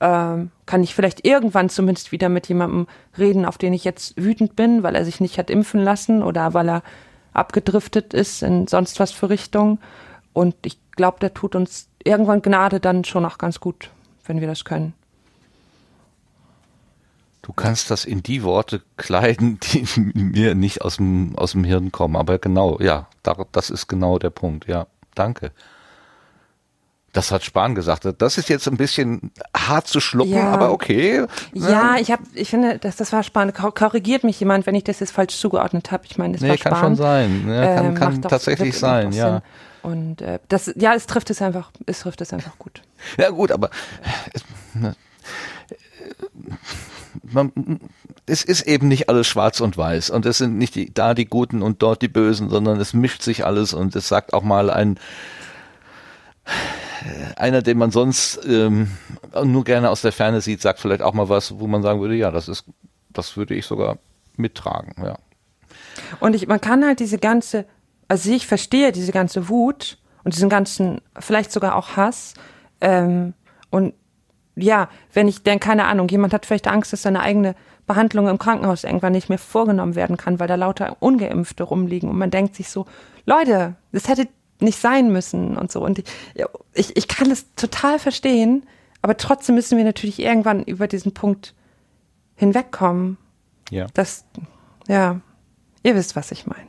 Ähm, 0.00 0.50
kann 0.66 0.82
ich 0.82 0.94
vielleicht 0.94 1.24
irgendwann 1.24 1.68
zumindest 1.68 2.10
wieder 2.10 2.28
mit 2.28 2.48
jemandem 2.48 2.88
reden, 3.16 3.46
auf 3.46 3.56
den 3.56 3.72
ich 3.72 3.84
jetzt 3.84 4.20
wütend 4.20 4.56
bin, 4.56 4.82
weil 4.82 4.96
er 4.96 5.04
sich 5.04 5.20
nicht 5.20 5.38
hat 5.38 5.48
impfen 5.48 5.80
lassen 5.80 6.22
oder 6.22 6.52
weil 6.52 6.68
er 6.68 6.82
abgedriftet 7.32 8.12
ist 8.14 8.42
in 8.42 8.66
sonst 8.66 8.98
was 8.98 9.12
für 9.12 9.30
Richtung. 9.30 9.78
Und 10.32 10.56
ich 10.64 10.78
glaube, 10.96 11.20
der 11.20 11.32
tut 11.32 11.54
uns 11.54 11.88
irgendwann 12.02 12.42
Gnade 12.42 12.80
dann 12.80 13.04
schon 13.04 13.24
auch 13.24 13.38
ganz 13.38 13.60
gut, 13.60 13.90
wenn 14.26 14.40
wir 14.40 14.48
das 14.48 14.64
können. 14.64 14.92
Du 17.44 17.52
kannst 17.52 17.90
das 17.90 18.06
in 18.06 18.22
die 18.22 18.42
Worte 18.42 18.80
kleiden, 18.96 19.60
die 19.72 19.86
mir 20.14 20.54
nicht 20.54 20.80
aus 20.80 20.96
dem, 20.96 21.36
aus 21.36 21.52
dem 21.52 21.62
Hirn 21.62 21.92
kommen. 21.92 22.16
Aber 22.16 22.38
genau, 22.38 22.80
ja, 22.80 23.06
das 23.52 23.68
ist 23.68 23.86
genau 23.86 24.18
der 24.18 24.30
Punkt. 24.30 24.66
Ja, 24.66 24.86
danke. 25.14 25.52
Das 27.12 27.30
hat 27.30 27.44
Spahn 27.44 27.74
gesagt. 27.74 28.08
Das 28.18 28.38
ist 28.38 28.48
jetzt 28.48 28.66
ein 28.66 28.78
bisschen 28.78 29.30
hart 29.54 29.86
zu 29.86 30.00
schlucken, 30.00 30.32
ja. 30.32 30.50
aber 30.50 30.72
okay. 30.72 31.26
Ja, 31.52 31.96
ich 31.96 32.10
habe, 32.10 32.22
ich 32.32 32.48
finde, 32.48 32.78
dass 32.78 32.96
das 32.96 33.12
war 33.12 33.22
Spahn. 33.22 33.52
Korrigiert 33.52 34.24
mich 34.24 34.40
jemand, 34.40 34.66
wenn 34.66 34.74
ich 34.74 34.84
das 34.84 35.00
jetzt 35.00 35.12
falsch 35.12 35.36
zugeordnet 35.36 35.92
habe. 35.92 36.04
Ich 36.06 36.16
meine, 36.16 36.32
das 36.32 36.40
nee, 36.40 36.48
war 36.48 36.56
Spahn. 36.56 36.72
kann 36.72 36.80
schon 36.80 36.96
sein. 36.96 37.44
Ja, 37.46 37.74
kann, 37.76 37.94
äh, 37.94 37.98
kann 37.98 38.22
tatsächlich 38.22 38.76
sein, 38.76 39.12
ja. 39.12 39.42
Und 39.82 40.22
äh, 40.22 40.38
das, 40.48 40.72
ja, 40.76 40.94
es 40.94 41.06
trifft 41.06 41.28
es 41.28 41.42
einfach, 41.42 41.70
es 41.84 42.00
trifft 42.00 42.22
es 42.22 42.32
einfach 42.32 42.58
gut. 42.58 42.80
Ja 43.18 43.28
gut, 43.28 43.52
aber 43.52 43.68
ne, 44.72 44.96
man, 47.30 47.80
es 48.26 48.44
ist 48.44 48.62
eben 48.62 48.88
nicht 48.88 49.08
alles 49.08 49.26
schwarz 49.26 49.60
und 49.60 49.76
weiß 49.76 50.10
und 50.10 50.26
es 50.26 50.38
sind 50.38 50.58
nicht 50.58 50.74
die, 50.74 50.92
da 50.92 51.14
die 51.14 51.26
Guten 51.26 51.62
und 51.62 51.82
dort 51.82 52.02
die 52.02 52.08
Bösen, 52.08 52.48
sondern 52.48 52.80
es 52.80 52.94
mischt 52.94 53.22
sich 53.22 53.44
alles 53.44 53.72
und 53.72 53.96
es 53.96 54.08
sagt 54.08 54.32
auch 54.32 54.42
mal 54.42 54.70
ein 54.70 54.98
einer, 57.36 57.62
den 57.62 57.78
man 57.78 57.90
sonst 57.90 58.40
ähm, 58.46 58.90
nur 59.44 59.64
gerne 59.64 59.90
aus 59.90 60.02
der 60.02 60.12
Ferne 60.12 60.40
sieht, 60.40 60.60
sagt 60.62 60.80
vielleicht 60.80 61.02
auch 61.02 61.14
mal 61.14 61.28
was, 61.28 61.58
wo 61.58 61.66
man 61.66 61.82
sagen 61.82 62.00
würde, 62.00 62.14
ja, 62.14 62.30
das 62.30 62.48
ist, 62.48 62.64
das 63.10 63.36
würde 63.36 63.54
ich 63.54 63.66
sogar 63.66 63.98
mittragen, 64.36 64.94
ja. 65.02 65.18
Und 66.20 66.34
ich, 66.34 66.46
man 66.46 66.60
kann 66.60 66.84
halt 66.84 67.00
diese 67.00 67.18
ganze, 67.18 67.66
also 68.08 68.30
ich 68.30 68.46
verstehe 68.46 68.92
diese 68.92 69.12
ganze 69.12 69.48
Wut 69.48 69.98
und 70.24 70.34
diesen 70.34 70.48
ganzen, 70.48 71.00
vielleicht 71.18 71.52
sogar 71.52 71.76
auch 71.76 71.96
Hass. 71.96 72.34
Ähm, 72.80 73.34
und 73.70 73.94
ja, 74.56 74.88
wenn 75.12 75.28
ich 75.28 75.42
denke, 75.42 75.66
keine 75.66 75.86
Ahnung, 75.86 76.08
jemand 76.08 76.32
hat 76.32 76.46
vielleicht 76.46 76.68
Angst, 76.68 76.92
dass 76.92 77.02
seine 77.02 77.20
eigene 77.20 77.54
Behandlung 77.86 78.28
im 78.28 78.38
Krankenhaus 78.38 78.84
irgendwann 78.84 79.12
nicht 79.12 79.28
mehr 79.28 79.38
vorgenommen 79.38 79.94
werden 79.94 80.16
kann, 80.16 80.40
weil 80.40 80.48
da 80.48 80.54
lauter 80.54 80.96
Ungeimpfte 81.00 81.64
rumliegen 81.64 82.08
und 82.08 82.16
man 82.16 82.30
denkt 82.30 82.54
sich 82.54 82.68
so, 82.68 82.86
Leute, 83.26 83.74
das 83.92 84.08
hätte 84.08 84.28
nicht 84.60 84.78
sein 84.78 85.12
müssen 85.12 85.56
und 85.56 85.70
so. 85.70 85.84
Und 85.84 86.02
ich, 86.74 86.96
ich 86.96 87.08
kann 87.08 87.28
das 87.28 87.46
total 87.56 87.98
verstehen, 87.98 88.64
aber 89.02 89.16
trotzdem 89.16 89.54
müssen 89.54 89.76
wir 89.76 89.84
natürlich 89.84 90.18
irgendwann 90.18 90.62
über 90.62 90.86
diesen 90.86 91.12
Punkt 91.12 91.54
hinwegkommen. 92.36 93.18
Ja. 93.70 93.86
Das, 93.94 94.24
ja, 94.88 95.20
ihr 95.82 95.94
wisst, 95.94 96.16
was 96.16 96.30
ich 96.32 96.46
meine. 96.46 96.68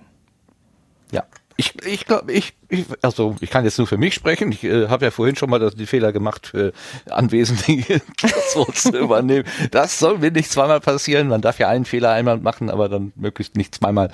Ja. 1.11 1.23
Ich, 1.57 1.75
ich 1.85 2.05
glaube, 2.05 2.33
ich, 2.33 2.57
ich, 2.75 2.85
also 3.01 3.35
ich 3.41 3.49
kann 3.49 3.65
jetzt 3.65 3.77
nur 3.77 3.87
für 3.87 3.97
mich 3.97 4.13
sprechen. 4.13 4.51
Ich 4.51 4.63
äh, 4.63 4.87
habe 4.87 5.05
ja 5.05 5.11
vorhin 5.11 5.35
schon 5.35 5.49
mal 5.49 5.59
das, 5.59 5.75
die 5.75 5.85
Fehler 5.85 6.11
gemacht, 6.11 6.47
für 6.47 6.73
Anwesende 7.09 8.01
so 8.53 8.65
zu 8.65 8.97
übernehmen. 8.97 9.45
Das 9.71 9.99
soll 9.99 10.19
mir 10.19 10.31
nicht 10.31 10.51
zweimal 10.51 10.79
passieren. 10.79 11.27
Man 11.27 11.41
darf 11.41 11.59
ja 11.59 11.69
einen 11.69 11.85
Fehler 11.85 12.11
einmal 12.11 12.37
machen, 12.37 12.69
aber 12.69 12.89
dann 12.89 13.11
möglichst 13.15 13.55
nicht 13.55 13.75
zweimal. 13.75 14.11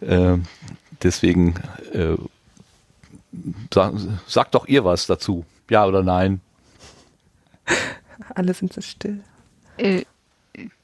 Äh, 0.00 0.38
deswegen 1.02 1.54
äh, 1.92 2.16
sag, 3.72 3.94
sag 4.26 4.50
doch 4.52 4.66
ihr 4.66 4.84
was 4.84 5.06
dazu. 5.06 5.44
Ja 5.70 5.86
oder 5.86 6.02
nein? 6.02 6.40
Alle 8.34 8.54
sind 8.54 8.72
so 8.72 8.80
still. 8.80 9.20
Äh, 9.78 10.04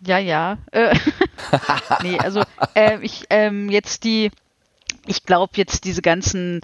ja, 0.01 0.19
ja. 0.19 0.59
Äh, 0.73 0.97
nee, 2.03 2.19
also 2.19 2.43
äh, 2.74 2.99
ich 3.03 3.27
ähm, 3.31 3.69
jetzt 3.69 4.05
die, 4.05 4.31
ich 5.07 5.24
glaube 5.24 5.53
jetzt 5.57 5.85
diese 5.85 6.03
ganzen 6.03 6.61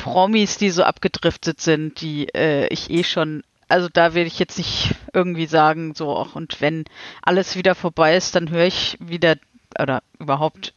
Promis, 0.00 0.56
die 0.56 0.70
so 0.70 0.82
abgedriftet 0.82 1.60
sind, 1.60 2.00
die 2.00 2.28
äh, 2.34 2.66
ich 2.68 2.90
eh 2.90 3.04
schon, 3.04 3.42
also 3.68 3.88
da 3.92 4.14
will 4.14 4.26
ich 4.26 4.38
jetzt 4.38 4.58
nicht 4.58 4.94
irgendwie 5.12 5.46
sagen, 5.46 5.94
so 5.94 6.08
auch 6.10 6.34
und 6.34 6.60
wenn 6.60 6.84
alles 7.22 7.54
wieder 7.56 7.74
vorbei 7.74 8.16
ist, 8.16 8.34
dann 8.34 8.50
höre 8.50 8.64
ich 8.64 8.96
wieder 9.00 9.36
oder 9.78 10.02
überhaupt 10.18 10.72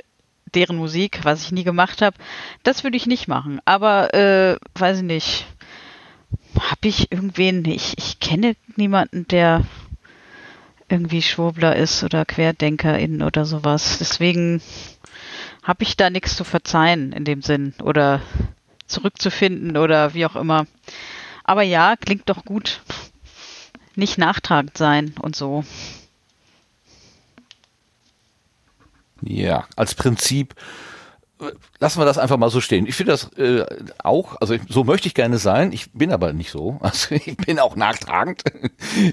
deren 0.54 0.76
Musik, 0.76 1.22
was 1.24 1.44
ich 1.44 1.52
nie 1.52 1.64
gemacht 1.64 2.02
habe. 2.02 2.18
Das 2.64 2.84
würde 2.84 2.98
ich 2.98 3.08
nicht 3.08 3.28
machen. 3.28 3.60
Aber 3.66 4.14
äh, 4.14 4.58
weiß 4.76 4.98
ich 4.98 5.04
nicht. 5.04 5.46
Habe 6.60 6.88
ich 6.88 7.12
irgendwen? 7.12 7.66
Ich, 7.66 7.98
ich 7.98 8.20
kenne 8.20 8.56
niemanden, 8.76 9.28
der 9.28 9.66
irgendwie 10.90 11.22
Schwurbler 11.22 11.76
ist 11.76 12.04
oder 12.04 12.26
Querdenkerin 12.26 13.24
oder 13.24 13.46
sowas. 13.46 13.98
Deswegen 14.00 14.62
habe 15.64 15.84
ich 15.84 15.96
da 15.98 16.10
nichts 16.10 16.36
zu 16.36 16.44
verzeihen 16.44 17.14
in 17.14 17.26
dem 17.26 17.42
Sinn 17.42 17.74
oder 17.82 18.22
zurückzufinden 18.94 19.76
oder 19.78 20.14
wie 20.14 20.26
auch 20.26 20.36
immer. 20.36 20.66
Aber 21.44 21.64
ja, 21.64 21.96
klingt 21.98 22.30
doch 22.30 22.46
gut. 22.46 22.82
Nicht 23.96 24.18
nachtragend 24.18 24.78
sein 24.78 25.14
und 25.22 25.36
so. 25.36 25.64
Ja, 29.22 29.68
als 29.76 29.96
Prinzip 29.96 30.56
lassen 31.80 32.00
wir 32.00 32.06
das 32.06 32.18
einfach 32.18 32.38
mal 32.38 32.50
so 32.50 32.62
stehen. 32.62 32.86
Ich 32.86 32.96
finde 32.96 33.12
das 33.12 33.34
äh, 33.34 33.66
auch, 34.04 34.40
also 34.40 34.54
ich, 34.54 34.62
so 34.70 34.84
möchte 34.84 35.08
ich 35.08 35.14
gerne 35.14 35.38
sein. 35.38 35.72
Ich 35.72 35.92
bin 35.92 36.12
aber 36.12 36.34
nicht 36.34 36.52
so. 36.52 36.80
Also 36.94 37.16
ich 37.16 37.38
bin 37.38 37.60
auch 37.60 37.76
nachtragend. 37.76 38.44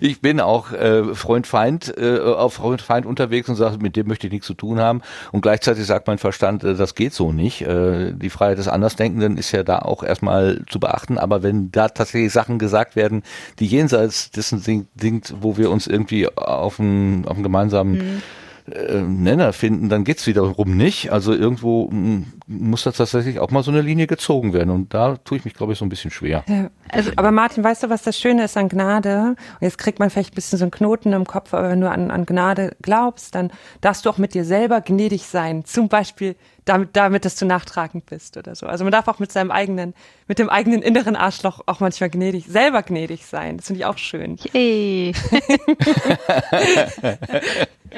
Ich 0.00 0.20
bin 0.20 0.38
auch 0.40 0.72
äh, 0.72 1.14
Freund-Feind 1.14 1.96
äh, 1.96 2.18
auf 2.18 2.54
Freund-Feind 2.54 3.06
unterwegs 3.06 3.48
und 3.48 3.56
sage, 3.56 3.78
mit 3.78 3.96
dem 3.96 4.06
möchte 4.06 4.26
ich 4.26 4.32
nichts 4.32 4.46
zu 4.46 4.54
tun 4.54 4.78
haben. 4.80 5.00
Und 5.32 5.40
gleichzeitig 5.40 5.86
sagt 5.86 6.06
mein 6.06 6.18
Verstand, 6.18 6.62
äh, 6.62 6.74
das 6.74 6.94
geht 6.94 7.14
so 7.14 7.32
nicht. 7.32 7.62
Äh, 7.62 8.12
die 8.12 8.28
Freiheit 8.28 8.58
des 8.58 8.68
Andersdenkenden 8.68 9.38
ist 9.38 9.52
ja 9.52 9.62
da 9.62 9.78
auch 9.78 10.02
erstmal 10.02 10.62
zu 10.68 10.78
beachten. 10.78 11.16
Aber 11.16 11.42
wenn 11.42 11.70
da 11.72 11.88
tatsächlich 11.88 12.32
Sachen 12.32 12.58
gesagt 12.58 12.96
werden, 12.96 13.22
die 13.58 13.66
jenseits 13.66 14.30
dessen 14.30 14.58
sind, 14.58 15.34
wo 15.40 15.56
wir 15.56 15.70
uns 15.70 15.86
irgendwie 15.86 16.28
auf 16.36 16.78
einen 16.78 17.24
gemeinsamen 17.42 17.92
mhm 17.92 18.22
äh, 18.70 19.00
Nenner 19.00 19.52
finden, 19.52 19.88
dann 19.88 20.04
geht's 20.04 20.26
wiederum 20.26 20.76
nicht. 20.76 21.12
Also 21.12 21.34
irgendwo 21.34 21.90
hm, 21.90 22.26
muss 22.46 22.84
da 22.84 22.92
tatsächlich 22.92 23.38
auch 23.38 23.50
mal 23.50 23.62
so 23.62 23.70
eine 23.70 23.80
Linie 23.80 24.06
gezogen 24.06 24.52
werden. 24.52 24.70
Und 24.70 24.92
da 24.94 25.16
tue 25.16 25.38
ich 25.38 25.44
mich, 25.44 25.54
glaube 25.54 25.72
ich, 25.72 25.78
so 25.78 25.84
ein 25.84 25.88
bisschen 25.88 26.10
schwer. 26.10 26.44
Ja. 26.46 26.70
Also, 26.88 27.12
aber 27.16 27.30
Martin, 27.30 27.62
weißt 27.64 27.84
du, 27.84 27.88
was 27.88 28.02
das 28.02 28.18
Schöne 28.18 28.44
ist 28.44 28.56
an 28.56 28.68
Gnade? 28.68 29.36
Und 29.36 29.36
jetzt 29.60 29.78
kriegt 29.78 29.98
man 29.98 30.10
vielleicht 30.10 30.32
ein 30.32 30.34
bisschen 30.34 30.58
so 30.58 30.64
einen 30.64 30.70
Knoten 30.70 31.12
im 31.12 31.24
Kopf, 31.26 31.54
aber 31.54 31.70
wenn 31.70 31.80
du 31.80 31.90
an, 31.90 32.10
an 32.10 32.26
Gnade 32.26 32.76
glaubst, 32.82 33.34
dann 33.34 33.50
darfst 33.80 34.04
du 34.04 34.10
auch 34.10 34.18
mit 34.18 34.34
dir 34.34 34.44
selber 34.44 34.80
gnädig 34.80 35.24
sein. 35.24 35.64
Zum 35.64 35.88
Beispiel 35.88 36.36
damit, 36.64 36.90
damit, 36.94 37.24
dass 37.24 37.36
du 37.36 37.46
nachtragend 37.46 38.06
bist 38.06 38.36
oder 38.36 38.54
so. 38.54 38.66
Also 38.66 38.84
man 38.84 38.92
darf 38.92 39.08
auch 39.08 39.18
mit 39.18 39.32
seinem 39.32 39.50
eigenen, 39.50 39.94
mit 40.28 40.38
dem 40.38 40.48
eigenen 40.48 40.82
inneren 40.82 41.16
Arschloch 41.16 41.62
auch 41.66 41.80
manchmal 41.80 42.10
gnädig, 42.10 42.46
selber 42.46 42.82
gnädig 42.82 43.26
sein. 43.26 43.56
Das 43.56 43.66
finde 43.66 43.80
ich 43.80 43.86
auch 43.86 43.98
schön. 43.98 44.36
Yay. 44.52 45.14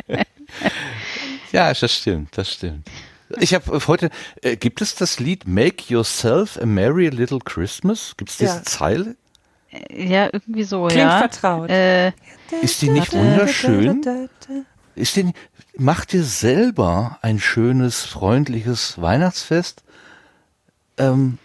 ja, 1.53 1.73
das 1.73 1.95
stimmt, 1.95 2.37
das 2.37 2.53
stimmt. 2.53 2.89
Ich 3.41 3.55
habe 3.55 3.81
heute, 3.87 4.11
äh, 4.43 4.57
gibt 4.57 4.81
es 4.83 4.95
das 4.95 5.19
Lied 5.19 5.47
Make 5.47 5.85
Yourself 5.89 6.59
a 6.61 6.67
Merry 6.67 7.09
Little 7.09 7.39
Christmas? 7.43 8.15
Gibt 8.17 8.31
es 8.31 8.37
diese 8.37 8.57
ja. 8.57 8.63
Zeile? 8.63 9.17
Äh, 9.71 10.07
ja, 10.07 10.29
irgendwie 10.33 10.65
so, 10.65 10.87
Klingt 10.87 11.03
ja. 11.03 11.19
vertraut. 11.19 11.71
Äh, 11.71 12.13
ist 12.61 12.83
die 12.83 12.91
nicht 12.91 13.13
wunderschön? 13.13 14.29
Ist 14.95 15.17
die, 15.17 15.33
macht 15.77 16.13
dir 16.13 16.25
selber 16.25 17.19
ein 17.23 17.39
schönes, 17.41 18.05
freundliches 18.05 19.01
Weihnachtsfest? 19.01 19.83
Ähm, 20.99 21.39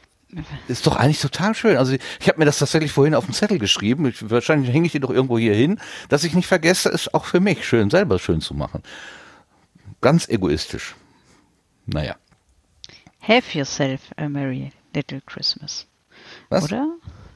ist 0.68 0.86
doch 0.86 0.96
eigentlich 0.96 1.22
total 1.22 1.56
schön. 1.56 1.78
Also 1.78 1.94
ich 2.20 2.28
habe 2.28 2.40
mir 2.40 2.46
das 2.46 2.60
tatsächlich 2.60 2.92
vorhin 2.92 3.16
auf 3.16 3.26
den 3.26 3.34
Zettel 3.34 3.60
geschrieben. 3.60 4.08
Ich, 4.08 4.30
wahrscheinlich 4.30 4.74
hänge 4.74 4.86
ich 4.86 4.92
die 4.92 5.00
doch 5.00 5.10
irgendwo 5.10 5.38
hier 5.38 5.54
hin, 5.54 5.80
dass 6.10 6.24
ich 6.24 6.34
nicht 6.34 6.48
vergesse, 6.48 6.90
es 6.90 7.14
auch 7.14 7.26
für 7.26 7.40
mich 7.40 7.66
schön, 7.66 7.90
selber 7.90 8.20
schön 8.20 8.42
zu 8.42 8.54
machen. 8.54 8.84
Ganz 10.02 10.28
egoistisch. 10.28 10.96
Naja. 11.86 12.16
Have 13.22 13.58
yourself 13.58 14.02
a 14.18 14.28
merry 14.28 14.72
little 14.94 15.22
Christmas. 15.22 15.88
Was? 16.50 16.66
Oder? 16.66 16.88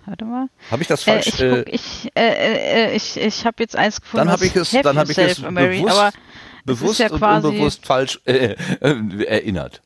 Warte 0.06 0.26
mal. 0.26 0.48
Habe 0.70 0.82
ich 0.82 0.88
das 0.88 1.04
falsch? 1.04 1.40
Äh, 1.40 1.62
ich 1.64 1.72
äh, 1.72 1.72
ich, 1.72 2.12
äh, 2.16 2.92
äh, 2.92 2.96
ich, 2.96 3.18
ich 3.18 3.46
habe 3.46 3.58
jetzt 3.60 3.76
eins 3.76 4.02
gefunden. 4.02 4.26
Dann 4.26 4.34
habe 4.34 4.46
ich 4.46 4.56
es, 4.56 4.72
dann 4.72 4.98
habe 4.98 5.12
ich 5.12 5.18
es 5.18 5.42
bewusst, 5.42 6.18
bewusst 6.66 7.00
ja 7.00 7.12
und 7.12 7.24
unbewusst 7.24 7.86
falsch 7.86 8.20
äh, 8.26 8.56
äh, 8.82 9.24
erinnert. 9.26 9.82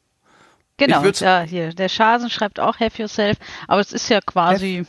Genau, 0.78 1.04
ja, 1.04 1.42
hier. 1.42 1.74
Der 1.74 1.90
Schasen 1.90 2.30
schreibt 2.30 2.60
auch 2.60 2.80
Have 2.80 3.02
Yourself, 3.02 3.38
aber 3.68 3.82
es 3.82 3.94
ist 3.94 4.10
ja 4.10 4.20
quasi. 4.22 4.86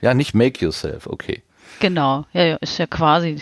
Ja, 0.00 0.14
nicht 0.14 0.34
Make 0.34 0.64
Yourself, 0.64 1.06
okay. 1.06 1.42
Genau, 1.80 2.24
ja, 2.32 2.44
ja, 2.44 2.56
ist 2.56 2.78
ja 2.78 2.86
quasi 2.86 3.40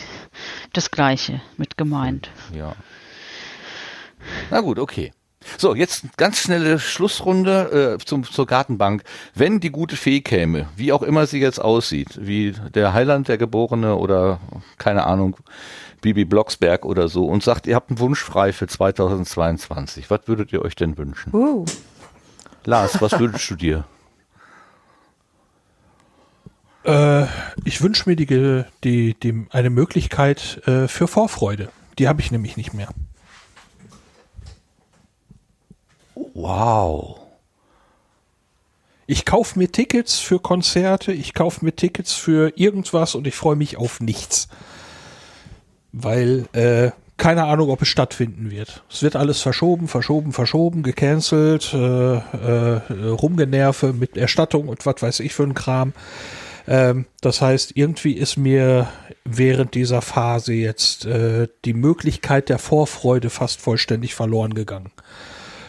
das 0.72 0.90
Gleiche 0.90 1.40
mit 1.56 1.76
gemeint. 1.76 2.30
Ja. 2.56 2.74
Na 4.50 4.60
gut, 4.60 4.78
okay. 4.78 5.12
So, 5.58 5.74
jetzt 5.74 6.16
ganz 6.16 6.38
schnelle 6.38 6.78
Schlussrunde 6.78 7.98
äh, 8.00 8.04
zum, 8.04 8.24
zur 8.24 8.46
Gartenbank. 8.46 9.04
Wenn 9.34 9.60
die 9.60 9.70
gute 9.70 9.96
Fee 9.96 10.20
käme, 10.22 10.68
wie 10.76 10.92
auch 10.92 11.02
immer 11.02 11.26
sie 11.26 11.38
jetzt 11.38 11.60
aussieht, 11.60 12.18
wie 12.20 12.52
der 12.74 12.94
Heiland, 12.94 13.28
der 13.28 13.36
Geborene 13.36 13.96
oder 13.96 14.40
keine 14.78 15.06
Ahnung, 15.06 15.36
Bibi 16.04 16.26
Blocksberg 16.26 16.84
oder 16.84 17.08
so 17.08 17.24
und 17.24 17.42
sagt, 17.42 17.66
ihr 17.66 17.74
habt 17.74 17.88
einen 17.88 17.98
Wunsch 17.98 18.22
frei 18.22 18.52
für 18.52 18.66
2022, 18.66 20.10
was 20.10 20.20
würdet 20.26 20.52
ihr 20.52 20.60
euch 20.60 20.76
denn 20.76 20.98
wünschen? 20.98 21.34
Uh. 21.34 21.64
Lars, 22.66 23.00
was 23.00 23.12
wünschst 23.18 23.50
du 23.50 23.54
dir? 23.56 23.84
Äh, 26.84 27.24
ich 27.64 27.80
wünsche 27.80 28.06
mir 28.06 28.16
die, 28.16 28.26
die, 28.84 29.14
die, 29.14 29.46
eine 29.48 29.70
Möglichkeit 29.70 30.60
äh, 30.66 30.88
für 30.88 31.08
Vorfreude. 31.08 31.70
Die 31.98 32.06
habe 32.06 32.20
ich 32.20 32.30
nämlich 32.30 32.58
nicht 32.58 32.74
mehr. 32.74 32.90
Wow. 36.34 37.20
Ich 39.06 39.24
kaufe 39.24 39.58
mir 39.58 39.72
Tickets 39.72 40.18
für 40.18 40.38
Konzerte, 40.38 41.12
ich 41.12 41.32
kaufe 41.32 41.64
mir 41.64 41.74
Tickets 41.74 42.12
für 42.12 42.52
irgendwas 42.56 43.14
und 43.14 43.26
ich 43.26 43.34
freue 43.34 43.56
mich 43.56 43.78
auf 43.78 44.00
nichts. 44.00 44.48
Weil 45.96 46.46
äh, 46.52 46.90
keine 47.16 47.44
Ahnung, 47.44 47.70
ob 47.70 47.82
es 47.82 47.88
stattfinden 47.88 48.50
wird. 48.50 48.82
Es 48.90 49.02
wird 49.02 49.14
alles 49.14 49.40
verschoben, 49.40 49.86
verschoben, 49.86 50.32
verschoben, 50.32 50.82
gecancelt, 50.82 51.72
äh, 51.72 52.16
äh, 52.16 52.80
rumgenerve 53.08 53.92
mit 53.92 54.16
Erstattung 54.16 54.68
und 54.68 54.84
was 54.84 55.00
weiß 55.00 55.20
ich 55.20 55.32
für 55.32 55.44
ein 55.44 55.54
Kram. 55.54 55.92
Ähm, 56.66 57.06
das 57.20 57.40
heißt, 57.40 57.76
irgendwie 57.76 58.14
ist 58.14 58.36
mir 58.36 58.88
während 59.24 59.74
dieser 59.74 60.02
Phase 60.02 60.54
jetzt 60.54 61.06
äh, 61.06 61.46
die 61.64 61.74
Möglichkeit 61.74 62.48
der 62.48 62.58
Vorfreude 62.58 63.30
fast 63.30 63.60
vollständig 63.60 64.14
verloren 64.14 64.54
gegangen 64.54 64.90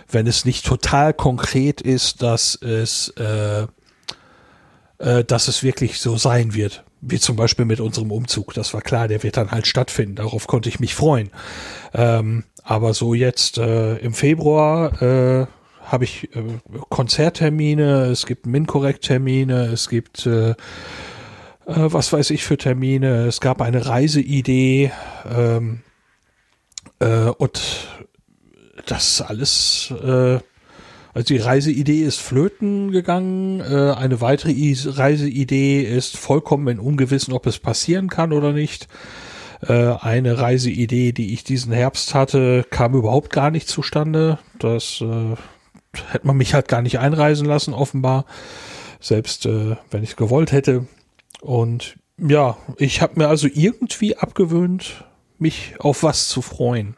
wenn 0.10 0.27
es 0.27 0.45
nicht 0.45 0.65
total 0.65 1.14
konkret 1.14 1.81
ist, 1.81 2.22
dass 2.22 2.56
es, 2.56 3.10
äh, 3.18 3.68
äh, 4.99 5.23
dass 5.23 5.47
es 5.47 5.64
wirklich 5.64 5.99
so 5.99 6.18
sein 6.18 6.53
wird. 6.53 6.84
Wie 7.07 7.19
zum 7.19 7.36
Beispiel 7.36 7.65
mit 7.65 7.80
unserem 7.80 8.11
Umzug. 8.11 8.53
Das 8.53 8.73
war 8.73 8.82
klar, 8.82 9.07
der 9.07 9.22
wird 9.23 9.38
dann 9.38 9.52
halt 9.52 9.68
stattfinden. 9.68 10.15
Darauf 10.15 10.48
konnte 10.48 10.69
ich 10.69 10.80
mich 10.80 10.95
freuen. 10.95 11.30
Ähm, 11.94 12.44
aber 12.64 12.94
so 12.94 13.14
jetzt 13.14 13.57
äh, 13.57 13.98
im 13.98 14.14
Februar 14.14 15.02
äh, 15.02 15.48
habe 15.84 16.03
ich 16.03 16.36
äh, 16.36 16.44
Konzerttermine, 16.90 18.06
es 18.06 18.26
gibt 18.26 18.48
Mincorrect-Termine, 18.48 19.65
es 19.65 19.88
gibt 19.88 20.26
äh, 20.26 20.49
äh, 20.49 20.56
was 21.65 22.11
weiß 22.11 22.30
ich 22.32 22.44
für 22.44 22.57
Termine, 22.57 23.26
es 23.26 23.40
gab 23.40 23.61
eine 23.61 23.86
Reiseidee 23.86 24.91
ähm, 25.30 25.82
äh, 26.99 27.30
und 27.30 27.61
das 28.86 29.22
alles, 29.22 29.91
äh, 29.91 30.40
also 31.15 31.33
die 31.33 31.37
Reiseidee 31.37 32.01
ist 32.01 32.19
flöten 32.19 32.91
gegangen, 32.91 33.61
äh, 33.61 33.93
eine 33.93 34.19
weitere 34.19 34.51
Reiseidee 34.51 35.81
ist 35.81 36.17
vollkommen 36.17 36.67
in 36.67 36.79
Ungewissen, 36.79 37.33
ob 37.33 37.45
es 37.45 37.57
passieren 37.57 38.09
kann 38.09 38.33
oder 38.33 38.51
nicht. 38.51 38.89
Äh, 39.65 39.95
eine 40.01 40.39
Reiseidee, 40.39 41.13
die 41.13 41.33
ich 41.33 41.45
diesen 41.45 41.71
Herbst 41.71 42.13
hatte, 42.13 42.65
kam 42.69 42.95
überhaupt 42.95 43.29
gar 43.29 43.49
nicht 43.49 43.69
zustande. 43.69 44.39
Das 44.59 44.99
äh, 44.99 45.35
hätte 46.11 46.27
man 46.27 46.35
mich 46.35 46.53
halt 46.53 46.67
gar 46.67 46.81
nicht 46.81 46.99
einreisen 46.99 47.47
lassen, 47.47 47.73
offenbar. 47.73 48.25
Selbst 48.99 49.45
äh, 49.45 49.77
wenn 49.89 50.03
ich 50.03 50.09
es 50.09 50.15
gewollt 50.17 50.51
hätte. 50.51 50.85
Und 51.39 51.95
ja, 52.17 52.57
ich 52.77 53.01
habe 53.01 53.13
mir 53.19 53.29
also 53.29 53.47
irgendwie 53.47 54.17
abgewöhnt, 54.17 55.05
mich 55.39 55.75
auf 55.79 56.03
was 56.03 56.27
zu 56.27 56.41
freuen. 56.41 56.97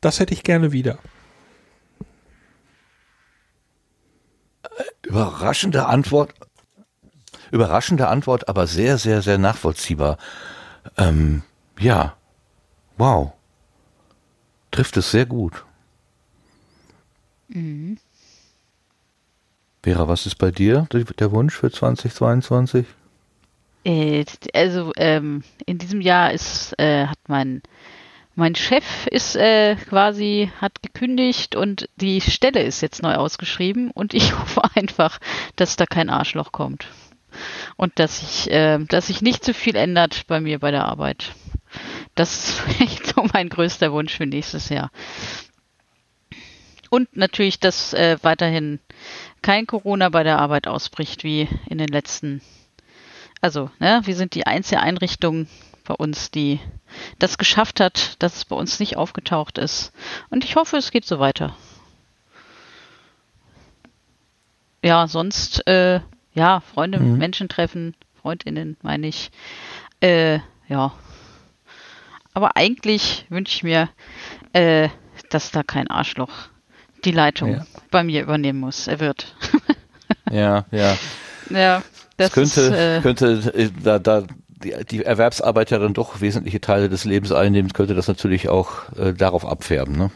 Das 0.00 0.18
hätte 0.18 0.34
ich 0.34 0.42
gerne 0.42 0.72
wieder. 0.72 0.98
Überraschende 5.02 5.86
Antwort. 5.86 6.34
Überraschende 7.50 8.08
Antwort, 8.08 8.48
aber 8.48 8.66
sehr, 8.66 8.98
sehr, 8.98 9.22
sehr 9.22 9.38
nachvollziehbar. 9.38 10.18
Ähm, 10.96 11.42
ja. 11.78 12.16
Wow. 12.96 13.32
Trifft 14.70 14.96
es 14.96 15.10
sehr 15.10 15.26
gut. 15.26 15.64
Mhm. 17.48 17.98
Vera, 19.82 20.06
was 20.08 20.26
ist 20.26 20.36
bei 20.36 20.50
dir 20.50 20.86
der 20.90 21.32
Wunsch 21.32 21.54
für 21.54 21.70
2022? 21.70 22.86
Äh, 23.84 24.24
also 24.52 24.92
ähm, 24.96 25.42
in 25.64 25.78
diesem 25.78 26.00
Jahr 26.02 26.32
ist, 26.32 26.74
äh, 26.78 27.06
hat 27.06 27.18
mein 27.28 27.62
mein 28.34 28.54
Chef 28.54 29.06
ist 29.06 29.36
äh, 29.36 29.76
quasi, 29.76 30.50
hat 30.60 30.82
gekündigt 30.82 31.56
und 31.56 31.88
die 31.96 32.20
Stelle 32.20 32.62
ist 32.62 32.80
jetzt 32.80 33.02
neu 33.02 33.14
ausgeschrieben 33.14 33.90
und 33.90 34.14
ich 34.14 34.32
hoffe 34.38 34.62
einfach, 34.74 35.18
dass 35.56 35.76
da 35.76 35.86
kein 35.86 36.10
Arschloch 36.10 36.52
kommt. 36.52 36.86
Und 37.76 37.98
dass 37.98 38.20
sich, 38.20 38.52
äh, 38.52 38.78
dass 38.78 39.06
sich 39.06 39.22
nicht 39.22 39.44
zu 39.44 39.54
viel 39.54 39.76
ändert 39.76 40.26
bei 40.26 40.40
mir 40.40 40.58
bei 40.58 40.70
der 40.70 40.84
Arbeit. 40.84 41.32
Das 42.14 42.60
ist 42.68 42.80
echt 42.80 43.06
so 43.06 43.26
mein 43.32 43.48
größter 43.48 43.92
Wunsch 43.92 44.16
für 44.16 44.26
nächstes 44.26 44.68
Jahr. 44.68 44.90
Und 46.90 47.16
natürlich, 47.16 47.60
dass 47.60 47.94
äh, 47.94 48.18
weiterhin 48.22 48.80
kein 49.42 49.66
Corona 49.66 50.08
bei 50.08 50.24
der 50.24 50.38
Arbeit 50.38 50.66
ausbricht, 50.66 51.22
wie 51.22 51.48
in 51.66 51.78
den 51.78 51.88
letzten. 51.88 52.42
Also, 53.40 53.70
ne, 53.78 54.02
wir 54.04 54.16
sind 54.16 54.34
die 54.34 54.46
einzige 54.46 54.80
Einrichtung 54.80 55.46
bei 55.84 55.94
uns, 55.94 56.30
die 56.32 56.58
das 57.18 57.38
geschafft 57.38 57.80
hat, 57.80 58.22
dass 58.22 58.36
es 58.36 58.44
bei 58.44 58.56
uns 58.56 58.80
nicht 58.80 58.96
aufgetaucht 58.96 59.58
ist. 59.58 59.92
Und 60.30 60.44
ich 60.44 60.56
hoffe, 60.56 60.76
es 60.76 60.90
geht 60.90 61.04
so 61.04 61.18
weiter. 61.18 61.56
Ja, 64.82 65.06
sonst, 65.06 65.66
äh, 65.66 66.00
ja, 66.32 66.60
Freunde, 66.60 67.00
mhm. 67.00 67.18
Menschen 67.18 67.48
treffen, 67.48 67.94
Freundinnen, 68.20 68.76
meine 68.82 69.08
ich. 69.08 69.30
Äh, 70.00 70.40
ja. 70.68 70.92
Aber 72.32 72.56
eigentlich 72.56 73.26
wünsche 73.28 73.54
ich 73.56 73.62
mir, 73.62 73.90
äh, 74.52 74.88
dass 75.30 75.50
da 75.50 75.62
kein 75.62 75.88
Arschloch 75.88 76.48
die 77.04 77.12
Leitung 77.12 77.54
ja. 77.54 77.66
bei 77.90 78.04
mir 78.04 78.22
übernehmen 78.22 78.60
muss. 78.60 78.86
Er 78.86 79.00
wird. 79.00 79.34
ja, 80.30 80.64
ja. 80.70 80.96
Ja, 81.52 81.82
das, 82.16 82.30
das 82.30 82.32
könnte, 82.32 82.60
ist, 82.60 82.70
äh, 82.70 83.00
könnte 83.00 83.52
äh, 83.56 83.70
da, 83.82 83.98
da 83.98 84.22
die, 84.62 84.74
die 84.84 85.04
Erwerbsarbeit 85.04 85.70
ja 85.70 85.78
dann 85.78 85.94
doch 85.94 86.20
wesentliche 86.20 86.60
Teile 86.60 86.88
des 86.88 87.04
Lebens 87.04 87.32
einnimmt, 87.32 87.74
könnte 87.74 87.94
das 87.94 88.08
natürlich 88.08 88.48
auch 88.48 88.92
äh, 88.96 89.12
darauf 89.12 89.44
abfärben, 89.44 89.96
ne? 89.96 90.10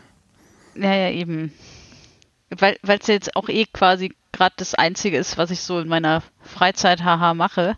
Ja, 0.77 0.95
ja, 0.95 1.11
eben. 1.11 1.53
Weil 2.51 2.77
es 2.83 3.07
jetzt 3.07 3.37
auch 3.37 3.49
eh 3.49 3.67
quasi 3.73 4.13
gerade 4.33 4.55
das 4.57 4.75
Einzige 4.75 5.17
ist, 5.17 5.39
was 5.39 5.51
ich 5.51 5.61
so 5.61 5.79
in 5.81 5.89
meiner 5.89 6.23
Freizeit 6.43 7.03
haha 7.03 7.35
mache. 7.35 7.77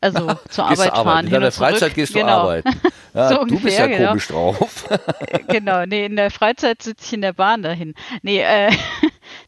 Also 0.00 0.32
zur 0.48 0.64
Arbeit 0.64 0.92
fahren. 0.92 1.26
In 1.26 1.32
deiner 1.32 1.52
Freizeit 1.52 1.94
gehst 1.94 2.14
du 2.14 2.20
genau. 2.20 2.40
arbeiten. 2.40 2.70
Ja, 3.12 3.28
so 3.28 3.34
du 3.34 3.40
ungefähr, 3.40 3.64
bist 3.64 3.78
ja 3.78 3.86
genau. 3.88 4.08
komisch 4.10 4.28
drauf. 4.28 4.88
genau, 5.48 5.84
nee, 5.84 6.06
in 6.06 6.14
der 6.14 6.30
Freizeit 6.30 6.80
sitze 6.80 7.04
ich 7.04 7.12
in 7.12 7.22
der 7.22 7.32
Bahn 7.32 7.60
dahin. 7.60 7.94
Nee, 8.22 8.40
äh, 8.40 8.70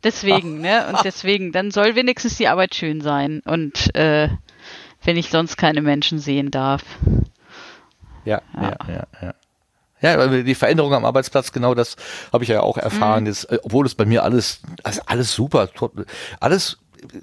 deswegen, 0.02 0.60
ne? 0.60 0.88
Und 0.88 1.04
deswegen, 1.04 1.52
dann 1.52 1.70
soll 1.70 1.94
wenigstens 1.94 2.36
die 2.38 2.48
Arbeit 2.48 2.74
schön 2.74 3.00
sein. 3.00 3.40
Und 3.44 3.94
äh, 3.94 4.30
wenn 5.04 5.16
ich 5.16 5.30
sonst 5.30 5.56
keine 5.56 5.82
Menschen 5.82 6.18
sehen 6.18 6.50
darf. 6.50 6.82
Ja, 8.24 8.40
ja, 8.54 8.76
ja, 8.88 9.06
ja. 9.20 9.34
ja. 10.00 10.42
Die 10.42 10.54
Veränderung 10.54 10.94
am 10.94 11.04
Arbeitsplatz, 11.04 11.52
genau 11.52 11.74
das 11.74 11.96
habe 12.32 12.44
ich 12.44 12.50
ja 12.50 12.60
auch 12.60 12.78
erfahren. 12.78 13.24
Mhm. 13.24 13.26
Jetzt, 13.28 13.50
äh, 13.50 13.58
obwohl 13.62 13.86
es 13.86 13.94
bei 13.94 14.04
mir 14.04 14.22
alles, 14.22 14.60
also 14.82 15.00
alles 15.06 15.32
super, 15.32 15.68
alles 16.40 16.78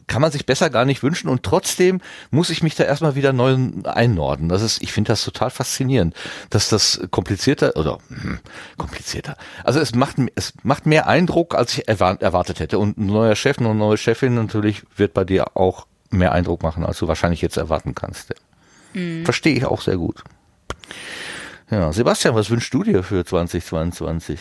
kann 0.08 0.22
man 0.22 0.32
sich 0.32 0.46
besser 0.46 0.70
gar 0.70 0.86
nicht 0.86 1.04
wünschen 1.04 1.30
und 1.30 1.44
trotzdem 1.44 2.02
muss 2.32 2.50
ich 2.50 2.64
mich 2.64 2.76
da 2.76 2.84
erstmal 2.84 3.16
wieder 3.16 3.34
neu 3.34 3.56
einnorden. 3.86 4.50
Das 4.50 4.62
ist, 4.62 4.82
ich 4.82 4.92
finde 4.92 5.10
das 5.10 5.24
total 5.24 5.50
faszinierend, 5.50 6.16
dass 6.50 6.70
das 6.70 7.02
komplizierter 7.12 7.76
oder 7.76 8.00
hm, 8.10 8.40
komplizierter. 8.78 9.38
Also 9.64 9.80
es 9.80 9.96
macht 9.96 10.18
es 10.36 10.54
macht 10.64 10.86
mehr 10.86 11.08
Eindruck, 11.08 11.56
als 11.56 11.78
ich 11.78 11.88
erwartet 11.88 12.60
hätte. 12.60 12.80
Und 12.80 12.98
ein 12.98 13.06
neuer 13.06 13.36
Chef, 13.36 13.58
eine 13.60 13.74
neue 13.74 13.98
Chefin 13.98 14.36
natürlich 14.36 14.84
wird 14.96 15.14
bei 15.14 15.24
dir 15.24 15.56
auch 15.56 15.88
mehr 16.10 16.32
Eindruck 16.32 16.64
machen, 16.64 16.86
als 16.86 17.00
du 17.00 17.08
wahrscheinlich 17.08 17.42
jetzt 17.42 17.58
erwarten 17.58 17.96
kannst. 17.96 18.34
Mhm. 18.94 19.24
Verstehe 19.24 19.56
ich 19.56 19.66
auch 19.66 19.82
sehr 19.82 19.98
gut. 19.98 20.24
Ja, 21.70 21.92
Sebastian, 21.92 22.36
was 22.36 22.50
wünschst 22.50 22.74
du 22.74 22.84
dir 22.84 23.04
für 23.04 23.24
2022? 23.24 24.40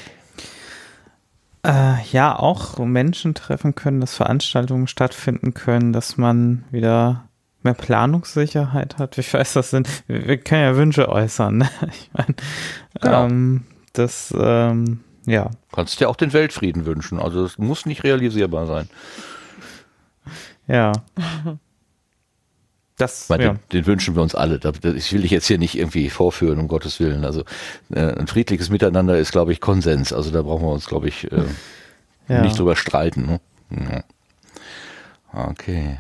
Äh, 1.65 2.03
ja, 2.12 2.39
auch 2.39 2.78
Menschen 2.78 3.35
treffen 3.35 3.74
können, 3.74 4.01
dass 4.01 4.15
Veranstaltungen 4.15 4.86
stattfinden 4.86 5.53
können, 5.53 5.93
dass 5.93 6.16
man 6.16 6.65
wieder 6.70 7.28
mehr 7.62 7.74
Planungssicherheit 7.74 8.99
hat. 8.99 9.19
Ich 9.19 9.35
weiß, 9.35 9.55
das 9.55 9.70
sind, 9.70 9.89
wir 10.07 10.39
können 10.39 10.62
ja 10.62 10.77
Wünsche 10.77 11.09
äußern. 11.09 11.59
Ne? 11.59 11.69
Ich 11.90 12.11
meine, 12.15 12.35
genau. 13.01 13.27
ähm, 13.27 13.65
das, 13.93 14.32
ähm, 14.39 15.01
ja. 15.27 15.51
Kannst 15.73 16.01
dir 16.01 16.09
auch 16.09 16.16
den 16.16 16.32
Weltfrieden 16.32 16.86
wünschen. 16.86 17.19
Also 17.19 17.45
es 17.45 17.59
muss 17.59 17.85
nicht 17.85 18.05
realisierbar 18.05 18.66
sein. 18.66 18.89
Ja. 20.69 20.93
Das, 22.99 23.28
meine, 23.28 23.45
ja. 23.45 23.51
den, 23.53 23.61
den, 23.70 23.86
wünschen 23.86 24.16
wir 24.16 24.23
uns 24.23 24.35
alle. 24.35 24.59
Ich 24.97 25.12
will 25.12 25.23
dich 25.23 25.31
jetzt 25.31 25.47
hier 25.47 25.59
nicht 25.59 25.78
irgendwie 25.78 26.11
vorführen, 26.11 26.59
um 26.59 26.66
Gottes 26.66 26.99
Willen. 26.99 27.24
Also 27.24 27.45
äh, 27.95 28.01
ein 28.01 28.27
friedliches 28.27 28.70
Miteinander 28.70 29.16
ist, 29.16 29.31
glaube 29.31 29.53
ich, 29.53 29.61
Konsens. 29.61 30.12
Also 30.12 30.32
da 30.32 30.43
brauchen 30.43 30.65
wir 30.65 30.73
uns, 30.73 30.86
glaube 30.86 31.07
ich, 31.07 31.31
äh, 31.31 31.45
ja. 32.27 32.43
nicht 32.43 32.59
drüber 32.59 32.74
streiten. 32.74 33.27
Ne? 33.27 33.40
Ja. 33.70 35.49
Okay. 35.51 35.99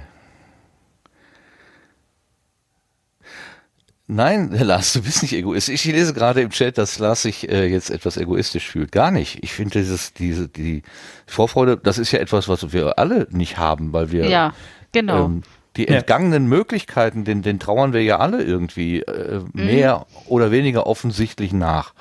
Nein, 4.10 4.50
Lars, 4.58 4.94
du 4.94 5.02
bist 5.02 5.22
nicht 5.22 5.34
egoistisch. 5.34 5.86
Ich 5.86 5.92
lese 5.92 6.14
gerade 6.14 6.40
im 6.40 6.50
Chat, 6.50 6.78
dass 6.78 6.98
Lars 6.98 7.22
sich 7.22 7.48
äh, 7.48 7.66
jetzt 7.66 7.90
etwas 7.90 8.16
egoistisch 8.16 8.66
fühlt. 8.66 8.90
Gar 8.90 9.10
nicht. 9.10 9.44
Ich 9.44 9.52
finde 9.52 9.78
dieses, 9.78 10.14
diese, 10.14 10.48
die 10.48 10.82
Vorfreude, 11.26 11.76
das 11.76 11.98
ist 11.98 12.10
ja 12.10 12.18
etwas, 12.18 12.48
was 12.48 12.72
wir 12.72 12.98
alle 12.98 13.28
nicht 13.30 13.58
haben, 13.58 13.92
weil 13.92 14.10
wir 14.10 14.26
ja, 14.26 14.54
genau. 14.92 15.26
Ähm, 15.26 15.42
die 15.76 15.86
entgangenen 15.86 16.44
ja. 16.44 16.48
Möglichkeiten, 16.48 17.24
den, 17.24 17.42
den 17.42 17.60
trauern 17.60 17.92
wir 17.92 18.02
ja 18.02 18.18
alle 18.18 18.42
irgendwie 18.42 19.00
äh, 19.02 19.40
mhm. 19.52 19.66
mehr 19.66 20.06
oder 20.26 20.50
weniger 20.50 20.86
offensichtlich 20.86 21.52
nach. 21.52 21.92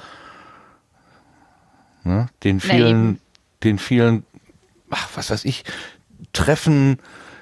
Ne? 2.03 2.29
Den 2.43 2.61
vielen, 2.61 3.11
Na, 3.11 3.17
den 3.65 3.77
vielen, 3.77 4.25
ach, 4.89 5.09
was 5.13 5.29
weiß 5.29 5.43
ich, 5.45 5.65
Treffen, 6.31 6.99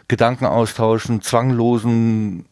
Gedanken 0.08 0.46
austauschen, 0.46 1.22
zwanglosen 1.22 2.46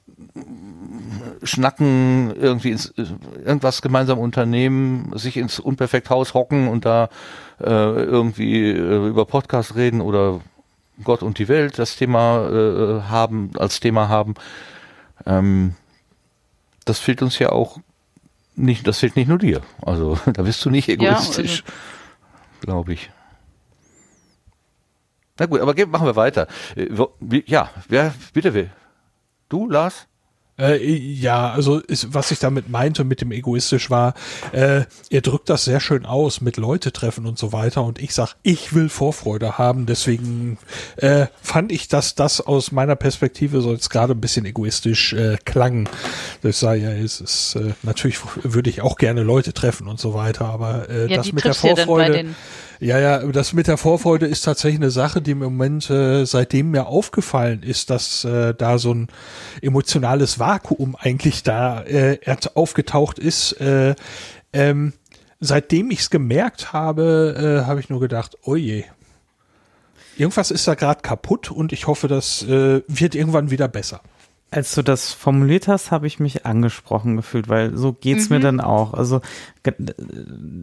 Schnacken, 1.43 2.33
irgendwie 2.35 2.71
ins, 2.71 2.93
irgendwas 2.97 3.81
gemeinsam 3.81 4.19
unternehmen, 4.19 5.11
sich 5.15 5.37
ins 5.37 5.59
Unperfekthaus 5.59 6.33
hocken 6.33 6.67
und 6.67 6.85
da 6.85 7.09
äh, 7.59 7.65
irgendwie 7.65 8.69
äh, 8.69 9.07
über 9.07 9.25
Podcast 9.25 9.75
reden 9.75 10.01
oder 10.01 10.41
Gott 11.03 11.23
und 11.23 11.39
die 11.39 11.47
Welt 11.47 11.79
das 11.79 11.95
Thema 11.95 12.49
äh, 12.49 13.01
haben, 13.03 13.51
als 13.57 13.79
Thema 13.79 14.09
haben. 14.09 14.35
Ähm, 15.25 15.75
das 16.85 16.99
fehlt 16.99 17.21
uns 17.21 17.39
ja 17.39 17.51
auch 17.51 17.79
nicht, 18.55 18.87
das 18.87 18.99
fehlt 18.99 19.15
nicht 19.15 19.27
nur 19.27 19.39
dir. 19.39 19.61
Also 19.81 20.17
da 20.33 20.43
bist 20.43 20.63
du 20.65 20.69
nicht 20.69 20.89
egoistisch, 20.89 21.59
ja, 21.59 21.65
also. 21.65 22.61
glaube 22.61 22.93
ich. 22.93 23.09
Na 25.39 25.47
gut, 25.47 25.61
aber 25.61 25.73
machen 25.87 26.05
wir 26.05 26.15
weiter. 26.15 26.47
Äh, 26.75 26.89
ja, 27.45 27.69
wer, 27.87 28.13
bitte 28.33 28.53
will. 28.53 28.69
Du, 29.49 29.69
Lars? 29.69 30.07
Äh, 30.59 30.85
ja, 30.85 31.51
also 31.51 31.79
ist, 31.79 32.13
was 32.13 32.29
ich 32.29 32.37
damit 32.37 32.69
meinte 32.69 33.03
mit 33.03 33.21
dem 33.21 33.31
egoistisch 33.31 33.89
war, 33.89 34.13
äh, 34.51 34.83
er 35.09 35.21
drückt 35.21 35.49
das 35.49 35.65
sehr 35.65 35.79
schön 35.79 36.05
aus 36.05 36.41
mit 36.41 36.57
Leute 36.57 36.91
treffen 36.91 37.25
und 37.25 37.39
so 37.39 37.53
weiter 37.53 37.83
und 37.83 37.99
ich 37.99 38.13
sag, 38.13 38.35
ich 38.43 38.73
will 38.73 38.89
Vorfreude 38.89 39.57
haben, 39.57 39.87
deswegen 39.87 40.59
äh, 40.97 41.25
fand 41.41 41.71
ich, 41.71 41.87
dass 41.87 42.13
das 42.13 42.39
aus 42.39 42.71
meiner 42.71 42.95
Perspektive 42.95 43.61
so 43.61 43.71
jetzt 43.71 43.89
gerade 43.89 44.13
ein 44.13 44.21
bisschen 44.21 44.45
egoistisch 44.45 45.13
äh, 45.13 45.37
klang. 45.43 45.89
Ich 46.43 46.57
sage 46.57 46.81
ja, 46.81 46.91
es 46.91 47.19
ist 47.19 47.55
äh, 47.55 47.73
natürlich 47.81 48.19
würde 48.43 48.69
ich 48.69 48.81
auch 48.81 48.97
gerne 48.97 49.23
Leute 49.23 49.53
treffen 49.53 49.87
und 49.87 49.99
so 49.99 50.13
weiter, 50.13 50.45
aber 50.45 50.87
äh, 50.87 51.09
ja, 51.09 51.17
das 51.17 51.31
mit 51.31 51.43
der 51.43 51.55
Vorfreude. 51.55 52.25
Ja, 52.83 52.99
ja, 52.99 53.19
das 53.19 53.53
mit 53.53 53.67
der 53.67 53.77
Vorfreude 53.77 54.25
ist 54.25 54.41
tatsächlich 54.41 54.81
eine 54.81 54.91
Sache, 54.91 55.21
die 55.21 55.31
im 55.31 55.39
Moment 55.39 55.89
äh, 55.89 56.25
seitdem 56.25 56.71
mir 56.71 56.87
aufgefallen 56.87 57.63
ist, 57.63 57.89
dass 57.89 58.25
äh, 58.25 58.53
da 58.53 58.77
so 58.77 58.93
ein 58.93 59.07
emotionales 59.61 60.37
Vakuum 60.37 60.97
eigentlich 60.99 61.43
da 61.43 61.81
äh, 61.83 62.19
aufgetaucht 62.55 63.19
ist. 63.19 63.53
Äh, 63.61 63.95
ähm, 64.51 64.91
seitdem 65.39 65.91
ich 65.91 66.01
es 66.01 66.09
gemerkt 66.09 66.73
habe, 66.73 67.61
äh, 67.63 67.65
habe 67.65 67.79
ich 67.79 67.87
nur 67.87 68.01
gedacht, 68.01 68.37
oh 68.43 68.57
je. 68.57 68.83
Irgendwas 70.17 70.51
ist 70.51 70.67
da 70.67 70.75
gerade 70.75 71.03
kaputt 71.03 71.51
und 71.51 71.71
ich 71.71 71.87
hoffe, 71.87 72.09
das 72.09 72.43
äh, 72.43 72.81
wird 72.89 73.15
irgendwann 73.15 73.49
wieder 73.49 73.69
besser. 73.69 74.01
Als 74.53 74.75
du 74.75 74.83
das 74.83 75.11
formuliert 75.11 75.67
hast, 75.67 75.89
habe 75.89 76.05
ich 76.05 76.19
mich 76.19 76.45
angesprochen 76.45 77.15
gefühlt, 77.15 77.49
weil 77.49 77.75
so 77.75 77.91
geht's 77.91 78.29
mhm. 78.29 78.35
mir 78.35 78.41
dann 78.41 78.61
auch. 78.61 78.93
Also 78.93 79.19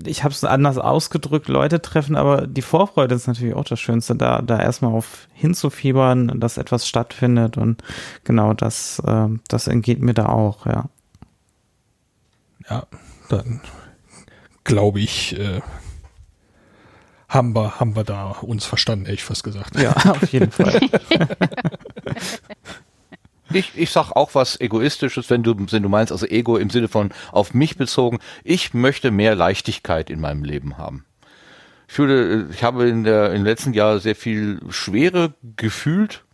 ich 0.05 0.23
habe 0.23 0.33
es 0.33 0.45
anders 0.45 0.79
ausgedrückt, 0.79 1.49
Leute 1.49 1.83
treffen, 1.83 2.15
aber 2.15 2.47
die 2.47 2.63
Vorfreude 2.63 3.17
ist 3.17 3.27
natürlich 3.27 3.55
auch 3.55 3.65
das 3.65 3.81
Schönste, 3.81 4.15
da, 4.15 4.43
da 4.43 4.61
erstmal 4.61 4.93
auf 4.93 5.27
hinzufiebern, 5.33 6.39
dass 6.39 6.57
etwas 6.57 6.87
stattfindet 6.87 7.57
und 7.57 7.83
genau 8.23 8.55
das, 8.55 9.03
äh, 9.05 9.29
das 9.49 9.67
entgeht 9.67 10.01
mir 10.01 10.15
da 10.15 10.27
auch, 10.27 10.67
ja. 10.67 10.89
Ja, 12.69 12.87
dann 13.29 13.61
glaube 14.63 15.01
ich, 15.01 15.37
äh, 15.37 15.63
haben 17.29 17.57
wir, 17.57 17.81
haben 17.81 17.97
wir 17.97 18.05
da 18.05 18.31
uns 18.43 18.67
verstanden, 18.67 19.07
ehrlich 19.07 19.25
fast 19.25 19.43
gesagt. 19.43 19.81
Ja, 19.81 19.91
auf 20.11 20.33
jeden 20.33 20.53
Fall. 20.53 20.79
Ich, 23.53 23.73
ich 23.77 23.91
sag 23.91 24.13
auch 24.13 24.35
was 24.35 24.61
Egoistisches, 24.61 25.29
wenn 25.31 25.43
du, 25.43 25.55
wenn 25.59 25.83
du 25.83 25.89
meinst, 25.89 26.13
also 26.13 26.27
Ego 26.27 26.57
im 26.57 26.71
Sinne 26.71 26.89
von 26.89 27.11
auf 27.33 27.55
mich 27.55 27.77
bezogen. 27.77 28.19
Ich 28.45 28.75
möchte 28.75 29.11
mehr 29.11 29.35
Leichtigkeit 29.35 30.11
in 30.11 30.21
meinem 30.21 30.45
Leben 30.45 30.79
haben. 30.79 31.05
Ich 31.89 31.95
fühle, 31.95 32.49
ich 32.53 32.63
habe 32.63 32.89
in 32.89 33.03
der, 33.03 33.33
im 33.33 33.45
letzten 33.45 33.73
Jahr 33.73 33.99
sehr 33.99 34.15
viel 34.15 34.61
Schwere 34.69 35.35
gefühlt, 35.57 36.25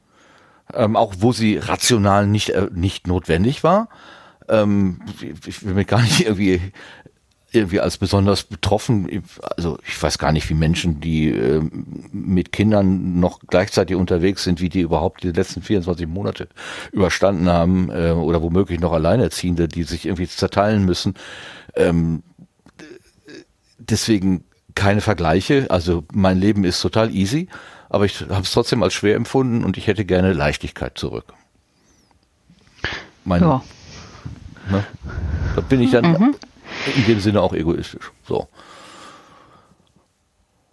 ähm, 0.75 0.97
auch 0.97 1.15
wo 1.19 1.33
sie 1.33 1.57
rational 1.57 2.27
nicht, 2.27 2.51
äh, 2.51 2.69
nicht 2.73 3.07
notwendig 3.07 3.65
war. 3.65 3.89
Ähm, 4.49 5.01
ich 5.47 5.65
will 5.65 5.75
mir 5.75 5.85
gar 5.85 6.03
nicht 6.03 6.27
irgendwie 6.27 6.61
irgendwie 7.57 7.81
als 7.81 7.99
besonders 7.99 8.45
betroffen, 8.45 9.25
also 9.57 9.79
ich 9.87 10.01
weiß 10.01 10.19
gar 10.19 10.33
nicht, 10.33 10.49
wie 10.49 10.55
Menschen, 10.55 11.01
die 11.01 11.31
äh, 11.31 11.61
mit 12.13 12.53
Kindern 12.53 13.19
noch 13.19 13.41
gleichzeitig 13.47 13.97
unterwegs 13.97 14.45
sind, 14.45 14.61
wie 14.61 14.69
die 14.69 14.81
überhaupt 14.81 15.23
die 15.23 15.33
letzten 15.33 15.63
24 15.63 16.07
Monate 16.07 16.49
überstanden 16.93 17.49
haben 17.49 17.91
äh, 17.91 18.11
oder 18.11 18.43
womöglich 18.43 18.81
noch 18.81 18.93
Alleinerziehende, 18.93 19.69
die 19.69 19.83
sich 19.83 20.07
irgendwie 20.07 20.29
zerteilen 20.29 20.85
müssen. 20.85 21.15
Ähm, 21.75 22.23
deswegen 23.79 24.45
keine 24.75 25.01
Vergleiche. 25.01 25.67
Also 25.71 26.05
mein 26.13 26.39
Leben 26.39 26.65
ist 26.65 26.81
total 26.81 27.15
easy, 27.15 27.49
aber 27.89 28.05
ich 28.05 28.21
habe 28.21 28.43
es 28.43 28.53
trotzdem 28.53 28.83
als 28.83 28.95
schwer 28.95 29.17
empfunden 29.17 29.65
und 29.65 29.77
ich 29.77 29.87
hätte 29.87 30.05
gerne 30.05 30.33
Leichtigkeit 30.33 30.97
zurück. 30.97 31.33
Mein, 33.25 33.43
ja. 33.43 33.63
Ne, 34.71 34.85
da 35.55 35.61
bin 35.61 35.81
ich 35.81 35.91
dann 35.91 36.13
mhm 36.13 36.35
in 36.95 37.07
dem 37.07 37.21
Sinne 37.21 37.41
auch 37.41 37.53
egoistisch. 37.53 38.13
So. 38.27 38.49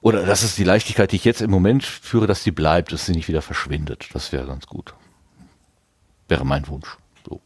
Oder 0.02 0.26
das 0.26 0.44
ist 0.44 0.58
die 0.58 0.66
Leichtigkeit, 0.66 1.12
die 1.12 1.16
ich 1.16 1.24
jetzt 1.24 1.42
im 1.42 1.50
Moment 1.50 1.86
führe, 1.86 2.28
dass 2.28 2.44
die 2.44 2.52
bleibt, 2.52 2.92
dass 2.92 3.06
sie 3.06 3.14
nicht 3.14 3.30
wieder 3.30 3.42
verschwindet. 3.42 4.10
Das 4.14 4.32
wäre 4.34 4.46
ganz 4.46 4.68
gut. 4.68 4.94
Wäre 6.28 6.46
mein 6.46 6.68
Wunsch. 6.68 6.98
So, 7.28 7.40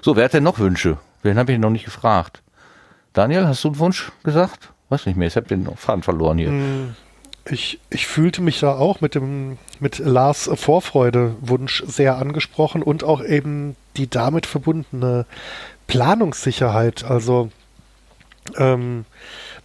so 0.00 0.16
wer 0.16 0.24
hat 0.24 0.32
denn 0.32 0.42
noch 0.42 0.58
Wünsche? 0.58 0.98
Wen 1.22 1.38
habe 1.38 1.52
ich 1.52 1.58
noch 1.58 1.70
nicht 1.70 1.84
gefragt? 1.84 2.42
Daniel, 3.12 3.46
hast 3.46 3.62
du 3.62 3.68
einen 3.68 3.78
Wunsch 3.78 4.10
gesagt? 4.24 4.70
Weiß 4.88 5.04
nicht 5.06 5.16
mehr, 5.16 5.28
ich 5.28 5.36
habe 5.36 5.46
den 5.46 5.66
Faden 5.76 6.02
verloren 6.02 6.38
hier. 6.38 6.48
Hm, 6.48 6.96
ich, 7.44 7.78
ich 7.90 8.06
fühlte 8.06 8.40
mich 8.40 8.60
da 8.60 8.74
auch 8.74 9.00
mit 9.00 9.14
dem 9.14 9.58
mit 9.80 9.98
Lars 9.98 10.48
Vorfreude-Wunsch 10.52 11.82
sehr 11.86 12.16
angesprochen 12.16 12.82
und 12.82 13.04
auch 13.04 13.22
eben 13.22 13.76
die 13.96 14.08
damit 14.08 14.46
verbundene 14.46 15.26
Planungssicherheit. 15.88 17.04
Also 17.04 17.50
ähm, 18.56 19.04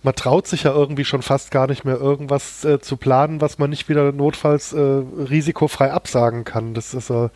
man 0.04 0.16
traut 0.16 0.48
sich 0.48 0.64
ja 0.64 0.74
irgendwie 0.74 1.06
schon 1.06 1.22
fast 1.22 1.52
gar 1.52 1.68
nicht 1.68 1.84
mehr 1.84 1.98
irgendwas 1.98 2.64
äh, 2.64 2.80
zu 2.80 2.98
planen, 2.98 3.42
was 3.42 3.58
man 3.58 3.70
nicht 3.70 3.90
wieder 3.90 4.12
notfalls 4.12 4.74
äh, 4.74 4.80
risikofrei 4.80 5.92
absagen 5.92 6.44
kann. 6.44 6.74
Das 6.74 6.94
ist 6.94 7.10
äh, 7.10 7.30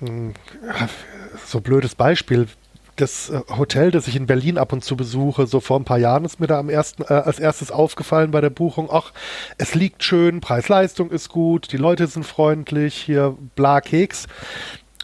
so 0.00 1.58
ein 1.58 1.62
blödes 1.62 1.94
Beispiel. 1.94 2.48
Das 2.96 3.30
äh, 3.30 3.40
Hotel, 3.56 3.90
das 3.90 4.08
ich 4.08 4.16
in 4.16 4.26
Berlin 4.26 4.58
ab 4.58 4.72
und 4.72 4.82
zu 4.82 4.96
besuche, 4.96 5.46
so 5.46 5.60
vor 5.60 5.78
ein 5.78 5.84
paar 5.84 5.98
Jahren 5.98 6.24
ist 6.24 6.40
mir 6.40 6.46
da 6.46 6.58
am 6.58 6.70
ersten, 6.70 7.02
äh, 7.02 7.14
als 7.14 7.38
erstes 7.38 7.70
aufgefallen 7.70 8.30
bei 8.30 8.40
der 8.40 8.50
Buchung, 8.50 8.88
ach, 8.90 9.12
es 9.58 9.74
liegt 9.74 10.02
schön, 10.02 10.40
Preis-Leistung 10.40 11.10
ist 11.10 11.28
gut, 11.28 11.72
die 11.72 11.76
Leute 11.76 12.06
sind 12.06 12.24
freundlich, 12.24 12.94
hier 12.94 13.36
bla 13.54 13.80
Keks. 13.80 14.26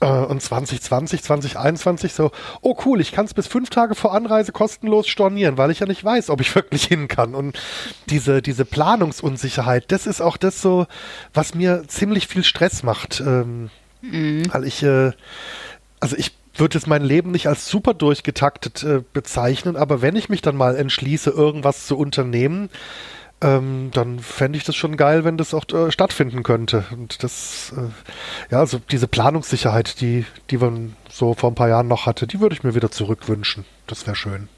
Äh, 0.03 0.07
und 0.07 0.43
2020, 0.43 1.23
2021 1.23 2.13
so, 2.13 2.33
oh 2.61 2.77
cool, 2.85 3.01
ich 3.01 3.13
kann 3.13 3.25
es 3.25 3.35
bis 3.35 3.47
fünf 3.47 3.71
Tage 3.71 3.95
vor 3.95 4.13
Anreise 4.13 4.53
kostenlos 4.53 5.07
stornieren, 5.07 5.57
weil 5.57 5.71
ich 5.71 5.79
ja 5.79 5.87
nicht 5.87 6.05
weiß, 6.05 6.29
ob 6.29 6.41
ich 6.41 6.55
wirklich 6.55 6.85
hin 6.85 7.09
kann. 7.09 7.35
Und 7.35 7.59
diese, 8.11 8.43
diese 8.43 8.65
Planungsunsicherheit, 8.65 9.91
das 9.93 10.07
ist 10.07 10.21
auch 10.21 10.37
das 10.37 10.61
so, 10.61 10.87
was 11.33 11.55
mir 11.55 11.85
ziemlich 11.87 12.27
viel 12.27 12.45
Stress 12.45 12.83
macht. 12.83 13.21
Ähm, 13.21 13.71
mhm. 14.03 14.53
Weil 14.53 14.65
ich, 14.65 14.83
äh, 14.83 15.13
also 16.01 16.17
ich 16.17 16.33
würde 16.57 16.77
jetzt 16.77 16.87
mein 16.87 17.03
Leben 17.03 17.31
nicht 17.31 17.47
als 17.47 17.69
super 17.69 17.95
durchgetaktet 17.95 18.83
äh, 18.83 19.03
bezeichnen, 19.13 19.77
aber 19.77 20.03
wenn 20.03 20.17
ich 20.17 20.29
mich 20.29 20.43
dann 20.43 20.57
mal 20.57 20.77
entschließe, 20.77 21.31
irgendwas 21.31 21.87
zu 21.87 21.97
unternehmen, 21.97 22.69
ähm, 23.43 23.91
dann 23.93 24.21
fände 24.21 24.57
ich 24.57 24.65
das 24.65 24.77
schon 24.77 24.97
geil, 24.97 25.25
wenn 25.25 25.37
das 25.37 25.53
auch 25.53 25.65
äh, 25.73 25.91
stattfinden 25.91 26.45
könnte. 26.45 26.85
Und 26.93 27.23
das, 27.25 27.75
äh, 27.77 28.53
ja, 28.53 28.61
also 28.61 28.79
diese 28.79 29.09
Planungssicherheit, 29.09 30.01
die, 30.01 30.25
die 30.51 30.59
man 30.59 30.97
so 31.11 31.35
vor 31.35 31.51
ein 31.51 31.57
paar 31.57 31.69
Jahren 31.69 31.89
noch 31.89 32.07
hatte, 32.07 32.27
die 32.27 32.41
würde 32.41 32.55
ich 32.55 32.63
mir 32.63 32.75
wieder 32.75 32.91
zurückwünschen. 32.91 33.65
Das 33.89 34.07
wäre 34.07 34.17
schön. 34.17 34.49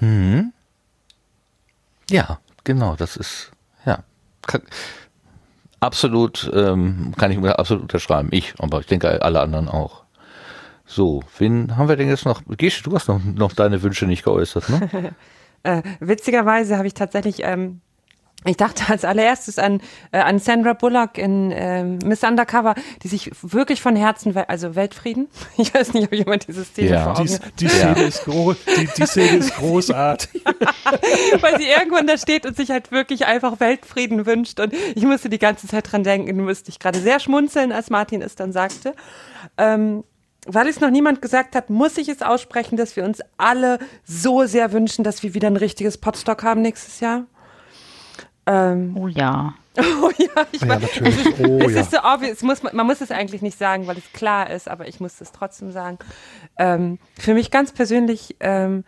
Mhm. 0.00 0.52
Ja, 2.10 2.40
genau, 2.64 2.96
das 2.96 3.16
ist, 3.16 3.52
ja. 3.84 4.00
Kann, 4.46 4.62
absolut, 5.80 6.50
ähm, 6.52 7.14
kann 7.16 7.30
ich 7.30 7.38
absolut 7.38 7.82
unterschreiben. 7.82 8.28
Ich, 8.32 8.54
aber 8.58 8.80
ich 8.80 8.86
denke 8.86 9.22
alle 9.22 9.40
anderen 9.40 9.68
auch. 9.68 10.02
So, 10.88 11.22
wen 11.38 11.76
haben 11.76 11.88
wir 11.88 11.96
denn 11.96 12.08
jetzt 12.08 12.26
noch? 12.26 12.42
Gisch, 12.48 12.82
du 12.82 12.94
hast 12.94 13.08
noch, 13.08 13.22
noch 13.22 13.52
deine 13.52 13.82
Wünsche 13.82 14.06
nicht 14.06 14.24
geäußert, 14.24 14.68
ne? 14.68 15.14
äh, 15.62 15.82
witzigerweise 16.00 16.76
habe 16.76 16.86
ich 16.86 16.94
tatsächlich 16.94 17.42
ähm, 17.42 17.80
ich 18.46 18.56
dachte 18.56 18.84
als 18.88 19.04
allererstes 19.04 19.58
an, 19.58 19.80
äh, 20.12 20.18
an 20.18 20.38
Sandra 20.38 20.74
Bullock 20.74 21.18
in 21.18 21.50
äh, 21.50 21.82
Miss 21.82 22.22
Undercover, 22.22 22.74
die 23.02 23.08
sich 23.08 23.30
wirklich 23.42 23.82
von 23.82 23.96
Herzen, 23.96 24.36
also 24.36 24.74
Weltfrieden. 24.74 25.28
Ich 25.58 25.74
weiß 25.74 25.94
nicht, 25.94 26.04
ob 26.06 26.12
jemand 26.12 26.46
dieses 26.46 26.72
Titel 26.72 26.92
ja. 26.92 27.04
vor 27.04 27.18
Augen 27.18 27.28
Die, 27.58 27.64
die, 27.64 27.68
Szene 27.68 28.02
ist 28.02 28.24
groß, 28.24 28.56
die, 28.76 28.88
die 28.96 29.06
Szene 29.06 29.38
ist 29.38 29.54
großartig. 29.56 30.44
Weil 31.40 31.58
sie 31.58 31.66
irgendwann 31.66 32.06
da 32.06 32.18
steht 32.18 32.46
und 32.46 32.56
sich 32.56 32.70
halt 32.70 32.92
wirklich 32.92 33.26
einfach 33.26 33.58
Weltfrieden 33.58 34.26
wünscht. 34.26 34.60
Und 34.60 34.74
ich 34.94 35.02
musste 35.04 35.28
die 35.28 35.38
ganze 35.38 35.66
Zeit 35.66 35.90
dran 35.90 36.04
denken, 36.04 36.44
musste 36.44 36.70
ich 36.70 36.78
gerade 36.78 37.00
sehr 37.00 37.20
schmunzeln, 37.20 37.72
als 37.72 37.90
Martin 37.90 38.22
es 38.22 38.36
dann 38.36 38.52
sagte. 38.52 38.94
Ähm, 39.56 40.04
weil 40.46 40.68
es 40.68 40.80
noch 40.80 40.90
niemand 40.90 41.20
gesagt 41.20 41.54
hat, 41.54 41.70
muss 41.70 41.98
ich 41.98 42.08
es 42.08 42.22
aussprechen, 42.22 42.76
dass 42.76 42.96
wir 42.96 43.04
uns 43.04 43.20
alle 43.36 43.78
so 44.04 44.44
sehr 44.44 44.72
wünschen, 44.72 45.04
dass 45.04 45.22
wir 45.22 45.34
wieder 45.34 45.48
ein 45.48 45.56
richtiges 45.56 45.98
Potstock 45.98 46.42
haben 46.42 46.62
nächstes 46.62 47.00
Jahr. 47.00 47.26
Ähm, 48.46 48.96
oh 48.96 49.08
ja. 49.08 49.54
Oh 49.78 50.10
ja, 50.16 50.46
ich 50.52 50.62
ja, 50.62 50.68
weiß, 50.68 50.80
natürlich. 50.80 51.38
Oh, 51.38 51.58
es 51.58 51.74
ja. 51.74 51.80
ist 51.82 51.90
so 51.90 51.98
obvious, 51.98 52.40
muss, 52.42 52.62
man 52.62 52.86
muss 52.86 53.02
es 53.02 53.10
eigentlich 53.10 53.42
nicht 53.42 53.58
sagen, 53.58 53.86
weil 53.86 53.98
es 53.98 54.10
klar 54.14 54.48
ist, 54.48 54.68
aber 54.68 54.88
ich 54.88 55.00
muss 55.00 55.20
es 55.20 55.32
trotzdem 55.32 55.70
sagen. 55.70 55.98
Ähm, 56.58 56.98
für 57.18 57.34
mich 57.34 57.50
ganz 57.50 57.72
persönlich, 57.72 58.36
ähm, 58.40 58.84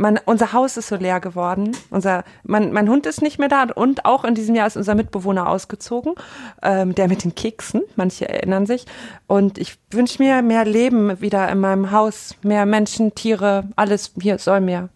man, 0.00 0.18
unser 0.24 0.52
Haus 0.52 0.76
ist 0.76 0.88
so 0.88 0.96
leer 0.96 1.20
geworden. 1.20 1.76
Unser, 1.90 2.24
mein, 2.42 2.72
mein 2.72 2.88
Hund 2.88 3.06
ist 3.06 3.22
nicht 3.22 3.38
mehr 3.38 3.48
da 3.48 3.64
und 3.74 4.04
auch 4.04 4.24
in 4.24 4.34
diesem 4.34 4.54
Jahr 4.54 4.66
ist 4.66 4.76
unser 4.76 4.94
Mitbewohner 4.94 5.48
ausgezogen, 5.48 6.14
ähm, 6.62 6.94
der 6.94 7.06
mit 7.06 7.22
den 7.22 7.34
Keksen, 7.34 7.82
manche 7.96 8.28
erinnern 8.28 8.66
sich. 8.66 8.86
Und 9.26 9.58
ich 9.58 9.78
wünsche 9.90 10.22
mir 10.22 10.42
mehr 10.42 10.64
Leben 10.64 11.20
wieder 11.20 11.48
in 11.50 11.60
meinem 11.60 11.90
Haus, 11.92 12.34
mehr 12.42 12.66
Menschen, 12.66 13.14
Tiere, 13.14 13.64
alles 13.76 14.12
hier 14.20 14.38
soll 14.38 14.60
mehr, 14.60 14.88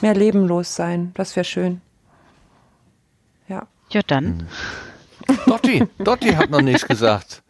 mehr 0.00 0.14
Leben 0.14 0.46
los 0.46 0.74
sein. 0.74 1.10
Das 1.14 1.34
wäre 1.36 1.44
schön. 1.44 1.80
Ja. 3.48 3.66
Ja, 3.90 4.00
dann. 4.06 4.46
Hm. 5.26 5.38
Dotti, 5.46 5.86
Dotti 5.98 6.32
hat 6.32 6.50
noch 6.50 6.60
nichts 6.60 6.86
gesagt. 6.86 7.42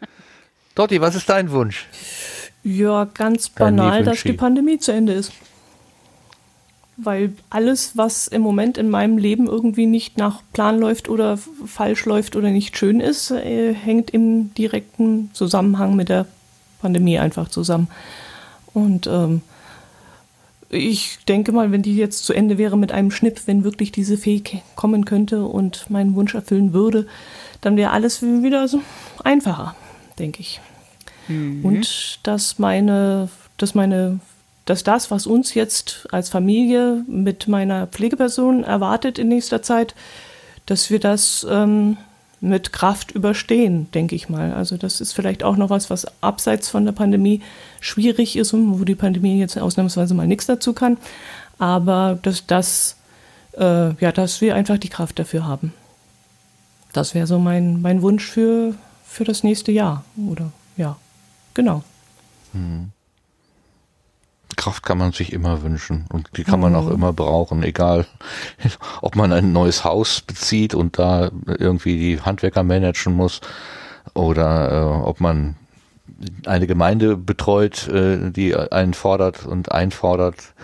Dotti, 0.75 1.01
was 1.01 1.15
ist 1.15 1.29
dein 1.29 1.51
Wunsch? 1.51 1.87
Ja, 2.63 3.05
ganz 3.05 3.51
banal, 3.51 4.05
dass 4.05 4.23
die 4.23 4.33
Pandemie 4.33 4.79
zu 4.79 4.93
Ende 4.93 5.13
ist. 5.13 5.33
Weil 6.97 7.33
alles, 7.51 7.97
was 7.97 8.29
im 8.29 8.43
Moment 8.43 8.79
in 8.79 8.89
meinem 8.89 9.19
Leben 9.19 9.47
irgendwie 9.47 9.87
nicht 9.87 10.17
nach 10.17 10.43
Plan 10.53 10.79
läuft 10.79 11.09
oder 11.09 11.37
falsch 11.67 12.05
läuft 12.05 12.37
oder 12.37 12.51
nicht 12.51 12.79
schön 12.79 13.01
ist, 13.01 13.33
äh, 13.33 13.75
hängt 13.75 14.11
im 14.11 14.55
direkten 14.55 15.31
Zusammenhang 15.33 15.97
mit 15.97 16.09
der 16.09 16.27
Pandemie 16.81 17.19
einfach 17.19 17.49
zusammen. 17.49 17.89
Und 18.73 19.07
ähm, 19.09 19.43
ich 20.69 21.19
denke 21.27 21.53
mal, 21.53 21.73
wenn 21.73 21.83
die 21.83 21.97
jetzt 21.97 22.25
zu 22.25 22.33
Ende 22.33 22.59
wäre 22.59 22.77
mit 22.77 22.93
einem 22.93 23.11
Schnipp, 23.11 23.43
wenn 23.47 23.65
wirklich 23.65 23.93
diese 23.93 24.17
Fee 24.17 24.43
kommen 24.75 25.05
könnte 25.05 25.45
und 25.45 25.89
meinen 25.91 26.15
Wunsch 26.15 26.35
erfüllen 26.35 26.73
würde, 26.73 27.07
dann 27.61 27.77
wäre 27.77 27.93
alles 27.93 28.23
wieder 28.23 28.69
so 28.69 28.81
einfacher, 29.23 29.75
denke 30.19 30.41
ich. 30.41 30.61
Mhm. 31.29 31.65
Und 31.65 32.19
dass 32.25 32.59
meine, 32.59 33.29
dass 33.57 33.75
meine, 33.75 34.21
dass 34.65 34.83
das, 34.83 35.11
was 35.11 35.27
uns 35.27 35.55
jetzt 35.55 36.07
als 36.11 36.29
Familie 36.29 37.05
mit 37.07 37.49
meiner 37.49 37.87
Pflegeperson 37.87 38.65
erwartet 38.65 39.19
in 39.19 39.29
nächster 39.29 39.63
Zeit, 39.63 39.95
dass 40.67 40.91
wir 40.91 40.99
das 40.99 41.47
ähm, 41.51 41.99
mit 42.41 42.73
Kraft 42.73 43.13
überstehen, 43.13 43.91
denke 43.93 44.15
ich 44.15 44.29
mal. 44.29 44.53
Also 44.53 44.77
das 44.77 45.01
ist 45.01 45.13
vielleicht 45.13 45.43
auch 45.43 45.57
noch 45.57 45.71
was, 45.71 45.91
was 45.91 46.07
abseits 46.23 46.69
von 46.69 46.85
der 46.85 46.93
Pandemie 46.93 47.43
schwierig 47.81 48.37
ist 48.37 48.53
und 48.53 48.79
wo 48.79 48.85
die 48.85 48.95
Pandemie 48.95 49.39
jetzt 49.39 49.59
ausnahmsweise 49.59 50.15
mal 50.15 50.27
nichts 50.27 50.47
dazu 50.47 50.73
kann. 50.73 50.97
Aber 51.59 52.19
dass 52.23 52.47
das, 52.47 52.97
äh, 53.53 53.95
ja, 53.95 54.13
dass 54.13 54.41
wir 54.41 54.55
einfach 54.55 54.79
die 54.79 54.89
Kraft 54.89 55.19
dafür 55.19 55.47
haben. 55.47 55.73
Das 56.93 57.15
wäre 57.15 57.27
so 57.27 57.39
mein, 57.39 57.83
mein 57.83 58.03
Wunsch 58.03 58.27
für, 58.27 58.75
für 59.05 59.25
das 59.25 59.43
nächste 59.43 59.73
Jahr. 59.73 60.05
Oder 60.17 60.53
ja, 60.77 60.97
genau. 61.55 61.83
Mhm. 62.53 62.94
Kraft 64.55 64.85
kann 64.85 64.99
man 64.99 65.13
sich 65.13 65.33
immer 65.33 65.63
wünschen 65.63 66.07
und 66.13 66.31
die 66.37 66.45
kann 66.45 66.61
man 66.61 66.75
auch 66.75 66.87
mhm. 66.87 66.93
immer 66.95 67.13
brauchen, 67.13 67.63
egal 67.63 68.07
ob 69.03 69.17
man 69.17 69.33
ein 69.33 69.53
neues 69.53 69.85
Haus 69.85 70.21
bezieht 70.21 70.75
und 70.75 70.99
da 70.99 71.31
irgendwie 71.47 71.99
die 71.99 72.21
Handwerker 72.21 72.63
managen 72.63 73.15
muss 73.15 73.41
oder 74.15 74.73
äh, 74.73 75.07
ob 75.07 75.21
man 75.21 75.57
eine 76.47 76.67
Gemeinde 76.67 77.17
betreut, 77.17 77.89
äh, 77.89 78.31
die 78.31 78.55
einen 78.55 78.95
fordert 78.95 79.47
und 79.47 79.73
einfordert 79.73 80.55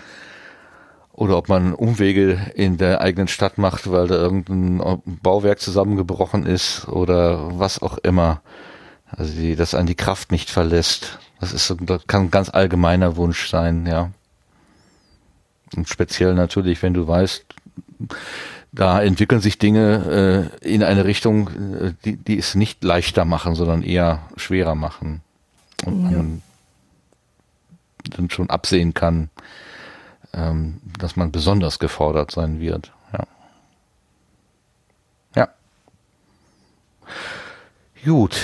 oder 1.11 1.37
ob 1.37 1.49
man 1.49 1.73
Umwege 1.73 2.51
in 2.55 2.77
der 2.77 3.01
eigenen 3.01 3.27
Stadt 3.27 3.57
macht, 3.57 3.91
weil 3.91 4.07
da 4.07 4.15
irgendein 4.15 5.01
Bauwerk 5.21 5.59
zusammengebrochen 5.59 6.45
ist 6.45 6.87
oder 6.87 7.59
was 7.59 7.81
auch 7.81 7.97
immer. 7.99 8.41
Also 9.05 9.33
die, 9.33 9.55
das 9.55 9.75
an 9.75 9.85
die 9.85 9.95
Kraft 9.95 10.31
nicht 10.31 10.49
verlässt. 10.49 11.19
Das 11.41 11.53
ist, 11.53 11.75
das 11.81 12.05
kann 12.05 12.25
ein 12.25 12.31
ganz 12.31 12.49
allgemeiner 12.49 13.17
Wunsch 13.17 13.49
sein, 13.49 13.87
ja. 13.87 14.11
Und 15.75 15.89
speziell 15.89 16.35
natürlich, 16.35 16.83
wenn 16.83 16.93
du 16.93 17.07
weißt, 17.07 17.45
da 18.71 19.01
entwickeln 19.01 19.41
sich 19.41 19.57
Dinge 19.57 20.51
äh, 20.61 20.69
in 20.69 20.83
eine 20.83 21.03
Richtung, 21.03 21.49
äh, 21.49 21.93
die, 22.05 22.15
die 22.15 22.37
es 22.37 22.53
nicht 22.53 22.83
leichter 22.83 23.25
machen, 23.25 23.55
sondern 23.55 23.81
eher 23.81 24.21
schwerer 24.35 24.75
machen. 24.75 25.21
Und 25.83 26.03
ja. 26.03 26.17
man 26.17 26.43
dann 28.11 28.29
schon 28.29 28.51
absehen 28.51 28.93
kann, 28.93 29.31
ähm, 30.33 30.79
dass 30.99 31.15
man 31.15 31.31
besonders 31.31 31.79
gefordert 31.79 32.29
sein 32.29 32.59
wird. 32.59 32.91
Ja. 33.13 33.27
Ja. 35.35 35.49
Gut 38.05 38.37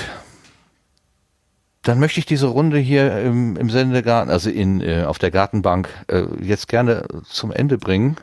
dann 1.88 2.00
möchte 2.00 2.20
ich 2.20 2.26
diese 2.26 2.48
Runde 2.48 2.78
hier 2.80 3.22
im, 3.22 3.56
im 3.56 3.70
Sendegarten, 3.70 4.30
also 4.30 4.50
in, 4.50 4.82
äh, 4.82 5.04
auf 5.04 5.20
der 5.20 5.32
Gartenbank, 5.32 5.88
äh, 6.08 6.24
jetzt 6.42 6.68
gerne 6.68 7.06
zum 7.24 7.52
Ende 7.52 7.78
bringen. 7.78 8.18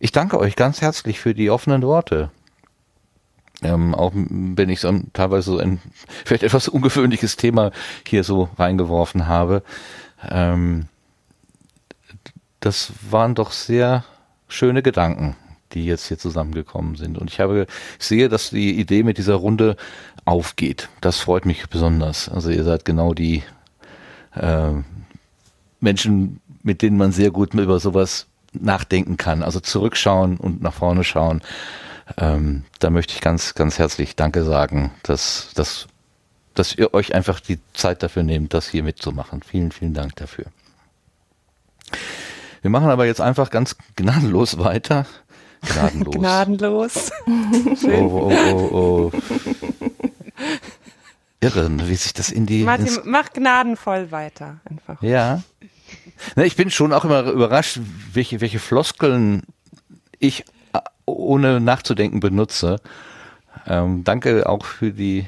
Ich 0.00 0.12
danke 0.12 0.38
euch 0.38 0.54
ganz 0.54 0.82
herzlich 0.82 1.18
für 1.18 1.34
die 1.34 1.48
offenen 1.48 1.82
Worte. 1.82 2.30
Ähm, 3.62 3.94
auch 3.94 4.12
wenn 4.14 4.68
ich 4.68 4.80
so 4.80 4.92
teilweise 5.14 5.52
so 5.52 5.58
ein 5.58 5.80
vielleicht 6.26 6.42
etwas 6.42 6.68
ungewöhnliches 6.68 7.36
Thema 7.36 7.70
hier 8.06 8.22
so 8.22 8.50
reingeworfen 8.58 9.26
habe. 9.26 9.62
Ähm, 10.28 10.86
das 12.60 12.92
waren 13.08 13.34
doch 13.34 13.52
sehr 13.52 14.04
schöne 14.48 14.82
Gedanken, 14.82 15.36
die 15.74 15.84
jetzt 15.84 16.08
hier 16.08 16.18
zusammengekommen 16.18 16.96
sind. 16.96 17.18
Und 17.18 17.30
ich 17.30 17.40
habe, 17.40 17.66
ich 17.98 18.06
sehe, 18.06 18.28
dass 18.28 18.50
die 18.50 18.78
Idee 18.78 19.02
mit 19.02 19.18
dieser 19.18 19.34
Runde 19.34 19.76
aufgeht. 20.24 20.88
Das 21.00 21.18
freut 21.18 21.46
mich 21.46 21.68
besonders. 21.68 22.28
Also 22.28 22.50
ihr 22.50 22.64
seid 22.64 22.84
genau 22.84 23.14
die 23.14 23.42
äh, 24.34 24.72
Menschen, 25.80 26.40
mit 26.62 26.82
denen 26.82 26.96
man 26.96 27.12
sehr 27.12 27.30
gut 27.30 27.54
über 27.54 27.78
sowas 27.78 28.26
nachdenken 28.52 29.16
kann. 29.16 29.42
Also 29.42 29.60
zurückschauen 29.60 30.36
und 30.36 30.62
nach 30.62 30.74
vorne 30.74 31.04
schauen. 31.04 31.42
Ähm, 32.16 32.64
da 32.80 32.90
möchte 32.90 33.14
ich 33.14 33.20
ganz, 33.20 33.54
ganz 33.54 33.78
herzlich 33.78 34.16
Danke 34.16 34.44
sagen, 34.44 34.92
dass, 35.02 35.50
dass, 35.54 35.86
dass 36.54 36.74
ihr 36.74 36.92
euch 36.94 37.14
einfach 37.14 37.40
die 37.40 37.58
Zeit 37.72 38.02
dafür 38.02 38.22
nehmt, 38.22 38.54
das 38.54 38.68
hier 38.68 38.82
mitzumachen. 38.82 39.42
Vielen, 39.42 39.72
vielen 39.72 39.94
Dank 39.94 40.16
dafür. 40.16 40.46
Wir 42.62 42.70
machen 42.70 42.88
aber 42.88 43.06
jetzt 43.06 43.20
einfach 43.20 43.50
ganz 43.50 43.76
gnadenlos 43.96 44.58
weiter. 44.58 45.06
Gnadenlos. 45.66 46.14
Gnadenlos. 46.14 47.12
oh, 47.84 48.30
oh, 48.30 48.32
oh, 48.52 49.10
oh. 49.12 49.12
Irre, 51.40 51.70
wie 51.88 51.94
sich 51.94 52.14
das 52.14 52.30
in 52.30 52.46
die. 52.46 52.64
Martin, 52.64 53.00
mach 53.04 53.32
gnadenvoll 53.32 54.10
weiter 54.10 54.60
einfach. 54.64 55.02
Ja. 55.02 55.42
Na, 56.36 56.44
ich 56.44 56.56
bin 56.56 56.70
schon 56.70 56.92
auch 56.92 57.04
immer 57.04 57.24
überrascht, 57.24 57.80
welche, 58.12 58.40
welche 58.40 58.58
Floskeln 58.58 59.42
ich 60.18 60.44
äh, 60.72 60.78
ohne 61.06 61.60
nachzudenken 61.60 62.20
benutze. 62.20 62.80
Ähm, 63.66 64.04
danke 64.04 64.48
auch 64.48 64.64
für 64.64 64.92
die 64.92 65.26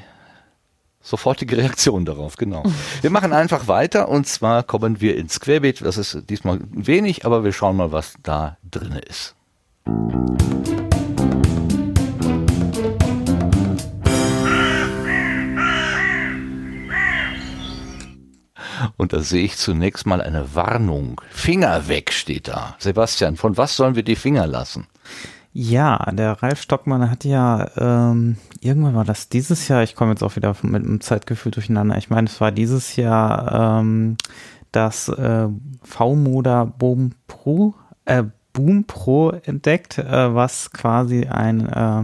sofortige 1.01 1.57
Reaktion 1.57 2.05
darauf, 2.05 2.35
genau. 2.35 2.63
Wir 3.01 3.09
machen 3.09 3.31
einfach 3.31 3.67
weiter 3.67 4.09
und 4.09 4.27
zwar 4.27 4.63
kommen 4.63 4.99
wir 4.99 5.15
ins 5.15 5.39
Querbeet. 5.39 5.81
Das 5.81 5.97
ist 5.97 6.29
diesmal 6.29 6.59
wenig, 6.69 7.25
aber 7.25 7.43
wir 7.43 7.53
schauen 7.53 7.77
mal, 7.77 7.91
was 7.91 8.15
da 8.23 8.57
drin 8.69 8.99
ist. 9.07 9.36
Und 18.97 19.13
da 19.13 19.21
sehe 19.21 19.45
ich 19.45 19.57
zunächst 19.57 20.05
mal 20.05 20.21
eine 20.21 20.53
Warnung. 20.55 21.21
Finger 21.29 21.87
weg 21.87 22.11
steht 22.11 22.47
da. 22.47 22.75
Sebastian, 22.79 23.37
von 23.37 23.55
was 23.55 23.77
sollen 23.77 23.95
wir 23.95 24.03
die 24.03 24.17
Finger 24.17 24.47
lassen? 24.47 24.87
Ja, 25.53 26.11
der 26.11 26.43
Ralf 26.43 26.61
Stockmann 26.61 27.09
hat 27.09 27.23
ja, 27.23 27.69
ähm, 27.77 28.37
irgendwann 28.59 28.95
war 28.95 29.05
das 29.05 29.29
dieses 29.29 29.67
Jahr, 29.69 29.81
ich 29.81 29.95
komme 29.95 30.11
jetzt 30.11 30.23
auch 30.23 30.35
wieder 30.35 30.55
mit 30.61 30.83
dem 30.83 31.01
Zeitgefühl 31.01 31.51
durcheinander, 31.51 31.97
ich 31.97 32.09
meine, 32.09 32.27
es 32.27 32.39
war 32.41 32.51
dieses 32.51 32.95
Jahr 32.95 33.79
ähm, 33.79 34.17
das 34.71 35.09
äh, 35.09 35.47
V-Moda 35.83 36.65
Boom 36.65 37.13
Pro, 37.27 37.73
äh, 38.05 38.25
Boom 38.57 38.85
Pro 38.85 39.29
entdeckt, 39.29 39.99
äh, 39.99 40.33
was 40.33 40.71
quasi 40.71 41.27
ein 41.27 41.67
äh, 41.67 42.03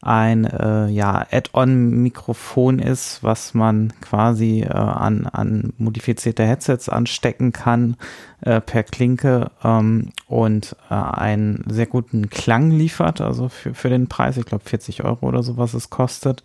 ein 0.00 0.44
äh, 0.44 0.86
ja, 0.88 1.26
Add-on-Mikrofon 1.30 2.78
ist, 2.78 3.22
was 3.22 3.52
man 3.54 3.92
quasi 4.00 4.62
äh, 4.62 4.68
an, 4.68 5.26
an 5.26 5.72
modifizierte 5.76 6.44
Headsets 6.46 6.88
anstecken 6.88 7.52
kann 7.52 7.96
äh, 8.42 8.60
per 8.60 8.84
Klinke 8.84 9.50
ähm, 9.64 10.10
und 10.28 10.76
äh, 10.88 10.94
einen 10.94 11.64
sehr 11.68 11.86
guten 11.86 12.30
Klang 12.30 12.70
liefert, 12.70 13.20
also 13.20 13.48
für, 13.48 13.74
für 13.74 13.88
den 13.88 14.06
Preis, 14.06 14.36
ich 14.36 14.46
glaube 14.46 14.64
40 14.64 15.04
Euro 15.04 15.26
oder 15.26 15.42
so, 15.42 15.56
was 15.56 15.74
es 15.74 15.90
kostet. 15.90 16.44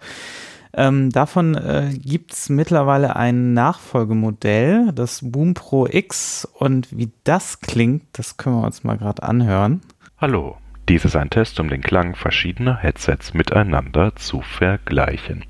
Ähm, 0.75 1.11
davon 1.11 1.55
äh, 1.55 1.91
gibt 1.93 2.33
es 2.33 2.49
mittlerweile 2.49 3.15
ein 3.15 3.53
Nachfolgemodell, 3.53 4.91
das 4.93 5.19
Boom 5.21 5.53
Pro 5.53 5.87
X 5.87 6.47
und 6.53 6.97
wie 6.97 7.11
das 7.23 7.59
klingt, 7.59 8.05
das 8.13 8.37
können 8.37 8.55
wir 8.55 8.65
uns 8.65 8.83
mal 8.83 8.97
gerade 8.97 9.21
anhören. 9.21 9.81
Hallo, 10.17 10.57
dies 10.89 11.05
ist 11.05 11.15
ein 11.15 11.29
Test, 11.29 11.59
um 11.59 11.69
den 11.69 11.81
Klang 11.81 12.15
verschiedener 12.15 12.75
Headsets 12.75 13.35
miteinander 13.35 14.15
zu 14.15 14.41
vergleichen. 14.41 15.45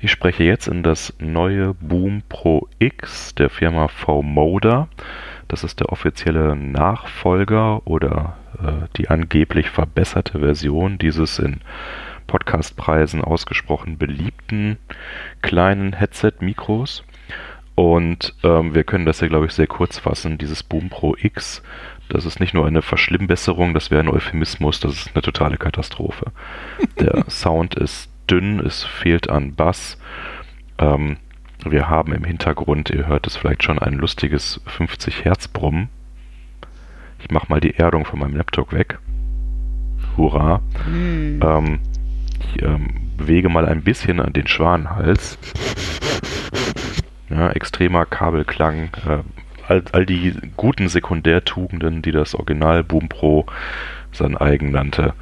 Ich 0.00 0.10
spreche 0.10 0.42
jetzt 0.42 0.66
in 0.66 0.82
das 0.82 1.14
neue 1.20 1.74
Boom 1.74 2.22
Pro 2.28 2.68
X 2.80 3.36
der 3.36 3.48
Firma 3.48 3.86
V-Moda. 3.86 4.88
Das 5.46 5.62
ist 5.62 5.78
der 5.78 5.90
offizielle 5.90 6.56
Nachfolger 6.56 7.86
oder 7.86 8.36
äh, 8.60 8.88
die 8.96 9.08
angeblich 9.08 9.70
verbesserte 9.70 10.40
Version 10.40 10.98
dieses 10.98 11.38
in 11.38 11.60
Podcastpreisen 12.26 13.22
ausgesprochen 13.22 13.98
beliebten 13.98 14.78
kleinen 15.42 15.92
Headset-Mikros. 15.92 17.04
Und 17.74 18.34
ähm, 18.42 18.74
wir 18.74 18.84
können 18.84 19.06
das 19.06 19.20
hier, 19.20 19.28
glaube 19.28 19.46
ich, 19.46 19.52
sehr 19.52 19.66
kurz 19.66 19.98
fassen. 19.98 20.36
Dieses 20.36 20.62
Boom 20.62 20.90
Pro 20.90 21.16
X 21.18 21.62
das 22.12 22.26
ist 22.26 22.40
nicht 22.40 22.52
nur 22.52 22.66
eine 22.66 22.82
Verschlimmbesserung, 22.82 23.72
das 23.72 23.90
wäre 23.90 24.02
ein 24.02 24.08
Euphemismus, 24.10 24.80
das 24.80 24.92
ist 24.92 25.10
eine 25.14 25.22
totale 25.22 25.56
Katastrophe. 25.56 26.30
Der 27.00 27.24
Sound 27.30 27.74
ist 27.74 28.10
dünn, 28.30 28.60
es 28.60 28.84
fehlt 28.84 29.30
an 29.30 29.54
Bass. 29.54 29.98
Ähm, 30.78 31.16
wir 31.64 31.88
haben 31.88 32.12
im 32.12 32.24
Hintergrund, 32.24 32.90
ihr 32.90 33.06
hört 33.06 33.26
es 33.26 33.36
vielleicht 33.36 33.62
schon, 33.62 33.78
ein 33.78 33.94
lustiges 33.94 34.60
50 34.66 35.24
Hertz 35.24 35.48
Brummen. 35.48 35.88
Ich 37.20 37.30
mache 37.30 37.46
mal 37.48 37.60
die 37.60 37.76
Erdung 37.76 38.04
von 38.04 38.18
meinem 38.18 38.36
Laptop 38.36 38.72
weg. 38.72 38.98
Hurra. 40.16 40.60
Mhm. 40.86 41.40
Ähm, 41.42 41.80
ich 42.44 42.62
ähm, 42.62 43.10
bewege 43.16 43.48
mal 43.48 43.66
ein 43.66 43.82
bisschen 43.82 44.20
an 44.20 44.32
den 44.32 44.46
Schwanenhals. 44.46 45.38
Ja, 47.28 47.50
extremer 47.50 48.04
Kabelklang, 48.04 48.90
äh, 49.06 49.18
all, 49.66 49.82
all 49.92 50.06
die 50.06 50.34
guten 50.56 50.88
Sekundärtugenden, 50.88 52.02
die 52.02 52.12
das 52.12 52.34
Original 52.34 52.84
Boom 52.84 53.08
Pro 53.08 53.46
sein 54.12 54.36
eigen 54.36 54.70
nannte, 54.70 55.14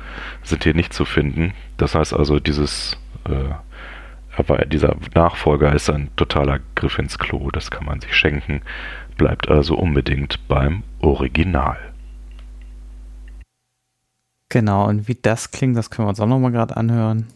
sind 0.42 0.64
hier 0.64 0.74
nicht 0.74 0.92
zu 0.92 1.04
finden. 1.04 1.52
Das 1.76 1.94
heißt 1.94 2.12
also, 2.12 2.40
dieses 2.40 2.98
äh, 3.28 3.54
aber 4.36 4.64
dieser 4.64 4.96
Nachfolger 5.14 5.74
ist 5.74 5.90
ein 5.90 6.10
totaler 6.16 6.60
Griff 6.74 6.98
ins 6.98 7.18
Klo, 7.18 7.50
das 7.50 7.70
kann 7.70 7.84
man 7.84 8.00
sich 8.00 8.14
schenken, 8.14 8.62
bleibt 9.16 9.48
also 9.48 9.76
unbedingt 9.76 10.46
beim 10.48 10.82
Original. 11.00 11.78
Genau, 14.50 14.88
und 14.88 15.06
wie 15.08 15.14
das 15.14 15.52
klingt, 15.52 15.76
das 15.76 15.90
können 15.90 16.06
wir 16.06 16.10
uns 16.10 16.20
auch 16.20 16.26
nochmal 16.26 16.50
gerade 16.50 16.76
anhören. 16.76 17.28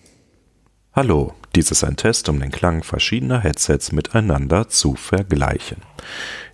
Hallo, 0.93 1.33
dies 1.55 1.71
ist 1.71 1.85
ein 1.85 1.97
Test, 1.97 2.29
um 2.29 2.41
den 2.41 2.51
Klang 2.51 2.83
verschiedener 2.83 3.41
Headsets 3.41 3.93
miteinander 3.93 4.69
zu 4.69 4.97
vergleichen. 4.97 5.79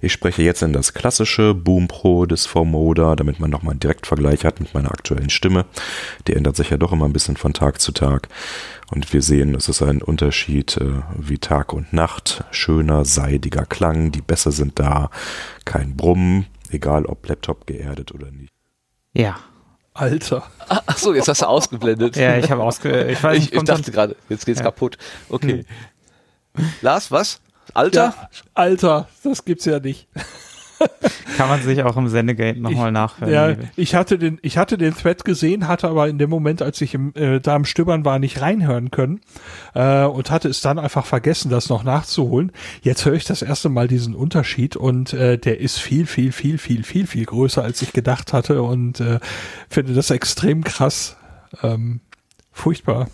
Ich 0.02 0.12
spreche 0.12 0.42
jetzt 0.42 0.62
in 0.62 0.74
das 0.74 0.92
klassische 0.92 1.54
Boom 1.54 1.88
Pro 1.88 2.26
des 2.26 2.44
V-Moda, 2.44 3.16
damit 3.16 3.40
man 3.40 3.50
nochmal 3.50 3.72
einen 3.72 3.80
Direktvergleich 3.80 4.44
hat 4.44 4.60
mit 4.60 4.74
meiner 4.74 4.90
aktuellen 4.92 5.30
Stimme. 5.30 5.64
Die 6.26 6.34
ändert 6.34 6.56
sich 6.56 6.70
ja 6.70 6.76
doch 6.76 6.92
immer 6.92 7.06
ein 7.06 7.12
bisschen 7.12 7.38
von 7.38 7.54
Tag 7.54 7.80
zu 7.80 7.92
Tag. 7.92 8.28
Und 8.90 9.10
wir 9.12 9.22
sehen, 9.22 9.54
es 9.54 9.68
ist 9.68 9.82
ein 9.82 10.02
Unterschied 10.02 10.76
äh, 10.76 11.02
wie 11.16 11.38
Tag 11.38 11.72
und 11.72 11.94
Nacht. 11.94 12.44
Schöner, 12.50 13.06
seidiger 13.06 13.64
Klang, 13.64 14.12
die 14.12 14.22
Bässe 14.22 14.52
sind 14.52 14.78
da, 14.78 15.10
kein 15.64 15.96
Brummen, 15.96 16.46
egal 16.70 17.06
ob 17.06 17.26
Laptop 17.26 17.66
geerdet 17.66 18.12
oder 18.12 18.30
nicht. 18.30 18.52
Ja, 19.12 19.38
Alter. 20.00 20.42
Achso, 20.86 21.12
jetzt 21.12 21.28
hast 21.28 21.42
du 21.42 21.46
ausgeblendet. 21.46 22.16
ja, 22.16 22.38
ich 22.38 22.50
habe 22.50 22.62
ausge... 22.62 23.04
Ich, 23.10 23.22
weiß, 23.22 23.36
ich, 23.36 23.52
ich 23.52 23.62
dachte 23.64 23.90
gerade, 23.90 24.16
jetzt 24.30 24.46
geht's 24.46 24.60
ja. 24.60 24.64
kaputt. 24.64 24.96
Okay. 25.28 25.66
Hm. 26.56 26.72
Lars, 26.80 27.10
was? 27.10 27.40
Alter? 27.74 28.14
Ja, 28.16 28.28
Alter, 28.54 29.08
das 29.22 29.44
gibt's 29.44 29.66
ja 29.66 29.78
nicht. 29.78 30.08
Kann 31.36 31.48
man 31.48 31.62
sich 31.62 31.82
auch 31.82 31.96
im 31.96 32.08
Sendegate 32.08 32.60
nochmal 32.60 32.92
nachhören. 32.92 33.32
Ja, 33.32 33.54
ich 33.76 33.94
hatte 33.94 34.18
den, 34.18 34.38
ich 34.42 34.58
hatte 34.58 34.78
den 34.78 34.94
Thread 34.94 35.24
gesehen, 35.24 35.68
hatte 35.68 35.88
aber 35.88 36.08
in 36.08 36.18
dem 36.18 36.30
Moment, 36.30 36.62
als 36.62 36.80
ich 36.80 36.94
im, 36.94 37.12
äh, 37.14 37.40
da 37.40 37.56
im 37.56 37.64
Stöbern 37.64 38.04
war, 38.04 38.18
nicht 38.18 38.40
reinhören 38.40 38.90
können 38.90 39.20
äh, 39.74 40.04
und 40.04 40.30
hatte 40.30 40.48
es 40.48 40.60
dann 40.60 40.78
einfach 40.78 41.06
vergessen, 41.06 41.50
das 41.50 41.68
noch 41.68 41.82
nachzuholen. 41.82 42.52
Jetzt 42.82 43.04
höre 43.04 43.14
ich 43.14 43.24
das 43.24 43.42
erste 43.42 43.68
Mal 43.68 43.88
diesen 43.88 44.14
Unterschied 44.14 44.76
und 44.76 45.12
äh, 45.12 45.38
der 45.38 45.60
ist 45.60 45.78
viel, 45.78 46.06
viel, 46.06 46.32
viel, 46.32 46.58
viel, 46.58 46.82
viel, 46.82 47.06
viel 47.06 47.24
größer, 47.24 47.62
als 47.62 47.82
ich 47.82 47.92
gedacht 47.92 48.32
hatte 48.32 48.62
und 48.62 49.00
äh, 49.00 49.20
finde 49.68 49.94
das 49.94 50.10
extrem 50.10 50.64
krass. 50.64 51.16
Ähm, 51.62 52.00
furchtbar. 52.52 53.08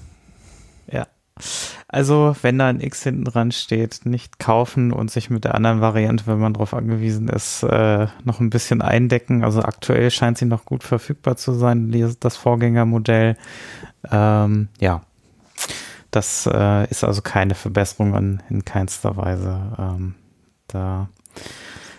Also, 1.89 2.35
wenn 2.43 2.59
da 2.59 2.69
ein 2.69 2.81
X 2.81 3.03
hinten 3.03 3.25
dran 3.25 3.53
steht, 3.53 4.01
nicht 4.05 4.39
kaufen 4.39 4.93
und 4.93 5.11
sich 5.11 5.31
mit 5.31 5.45
der 5.45 5.55
anderen 5.55 5.81
Variante, 5.81 6.27
wenn 6.27 6.39
man 6.39 6.55
darauf 6.55 6.75
angewiesen 6.75 7.29
ist, 7.29 7.63
äh, 7.63 8.07
noch 8.25 8.41
ein 8.41 8.51
bisschen 8.51 8.83
eindecken. 8.83 9.45
Also 9.45 9.63
aktuell 9.63 10.11
scheint 10.11 10.39
sie 10.39 10.47
noch 10.47 10.65
gut 10.65 10.83
verfügbar 10.83 11.37
zu 11.37 11.53
sein, 11.53 11.93
das 12.21 12.37
Vorgängermodell. 12.37 13.37
Ähm, 14.11 14.69
ja, 14.81 15.03
das 16.11 16.49
äh, 16.51 16.89
ist 16.91 17.05
also 17.05 17.21
keine 17.23 17.55
Verbesserung 17.55 18.15
in, 18.15 18.43
in 18.49 18.65
keinster 18.65 19.17
Weise. 19.17 19.61
Ähm, 19.79 20.15
da, 20.69 21.09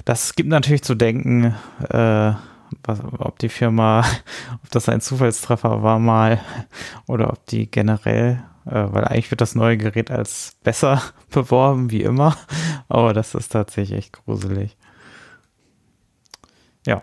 das 0.05 0.35
gibt 0.35 0.49
natürlich 0.49 0.83
zu 0.83 0.95
denken, 0.95 1.55
äh, 1.89 2.33
was, 2.83 3.01
ob 3.19 3.39
die 3.39 3.49
Firma, 3.49 4.03
ob 4.63 4.71
das 4.71 4.89
ein 4.89 5.01
Zufallstreffer 5.01 5.83
war 5.83 5.99
mal 5.99 6.41
oder 7.07 7.29
ob 7.29 7.45
die 7.45 7.69
generell 7.69 8.43
weil 8.69 9.05
eigentlich 9.05 9.31
wird 9.31 9.41
das 9.41 9.55
neue 9.55 9.77
Gerät 9.77 10.11
als 10.11 10.55
besser 10.63 11.01
beworben, 11.29 11.91
wie 11.91 12.03
immer, 12.03 12.37
aber 12.87 13.13
das 13.13 13.33
ist 13.35 13.51
tatsächlich 13.51 13.97
echt 13.97 14.13
gruselig. 14.13 14.75
Ja. 16.85 17.01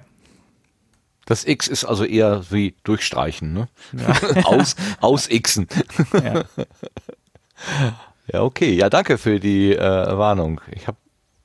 Das 1.26 1.46
X 1.46 1.68
ist 1.68 1.84
also 1.84 2.04
eher 2.04 2.50
wie 2.50 2.74
durchstreichen, 2.84 3.52
ne? 3.52 3.68
Ja. 3.92 4.44
Aus, 4.44 4.76
ausixen. 5.00 5.68
Ja. 6.12 6.44
ja, 8.32 8.42
okay. 8.42 8.74
Ja, 8.74 8.90
danke 8.90 9.16
für 9.16 9.40
die 9.40 9.74
äh, 9.74 9.78
Warnung. 9.80 10.60
Ich 10.70 10.86
habe 10.86 10.98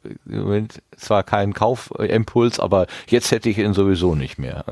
im 0.03 0.43
Moment 0.43 0.81
zwar 0.97 1.23
keinen 1.23 1.53
Kaufimpuls, 1.53 2.59
aber 2.59 2.87
jetzt 3.07 3.31
hätte 3.31 3.49
ich 3.49 3.57
ihn 3.57 3.73
sowieso 3.73 4.15
nicht 4.15 4.37
mehr. 4.37 4.65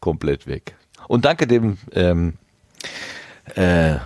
Komplett 0.00 0.46
weg. 0.46 0.76
Und 1.08 1.24
danke 1.24 1.46
dem 1.46 1.78
ähm, 1.92 2.34
äh, 3.56 3.98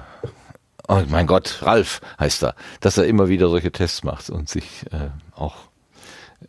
oh 0.88 1.02
mein 1.08 1.26
Gott, 1.26 1.60
Ralf 1.62 2.00
heißt 2.18 2.44
er, 2.44 2.54
dass 2.80 2.98
er 2.98 3.06
immer 3.06 3.28
wieder 3.28 3.48
solche 3.48 3.72
Tests 3.72 4.04
macht 4.04 4.30
und 4.30 4.48
sich 4.48 4.86
äh, 4.92 5.08
auch 5.34 5.56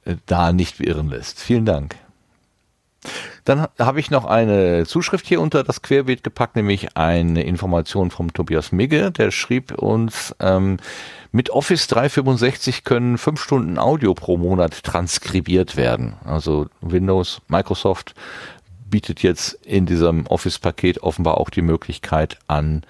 äh, 0.05 0.15
da 0.25 0.51
nicht 0.51 0.79
beirren 0.79 1.09
lässt. 1.09 1.39
Vielen 1.39 1.65
Dank. 1.65 1.95
Dann 3.43 3.67
habe 3.77 3.99
ich 3.99 4.09
noch 4.09 4.23
eine 4.23 4.85
Zuschrift 4.85 5.27
hier 5.27 5.41
unter 5.41 5.63
das 5.63 5.81
Querbeet 5.81 6.23
gepackt, 6.23 6.55
nämlich 6.55 6.95
eine 6.95 7.43
Information 7.43 8.11
vom 8.11 8.31
Tobias 8.31 8.71
Migge, 8.71 9.11
der 9.11 9.31
schrieb 9.31 9.73
uns, 9.73 10.33
ähm, 10.39 10.77
mit 11.33 11.49
Office 11.49 11.87
365 11.87 12.83
können 12.83 13.17
fünf 13.17 13.41
Stunden 13.41 13.77
Audio 13.79 14.13
pro 14.13 14.37
Monat 14.37 14.83
transkribiert 14.83 15.75
werden. 15.75 16.13
Also 16.25 16.67
Windows, 16.79 17.41
Microsoft 17.47 18.13
bietet 18.93 19.23
jetzt 19.23 19.53
in 19.65 19.87
diesem 19.87 20.27
Office-Paket 20.27 21.01
offenbar 21.01 21.39
auch 21.39 21.49
die 21.49 21.63
Möglichkeit 21.63 22.37
an, 22.45 22.83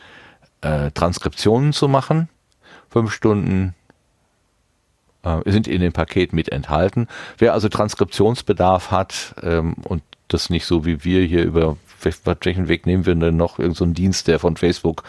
äh, 0.59 0.91
Transkriptionen 0.91 1.71
zu 1.71 1.87
machen. 1.87 2.27
Fünf 2.89 3.13
Stunden 3.13 3.73
äh, 5.23 5.49
sind 5.49 5.65
in 5.65 5.79
dem 5.79 5.93
Paket 5.93 6.33
mit 6.33 6.49
enthalten. 6.49 7.07
Wer 7.37 7.53
also 7.53 7.69
Transkriptionsbedarf 7.69 8.91
hat 8.91 9.33
ähm, 9.41 9.75
und 9.87 10.03
das 10.27 10.49
nicht 10.49 10.65
so 10.65 10.85
wie 10.85 11.05
wir 11.05 11.21
hier 11.23 11.45
über 11.45 11.77
welchen 12.41 12.67
Weg 12.67 12.85
nehmen 12.85 13.05
wir 13.05 13.15
denn 13.15 13.37
noch 13.37 13.57
irgendeinen 13.57 13.91
so 13.91 13.95
Dienst, 13.95 14.27
der 14.27 14.39
von 14.39 14.57
Facebook 14.57 15.03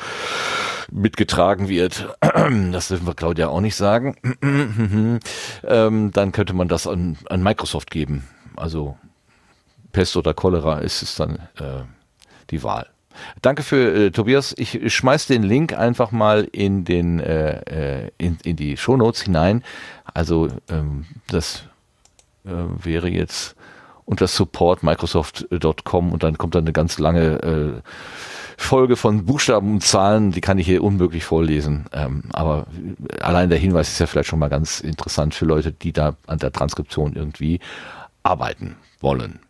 mitgetragen 0.93 1.69
wird. 1.69 2.17
Das 2.71 2.87
dürfen 2.87 3.09
wir 3.09 3.15
Claudia 3.15 3.49
auch 3.49 3.61
nicht 3.61 3.75
sagen. 3.75 4.15
ähm, 5.65 6.11
dann 6.13 6.31
könnte 6.31 6.53
man 6.53 6.69
das 6.69 6.87
an, 6.87 7.17
an 7.29 7.43
Microsoft 7.43 7.91
geben. 7.91 8.29
Also 8.55 8.97
Pest 9.95 10.17
oder 10.17 10.35
Cholera 10.35 10.81
ist 10.81 11.03
es 11.03 11.15
dann 11.15 11.37
äh, 11.59 11.85
die 12.51 12.63
Wahl. 12.63 12.89
Danke 13.41 13.63
für 13.63 13.95
äh, 13.95 14.11
Tobias. 14.11 14.55
Ich 14.59 14.93
schmeiß 14.93 15.27
den 15.27 15.45
Link 15.45 15.73
einfach 15.73 16.11
mal 16.11 16.49
in 16.53 16.85
den 16.85 17.21
äh, 17.21 18.03
äh 18.07 18.11
in, 18.19 18.39
in 18.45 18.57
die 18.57 18.77
Shownotes 18.77 19.23
hinein. 19.23 19.63
Also 20.13 20.49
ähm, 20.69 21.07
das 21.29 21.65
äh, 22.45 22.51
wäre 22.51 23.09
jetzt 23.09 23.55
unter 24.05 24.27
support 24.27 24.83
microsoft.com 24.83 26.13
und 26.13 26.23
dann 26.23 26.37
kommt 26.37 26.57
dann 26.57 26.65
eine 26.65 26.73
ganz 26.73 26.99
lange 26.99 27.43
äh, 27.43 27.81
Folge 28.57 28.97
von 28.97 29.25
Buchstaben 29.25 29.73
und 29.75 29.83
Zahlen, 29.83 30.33
die 30.33 30.41
kann 30.41 30.59
ich 30.59 30.67
hier 30.67 30.83
unmöglich 30.83 31.25
vorlesen. 31.25 31.87
Ähm, 31.93 32.25
aber 32.33 32.67
allein 33.21 33.49
der 33.49 33.59
Hinweis 33.59 33.91
ist 33.91 34.01
ja 34.01 34.07
vielleicht 34.07 34.29
schon 34.29 34.39
mal 34.39 34.51
ganz 34.51 34.81
interessant 34.81 35.35
für 35.35 35.45
Leute, 35.45 35.73
die 35.73 35.93
da 35.93 36.17
an 36.27 36.39
der 36.39 36.53
Transkription 36.53 37.15
irgendwie 37.15 37.61
arbeiten 38.23 38.77
wollen. 39.01 39.41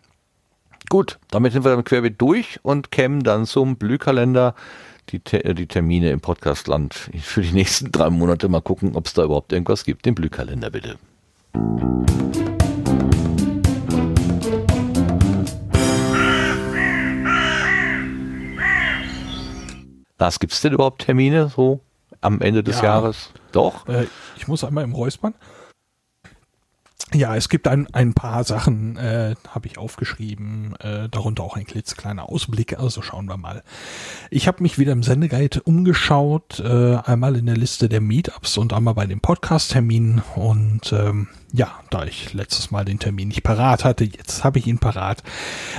Gut, 0.90 1.18
damit 1.30 1.52
sind 1.52 1.64
wir 1.64 1.74
dann 1.74 1.84
querbeet 1.84 2.20
durch 2.20 2.60
und 2.62 2.90
kämen 2.90 3.22
dann 3.22 3.46
zum 3.46 3.76
Blühkalender. 3.76 4.54
Die, 5.10 5.20
die 5.20 5.66
Termine 5.66 6.10
im 6.10 6.20
Podcastland 6.20 6.94
für 6.94 7.42
die 7.42 7.52
nächsten 7.52 7.92
drei 7.92 8.08
Monate 8.08 8.48
mal 8.48 8.62
gucken, 8.62 8.96
ob 8.96 9.06
es 9.06 9.12
da 9.12 9.24
überhaupt 9.24 9.52
irgendwas 9.52 9.84
gibt. 9.84 10.06
Den 10.06 10.14
Blühkalender 10.14 10.70
bitte. 10.70 10.96
Was 20.16 20.40
gibt 20.40 20.54
es 20.54 20.60
denn 20.62 20.72
überhaupt 20.72 21.02
Termine 21.02 21.48
so 21.48 21.80
am 22.22 22.40
Ende 22.40 22.62
des 22.62 22.78
ja, 22.78 22.84
Jahres? 22.84 23.30
Doch. 23.52 23.86
Äh, 23.88 24.06
ich 24.36 24.48
muss 24.48 24.64
einmal 24.64 24.84
im 24.84 24.94
Räuspern. 24.94 25.34
Ja, 27.14 27.36
es 27.36 27.48
gibt 27.48 27.68
ein, 27.68 27.86
ein 27.92 28.12
paar 28.12 28.42
Sachen, 28.42 28.96
äh, 28.96 29.36
habe 29.48 29.68
ich 29.68 29.78
aufgeschrieben, 29.78 30.74
äh, 30.80 31.08
darunter 31.08 31.44
auch 31.44 31.56
ein 31.56 31.64
klitzekleiner 31.64 32.28
Ausblick, 32.28 32.76
also 32.76 33.02
schauen 33.02 33.26
wir 33.26 33.36
mal. 33.36 33.62
Ich 34.30 34.48
habe 34.48 34.64
mich 34.64 34.80
wieder 34.80 34.90
im 34.90 35.04
Sendeguide 35.04 35.62
umgeschaut, 35.62 36.58
äh, 36.58 36.96
einmal 36.96 37.36
in 37.36 37.46
der 37.46 37.56
Liste 37.56 37.88
der 37.88 38.00
Meetups 38.00 38.58
und 38.58 38.72
einmal 38.72 38.94
bei 38.94 39.06
den 39.06 39.20
Podcast-Terminen 39.20 40.22
und 40.34 40.92
ähm, 40.92 41.28
ja, 41.56 41.72
da 41.90 42.04
ich 42.04 42.32
letztes 42.32 42.72
Mal 42.72 42.84
den 42.84 42.98
Termin 42.98 43.28
nicht 43.28 43.44
parat 43.44 43.84
hatte, 43.84 44.02
jetzt 44.02 44.42
habe 44.42 44.58
ich 44.58 44.66
ihn 44.66 44.80
parat. 44.80 45.22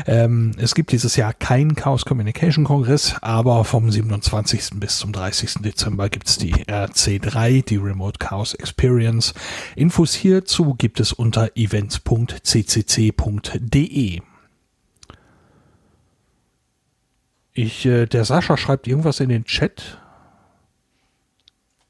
Ähm, 0.07 0.51
es 0.57 0.73
gibt 0.73 0.93
dieses 0.93 1.17
Jahr 1.17 1.33
keinen 1.33 1.75
Chaos 1.75 2.05
Communication 2.05 2.63
Kongress, 2.63 3.17
aber 3.21 3.65
vom 3.65 3.91
27. 3.91 4.69
bis 4.75 4.99
zum 4.99 5.11
30. 5.11 5.55
Dezember 5.55 6.07
gibt 6.07 6.29
es 6.29 6.37
die 6.37 6.53
RC3, 6.53 7.65
die 7.65 7.75
Remote 7.75 8.19
Chaos 8.19 8.53
Experience. 8.53 9.33
Infos 9.75 10.13
hierzu 10.13 10.75
gibt 10.75 11.01
es 11.01 11.11
unter 11.11 11.24
events.ccc.de. 11.34 12.22
Ich, 17.53 17.85
äh, 17.85 18.06
der 18.06 18.26
Sascha 18.26 18.57
schreibt 18.57 18.88
irgendwas 18.88 19.22
in 19.22 19.30
den 19.30 19.45
Chat. 19.45 19.97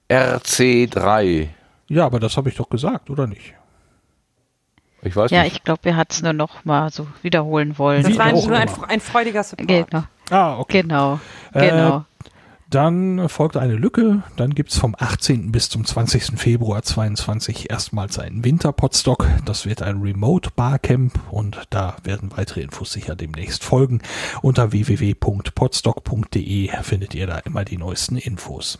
RC3. 0.09 1.47
Ja, 1.87 2.05
aber 2.05 2.19
das 2.19 2.37
habe 2.37 2.49
ich 2.49 2.55
doch 2.55 2.69
gesagt, 2.69 3.09
oder 3.09 3.25
nicht? 3.25 3.55
Ich 5.01 5.15
weiß 5.15 5.31
ja, 5.31 5.43
nicht. 5.43 5.57
ich 5.57 5.63
glaube, 5.63 5.81
er 5.89 5.95
hat 5.95 6.11
es 6.11 6.21
nur 6.21 6.33
noch 6.33 6.65
mal 6.65 6.91
so 6.91 7.07
wiederholen 7.21 7.77
wollen. 7.77 8.03
Das 8.03 8.17
war 8.17 8.31
nur 8.31 8.51
ein, 8.51 8.69
ein, 8.87 8.99
freudiger 8.99 9.43
Support. 9.43 9.67
Genau. 9.67 10.03
Ah, 10.31 10.57
okay. 10.57 10.81
Genau, 10.81 11.19
genau. 11.53 11.97
Äh, 11.97 12.01
dann 12.75 13.29
folgt 13.29 13.55
eine 13.55 13.75
Lücke. 13.75 14.21
Dann 14.35 14.53
gibt 14.53 14.71
es 14.71 14.77
vom 14.77 14.95
18. 14.99 15.53
bis 15.53 15.69
zum 15.69 15.85
20. 15.85 16.37
Februar 16.37 16.83
22 16.83 17.69
erstmals 17.69 18.19
einen 18.19 18.43
Winter-Podstock. 18.43 19.25
Das 19.45 19.65
wird 19.65 19.81
ein 19.81 20.01
Remote-Barcamp 20.01 21.17
und 21.31 21.61
da 21.69 21.95
werden 22.03 22.31
weitere 22.35 22.59
Infos 22.59 22.91
sicher 22.91 23.15
demnächst 23.15 23.63
folgen. 23.63 24.01
Unter 24.41 24.73
www.podstock.de 24.73 26.69
findet 26.83 27.15
ihr 27.15 27.27
da 27.27 27.37
immer 27.39 27.63
die 27.63 27.77
neuesten 27.77 28.17
Infos. 28.17 28.77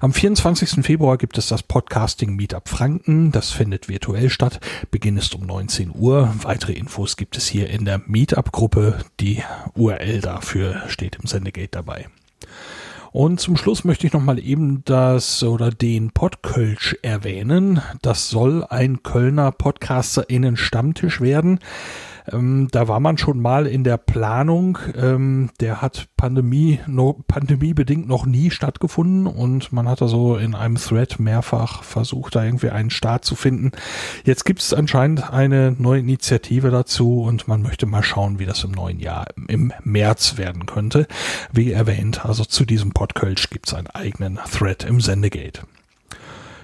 Am 0.00 0.12
24. 0.12 0.84
Februar 0.84 1.16
gibt 1.16 1.38
es 1.38 1.46
das 1.46 1.62
Podcasting 1.62 2.34
Meetup 2.34 2.68
Franken. 2.68 3.30
Das 3.30 3.52
findet 3.52 3.88
virtuell 3.88 4.30
statt. 4.30 4.58
Beginn 4.90 5.16
ist 5.16 5.36
um 5.36 5.46
19 5.46 5.92
Uhr. 5.94 6.34
Weitere 6.42 6.72
Infos 6.72 7.16
gibt 7.16 7.36
es 7.36 7.46
hier 7.46 7.70
in 7.70 7.84
der 7.84 8.02
Meetup-Gruppe. 8.04 9.04
Die 9.20 9.44
URL 9.76 10.20
dafür 10.20 10.82
steht 10.88 11.14
im 11.16 11.26
Sendegate 11.26 11.70
dabei. 11.70 12.08
Und 13.10 13.40
zum 13.40 13.56
Schluss 13.56 13.84
möchte 13.84 14.06
ich 14.06 14.12
nochmal 14.12 14.38
eben 14.38 14.82
das 14.84 15.42
oder 15.42 15.70
den 15.70 16.10
Podkölsch 16.10 16.96
erwähnen. 17.02 17.80
Das 18.02 18.28
soll 18.28 18.64
ein 18.64 19.02
Kölner 19.02 19.52
PodcasterInnen 19.52 20.56
Stammtisch 20.56 21.20
werden. 21.20 21.60
Ähm, 22.32 22.68
da 22.70 22.88
war 22.88 23.00
man 23.00 23.18
schon 23.18 23.40
mal 23.40 23.66
in 23.66 23.84
der 23.84 23.96
Planung. 23.96 24.78
Ähm, 24.96 25.50
der 25.60 25.82
hat 25.82 26.08
Pandemie, 26.16 26.80
no, 26.86 27.24
pandemiebedingt 27.26 28.08
noch 28.08 28.26
nie 28.26 28.50
stattgefunden 28.50 29.26
und 29.26 29.72
man 29.72 29.88
hat 29.88 30.00
da 30.00 30.08
so 30.08 30.36
in 30.36 30.54
einem 30.54 30.76
Thread 30.76 31.18
mehrfach 31.18 31.82
versucht, 31.82 32.36
da 32.36 32.44
irgendwie 32.44 32.70
einen 32.70 32.90
Start 32.90 33.24
zu 33.24 33.36
finden. 33.36 33.72
Jetzt 34.24 34.44
gibt 34.44 34.60
es 34.60 34.74
anscheinend 34.74 35.32
eine 35.32 35.74
neue 35.78 36.00
Initiative 36.00 36.70
dazu 36.70 37.22
und 37.22 37.48
man 37.48 37.62
möchte 37.62 37.86
mal 37.86 38.02
schauen, 38.02 38.38
wie 38.38 38.46
das 38.46 38.64
im 38.64 38.72
neuen 38.72 39.00
Jahr 39.00 39.26
im 39.48 39.72
März 39.84 40.38
werden 40.38 40.66
könnte. 40.66 41.06
Wie 41.52 41.72
erwähnt, 41.72 42.24
also 42.24 42.44
zu 42.44 42.64
diesem 42.64 42.92
Podkölsch 42.92 43.50
gibt 43.50 43.68
es 43.68 43.74
einen 43.74 43.88
eigenen 43.88 44.38
Thread 44.50 44.84
im 44.84 45.00
Sendegate. 45.00 45.62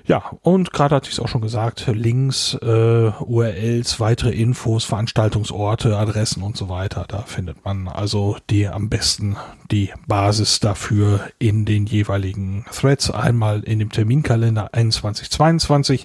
Ja, 0.07 0.37
und 0.43 0.75
gerade 0.75 0.97
hatte 0.97 1.09
ich 1.09 1.15
es 1.15 1.21
auch 1.21 1.29
schon 1.29 1.41
gesagt, 1.41 1.87
Links, 1.87 2.53
äh, 2.61 2.67
URLs, 2.67 4.01
weitere 4.01 4.33
Infos, 4.33 4.85
Veranstaltungsorte, 4.85 5.97
Adressen 5.97 6.43
und 6.43 6.59
so 6.59 6.69
weiter. 6.69 7.07
Da 7.09 7.23
findet 7.23 7.65
man 7.65 7.89
also 7.89 8.37
die 8.51 8.69
am 8.69 8.91
besten 8.91 9.37
die 9.71 9.95
Basis 10.07 10.61
dafür 10.61 11.21
in 11.39 11.65
den 11.65 11.87
jeweiligen 11.87 12.67
Threads. 12.71 13.11
Einmal 13.11 13.63
in 13.63 13.79
dem 13.79 13.91
Terminkalender 13.91 14.69
2122. 14.73 16.05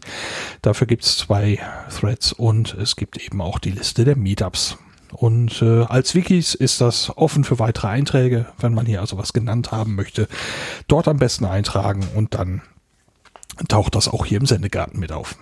Dafür 0.62 0.88
gibt 0.88 1.04
es 1.04 1.18
zwei 1.18 1.60
Threads 1.90 2.32
und 2.32 2.76
es 2.76 2.96
gibt 2.96 3.18
eben 3.18 3.42
auch 3.42 3.60
die 3.60 3.72
Liste 3.72 4.06
der 4.06 4.16
Meetups. 4.16 4.78
Und 5.12 5.62
äh, 5.62 5.84
als 5.84 6.16
Wikis 6.16 6.56
ist 6.56 6.80
das 6.80 7.12
offen 7.18 7.44
für 7.44 7.60
weitere 7.60 7.88
Einträge, 7.88 8.46
wenn 8.60 8.74
man 8.74 8.86
hier 8.86 9.02
also 9.02 9.18
was 9.18 9.34
genannt 9.34 9.74
haben 9.74 9.96
möchte. 9.96 10.30
Dort 10.88 11.10
am 11.10 11.18
besten 11.18 11.44
eintragen 11.44 12.08
und 12.16 12.36
dann 12.36 12.62
taucht 13.68 13.96
das 13.96 14.08
auch 14.08 14.26
hier 14.26 14.40
im 14.40 14.46
Sendegarten 14.46 15.00
mit 15.00 15.12
auf. 15.12 15.36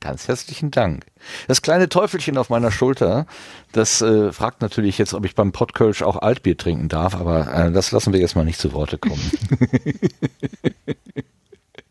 Ganz 0.00 0.28
herzlichen 0.28 0.70
Dank. 0.70 1.06
Das 1.48 1.60
kleine 1.60 1.88
Teufelchen 1.88 2.38
auf 2.38 2.50
meiner 2.50 2.70
Schulter, 2.70 3.26
das 3.72 4.00
äh, 4.00 4.32
fragt 4.32 4.62
natürlich 4.62 4.96
jetzt, 4.96 5.12
ob 5.12 5.24
ich 5.24 5.34
beim 5.34 5.50
Podkölsch 5.50 6.02
auch 6.02 6.16
Altbier 6.16 6.56
trinken 6.56 6.88
darf, 6.88 7.16
aber 7.16 7.52
äh, 7.52 7.72
das 7.72 7.90
lassen 7.90 8.12
wir 8.12 8.20
jetzt 8.20 8.36
mal 8.36 8.44
nicht 8.44 8.60
zu 8.60 8.72
Worte 8.72 8.96
kommen. 8.96 9.30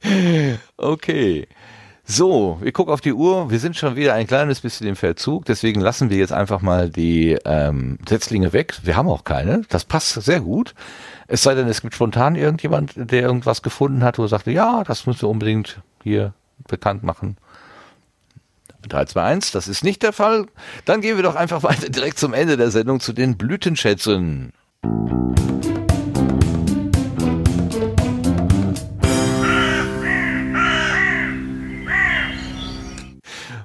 okay. 0.77 1.47
So, 2.05 2.57
wir 2.61 2.71
gucken 2.71 2.93
auf 2.93 3.01
die 3.01 3.11
Uhr. 3.11 3.51
Wir 3.51 3.59
sind 3.59 3.75
schon 3.75 3.97
wieder 3.97 4.13
ein 4.13 4.27
kleines 4.27 4.61
bisschen 4.61 4.87
im 4.87 4.95
Verzug, 4.95 5.43
deswegen 5.43 5.81
lassen 5.81 6.09
wir 6.09 6.17
jetzt 6.17 6.31
einfach 6.31 6.61
mal 6.61 6.89
die 6.89 7.37
ähm, 7.43 7.97
Setzlinge 8.07 8.53
weg. 8.53 8.79
Wir 8.83 8.95
haben 8.95 9.09
auch 9.09 9.25
keine. 9.25 9.63
Das 9.67 9.83
passt 9.83 10.13
sehr 10.13 10.39
gut. 10.39 10.73
Es 11.29 11.43
sei 11.43 11.55
denn, 11.55 11.67
es 11.67 11.81
gibt 11.81 11.93
spontan 11.93 12.35
irgendjemand, 12.35 12.93
der 12.95 13.21
irgendwas 13.21 13.61
gefunden 13.61 14.01
hat, 14.01 14.17
wo 14.17 14.23
er 14.23 14.29
sagte, 14.29 14.51
ja, 14.51 14.83
das 14.85 15.05
müssen 15.05 15.23
wir 15.23 15.29
unbedingt 15.29 15.81
hier 16.01 16.33
bekannt 16.67 17.03
machen. 17.03 17.35
3, 18.87 19.05
2, 19.05 19.23
1, 19.23 19.51
das 19.51 19.67
ist 19.67 19.83
nicht 19.83 20.03
der 20.03 20.13
Fall. 20.13 20.45
Dann 20.85 21.01
gehen 21.01 21.17
wir 21.17 21.23
doch 21.23 21.35
einfach 21.35 21.63
weiter 21.63 21.89
direkt 21.89 22.17
zum 22.17 22.33
Ende 22.33 22.55
der 22.55 22.71
Sendung 22.71 23.01
zu 23.01 23.11
den 23.11 23.37
Blütenschätzen. 23.37 24.53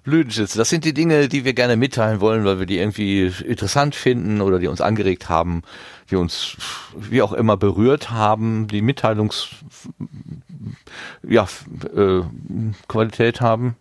Blütenschätze, 0.02 0.58
das 0.58 0.68
sind 0.68 0.84
die 0.84 0.94
Dinge, 0.94 1.28
die 1.28 1.44
wir 1.44 1.54
gerne 1.54 1.76
mitteilen 1.76 2.20
wollen, 2.20 2.44
weil 2.44 2.58
wir 2.58 2.66
die 2.66 2.78
irgendwie 2.78 3.32
interessant 3.46 3.94
finden 3.94 4.40
oder 4.40 4.58
die 4.58 4.66
uns 4.66 4.80
angeregt 4.80 5.28
haben 5.28 5.62
die 6.12 6.16
uns 6.16 6.56
wie 6.94 7.22
auch 7.22 7.32
immer 7.32 7.56
berührt 7.56 8.10
haben, 8.10 8.68
die 8.68 8.82
Mitteilungs 8.82 9.48
ja, 11.26 11.48
äh, 11.96 12.22
haben, 13.40 13.76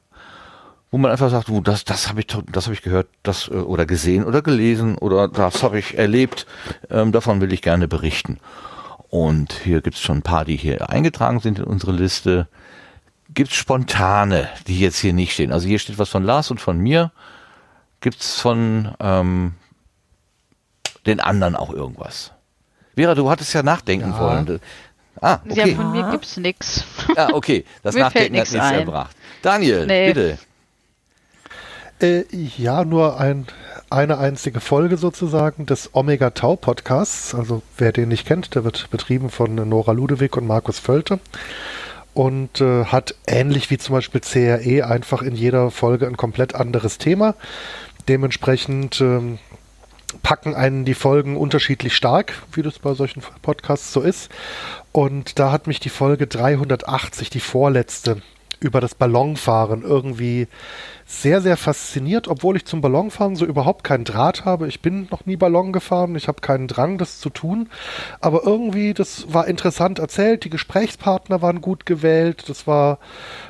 wo 0.92 0.98
man 0.98 1.12
einfach 1.12 1.30
sagt, 1.30 1.50
oh, 1.50 1.62
das, 1.62 1.84
das 1.84 2.08
habe 2.08 2.22
ich, 2.22 2.28
das 2.28 2.66
habe 2.66 2.74
ich 2.74 2.82
gehört, 2.82 3.08
das 3.22 3.50
äh, 3.50 3.56
oder 3.56 3.86
gesehen 3.86 4.24
oder 4.24 4.42
gelesen 4.42 4.98
oder 4.98 5.28
das 5.28 5.62
habe 5.62 5.78
ich 5.78 5.98
erlebt, 5.98 6.48
ähm, 6.90 7.12
davon 7.12 7.42
will 7.42 7.52
ich 7.52 7.62
gerne 7.62 7.88
berichten. 7.88 8.40
Und 9.10 9.52
hier 9.52 9.82
gibt 9.82 9.98
es 9.98 10.02
schon 10.02 10.20
ein 10.20 10.24
paar, 10.24 10.46
die 10.46 10.56
hier 10.56 10.90
eingetragen 10.90 11.42
sind 11.42 11.60
in 11.60 11.66
unsere 11.66 11.92
Liste. 11.92 12.48
Gibt 13.34 13.52
es 13.52 13.58
spontane, 13.58 14.48
die 14.68 14.80
jetzt 14.80 15.00
hier 15.00 15.12
nicht 15.12 15.34
stehen. 15.34 15.52
Also 15.52 15.68
hier 15.68 15.80
steht 15.80 16.00
was 16.00 16.10
von 16.10 16.24
Lars 16.24 16.50
und 16.50 16.62
von 16.62 16.78
mir. 16.78 17.12
Gibt 18.00 18.22
es 18.22 18.40
von 18.40 18.94
ähm, 19.02 19.54
den 21.06 21.20
anderen 21.20 21.56
auch 21.56 21.72
irgendwas. 21.72 22.32
Vera, 22.96 23.16
du 23.16 23.30
hattest 23.30 23.54
ja 23.54 23.64
nachdenken 23.64 24.12
ja. 24.12 24.20
wollen. 24.20 24.60
Ah, 25.20 25.40
okay. 25.46 25.70
Ja, 25.70 25.76
von 25.76 25.92
mir 25.92 26.10
gibt's 26.12 26.38
nichts. 26.38 26.84
Ah, 27.16 27.30
okay. 27.34 27.66
Das 27.84 27.96
Nachdenken 27.96 28.38
hat 28.38 28.52
nichts 28.52 28.54
erbracht. 28.54 29.16
Daniel, 29.42 29.86
nee. 29.86 30.14
bitte. 30.14 30.38
Äh, 32.02 32.24
ja, 32.32 32.84
nur 32.84 33.20
ein, 33.20 33.46
eine 33.90 34.18
einzige 34.18 34.60
Folge 34.60 34.98
sozusagen 34.98 35.68
des 35.68 35.92
Omega 35.94 36.32
Tau 36.32 36.56
Podcasts. 36.56 37.36
Also 37.36 37.62
wer 37.78 37.92
den 37.92 38.10
nicht 38.10 38.26
kennt, 38.26 38.56
der 38.56 38.64
wird 38.64 38.90
betrieben 38.90 39.30
von 39.30 39.54
Nora 39.56 39.92
Ludewig 39.92 40.36
und 40.36 40.48
Markus 40.48 40.80
Völte 40.80 41.20
und 42.14 42.60
äh, 42.60 42.86
hat 42.86 43.16
ähnlich 43.28 43.70
wie 43.70 43.78
zum 43.78 43.94
Beispiel 43.94 44.22
CRE 44.22 44.88
einfach 44.88 45.22
in 45.22 45.36
jeder 45.36 45.72
Folge 45.72 46.08
ein 46.08 46.18
komplett 46.18 46.56
anderes 46.56 46.98
Thema. 46.98 47.36
Dementsprechend 48.08 49.00
ähm, 49.00 49.38
packen 50.24 50.56
einen 50.56 50.86
die 50.86 50.94
Folgen 50.94 51.38
unterschiedlich 51.38 51.96
stark, 51.96 52.34
wie 52.54 52.62
das 52.62 52.80
bei 52.80 52.94
solchen 52.94 53.22
Podcasts 53.42 53.94
so 53.94 54.02
ist. 54.02 54.30
Und 54.92 55.40
da 55.40 55.52
hat 55.52 55.68
mich 55.68 55.80
die 55.80 55.90
Folge 55.90 56.28
380, 56.28 57.30
die 57.30 57.40
vorletzte, 57.40 58.22
über 58.62 58.80
das 58.80 58.94
Ballonfahren 58.94 59.82
irgendwie 59.82 60.48
sehr, 61.06 61.42
sehr 61.42 61.58
fasziniert, 61.58 62.28
obwohl 62.28 62.56
ich 62.56 62.66
zum 62.66 62.80
Ballonfahren 62.80 63.36
so 63.36 63.46
überhaupt 63.46 63.84
keinen 63.84 64.06
Draht 64.06 64.46
habe. 64.46 64.68
Ich 64.68 64.82
bin 64.82 65.08
noch 65.12 65.26
nie 65.26 65.36
Ballon 65.36 65.74
gefahren, 65.74 66.16
ich 66.16 66.28
habe 66.28 66.42
keinen 66.42 66.68
Drang, 66.68 66.98
das 66.98 67.20
zu 67.20 67.30
tun. 67.30 67.70
Aber 68.22 68.44
irgendwie, 68.46 68.94
das 68.94 69.34
war 69.34 69.48
interessant 69.48 70.00
erzählt, 70.00 70.46
die 70.46 70.50
Gesprächspartner 70.50 71.42
waren 71.42 71.60
gut 71.60 71.86
gewählt, 71.86 72.48
das 72.48 72.68
war 72.68 73.00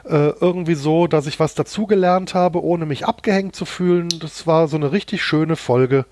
äh, 0.06 0.30
irgendwie 0.40 0.76
so, 0.76 1.08
dass 1.08 1.28
ich 1.28 1.40
was 1.40 1.54
dazugelernt 1.54 2.34
habe, 2.34 2.64
ohne 2.64 2.86
mich 2.86 3.06
abgehängt 3.06 3.56
zu 3.56 3.66
fühlen. 3.66 4.08
Das 4.20 4.48
war 4.48 4.68
so 4.70 4.78
eine 4.78 4.92
richtig 4.94 5.24
schöne 5.24 5.58
Folge 5.58 6.06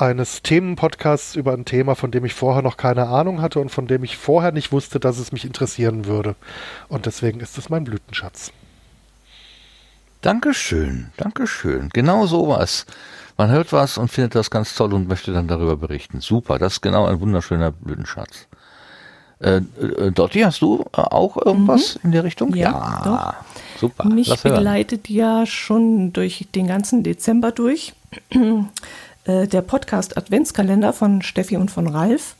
eines 0.00 0.42
Themenpodcasts 0.42 1.36
über 1.36 1.52
ein 1.52 1.64
Thema, 1.64 1.94
von 1.94 2.10
dem 2.10 2.24
ich 2.24 2.34
vorher 2.34 2.62
noch 2.62 2.76
keine 2.76 3.08
Ahnung 3.08 3.40
hatte 3.42 3.60
und 3.60 3.70
von 3.70 3.86
dem 3.86 4.04
ich 4.04 4.16
vorher 4.16 4.52
nicht 4.52 4.72
wusste, 4.72 5.00
dass 5.00 5.18
es 5.18 5.32
mich 5.32 5.44
interessieren 5.44 6.06
würde. 6.06 6.36
Und 6.88 7.06
deswegen 7.06 7.40
ist 7.40 7.58
es 7.58 7.68
mein 7.68 7.84
Blütenschatz. 7.84 8.52
Dankeschön, 10.22 11.12
Dankeschön. 11.16 11.88
Genau 11.92 12.26
sowas. 12.26 12.86
Man 13.38 13.50
hört 13.50 13.72
was 13.72 13.96
und 13.96 14.08
findet 14.08 14.34
das 14.34 14.50
ganz 14.50 14.74
toll 14.74 14.92
und 14.92 15.08
möchte 15.08 15.32
dann 15.32 15.48
darüber 15.48 15.76
berichten. 15.76 16.20
Super, 16.20 16.58
das 16.58 16.74
ist 16.74 16.80
genau 16.82 17.06
ein 17.06 17.20
wunderschöner 17.20 17.70
Blütenschatz. 17.70 18.46
Äh, 19.38 19.62
äh, 19.80 20.10
Dotti, 20.12 20.40
hast 20.40 20.60
du 20.60 20.84
äh, 20.92 21.00
auch 21.00 21.38
irgendwas 21.38 21.94
mhm. 21.94 22.00
in 22.04 22.12
der 22.12 22.24
Richtung? 22.24 22.54
Ja, 22.54 22.70
ja 22.70 23.00
doch. 23.02 23.80
super. 23.80 24.04
Mich 24.04 24.28
begleitet 24.42 25.08
ja 25.08 25.46
schon 25.46 26.12
durch 26.12 26.48
den 26.54 26.66
ganzen 26.66 27.02
Dezember 27.02 27.50
durch 27.50 27.94
äh, 29.24 29.46
der 29.46 29.62
Podcast 29.62 30.16
Adventskalender 30.16 30.92
von 30.92 31.22
Steffi 31.22 31.56
und 31.56 31.70
von 31.70 31.86
Ralf. 31.86 32.36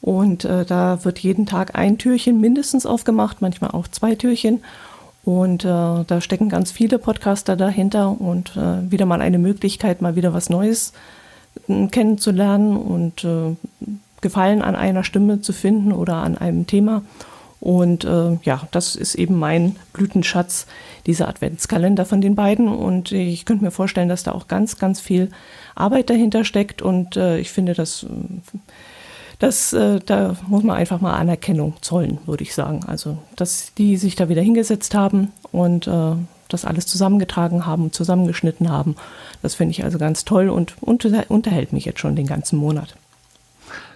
Und 0.00 0.44
äh, 0.44 0.64
da 0.64 1.04
wird 1.04 1.18
jeden 1.18 1.46
Tag 1.46 1.74
ein 1.74 1.98
Türchen 1.98 2.40
mindestens 2.40 2.86
aufgemacht, 2.86 3.40
manchmal 3.40 3.72
auch 3.72 3.88
zwei 3.88 4.14
Türchen. 4.14 4.62
Und 5.24 5.64
äh, 5.64 5.68
da 5.68 6.20
stecken 6.20 6.48
ganz 6.48 6.70
viele 6.70 6.98
Podcaster 6.98 7.56
dahinter 7.56 8.18
und 8.20 8.56
äh, 8.56 8.90
wieder 8.90 9.04
mal 9.04 9.20
eine 9.20 9.38
Möglichkeit, 9.38 10.00
mal 10.00 10.16
wieder 10.16 10.32
was 10.32 10.48
Neues 10.48 10.92
äh, 11.68 11.86
kennenzulernen 11.88 12.76
und 12.76 13.24
äh, 13.24 13.56
Gefallen 14.20 14.62
an 14.62 14.74
einer 14.74 15.04
Stimme 15.04 15.42
zu 15.42 15.52
finden 15.52 15.92
oder 15.92 16.14
an 16.16 16.36
einem 16.36 16.66
Thema. 16.66 17.02
Und 17.60 18.04
äh, 18.04 18.38
ja, 18.42 18.68
das 18.70 18.94
ist 18.94 19.14
eben 19.16 19.36
mein 19.36 19.76
Blütenschatz, 19.92 20.66
dieser 21.06 21.28
Adventskalender 21.28 22.04
von 22.04 22.20
den 22.20 22.34
beiden. 22.34 22.68
Und 22.68 23.12
ich 23.12 23.44
könnte 23.44 23.64
mir 23.64 23.70
vorstellen, 23.70 24.08
dass 24.08 24.22
da 24.22 24.32
auch 24.32 24.46
ganz, 24.46 24.78
ganz 24.78 25.00
viel 25.00 25.30
Arbeit 25.74 26.10
dahinter 26.10 26.44
steckt. 26.44 26.82
Und 26.82 27.16
äh, 27.16 27.38
ich 27.38 27.50
finde, 27.50 27.74
das, 27.74 28.06
das, 29.38 29.72
äh, 29.72 29.98
da 30.04 30.36
muss 30.46 30.62
man 30.62 30.76
einfach 30.76 31.00
mal 31.00 31.14
Anerkennung 31.14 31.74
zollen, 31.80 32.18
würde 32.26 32.44
ich 32.44 32.54
sagen. 32.54 32.84
Also, 32.86 33.18
dass 33.36 33.74
die 33.74 33.96
sich 33.96 34.14
da 34.14 34.28
wieder 34.28 34.42
hingesetzt 34.42 34.94
haben 34.94 35.32
und 35.50 35.88
äh, 35.88 36.12
das 36.48 36.64
alles 36.64 36.86
zusammengetragen 36.86 37.66
haben, 37.66 37.92
zusammengeschnitten 37.92 38.70
haben. 38.70 38.96
Das 39.42 39.54
finde 39.54 39.72
ich 39.72 39.84
also 39.84 39.98
ganz 39.98 40.24
toll 40.24 40.48
und 40.48 40.74
unter, 40.80 41.24
unterhält 41.28 41.72
mich 41.72 41.84
jetzt 41.84 42.00
schon 42.00 42.16
den 42.16 42.26
ganzen 42.26 42.56
Monat. 42.56 42.96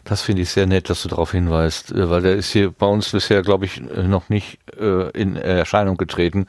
Das 0.04 0.22
finde 0.22 0.42
ich 0.42 0.50
sehr 0.50 0.66
nett, 0.66 0.90
dass 0.90 1.02
du 1.02 1.08
darauf 1.08 1.32
hinweist, 1.32 1.92
äh, 1.92 2.10
weil 2.10 2.22
der 2.22 2.34
ist 2.34 2.50
hier 2.50 2.70
bei 2.70 2.86
uns 2.86 3.10
bisher, 3.10 3.42
glaube 3.42 3.66
ich, 3.66 3.80
äh, 3.80 4.02
noch 4.02 4.28
nicht 4.28 4.58
äh, 4.78 5.10
in 5.10 5.36
Erscheinung 5.36 5.96
getreten, 5.96 6.46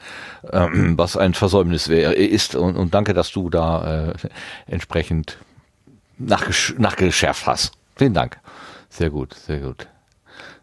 ähm, 0.50 0.98
was 0.98 1.16
ein 1.16 1.34
Versäumnis 1.34 1.88
wäre, 1.88 2.14
ist. 2.14 2.56
Und, 2.56 2.76
und, 2.76 2.94
danke, 2.94 3.14
dass 3.14 3.30
du 3.30 3.50
da 3.50 4.08
äh, 4.08 4.14
entsprechend 4.66 5.38
nachgesch 6.18 6.74
nachgeschärft 6.78 7.46
hast. 7.46 7.72
Vielen 7.96 8.14
Dank. 8.14 8.38
Sehr 8.88 9.10
gut, 9.10 9.34
sehr 9.34 9.60
gut. 9.60 9.86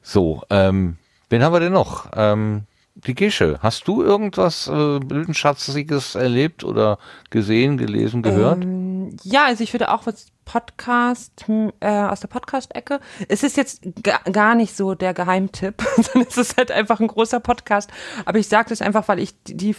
So, 0.02 0.44
ähm, 0.50 0.98
wen 1.30 1.44
haben 1.44 1.54
wir 1.54 1.60
denn 1.60 1.74
noch? 1.74 2.10
Ähm, 2.16 2.64
die 3.08 3.16
Gische, 3.16 3.58
hast 3.62 3.88
du 3.88 4.04
irgendwas 4.04 4.68
äh, 4.68 5.00
Blütenschatziges 5.00 6.16
erlebt 6.16 6.64
oder 6.64 7.00
gesehen, 7.30 7.78
gelesen, 7.78 8.22
gehört? 8.22 8.64
Ähm, 8.64 9.18
ja, 9.24 9.46
also 9.46 9.64
ich 9.64 9.74
würde 9.74 9.92
auch 9.92 10.06
was 10.06 10.28
Podcast, 10.46 11.46
äh, 11.80 11.88
aus 11.88 12.20
der 12.20 12.28
Podcast-Ecke. 12.28 13.00
Es 13.28 13.44
ist 13.44 13.58
jetzt 13.58 13.84
gar 14.04 14.56
nicht 14.56 14.76
so 14.76 14.96
der 14.96 15.14
Geheimtipp, 15.14 15.82
sondern 15.96 16.28
es 16.30 16.38
ist 16.38 16.58
halt 16.58 16.72
einfach 16.72 17.00
ein 17.00 17.08
großer 17.08 17.40
Podcast. 17.40 17.90
Aber 18.26 18.38
ich 18.38 18.48
sage 18.48 18.70
das 18.70 18.82
einfach, 18.82 19.08
weil 19.08 19.20
ich 19.20 19.34
die 19.44 19.76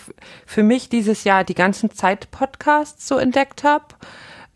für 0.46 0.62
mich 0.62 0.88
dieses 0.88 1.24
Jahr 1.24 1.44
die 1.44 1.54
ganzen 1.54 1.90
Zeit-Podcasts 1.90 3.06
so 3.06 3.18
entdeckt 3.18 3.64
habe. 3.64 3.84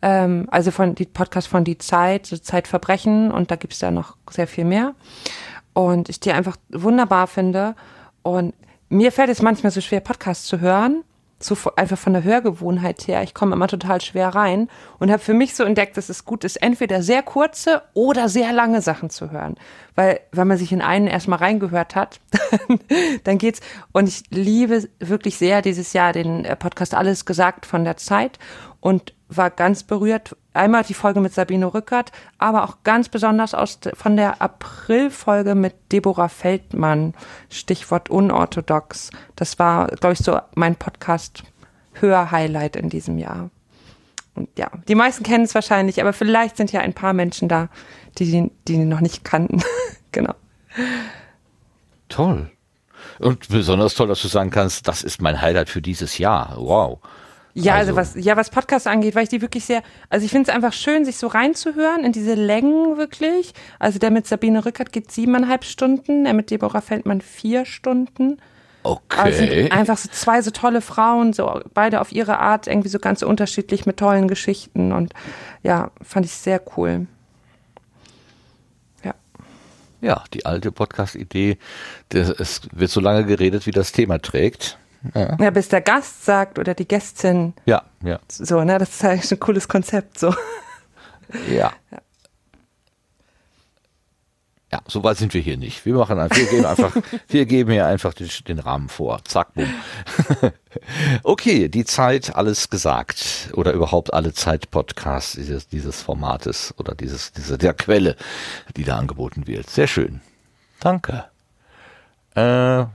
Ähm, 0.02 0.46
also 0.50 0.70
von 0.70 0.94
die 0.94 1.06
Podcast 1.06 1.48
von 1.48 1.64
Die 1.64 1.78
Zeit, 1.78 2.26
so 2.26 2.36
Zeitverbrechen 2.36 3.30
und 3.30 3.50
da 3.50 3.56
gibt's 3.56 3.80
ja 3.80 3.90
noch 3.90 4.16
sehr 4.30 4.46
viel 4.46 4.64
mehr. 4.64 4.94
Und 5.72 6.08
ich 6.08 6.20
die 6.20 6.32
einfach 6.32 6.56
wunderbar 6.70 7.26
finde. 7.26 7.74
Und 8.26 8.54
mir 8.88 9.12
fällt 9.12 9.30
es 9.30 9.42
manchmal 9.42 9.72
so 9.72 9.80
schwer, 9.80 10.00
Podcasts 10.00 10.46
zu 10.46 10.60
hören 10.60 11.04
so 11.38 11.56
einfach 11.76 11.98
von 11.98 12.14
der 12.14 12.24
Hörgewohnheit 12.24 13.06
her, 13.06 13.22
ich 13.22 13.34
komme 13.34 13.54
immer 13.54 13.68
total 13.68 14.00
schwer 14.00 14.28
rein 14.28 14.68
und 14.98 15.10
habe 15.10 15.22
für 15.22 15.34
mich 15.34 15.54
so 15.54 15.64
entdeckt, 15.64 15.96
dass 15.96 16.08
es 16.08 16.24
gut 16.24 16.44
ist, 16.44 16.56
entweder 16.56 17.02
sehr 17.02 17.22
kurze 17.22 17.82
oder 17.92 18.28
sehr 18.28 18.52
lange 18.52 18.80
Sachen 18.80 19.10
zu 19.10 19.30
hören. 19.30 19.56
Weil, 19.94 20.20
wenn 20.32 20.48
man 20.48 20.56
sich 20.56 20.72
in 20.72 20.80
einen 20.80 21.06
erstmal 21.06 21.38
reingehört 21.38 21.94
hat, 21.94 22.20
dann 23.24 23.38
geht's. 23.38 23.60
Und 23.92 24.08
ich 24.08 24.22
liebe 24.30 24.88
wirklich 24.98 25.36
sehr 25.36 25.60
dieses 25.60 25.92
Jahr 25.92 26.12
den 26.12 26.44
äh, 26.44 26.56
Podcast 26.56 26.94
Alles 26.94 27.26
gesagt 27.26 27.66
von 27.66 27.84
der 27.84 27.98
Zeit 27.98 28.38
und 28.80 29.12
war 29.28 29.50
ganz 29.50 29.82
berührt. 29.82 30.36
Einmal 30.52 30.84
die 30.84 30.94
Folge 30.94 31.20
mit 31.20 31.34
Sabine 31.34 31.74
Rückert, 31.74 32.12
aber 32.38 32.64
auch 32.64 32.78
ganz 32.84 33.08
besonders 33.08 33.54
aus, 33.54 33.78
von 33.94 34.16
der 34.16 34.40
April-Folge 34.40 35.54
mit 35.54 35.74
Deborah 35.92 36.28
Feldmann, 36.28 37.14
Stichwort 37.50 38.08
unorthodox. 38.08 39.10
Das 39.34 39.58
war, 39.58 39.88
glaube 39.88 40.14
ich, 40.14 40.20
so 40.20 40.38
mein 40.54 40.76
Podcast-Hör-Highlight 40.76 42.76
in 42.76 42.88
diesem 42.88 43.18
Jahr. 43.18 43.50
Und 44.34 44.48
ja, 44.58 44.70
die 44.86 44.94
meisten 44.94 45.24
kennen 45.24 45.44
es 45.44 45.54
wahrscheinlich, 45.54 46.00
aber 46.00 46.12
vielleicht 46.12 46.56
sind 46.56 46.72
ja 46.72 46.80
ein 46.80 46.94
paar 46.94 47.12
Menschen 47.12 47.48
da, 47.48 47.68
die 48.18 48.50
die, 48.68 48.78
noch 48.78 49.00
nicht 49.00 49.24
kannten. 49.24 49.62
genau. 50.12 50.34
Toll. 52.08 52.50
Und 53.18 53.48
besonders 53.48 53.94
toll, 53.94 54.08
dass 54.08 54.22
du 54.22 54.28
sagen 54.28 54.50
kannst, 54.50 54.88
das 54.88 55.02
ist 55.02 55.22
mein 55.22 55.40
Highlight 55.40 55.70
für 55.70 55.82
dieses 55.82 56.18
Jahr. 56.18 56.56
Wow. 56.58 57.00
Ja, 57.58 57.74
also, 57.74 57.96
also 57.96 58.16
was, 58.16 58.22
ja, 58.22 58.36
was 58.36 58.50
Podcasts 58.50 58.86
angeht, 58.86 59.14
weil 59.14 59.22
ich 59.22 59.30
die 59.30 59.40
wirklich 59.40 59.64
sehr, 59.64 59.82
also 60.10 60.26
ich 60.26 60.30
finde 60.30 60.50
es 60.50 60.54
einfach 60.54 60.74
schön, 60.74 61.06
sich 61.06 61.16
so 61.16 61.26
reinzuhören 61.26 62.04
in 62.04 62.12
diese 62.12 62.34
Längen 62.34 62.98
wirklich. 62.98 63.54
Also 63.78 63.98
der 63.98 64.10
mit 64.10 64.26
Sabine 64.26 64.66
Rückert 64.66 64.92
geht 64.92 65.10
siebeneinhalb 65.10 65.64
Stunden, 65.64 66.24
der 66.24 66.34
mit 66.34 66.50
Deborah 66.50 66.82
Feldmann 66.82 67.22
vier 67.22 67.64
Stunden. 67.64 68.36
Okay. 68.82 69.00
Also 69.16 69.74
einfach 69.74 69.96
so 69.96 70.10
zwei 70.10 70.42
so 70.42 70.50
tolle 70.50 70.82
Frauen, 70.82 71.32
so 71.32 71.62
beide 71.72 72.02
auf 72.02 72.12
ihre 72.12 72.40
Art, 72.40 72.66
irgendwie 72.66 72.90
so 72.90 72.98
ganz 72.98 73.22
unterschiedlich 73.22 73.86
mit 73.86 73.96
tollen 73.96 74.28
Geschichten 74.28 74.92
und 74.92 75.14
ja, 75.62 75.90
fand 76.02 76.26
ich 76.26 76.32
sehr 76.32 76.60
cool. 76.76 77.06
Ja. 79.02 79.14
Ja, 80.02 80.24
die 80.34 80.44
alte 80.44 80.72
Podcast-Idee, 80.72 81.56
es 82.12 82.60
wird 82.70 82.90
so 82.90 83.00
lange 83.00 83.24
geredet, 83.24 83.64
wie 83.64 83.70
das 83.70 83.92
Thema 83.92 84.18
trägt. 84.20 84.78
Ja. 85.14 85.36
ja. 85.38 85.50
bis 85.50 85.68
der 85.68 85.80
Gast 85.80 86.24
sagt 86.24 86.58
oder 86.58 86.74
die 86.74 86.88
Gästin. 86.88 87.54
Ja, 87.64 87.82
ja. 88.02 88.18
So, 88.28 88.62
ne, 88.64 88.78
das 88.78 88.90
ist 88.90 89.04
eigentlich 89.04 89.32
ein 89.32 89.40
cooles 89.40 89.68
Konzept, 89.68 90.18
so. 90.18 90.34
Ja. 91.48 91.72
ja. 91.90 91.98
Ja, 94.72 94.80
so 94.88 95.04
weit 95.04 95.16
sind 95.16 95.32
wir 95.32 95.40
hier 95.40 95.56
nicht. 95.56 95.86
Wir 95.86 95.94
machen 95.94 96.18
einfach, 96.18 96.36
wir 96.36 96.46
geben 96.46 96.66
einfach, 96.66 96.96
wir 97.28 97.46
geben 97.46 97.70
hier 97.70 97.86
einfach 97.86 98.12
den, 98.12 98.28
den 98.48 98.58
Rahmen 98.58 98.88
vor. 98.88 99.24
Zack, 99.24 99.54
bumm. 99.54 99.72
okay, 101.22 101.68
die 101.68 101.84
Zeit, 101.84 102.34
alles 102.34 102.68
gesagt. 102.68 103.50
Oder 103.54 103.72
überhaupt 103.72 104.12
alle 104.12 104.32
Zeit-Podcasts 104.32 105.34
dieses, 105.34 105.68
dieses 105.68 106.02
Formates 106.02 106.74
oder 106.78 106.96
dieses, 106.96 107.32
diese, 107.32 107.58
der 107.58 107.74
Quelle, 107.74 108.16
die 108.76 108.82
da 108.82 108.98
angeboten 108.98 109.46
wird. 109.46 109.70
Sehr 109.70 109.86
schön. 109.86 110.20
Danke. 110.80 111.24
Äh, 112.34 112.86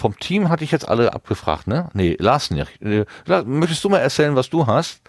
vom 0.00 0.18
Team 0.18 0.48
hatte 0.48 0.64
ich 0.64 0.70
jetzt 0.70 0.88
alle 0.88 1.12
abgefragt, 1.12 1.66
ne? 1.66 1.90
Nee, 1.92 2.16
Lars 2.18 2.50
nicht. 2.50 2.80
Äh, 2.80 3.04
möchtest 3.44 3.84
du 3.84 3.90
mal 3.90 3.98
erzählen, 3.98 4.34
was 4.34 4.48
du 4.48 4.66
hast? 4.66 5.02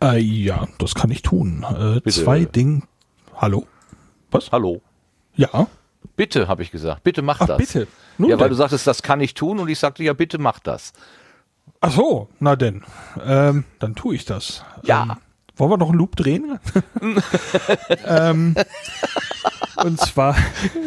Äh, 0.00 0.20
ja, 0.20 0.68
das 0.78 0.94
kann 0.94 1.10
ich 1.10 1.22
tun. 1.22 1.66
Äh, 2.04 2.08
zwei 2.10 2.44
Dinge. 2.44 2.82
Hallo? 3.36 3.66
Was? 4.30 4.52
Hallo. 4.52 4.82
Ja. 5.34 5.66
Bitte, 6.14 6.46
habe 6.46 6.62
ich 6.62 6.70
gesagt. 6.70 7.02
Bitte 7.02 7.22
mach 7.22 7.40
Ach, 7.40 7.46
das. 7.46 7.58
bitte. 7.58 7.88
Nun 8.18 8.30
ja, 8.30 8.36
weil 8.36 8.44
denn. 8.44 8.50
du 8.50 8.56
sagtest, 8.56 8.86
das 8.86 9.02
kann 9.02 9.20
ich 9.20 9.34
tun 9.34 9.58
und 9.58 9.68
ich 9.68 9.78
sagte, 9.78 10.04
ja, 10.04 10.12
bitte 10.12 10.38
mach 10.38 10.60
das. 10.60 10.92
Ach 11.80 11.90
so, 11.90 12.28
na 12.38 12.54
denn. 12.54 12.84
Ähm, 13.24 13.64
dann 13.80 13.96
tue 13.96 14.14
ich 14.14 14.24
das. 14.24 14.64
Ja. 14.84 15.02
Ähm, 15.02 15.16
wollen 15.56 15.70
wir 15.72 15.76
noch 15.76 15.88
einen 15.88 15.98
Loop 15.98 16.14
drehen? 16.14 16.60
ähm, 18.06 18.54
und 19.76 20.00
zwar. 20.00 20.36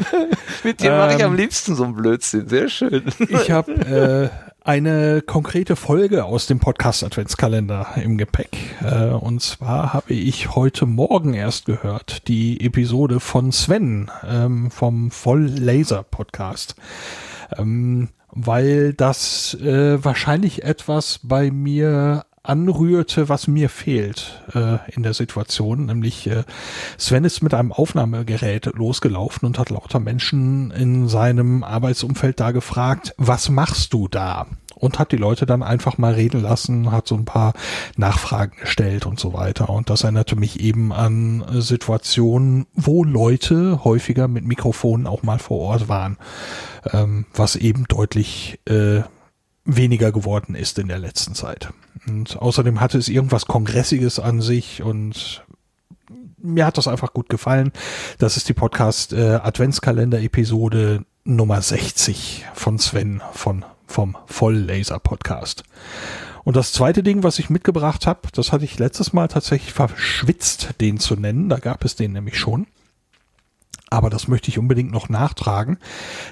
Mit 0.63 0.81
dir 0.81 0.91
mache 0.91 1.15
ich 1.15 1.23
am 1.23 1.31
ähm, 1.31 1.37
liebsten 1.37 1.75
so 1.75 1.83
einen 1.83 1.95
Blödsinn. 1.95 2.47
Sehr 2.47 2.69
schön. 2.69 3.03
Ich 3.29 3.51
habe 3.51 3.71
äh, 3.71 4.49
eine 4.63 5.21
konkrete 5.21 5.75
Folge 5.75 6.25
aus 6.25 6.47
dem 6.47 6.59
Podcast 6.59 7.03
Adventskalender 7.03 7.87
im 8.03 8.17
Gepäck. 8.17 8.75
Äh, 8.83 9.05
und 9.05 9.41
zwar 9.41 9.93
habe 9.93 10.13
ich 10.13 10.55
heute 10.55 10.85
Morgen 10.85 11.33
erst 11.33 11.65
gehört 11.65 12.27
die 12.27 12.61
Episode 12.61 13.19
von 13.19 13.51
Sven 13.51 14.11
ähm, 14.27 14.69
vom 14.69 15.11
Voll 15.11 15.45
Laser 15.45 16.03
Podcast. 16.03 16.75
Ähm, 17.57 18.09
weil 18.31 18.93
das 18.93 19.55
äh, 19.55 20.03
wahrscheinlich 20.03 20.63
etwas 20.63 21.19
bei 21.23 21.51
mir 21.51 22.25
anrührte, 22.49 23.29
was 23.29 23.47
mir 23.47 23.69
fehlt 23.69 24.41
äh, 24.53 24.77
in 24.91 25.03
der 25.03 25.13
Situation. 25.13 25.85
Nämlich 25.85 26.27
äh, 26.27 26.43
Sven 26.97 27.23
ist 27.23 27.41
mit 27.41 27.53
einem 27.53 27.71
Aufnahmegerät 27.71 28.65
losgelaufen 28.73 29.45
und 29.45 29.59
hat 29.59 29.69
lauter 29.69 29.99
Menschen 29.99 30.71
in 30.71 31.07
seinem 31.07 31.63
Arbeitsumfeld 31.63 32.39
da 32.39 32.51
gefragt, 32.51 33.13
was 33.17 33.49
machst 33.49 33.93
du 33.93 34.07
da? 34.07 34.47
Und 34.75 34.97
hat 34.97 35.11
die 35.11 35.17
Leute 35.17 35.45
dann 35.45 35.61
einfach 35.61 35.97
mal 35.97 36.13
reden 36.13 36.41
lassen, 36.41 36.91
hat 36.91 37.05
so 37.05 37.15
ein 37.15 37.25
paar 37.25 37.53
Nachfragen 37.97 38.55
gestellt 38.61 39.05
und 39.05 39.19
so 39.19 39.33
weiter. 39.33 39.69
Und 39.69 39.89
das 39.89 40.03
erinnerte 40.03 40.37
mich 40.37 40.61
eben 40.61 40.93
an 40.93 41.43
Situationen, 41.59 42.65
wo 42.73 43.03
Leute 43.03 43.83
häufiger 43.83 44.29
mit 44.29 44.45
Mikrofonen 44.45 45.05
auch 45.05 45.21
mal 45.21 45.37
vor 45.37 45.59
Ort 45.59 45.89
waren, 45.89 46.17
ähm, 46.93 47.25
was 47.33 47.57
eben 47.57 47.85
deutlich 47.89 48.61
äh, 48.69 49.01
weniger 49.75 50.11
geworden 50.11 50.55
ist 50.55 50.79
in 50.79 50.87
der 50.87 50.99
letzten 50.99 51.35
Zeit. 51.35 51.69
Und 52.07 52.37
außerdem 52.37 52.79
hatte 52.79 52.97
es 52.97 53.09
irgendwas 53.09 53.45
Kongressiges 53.45 54.19
an 54.19 54.41
sich 54.41 54.81
und 54.81 55.43
mir 56.41 56.65
hat 56.65 56.77
das 56.77 56.87
einfach 56.87 57.13
gut 57.13 57.29
gefallen. 57.29 57.71
Das 58.17 58.37
ist 58.37 58.49
die 58.49 58.53
Podcast 58.53 59.13
äh, 59.13 59.39
Adventskalender 59.43 60.21
Episode 60.21 61.05
Nummer 61.23 61.61
60 61.61 62.45
von 62.53 62.79
Sven 62.79 63.21
von 63.33 63.65
vom 63.85 64.15
Volllaser 64.27 64.99
Podcast. 64.99 65.63
Und 66.43 66.55
das 66.55 66.71
zweite 66.71 67.03
Ding, 67.03 67.23
was 67.23 67.39
ich 67.39 67.49
mitgebracht 67.49 68.07
habe, 68.07 68.21
das 68.33 68.51
hatte 68.51 68.65
ich 68.65 68.79
letztes 68.79 69.13
Mal 69.13 69.27
tatsächlich 69.27 69.73
verschwitzt, 69.73 70.75
den 70.79 70.97
zu 70.97 71.15
nennen. 71.15 71.49
Da 71.49 71.57
gab 71.57 71.83
es 71.83 71.95
den 71.95 72.13
nämlich 72.13 72.37
schon. 72.37 72.67
Aber 73.89 74.09
das 74.09 74.27
möchte 74.27 74.49
ich 74.49 74.59
unbedingt 74.59 74.91
noch 74.91 75.09
nachtragen. 75.09 75.77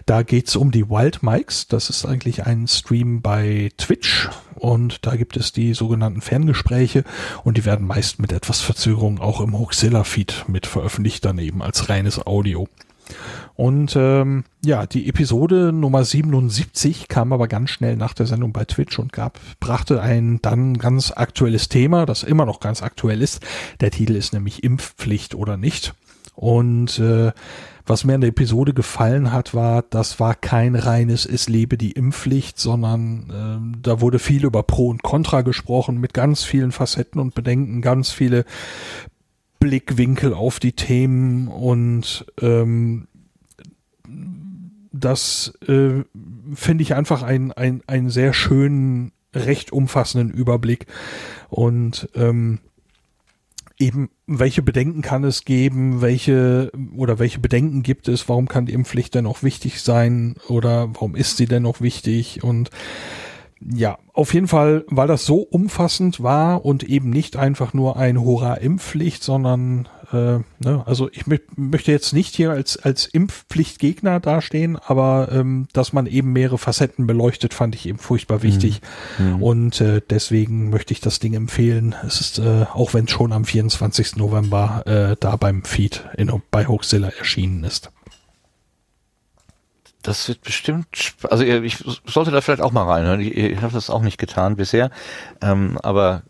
Da 0.06 0.24
geht's 0.24 0.56
um 0.56 0.72
die 0.72 0.90
Wild 0.90 1.24
Mics. 1.24 1.68
Das 1.68 1.90
ist 1.90 2.06
eigentlich 2.06 2.46
ein 2.46 2.68
Stream 2.68 3.22
bei 3.22 3.72
Twitch. 3.78 4.30
Und 4.56 5.06
da 5.06 5.16
gibt 5.16 5.38
es 5.38 5.52
die 5.52 5.74
sogenannten 5.74 6.22
Ferngespräche. 6.22 7.04
Und 7.44 7.58
die 7.58 7.66
werden 7.66 7.88
meist 7.88 8.20
mit 8.20 8.32
etwas 8.32 8.62
Verzögerung 8.62 9.20
auch 9.20 9.42
im 9.42 9.58
Hoaxilla-Feed 9.58 10.46
mit 10.48 10.68
veröffentlicht, 10.68 11.26
daneben 11.26 11.62
als 11.62 11.90
reines 11.90 12.26
Audio. 12.26 12.68
Und 13.56 13.96
ähm, 13.96 14.44
ja, 14.64 14.86
die 14.86 15.10
Episode 15.10 15.72
Nummer 15.74 16.04
77 16.04 17.08
kam 17.08 17.34
aber 17.34 17.48
ganz 17.48 17.72
schnell 17.72 17.96
nach 17.96 18.14
der 18.14 18.28
Sendung 18.28 18.54
bei 18.54 18.66
Twitch 18.66 19.00
und 19.00 19.12
gab, 19.12 19.40
brachte 19.60 20.02
ein 20.02 20.40
dann 20.42 20.78
ganz 20.78 21.12
aktuelles 21.16 21.68
Thema, 21.70 22.06
das 22.06 22.24
immer 22.24 22.46
noch 22.46 22.60
ganz 22.60 22.84
aktuell 22.84 23.22
ist. 23.22 23.40
Der 23.80 23.90
Titel 23.90 24.16
ist 24.16 24.34
nämlich 24.34 24.64
Impfpflicht 24.64 25.34
oder 25.34 25.58
nicht. 25.58 25.96
Und 26.38 27.00
äh, 27.00 27.32
was 27.88 28.04
mir 28.04 28.14
an 28.14 28.22
der 28.22 28.30
Episode 28.30 28.76
gefallen 28.76 29.32
hat, 29.32 29.56
war, 29.56 29.82
das 29.82 30.20
war 30.20 30.36
kein 30.36 30.76
reines 30.76 31.26
Es 31.26 31.50
lebe 31.50 31.80
die 31.80 31.94
Impfpflicht, 31.94 32.60
sondern 32.60 33.74
äh, 33.74 33.80
da 33.82 34.02
wurde 34.02 34.20
viel 34.20 34.46
über 34.46 34.62
Pro 34.62 34.90
und 34.90 35.02
Contra 35.02 35.42
gesprochen, 35.42 36.00
mit 36.00 36.14
ganz 36.14 36.44
vielen 36.44 36.72
Facetten 36.72 37.20
und 37.20 37.34
Bedenken, 37.34 37.82
ganz 37.82 38.12
viele 38.12 38.46
Blickwinkel 39.60 40.36
auf 40.36 40.60
die 40.60 40.74
Themen 40.74 41.48
und 41.48 42.28
ähm, 42.40 43.08
das 44.92 45.54
äh, 45.68 46.04
finde 46.54 46.82
ich 46.84 46.94
einfach 46.94 47.24
ein, 47.24 47.52
ein, 47.52 47.82
einen 47.88 48.12
sehr 48.12 48.34
schönen, 48.34 49.12
recht 49.34 49.72
umfassenden 49.72 50.30
Überblick. 50.30 50.86
Und 51.50 52.10
ähm, 52.16 52.60
eben, 53.80 54.10
welche 54.26 54.62
Bedenken 54.62 55.02
kann 55.02 55.24
es 55.24 55.46
geben, 55.46 56.02
welche 56.02 56.72
oder 56.96 57.20
welche 57.20 57.40
Bedenken 57.40 57.84
gibt 57.84 58.08
es, 58.08 58.28
warum 58.28 58.48
kann 58.48 58.66
die 58.66 58.74
Impfpflicht 58.74 59.14
denn 59.16 59.28
auch 59.28 59.44
wichtig 59.44 59.82
sein 59.82 60.36
oder 60.48 60.90
warum 60.94 61.16
ist 61.16 61.38
sie 61.38 61.46
denn 61.46 61.64
noch 61.64 61.82
wichtig? 61.82 62.44
Und 62.44 62.70
ja, 63.60 63.98
auf 64.14 64.34
jeden 64.34 64.48
Fall, 64.48 64.86
weil 64.88 65.08
das 65.08 65.26
so 65.26 65.38
umfassend 65.38 66.22
war 66.22 66.66
und 66.66 66.84
eben 66.84 67.10
nicht 67.10 67.38
einfach 67.38 67.74
nur 67.74 67.98
ein 67.98 68.20
Hurra-Impfpflicht, 68.20 69.24
sondern 69.24 69.88
äh, 70.14 70.40
ne, 70.60 70.84
also 70.86 71.10
ich 71.12 71.26
möchte 71.28 71.92
jetzt 71.92 72.14
nicht 72.14 72.36
hier 72.36 72.52
als, 72.52 72.78
als 72.78 73.06
Impfpflichtgegner 73.06 74.20
dastehen, 74.20 74.78
aber 74.78 75.30
ähm, 75.32 75.68
dass 75.74 75.92
man 75.92 76.06
eben 76.06 76.32
mehrere 76.32 76.58
Facetten 76.58 77.08
beleuchtet, 77.08 77.54
fand 77.54 77.76
ich 77.76 77.86
eben 77.86 77.98
furchtbar 77.98 78.42
wichtig. 78.42 78.82
Mhm. 79.18 79.44
Und 79.44 79.82
äh, 79.82 80.02
deswegen 80.10 80.70
möchte 80.70 80.94
ich 80.94 81.02
das 81.02 81.20
Ding 81.20 81.34
empfehlen. 81.34 81.94
Es 82.06 82.22
ist, 82.22 82.40
äh, 82.40 82.66
auch 82.74 82.94
wenn 82.94 83.06
es 83.06 83.12
schon 83.12 83.34
am 83.34 83.44
24. 83.44 84.16
November 84.16 84.84
äh, 84.86 85.16
da 85.20 85.36
beim 85.36 85.64
Feed 85.64 86.06
in, 86.16 86.32
bei 86.52 86.68
Hoaxilla 86.68 87.10
erschienen 87.10 87.64
ist. 87.66 87.92
Das 90.04 90.30
wird 90.30 90.42
bestimmt, 90.42 90.88
also 91.30 91.44
ich 91.44 91.84
sollte 92.06 92.32
da 92.32 92.40
vielleicht 92.40 92.62
auch 92.62 92.72
mal 92.72 92.86
reinhören. 92.86 93.20
Ich, 93.20 93.36
ich 93.36 93.62
habe 93.62 93.74
das 93.74 93.90
auch 93.90 94.02
nicht 94.02 94.18
getan 94.18 94.56
bisher, 94.56 94.90
ähm, 95.42 95.78
aber 95.84 96.24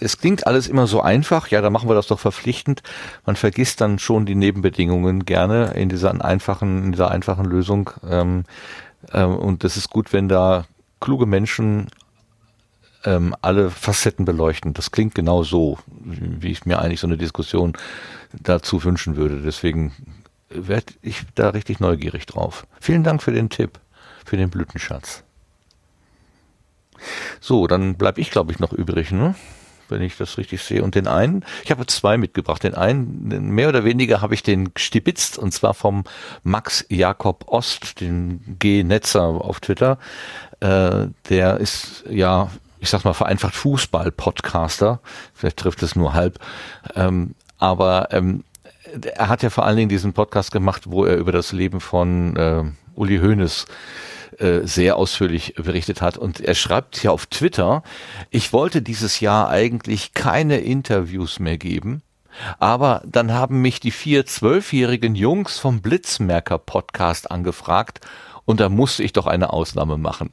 es 0.00 0.18
klingt 0.18 0.46
alles 0.46 0.66
immer 0.66 0.86
so 0.86 1.00
einfach, 1.00 1.48
ja, 1.48 1.60
da 1.60 1.70
machen 1.70 1.88
wir 1.88 1.94
das 1.94 2.08
doch 2.08 2.18
verpflichtend. 2.18 2.82
Man 3.24 3.36
vergisst 3.36 3.80
dann 3.80 3.98
schon 3.98 4.26
die 4.26 4.34
Nebenbedingungen 4.34 5.24
gerne 5.24 5.72
in 5.74 5.88
dieser 5.88 6.24
einfachen, 6.24 6.84
in 6.84 6.92
dieser 6.92 7.10
einfachen 7.10 7.44
Lösung. 7.44 7.90
Ähm, 8.08 8.44
ähm, 9.12 9.36
und 9.36 9.64
das 9.64 9.76
ist 9.76 9.90
gut, 9.90 10.12
wenn 10.12 10.28
da 10.28 10.66
kluge 11.00 11.26
Menschen 11.26 11.88
ähm, 13.04 13.36
alle 13.40 13.70
Facetten 13.70 14.24
beleuchten. 14.24 14.74
Das 14.74 14.90
klingt 14.90 15.14
genau 15.14 15.44
so, 15.44 15.78
wie 15.86 16.50
ich 16.50 16.66
mir 16.66 16.80
eigentlich 16.80 17.00
so 17.00 17.06
eine 17.06 17.18
Diskussion 17.18 17.74
dazu 18.32 18.82
wünschen 18.82 19.16
würde. 19.16 19.42
Deswegen 19.42 19.92
werde 20.48 20.92
ich 21.02 21.22
da 21.34 21.50
richtig 21.50 21.80
neugierig 21.80 22.26
drauf. 22.26 22.66
Vielen 22.80 23.04
Dank 23.04 23.22
für 23.22 23.32
den 23.32 23.48
Tipp, 23.48 23.78
für 24.24 24.36
den 24.36 24.50
Blütenschatz. 24.50 25.22
So, 27.40 27.66
dann 27.66 27.96
bleibe 27.96 28.20
ich, 28.20 28.30
glaube 28.30 28.52
ich, 28.52 28.58
noch 28.58 28.72
übrig, 28.72 29.12
ne? 29.12 29.34
Wenn 29.94 30.02
ich 30.02 30.16
das 30.16 30.36
richtig 30.36 30.62
sehe. 30.62 30.82
Und 30.82 30.94
den 30.94 31.06
einen, 31.06 31.44
ich 31.64 31.70
habe 31.70 31.86
zwei 31.86 32.18
mitgebracht. 32.18 32.62
Den 32.62 32.74
einen, 32.74 33.50
mehr 33.50 33.68
oder 33.68 33.84
weniger 33.84 34.20
habe 34.20 34.34
ich 34.34 34.42
den 34.42 34.70
stibitzt, 34.76 35.38
und 35.38 35.52
zwar 35.52 35.72
vom 35.72 36.04
Max 36.42 36.84
Jakob 36.88 37.44
Ost, 37.46 38.00
den 38.00 38.56
G-Netzer 38.58 39.22
auf 39.22 39.60
Twitter. 39.60 39.98
Äh, 40.60 41.06
der 41.28 41.58
ist 41.58 42.04
ja, 42.10 42.50
ich 42.80 42.90
sag 42.90 43.04
mal 43.04 43.14
vereinfacht 43.14 43.54
Fußball-Podcaster. 43.54 45.00
Vielleicht 45.32 45.58
trifft 45.58 45.82
es 45.82 45.96
nur 45.96 46.12
halb. 46.12 46.38
Ähm, 46.94 47.34
aber 47.58 48.08
ähm, 48.10 48.44
er 49.14 49.28
hat 49.28 49.42
ja 49.42 49.50
vor 49.50 49.64
allen 49.64 49.76
Dingen 49.76 49.88
diesen 49.88 50.12
Podcast 50.12 50.50
gemacht, 50.50 50.82
wo 50.86 51.04
er 51.04 51.16
über 51.16 51.32
das 51.32 51.52
Leben 51.52 51.80
von 51.80 52.36
äh, 52.36 52.64
Uli 52.94 53.18
Hoeneß 53.18 53.66
sehr 54.64 54.96
ausführlich 54.96 55.54
berichtet 55.56 56.02
hat. 56.02 56.18
Und 56.18 56.40
er 56.40 56.54
schreibt 56.54 57.02
ja 57.02 57.10
auf 57.10 57.26
Twitter, 57.26 57.82
ich 58.30 58.52
wollte 58.52 58.82
dieses 58.82 59.20
Jahr 59.20 59.48
eigentlich 59.48 60.14
keine 60.14 60.58
Interviews 60.58 61.38
mehr 61.38 61.58
geben. 61.58 62.02
Aber 62.58 63.02
dann 63.06 63.32
haben 63.32 63.62
mich 63.62 63.80
die 63.80 63.90
vier 63.90 64.26
zwölfjährigen 64.26 65.14
Jungs 65.14 65.58
vom 65.58 65.80
Blitzmerker 65.80 66.58
Podcast 66.58 67.30
angefragt 67.30 68.00
und 68.44 68.60
da 68.60 68.68
musste 68.68 69.02
ich 69.02 69.12
doch 69.12 69.26
eine 69.26 69.52
Ausnahme 69.52 69.96
machen, 69.98 70.30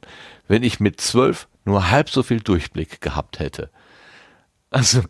wenn 0.48 0.62
ich 0.62 0.80
mit 0.80 1.00
zwölf 1.00 1.48
nur 1.64 1.90
halb 1.90 2.10
so 2.10 2.22
viel 2.22 2.40
Durchblick 2.40 3.00
gehabt 3.00 3.38
hätte. 3.38 3.70
Also 4.70 5.02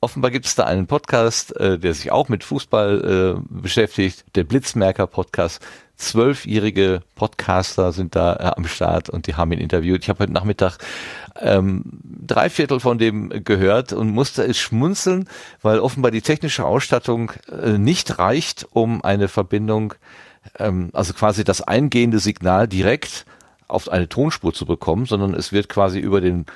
offenbar 0.00 0.30
gibt 0.30 0.46
es 0.46 0.54
da 0.54 0.64
einen 0.64 0.86
Podcast, 0.86 1.54
äh, 1.56 1.78
der 1.78 1.92
sich 1.94 2.10
auch 2.10 2.28
mit 2.28 2.44
Fußball 2.44 3.36
äh, 3.36 3.40
beschäftigt, 3.48 4.24
der 4.36 4.44
Blitzmerker 4.44 5.06
Podcast. 5.06 5.60
Zwölfjährige 5.98 7.02
Podcaster 7.16 7.90
sind 7.90 8.14
da 8.14 8.34
äh, 8.34 8.52
am 8.56 8.66
Start 8.68 9.10
und 9.10 9.26
die 9.26 9.34
haben 9.34 9.50
ihn 9.50 9.58
interviewt. 9.58 10.02
Ich 10.04 10.08
habe 10.08 10.20
heute 10.20 10.32
Nachmittag 10.32 10.78
ähm, 11.40 11.82
drei 12.04 12.48
Viertel 12.50 12.78
von 12.78 12.98
dem 12.98 13.44
gehört 13.44 13.92
und 13.92 14.10
musste 14.10 14.44
es 14.44 14.56
schmunzeln, 14.58 15.28
weil 15.60 15.80
offenbar 15.80 16.12
die 16.12 16.22
technische 16.22 16.64
Ausstattung 16.64 17.32
äh, 17.50 17.78
nicht 17.78 18.20
reicht, 18.20 18.64
um 18.70 19.02
eine 19.02 19.26
Verbindung, 19.26 19.94
ähm, 20.60 20.90
also 20.92 21.14
quasi 21.14 21.42
das 21.42 21.62
eingehende 21.62 22.20
Signal 22.20 22.68
direkt 22.68 23.26
auf 23.66 23.88
eine 23.88 24.08
Tonspur 24.08 24.54
zu 24.54 24.66
bekommen, 24.66 25.04
sondern 25.04 25.34
es 25.34 25.50
wird 25.50 25.68
quasi 25.68 25.98
über 25.98 26.20
den 26.20 26.46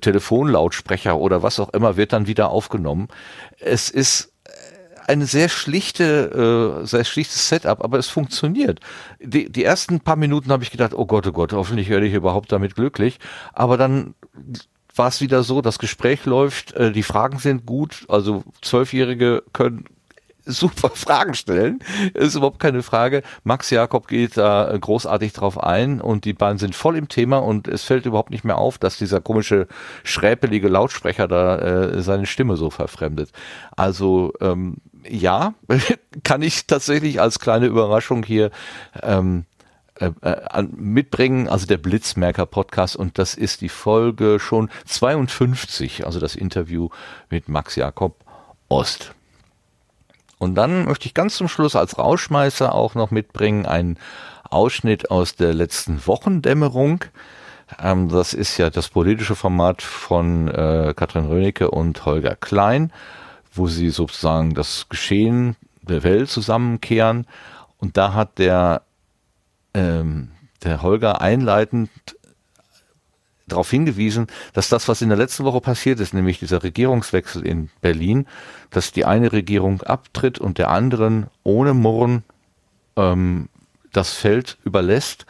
Telefonlautsprecher 0.00 1.18
oder 1.18 1.42
was 1.42 1.60
auch 1.60 1.68
immer 1.74 1.96
wird 1.98 2.14
dann 2.14 2.26
wieder 2.26 2.48
aufgenommen. 2.50 3.08
Es 3.60 3.90
ist 3.90 4.32
eine 5.10 5.26
sehr 5.26 5.48
schlichte, 5.48 6.80
äh, 6.82 6.86
sehr 6.86 7.04
schlichtes 7.04 7.48
Setup, 7.48 7.82
aber 7.82 7.98
es 7.98 8.08
funktioniert. 8.08 8.80
Die, 9.20 9.50
die 9.50 9.64
ersten 9.64 10.00
paar 10.00 10.16
Minuten 10.16 10.52
habe 10.52 10.62
ich 10.62 10.70
gedacht, 10.70 10.94
oh 10.94 11.06
Gott, 11.06 11.26
oh 11.26 11.32
Gott, 11.32 11.52
hoffentlich 11.52 11.88
werde 11.88 12.06
ich 12.06 12.14
überhaupt 12.14 12.52
damit 12.52 12.76
glücklich. 12.76 13.18
Aber 13.52 13.76
dann 13.76 14.14
war 14.94 15.08
es 15.08 15.20
wieder 15.20 15.42
so, 15.42 15.62
das 15.62 15.78
Gespräch 15.78 16.26
läuft, 16.26 16.72
äh, 16.72 16.92
die 16.92 17.02
Fragen 17.02 17.38
sind 17.38 17.66
gut, 17.66 18.04
also 18.08 18.44
Zwölfjährige 18.62 19.42
können 19.52 19.84
super 20.50 20.90
Fragen 20.94 21.34
stellen. 21.34 21.80
Ist 22.14 22.34
überhaupt 22.34 22.60
keine 22.60 22.82
Frage. 22.82 23.22
Max 23.44 23.70
Jakob 23.70 24.08
geht 24.08 24.36
da 24.36 24.76
großartig 24.78 25.32
drauf 25.32 25.62
ein 25.62 26.00
und 26.00 26.24
die 26.24 26.32
beiden 26.32 26.58
sind 26.58 26.74
voll 26.74 26.96
im 26.96 27.08
Thema 27.08 27.38
und 27.38 27.68
es 27.68 27.84
fällt 27.84 28.06
überhaupt 28.06 28.30
nicht 28.30 28.44
mehr 28.44 28.58
auf, 28.58 28.78
dass 28.78 28.98
dieser 28.98 29.20
komische, 29.20 29.66
schräpelige 30.04 30.68
Lautsprecher 30.68 31.28
da 31.28 31.58
äh, 31.58 32.02
seine 32.02 32.26
Stimme 32.26 32.56
so 32.56 32.70
verfremdet. 32.70 33.30
Also 33.76 34.32
ähm, 34.40 34.76
ja, 35.08 35.54
kann 36.24 36.42
ich 36.42 36.66
tatsächlich 36.66 37.20
als 37.20 37.38
kleine 37.38 37.66
Überraschung 37.66 38.22
hier 38.22 38.50
ähm, 39.02 39.44
äh, 39.94 40.10
äh 40.22 40.62
mitbringen, 40.62 41.48
also 41.48 41.66
der 41.66 41.78
Blitzmerker 41.78 42.46
Podcast 42.46 42.96
und 42.96 43.18
das 43.18 43.34
ist 43.34 43.60
die 43.60 43.68
Folge 43.68 44.38
schon 44.40 44.70
52, 44.86 46.06
also 46.06 46.20
das 46.20 46.34
Interview 46.34 46.88
mit 47.30 47.48
Max 47.48 47.76
Jakob 47.76 48.24
Ost. 48.68 49.14
Und 50.40 50.54
dann 50.54 50.86
möchte 50.86 51.04
ich 51.04 51.12
ganz 51.12 51.36
zum 51.36 51.48
Schluss 51.48 51.76
als 51.76 51.98
Rauschmeißer 51.98 52.74
auch 52.74 52.94
noch 52.94 53.10
mitbringen 53.10 53.66
einen 53.66 53.98
Ausschnitt 54.48 55.10
aus 55.10 55.36
der 55.36 55.52
letzten 55.52 56.06
Wochendämmerung. 56.06 57.04
Ähm, 57.78 58.08
das 58.08 58.32
ist 58.32 58.56
ja 58.56 58.70
das 58.70 58.88
politische 58.88 59.36
Format 59.36 59.82
von 59.82 60.48
äh, 60.48 60.94
Katrin 60.96 61.26
Rönecke 61.26 61.70
und 61.70 62.06
Holger 62.06 62.36
Klein, 62.36 62.90
wo 63.52 63.66
sie 63.66 63.90
sozusagen 63.90 64.54
das 64.54 64.88
Geschehen 64.88 65.56
der 65.82 66.04
Welt 66.04 66.30
zusammenkehren. 66.30 67.26
Und 67.76 67.98
da 67.98 68.14
hat 68.14 68.38
der, 68.38 68.80
ähm, 69.74 70.30
der 70.64 70.80
Holger 70.80 71.20
einleitend 71.20 71.90
darauf 73.50 73.70
hingewiesen, 73.70 74.26
dass 74.52 74.68
das, 74.68 74.88
was 74.88 75.02
in 75.02 75.08
der 75.08 75.18
letzten 75.18 75.44
Woche 75.44 75.60
passiert 75.60 76.00
ist, 76.00 76.14
nämlich 76.14 76.38
dieser 76.38 76.62
Regierungswechsel 76.62 77.46
in 77.46 77.70
Berlin, 77.80 78.26
dass 78.70 78.92
die 78.92 79.04
eine 79.04 79.32
Regierung 79.32 79.82
abtritt 79.82 80.38
und 80.38 80.58
der 80.58 80.70
anderen 80.70 81.26
ohne 81.42 81.74
Murren 81.74 82.24
ähm, 82.96 83.48
das 83.92 84.12
Feld 84.12 84.58
überlässt, 84.64 85.26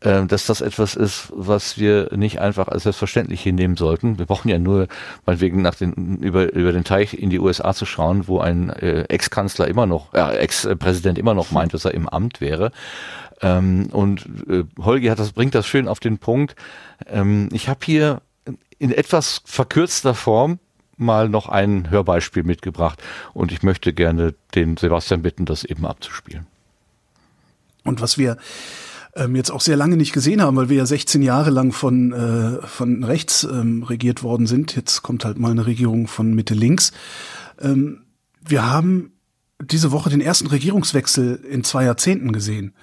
äh, 0.00 0.26
dass 0.26 0.46
das 0.46 0.60
etwas 0.60 0.94
ist, 0.94 1.32
was 1.34 1.78
wir 1.78 2.10
nicht 2.14 2.40
einfach 2.40 2.68
als 2.68 2.84
selbstverständlich 2.84 3.42
hinnehmen 3.42 3.76
sollten. 3.76 4.18
Wir 4.18 4.26
brauchen 4.26 4.48
ja 4.48 4.58
nur 4.58 4.86
meinetwegen 5.26 5.62
nach 5.62 5.74
den, 5.74 6.18
über, 6.18 6.52
über 6.52 6.72
den 6.72 6.84
Teich 6.84 7.14
in 7.14 7.30
die 7.30 7.40
USA 7.40 7.74
zu 7.74 7.84
schauen, 7.84 8.28
wo 8.28 8.38
ein 8.38 8.70
äh, 8.70 9.02
Ex-Kanzler 9.08 9.66
immer 9.66 9.86
noch, 9.86 10.14
äh, 10.14 10.36
Ex-Präsident 10.36 11.18
immer 11.18 11.34
noch 11.34 11.50
meint, 11.50 11.74
dass 11.74 11.84
er 11.84 11.94
im 11.94 12.08
Amt 12.08 12.40
wäre. 12.40 12.70
Ähm, 13.40 13.88
und 13.92 14.26
äh, 14.48 14.64
Holgi 14.78 15.06
hat 15.08 15.18
das, 15.18 15.32
bringt 15.32 15.54
das 15.54 15.66
schön 15.66 15.88
auf 15.88 16.00
den 16.00 16.18
Punkt. 16.18 16.56
Ähm, 17.06 17.48
ich 17.52 17.68
habe 17.68 17.80
hier 17.84 18.22
in 18.78 18.90
etwas 18.90 19.42
verkürzter 19.44 20.14
Form 20.14 20.58
mal 20.96 21.28
noch 21.28 21.48
ein 21.48 21.90
Hörbeispiel 21.90 22.42
mitgebracht 22.42 23.00
und 23.32 23.52
ich 23.52 23.62
möchte 23.62 23.92
gerne 23.92 24.34
den 24.54 24.76
Sebastian 24.76 25.22
bitten, 25.22 25.44
das 25.44 25.64
eben 25.64 25.86
abzuspielen. 25.86 26.46
Und 27.84 28.00
was 28.00 28.18
wir 28.18 28.36
ähm, 29.14 29.36
jetzt 29.36 29.50
auch 29.50 29.60
sehr 29.60 29.76
lange 29.76 29.96
nicht 29.96 30.12
gesehen 30.12 30.42
haben, 30.42 30.56
weil 30.56 30.68
wir 30.68 30.78
ja 30.78 30.86
16 30.86 31.22
Jahre 31.22 31.50
lang 31.50 31.72
von, 31.72 32.12
äh, 32.12 32.66
von 32.66 33.04
rechts 33.04 33.44
ähm, 33.44 33.82
regiert 33.82 34.22
worden 34.22 34.46
sind. 34.46 34.76
Jetzt 34.76 35.02
kommt 35.02 35.24
halt 35.24 35.38
mal 35.38 35.50
eine 35.50 35.66
Regierung 35.66 36.06
von 36.06 36.34
Mitte 36.34 36.54
links. 36.54 36.92
Ähm, 37.60 38.02
wir 38.40 38.70
haben 38.70 39.12
diese 39.60 39.90
Woche 39.90 40.10
den 40.10 40.20
ersten 40.20 40.46
Regierungswechsel 40.46 41.36
in 41.50 41.64
zwei 41.64 41.84
Jahrzehnten 41.84 42.32
gesehen. 42.32 42.74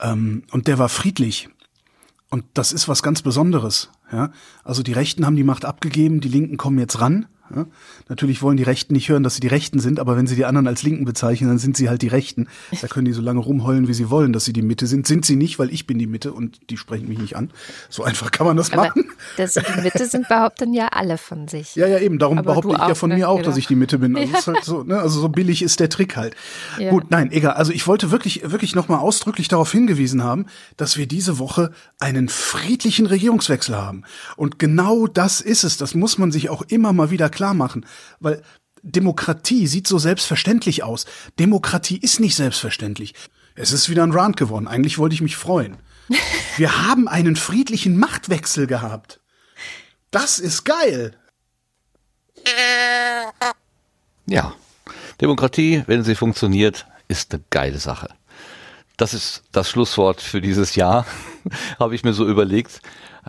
Ähm, 0.00 0.42
und 0.50 0.66
der 0.66 0.78
war 0.78 0.88
friedlich. 0.88 1.48
Und 2.28 2.44
das 2.54 2.72
ist 2.72 2.88
was 2.88 3.02
ganz 3.02 3.22
Besonderes. 3.22 3.90
Ja? 4.10 4.30
Also 4.64 4.82
die 4.82 4.92
Rechten 4.92 5.26
haben 5.26 5.36
die 5.36 5.44
Macht 5.44 5.64
abgegeben, 5.64 6.20
die 6.20 6.28
Linken 6.28 6.56
kommen 6.56 6.78
jetzt 6.78 7.00
ran. 7.00 7.26
Ja? 7.54 7.66
Natürlich 8.08 8.42
wollen 8.42 8.56
die 8.56 8.62
Rechten 8.62 8.94
nicht 8.94 9.08
hören, 9.08 9.22
dass 9.22 9.34
sie 9.34 9.40
die 9.40 9.48
Rechten 9.48 9.78
sind, 9.78 10.00
aber 10.00 10.16
wenn 10.16 10.26
sie 10.26 10.36
die 10.36 10.44
anderen 10.44 10.66
als 10.66 10.82
Linken 10.82 11.04
bezeichnen, 11.04 11.48
dann 11.48 11.58
sind 11.58 11.76
sie 11.76 11.88
halt 11.88 12.02
die 12.02 12.08
Rechten. 12.08 12.48
Da 12.80 12.88
können 12.88 13.04
die 13.04 13.12
so 13.12 13.22
lange 13.22 13.40
rumheulen, 13.40 13.88
wie 13.88 13.94
sie 13.94 14.10
wollen, 14.10 14.32
dass 14.32 14.44
sie 14.44 14.52
die 14.52 14.62
Mitte 14.62 14.86
sind. 14.86 15.06
Sind 15.06 15.24
sie 15.24 15.36
nicht, 15.36 15.58
weil 15.58 15.70
ich 15.70 15.86
bin 15.86 15.98
die 15.98 16.06
Mitte 16.06 16.32
und 16.32 16.70
die 16.70 16.76
sprechen 16.76 17.08
mich 17.08 17.18
nicht 17.18 17.36
an. 17.36 17.50
So 17.88 18.04
einfach 18.04 18.30
kann 18.30 18.46
man 18.46 18.56
das 18.56 18.72
aber 18.72 18.88
machen. 18.88 19.04
Das, 19.36 19.54
die 19.54 19.80
Mitte 19.80 20.06
sind 20.06 20.28
behaupten 20.28 20.74
ja 20.74 20.88
alle 20.88 21.18
von 21.18 21.48
sich. 21.48 21.76
Ja, 21.76 21.86
ja, 21.86 21.98
eben. 21.98 22.18
Darum 22.18 22.38
aber 22.38 22.50
behaupte 22.50 22.72
ich 22.72 22.88
ja 22.88 22.94
von 22.94 23.10
mir 23.10 23.28
auch, 23.28 23.42
dass 23.42 23.56
ich 23.56 23.66
die 23.66 23.76
Mitte 23.76 23.98
bin. 23.98 24.16
Also, 24.16 24.32
ja. 24.32 24.54
halt 24.54 24.64
so, 24.64 24.82
ne? 24.82 24.98
also 24.98 25.20
so 25.20 25.28
billig 25.28 25.62
ist 25.62 25.80
der 25.80 25.88
Trick 25.88 26.16
halt. 26.16 26.34
Ja. 26.78 26.90
Gut, 26.90 27.10
nein, 27.10 27.32
egal. 27.32 27.52
Also 27.52 27.72
ich 27.72 27.86
wollte 27.86 28.10
wirklich, 28.10 28.50
wirklich 28.50 28.74
nochmal 28.74 29.00
ausdrücklich 29.00 29.48
darauf 29.48 29.72
hingewiesen 29.72 30.22
haben, 30.22 30.46
dass 30.76 30.96
wir 30.96 31.06
diese 31.06 31.38
Woche 31.38 31.70
einen 31.98 32.28
friedlichen 32.28 33.06
Regierungswechsel 33.06 33.76
haben. 33.76 34.04
Und 34.36 34.58
genau 34.58 35.06
das 35.06 35.40
ist 35.40 35.64
es. 35.64 35.76
Das 35.76 35.94
muss 35.94 36.18
man 36.18 36.32
sich 36.32 36.50
auch 36.50 36.62
immer 36.68 36.92
mal 36.92 37.10
wieder 37.10 37.28
klar 37.36 37.54
machen 37.54 37.84
weil 38.20 38.42
Demokratie 38.82 39.66
sieht 39.66 39.88
so 39.88 39.98
selbstverständlich 39.98 40.82
aus. 40.84 41.06
Demokratie 41.38 41.98
ist 41.98 42.20
nicht 42.20 42.36
selbstverständlich. 42.36 43.14
Es 43.54 43.72
ist 43.72 43.88
wieder 43.88 44.04
ein 44.04 44.12
Rand 44.12 44.36
geworden. 44.36 44.68
Eigentlich 44.68 44.98
wollte 44.98 45.14
ich 45.14 45.22
mich 45.22 45.36
freuen. 45.36 45.76
Wir 46.56 46.86
haben 46.86 47.08
einen 47.08 47.36
friedlichen 47.36 47.98
Machtwechsel 47.98 48.66
gehabt. 48.66 49.20
Das 50.10 50.38
ist 50.38 50.64
geil. 50.64 51.16
Ja, 54.26 54.54
Demokratie, 55.20 55.82
wenn 55.86 56.04
sie 56.04 56.14
funktioniert, 56.14 56.86
ist 57.08 57.34
eine 57.34 57.42
geile 57.50 57.78
Sache. 57.78 58.08
Das 58.96 59.14
ist 59.14 59.42
das 59.52 59.68
Schlusswort 59.68 60.20
für 60.20 60.40
dieses 60.40 60.76
Jahr, 60.76 61.06
habe 61.78 61.94
ich 61.94 62.04
mir 62.04 62.12
so 62.12 62.26
überlegt. 62.26 62.80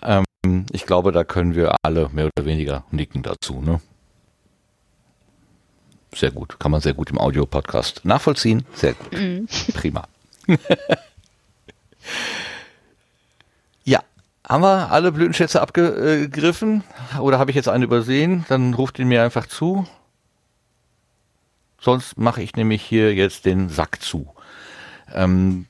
Ähm, 0.02 0.26
ich 0.72 0.86
glaube, 0.86 1.12
da 1.12 1.24
können 1.24 1.56
wir 1.56 1.76
alle 1.82 2.10
mehr 2.10 2.30
oder 2.36 2.46
weniger 2.46 2.86
nicken 2.92 3.24
dazu. 3.24 3.60
Ne? 3.62 3.82
Sehr 6.18 6.32
gut. 6.32 6.60
Kann 6.60 6.72
man 6.72 6.82
sehr 6.82 6.96
gut 6.96 7.12
im 7.12 7.20
Audio-Podcast 7.20 8.02
nachvollziehen. 8.04 8.66
Sehr 8.74 8.94
gut. 8.94 9.14
Mhm. 9.14 9.48
Prima. 9.74 10.08
ja. 13.84 14.02
Haben 14.48 14.64
wir 14.64 14.92
alle 14.92 15.12
Blütenschätze 15.12 15.62
abgegriffen? 15.62 16.84
Oder 17.20 17.38
habe 17.38 17.52
ich 17.52 17.56
jetzt 17.56 17.70
einen 17.70 17.84
übersehen? 17.84 18.46
Dann 18.50 18.74
ruft 18.74 18.98
ihn 18.98 19.10
mir 19.10 19.22
einfach 19.24 19.46
zu. 19.46 19.86
Sonst 21.80 22.18
mache 22.18 22.42
ich 22.42 22.56
nämlich 22.56 22.82
hier 22.82 23.14
jetzt 23.14 23.46
den 23.46 23.70
Sack 23.70 24.02
zu. 24.02 24.34
Ähm, 25.14 25.68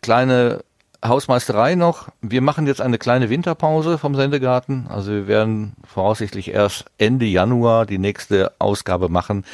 kleine 0.00 0.62
Hausmeisterei 1.04 1.74
noch. 1.74 2.08
Wir 2.20 2.40
machen 2.40 2.66
jetzt 2.66 2.80
eine 2.80 2.98
kleine 2.98 3.30
Winterpause 3.30 3.98
vom 3.98 4.14
Sendegarten. 4.14 4.86
Also 4.88 5.12
wir 5.12 5.26
werden 5.26 5.74
voraussichtlich 5.84 6.50
erst 6.52 6.86
Ende 6.98 7.26
Januar 7.26 7.86
die 7.86 7.98
nächste 7.98 8.52
Ausgabe 8.58 9.08
machen. 9.08 9.44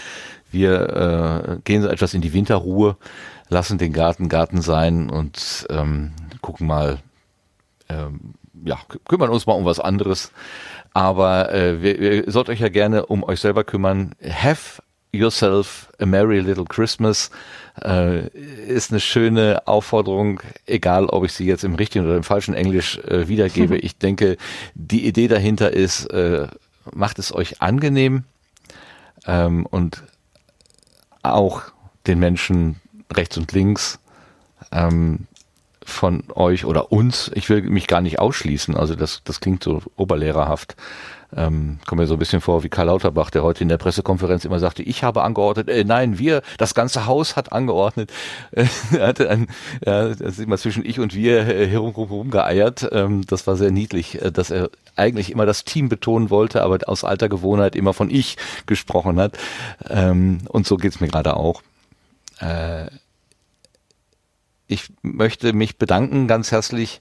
Wir 0.50 1.54
äh, 1.54 1.58
gehen 1.64 1.82
so 1.82 1.88
etwas 1.88 2.14
in 2.14 2.20
die 2.20 2.32
Winterruhe, 2.32 2.96
lassen 3.48 3.78
den 3.78 3.92
Garten 3.92 4.28
Garten 4.28 4.60
sein 4.60 5.10
und 5.10 5.66
ähm, 5.70 6.12
gucken 6.42 6.66
mal, 6.66 6.98
ähm, 7.88 8.34
ja, 8.64 8.78
kümmern 9.08 9.30
uns 9.30 9.46
mal 9.46 9.54
um 9.54 9.64
was 9.64 9.80
anderes. 9.80 10.30
Aber 10.94 11.50
äh, 11.52 12.20
ihr 12.20 12.30
sollt 12.30 12.50
euch 12.50 12.60
ja 12.60 12.68
gerne 12.68 13.06
um 13.06 13.22
euch 13.24 13.40
selber 13.40 13.64
kümmern. 13.64 14.14
Have 14.22 14.82
yourself 15.12 15.90
a 16.00 16.06
merry 16.06 16.40
little 16.40 16.64
Christmas 16.64 17.30
äh, 17.84 18.28
ist 18.66 18.90
eine 18.90 19.00
schöne 19.00 19.66
Aufforderung, 19.66 20.40
egal 20.66 21.06
ob 21.06 21.24
ich 21.24 21.34
sie 21.34 21.46
jetzt 21.46 21.64
im 21.64 21.74
richtigen 21.74 22.06
oder 22.06 22.16
im 22.16 22.24
falschen 22.24 22.54
Englisch 22.54 22.98
äh, 22.98 23.28
wiedergebe. 23.28 23.76
ich 23.78 23.98
denke, 23.98 24.36
die 24.74 25.06
Idee 25.06 25.28
dahinter 25.28 25.72
ist, 25.72 26.06
äh, 26.06 26.48
macht 26.92 27.18
es 27.18 27.34
euch 27.34 27.60
angenehm 27.60 28.24
ähm, 29.26 29.66
und 29.66 30.02
auch 31.22 31.62
den 32.06 32.18
Menschen 32.18 32.80
rechts 33.12 33.36
und 33.36 33.52
links 33.52 34.00
ähm, 34.72 35.26
von 35.92 36.24
euch 36.34 36.64
oder 36.64 36.92
uns, 36.92 37.30
ich 37.34 37.48
will 37.48 37.62
mich 37.62 37.86
gar 37.86 38.00
nicht 38.00 38.18
ausschließen, 38.18 38.76
also 38.76 38.94
das, 38.94 39.22
das 39.24 39.40
klingt 39.40 39.62
so 39.62 39.82
oberlehrerhaft, 39.96 40.76
ähm, 41.34 41.78
kommt 41.86 42.00
mir 42.00 42.06
so 42.06 42.14
ein 42.14 42.18
bisschen 42.18 42.40
vor 42.40 42.62
wie 42.62 42.68
Karl 42.68 42.86
Lauterbach, 42.86 43.30
der 43.30 43.42
heute 43.42 43.62
in 43.62 43.68
der 43.68 43.78
Pressekonferenz 43.78 44.44
immer 44.44 44.58
sagte, 44.58 44.82
ich 44.82 45.02
habe 45.02 45.22
angeordnet, 45.22 45.68
äh, 45.68 45.84
nein, 45.84 46.18
wir, 46.18 46.42
das 46.58 46.74
ganze 46.74 47.06
Haus 47.06 47.36
hat 47.36 47.52
angeordnet. 47.52 48.12
er 48.52 49.06
hatte 49.06 49.30
ein, 49.30 49.46
ja, 49.84 50.08
das 50.08 50.20
ist 50.20 50.40
immer 50.40 50.58
zwischen 50.58 50.84
ich 50.84 51.00
und 51.00 51.14
wir 51.14 51.46
äh, 51.46 51.66
herum, 51.66 51.94
herum 51.94 52.30
geeiert. 52.30 52.86
Ähm, 52.92 53.24
das 53.26 53.46
war 53.46 53.56
sehr 53.56 53.70
niedlich, 53.70 54.20
äh, 54.20 54.30
dass 54.30 54.50
er 54.50 54.70
eigentlich 54.94 55.30
immer 55.30 55.46
das 55.46 55.64
Team 55.64 55.88
betonen 55.88 56.28
wollte, 56.28 56.62
aber 56.62 56.78
aus 56.86 57.02
alter 57.02 57.30
Gewohnheit 57.30 57.76
immer 57.76 57.94
von 57.94 58.10
ich 58.10 58.36
gesprochen 58.66 59.18
hat. 59.18 59.38
Ähm, 59.88 60.40
und 60.48 60.66
so 60.66 60.76
geht's 60.76 61.00
mir 61.00 61.08
gerade 61.08 61.36
auch. 61.36 61.62
Äh, 62.40 62.86
ich 64.72 64.92
möchte 65.02 65.52
mich 65.52 65.78
bedanken 65.78 66.26
ganz 66.26 66.50
herzlich 66.50 67.00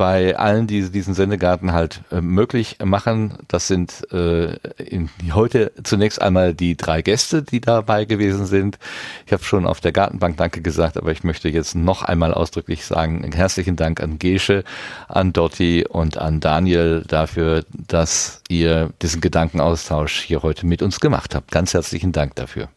bei 0.00 0.34
allen, 0.34 0.66
die 0.66 0.90
diesen 0.90 1.12
Sendegarten 1.12 1.72
halt 1.72 2.00
äh, 2.10 2.22
möglich 2.22 2.78
machen. 2.82 3.34
Das 3.48 3.68
sind 3.68 4.10
äh, 4.12 4.54
in, 4.78 5.10
heute 5.34 5.72
zunächst 5.82 6.22
einmal 6.22 6.54
die 6.54 6.74
drei 6.74 7.02
Gäste, 7.02 7.42
die 7.42 7.60
dabei 7.60 8.06
gewesen 8.06 8.46
sind. 8.46 8.78
Ich 9.26 9.32
habe 9.34 9.44
schon 9.44 9.66
auf 9.66 9.80
der 9.80 9.92
Gartenbank 9.92 10.38
Danke 10.38 10.62
gesagt, 10.62 10.96
aber 10.96 11.12
ich 11.12 11.22
möchte 11.22 11.50
jetzt 11.50 11.74
noch 11.74 12.02
einmal 12.02 12.32
ausdrücklich 12.32 12.86
sagen, 12.86 13.30
herzlichen 13.30 13.76
Dank 13.76 14.00
an 14.00 14.18
Gesche, 14.18 14.64
an 15.06 15.34
Dotti 15.34 15.84
und 15.86 16.16
an 16.16 16.40
Daniel 16.40 17.04
dafür, 17.06 17.66
dass 17.70 18.40
ihr 18.48 18.94
diesen 19.02 19.20
Gedankenaustausch 19.20 20.20
hier 20.20 20.42
heute 20.42 20.64
mit 20.64 20.80
uns 20.80 21.00
gemacht 21.00 21.34
habt. 21.34 21.50
Ganz 21.50 21.74
herzlichen 21.74 22.12
Dank 22.12 22.36
dafür. 22.36 22.70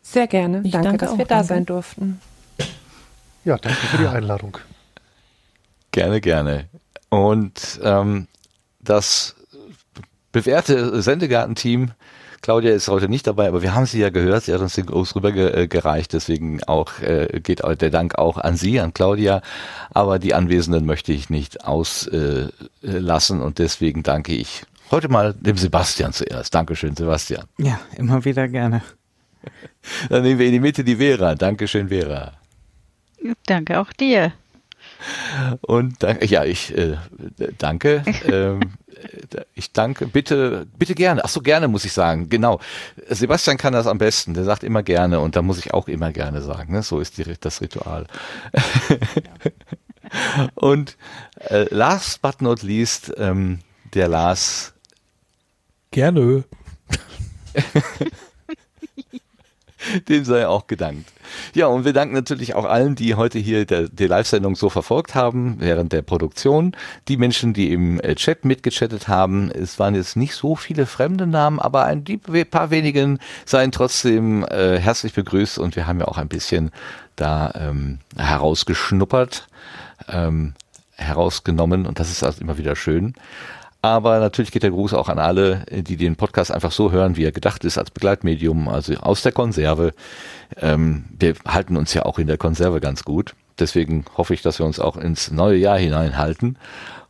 Sehr 0.00 0.26
gerne. 0.26 0.62
Danke, 0.62 0.82
danke, 0.82 0.98
dass 0.98 1.10
auch, 1.10 1.18
wir 1.18 1.26
da 1.26 1.34
danke. 1.36 1.48
sein 1.48 1.66
durften. 1.66 2.20
Ja, 3.44 3.58
danke 3.58 3.78
für 3.86 3.98
die 3.98 4.06
Einladung. 4.06 4.58
Gerne, 5.90 6.20
gerne. 6.20 6.68
Und 7.10 7.80
ähm, 7.82 8.28
das 8.80 9.34
bewährte 10.32 11.02
Sendegarten-Team, 11.02 11.90
Claudia 12.40 12.72
ist 12.72 12.88
heute 12.88 13.08
nicht 13.08 13.26
dabei, 13.26 13.46
aber 13.48 13.62
wir 13.62 13.74
haben 13.74 13.86
sie 13.86 14.00
ja 14.00 14.10
gehört, 14.10 14.44
sie 14.44 14.52
hat 14.52 14.60
uns 14.60 14.74
den 14.74 14.86
Gruß 14.86 15.14
rübergereicht, 15.14 16.12
deswegen 16.12 16.62
auch 16.64 16.98
äh, 17.00 17.40
geht 17.40 17.62
der 17.62 17.90
Dank 17.90 18.18
auch 18.18 18.36
an 18.36 18.56
Sie, 18.56 18.80
an 18.80 18.92
Claudia, 18.92 19.42
aber 19.90 20.18
die 20.18 20.34
Anwesenden 20.34 20.84
möchte 20.84 21.12
ich 21.12 21.30
nicht 21.30 21.64
auslassen 21.64 23.40
äh, 23.40 23.44
und 23.44 23.58
deswegen 23.58 24.02
danke 24.02 24.34
ich 24.34 24.64
heute 24.90 25.08
mal 25.08 25.34
dem 25.34 25.56
Sebastian 25.56 26.12
zuerst. 26.12 26.54
Dankeschön, 26.54 26.96
Sebastian. 26.96 27.44
Ja, 27.58 27.80
immer 27.96 28.24
wieder 28.24 28.48
gerne. 28.48 28.82
Dann 30.08 30.22
nehmen 30.22 30.38
wir 30.38 30.46
in 30.46 30.52
die 30.52 30.60
Mitte 30.60 30.82
die 30.82 30.96
Vera. 30.96 31.34
Dankeschön, 31.34 31.88
Vera. 31.88 32.32
Danke 33.46 33.80
auch 33.80 33.92
dir. 33.92 34.32
Und 35.60 36.02
danke, 36.02 36.26
ja, 36.26 36.44
ich 36.44 36.76
äh, 36.76 36.96
danke. 37.58 38.02
ähm, 38.26 38.72
ich 39.54 39.72
danke, 39.72 40.06
bitte, 40.06 40.66
bitte 40.78 40.94
gerne. 40.94 41.24
Ach 41.24 41.28
so, 41.28 41.40
gerne 41.40 41.68
muss 41.68 41.84
ich 41.84 41.92
sagen. 41.92 42.28
Genau. 42.28 42.60
Sebastian 43.08 43.56
kann 43.56 43.72
das 43.72 43.86
am 43.86 43.98
besten. 43.98 44.34
Der 44.34 44.44
sagt 44.44 44.64
immer 44.64 44.82
gerne 44.82 45.20
und 45.20 45.36
da 45.36 45.42
muss 45.42 45.58
ich 45.58 45.74
auch 45.74 45.88
immer 45.88 46.12
gerne 46.12 46.42
sagen. 46.42 46.72
Ne? 46.72 46.82
So 46.82 47.00
ist 47.00 47.18
die, 47.18 47.24
das 47.40 47.60
Ritual. 47.60 48.06
und 50.54 50.96
äh, 51.48 51.66
last 51.74 52.22
but 52.22 52.42
not 52.42 52.62
least, 52.62 53.12
ähm, 53.16 53.58
der 53.94 54.08
Lars. 54.08 54.74
Gerne. 55.90 56.44
Dem 60.08 60.24
sei 60.24 60.46
auch 60.46 60.66
gedankt. 60.68 61.10
Ja, 61.54 61.66
und 61.66 61.84
wir 61.84 61.92
danken 61.92 62.14
natürlich 62.14 62.54
auch 62.54 62.64
allen, 62.64 62.94
die 62.94 63.14
heute 63.14 63.38
hier 63.38 63.64
der, 63.64 63.88
die 63.88 64.06
Live-Sendung 64.06 64.56
so 64.56 64.68
verfolgt 64.68 65.14
haben, 65.14 65.56
während 65.58 65.92
der 65.92 66.02
Produktion. 66.02 66.72
Die 67.08 67.16
Menschen, 67.16 67.52
die 67.52 67.72
im 67.72 68.00
äh, 68.00 68.14
Chat 68.14 68.44
mitgechattet 68.44 69.08
haben. 69.08 69.50
Es 69.50 69.78
waren 69.78 69.94
jetzt 69.94 70.16
nicht 70.16 70.34
so 70.34 70.56
viele 70.56 70.86
fremde 70.86 71.26
Namen, 71.26 71.58
aber 71.58 71.84
ein 71.84 72.04
die 72.04 72.18
paar 72.18 72.70
wenigen 72.70 73.18
seien 73.44 73.72
trotzdem 73.72 74.44
äh, 74.44 74.78
herzlich 74.78 75.12
begrüßt 75.14 75.58
und 75.58 75.76
wir 75.76 75.86
haben 75.86 76.00
ja 76.00 76.08
auch 76.08 76.18
ein 76.18 76.28
bisschen 76.28 76.70
da 77.16 77.52
ähm, 77.54 77.98
herausgeschnuppert, 78.16 79.46
ähm, 80.08 80.54
herausgenommen 80.96 81.86
und 81.86 81.98
das 81.98 82.10
ist 82.10 82.22
also 82.22 82.40
immer 82.40 82.58
wieder 82.58 82.76
schön. 82.76 83.14
Aber 83.84 84.20
natürlich 84.20 84.52
geht 84.52 84.62
der 84.62 84.70
Gruß 84.70 84.94
auch 84.94 85.08
an 85.08 85.18
alle, 85.18 85.64
die 85.68 85.96
den 85.96 86.14
Podcast 86.14 86.52
einfach 86.52 86.70
so 86.70 86.92
hören, 86.92 87.16
wie 87.16 87.24
er 87.24 87.32
gedacht 87.32 87.64
ist, 87.64 87.78
als 87.78 87.90
Begleitmedium, 87.90 88.68
also 88.68 88.94
aus 88.94 89.22
der 89.22 89.32
Konserve. 89.32 89.92
Ähm, 90.56 91.04
wir 91.18 91.34
halten 91.46 91.76
uns 91.76 91.94
ja 91.94 92.04
auch 92.04 92.18
in 92.18 92.26
der 92.26 92.38
Konserve 92.38 92.80
ganz 92.80 93.04
gut. 93.04 93.34
Deswegen 93.58 94.04
hoffe 94.16 94.34
ich, 94.34 94.42
dass 94.42 94.58
wir 94.58 94.66
uns 94.66 94.80
auch 94.80 94.96
ins 94.96 95.30
neue 95.30 95.56
Jahr 95.56 95.78
hineinhalten. 95.78 96.58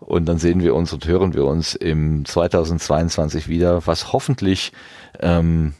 Und 0.00 0.26
dann 0.26 0.38
sehen 0.38 0.60
wir 0.60 0.74
uns 0.74 0.92
und 0.92 1.06
hören 1.06 1.34
wir 1.34 1.44
uns 1.44 1.74
im 1.74 2.24
2022 2.24 3.48
wieder, 3.48 3.86
was 3.86 4.12
hoffentlich 4.12 4.72
ähm, 5.20 5.74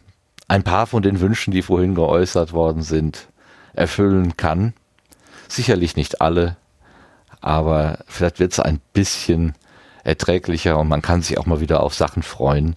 ein 0.49 0.63
paar 0.63 0.87
von 0.87 1.03
den 1.03 1.21
Wünschen, 1.21 1.53
die 1.53 1.63
vorhin 1.63 1.95
geäußert 1.95 2.53
worden 2.53 2.83
sind, 2.83 3.29
erfüllen 3.75 4.37
kann. 4.37 4.75
Sicherlich 5.49 5.97
nicht 5.97 6.21
alle, 6.21 6.57
aber 7.41 7.99
vielleicht 8.07 8.39
wird 8.39 8.53
es 8.53 8.61
ein 8.61 8.81
bisschen 8.93 9.55
erträglicher 10.05 10.79
und 10.79 10.89
man 10.89 11.03
kann 11.03 11.23
sich 11.23 11.39
auch 11.39 11.47
mal 11.47 11.61
wieder 11.61 11.83
auf 11.83 11.95
Sachen 11.95 12.23
freuen, 12.23 12.77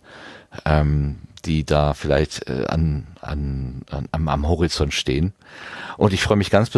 ähm, 0.65 1.17
die 1.45 1.63
da 1.63 1.93
vielleicht 1.93 2.49
äh, 2.49 2.65
an, 2.67 3.07
an, 3.21 3.83
an, 3.89 4.07
am, 4.11 4.27
am 4.27 4.47
Horizont 4.47 4.93
stehen. 4.93 5.33
Und 5.97 6.13
ich 6.13 6.21
freue 6.21 6.37
mich 6.37 6.49
ganz, 6.49 6.71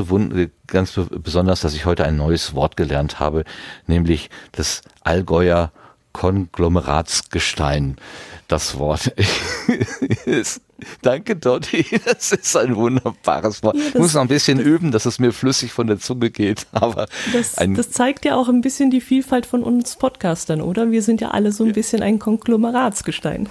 ganz 0.67 0.99
besonders, 1.09 1.61
dass 1.61 1.73
ich 1.73 1.85
heute 1.85 2.05
ein 2.05 2.17
neues 2.17 2.53
Wort 2.53 2.77
gelernt 2.77 3.19
habe, 3.19 3.43
nämlich 3.87 4.29
das 4.51 4.81
Allgäuer 5.03 5.71
Konglomeratsgestein. 6.13 7.97
Das 8.47 8.77
Wort 8.79 9.13
Danke, 11.01 11.35
Dotti. 11.35 11.85
Das 12.05 12.31
ist 12.31 12.55
ein 12.55 12.75
wunderbares 12.75 13.61
Wort. 13.61 13.75
Ja, 13.75 13.83
ich 13.89 13.95
muss 13.95 14.13
noch 14.13 14.21
ein 14.21 14.27
bisschen 14.27 14.59
üben, 14.59 14.91
dass 14.91 15.05
es 15.05 15.19
mir 15.19 15.31
flüssig 15.33 15.73
von 15.73 15.87
der 15.87 15.99
Zunge 15.99 16.29
geht. 16.29 16.65
Aber 16.71 17.07
das, 17.33 17.55
das, 17.55 17.91
zeigt 17.91 18.25
ja 18.25 18.35
auch 18.35 18.47
ein 18.47 18.61
bisschen 18.61 18.89
die 18.89 19.01
Vielfalt 19.01 19.45
von 19.45 19.63
uns 19.63 19.95
Podcastern, 19.97 20.61
oder? 20.61 20.91
Wir 20.91 21.01
sind 21.01 21.21
ja 21.21 21.31
alle 21.31 21.51
so 21.51 21.65
ein 21.65 21.73
bisschen 21.73 22.01
ein 22.01 22.19
Konglomeratsgestein. 22.19 23.49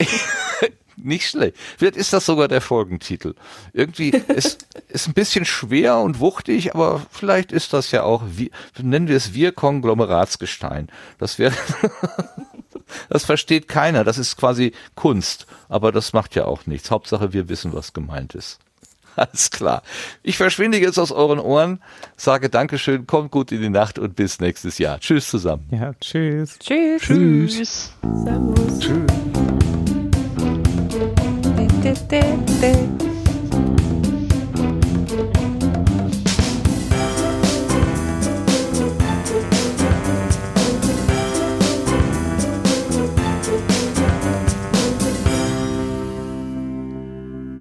Nicht 1.02 1.28
schlecht. 1.28 1.56
Vielleicht 1.78 1.96
ist 1.96 2.12
das 2.12 2.26
sogar 2.26 2.48
der 2.48 2.60
Folgentitel. 2.60 3.34
Irgendwie 3.72 4.10
ist, 4.10 4.66
ist 4.88 5.08
ein 5.08 5.14
bisschen 5.14 5.44
schwer 5.44 5.98
und 5.98 6.20
wuchtig, 6.20 6.74
aber 6.74 7.06
vielleicht 7.10 7.52
ist 7.52 7.72
das 7.72 7.90
ja 7.90 8.02
auch, 8.02 8.22
wie, 8.26 8.50
nennen 8.78 9.08
wir 9.08 9.16
es 9.16 9.32
wir 9.32 9.52
Konglomeratsgestein. 9.52 10.88
Das 11.18 11.38
wäre, 11.38 11.54
das 13.08 13.24
versteht 13.24 13.68
keiner. 13.68 14.04
Das 14.04 14.18
ist 14.18 14.36
quasi 14.36 14.72
Kunst. 14.94 15.46
Aber 15.68 15.92
das 15.92 16.12
macht 16.12 16.34
ja 16.34 16.44
auch 16.44 16.66
nichts. 16.66 16.90
Hauptsache, 16.90 17.32
wir 17.32 17.48
wissen, 17.48 17.72
was 17.72 17.92
gemeint 17.92 18.34
ist. 18.34 18.58
Alles 19.16 19.50
klar. 19.50 19.82
Ich 20.22 20.36
verschwinde 20.36 20.78
jetzt 20.78 20.98
aus 20.98 21.12
euren 21.12 21.40
Ohren, 21.40 21.82
sage 22.16 22.48
Dankeschön, 22.48 23.06
kommt 23.06 23.30
gut 23.30 23.52
in 23.52 23.60
die 23.60 23.68
Nacht 23.68 23.98
und 23.98 24.16
bis 24.16 24.40
nächstes 24.40 24.78
Jahr. 24.78 25.00
Tschüss 25.00 25.28
zusammen. 25.28 25.66
Ja, 25.70 25.92
tschüss. 26.00 26.58
Tschüss. 26.58 27.02
Tschüss. 27.02 27.92
tschüss. 28.80 29.60
te, 31.80 31.94
te, 31.94 32.20
te. 32.60 33.79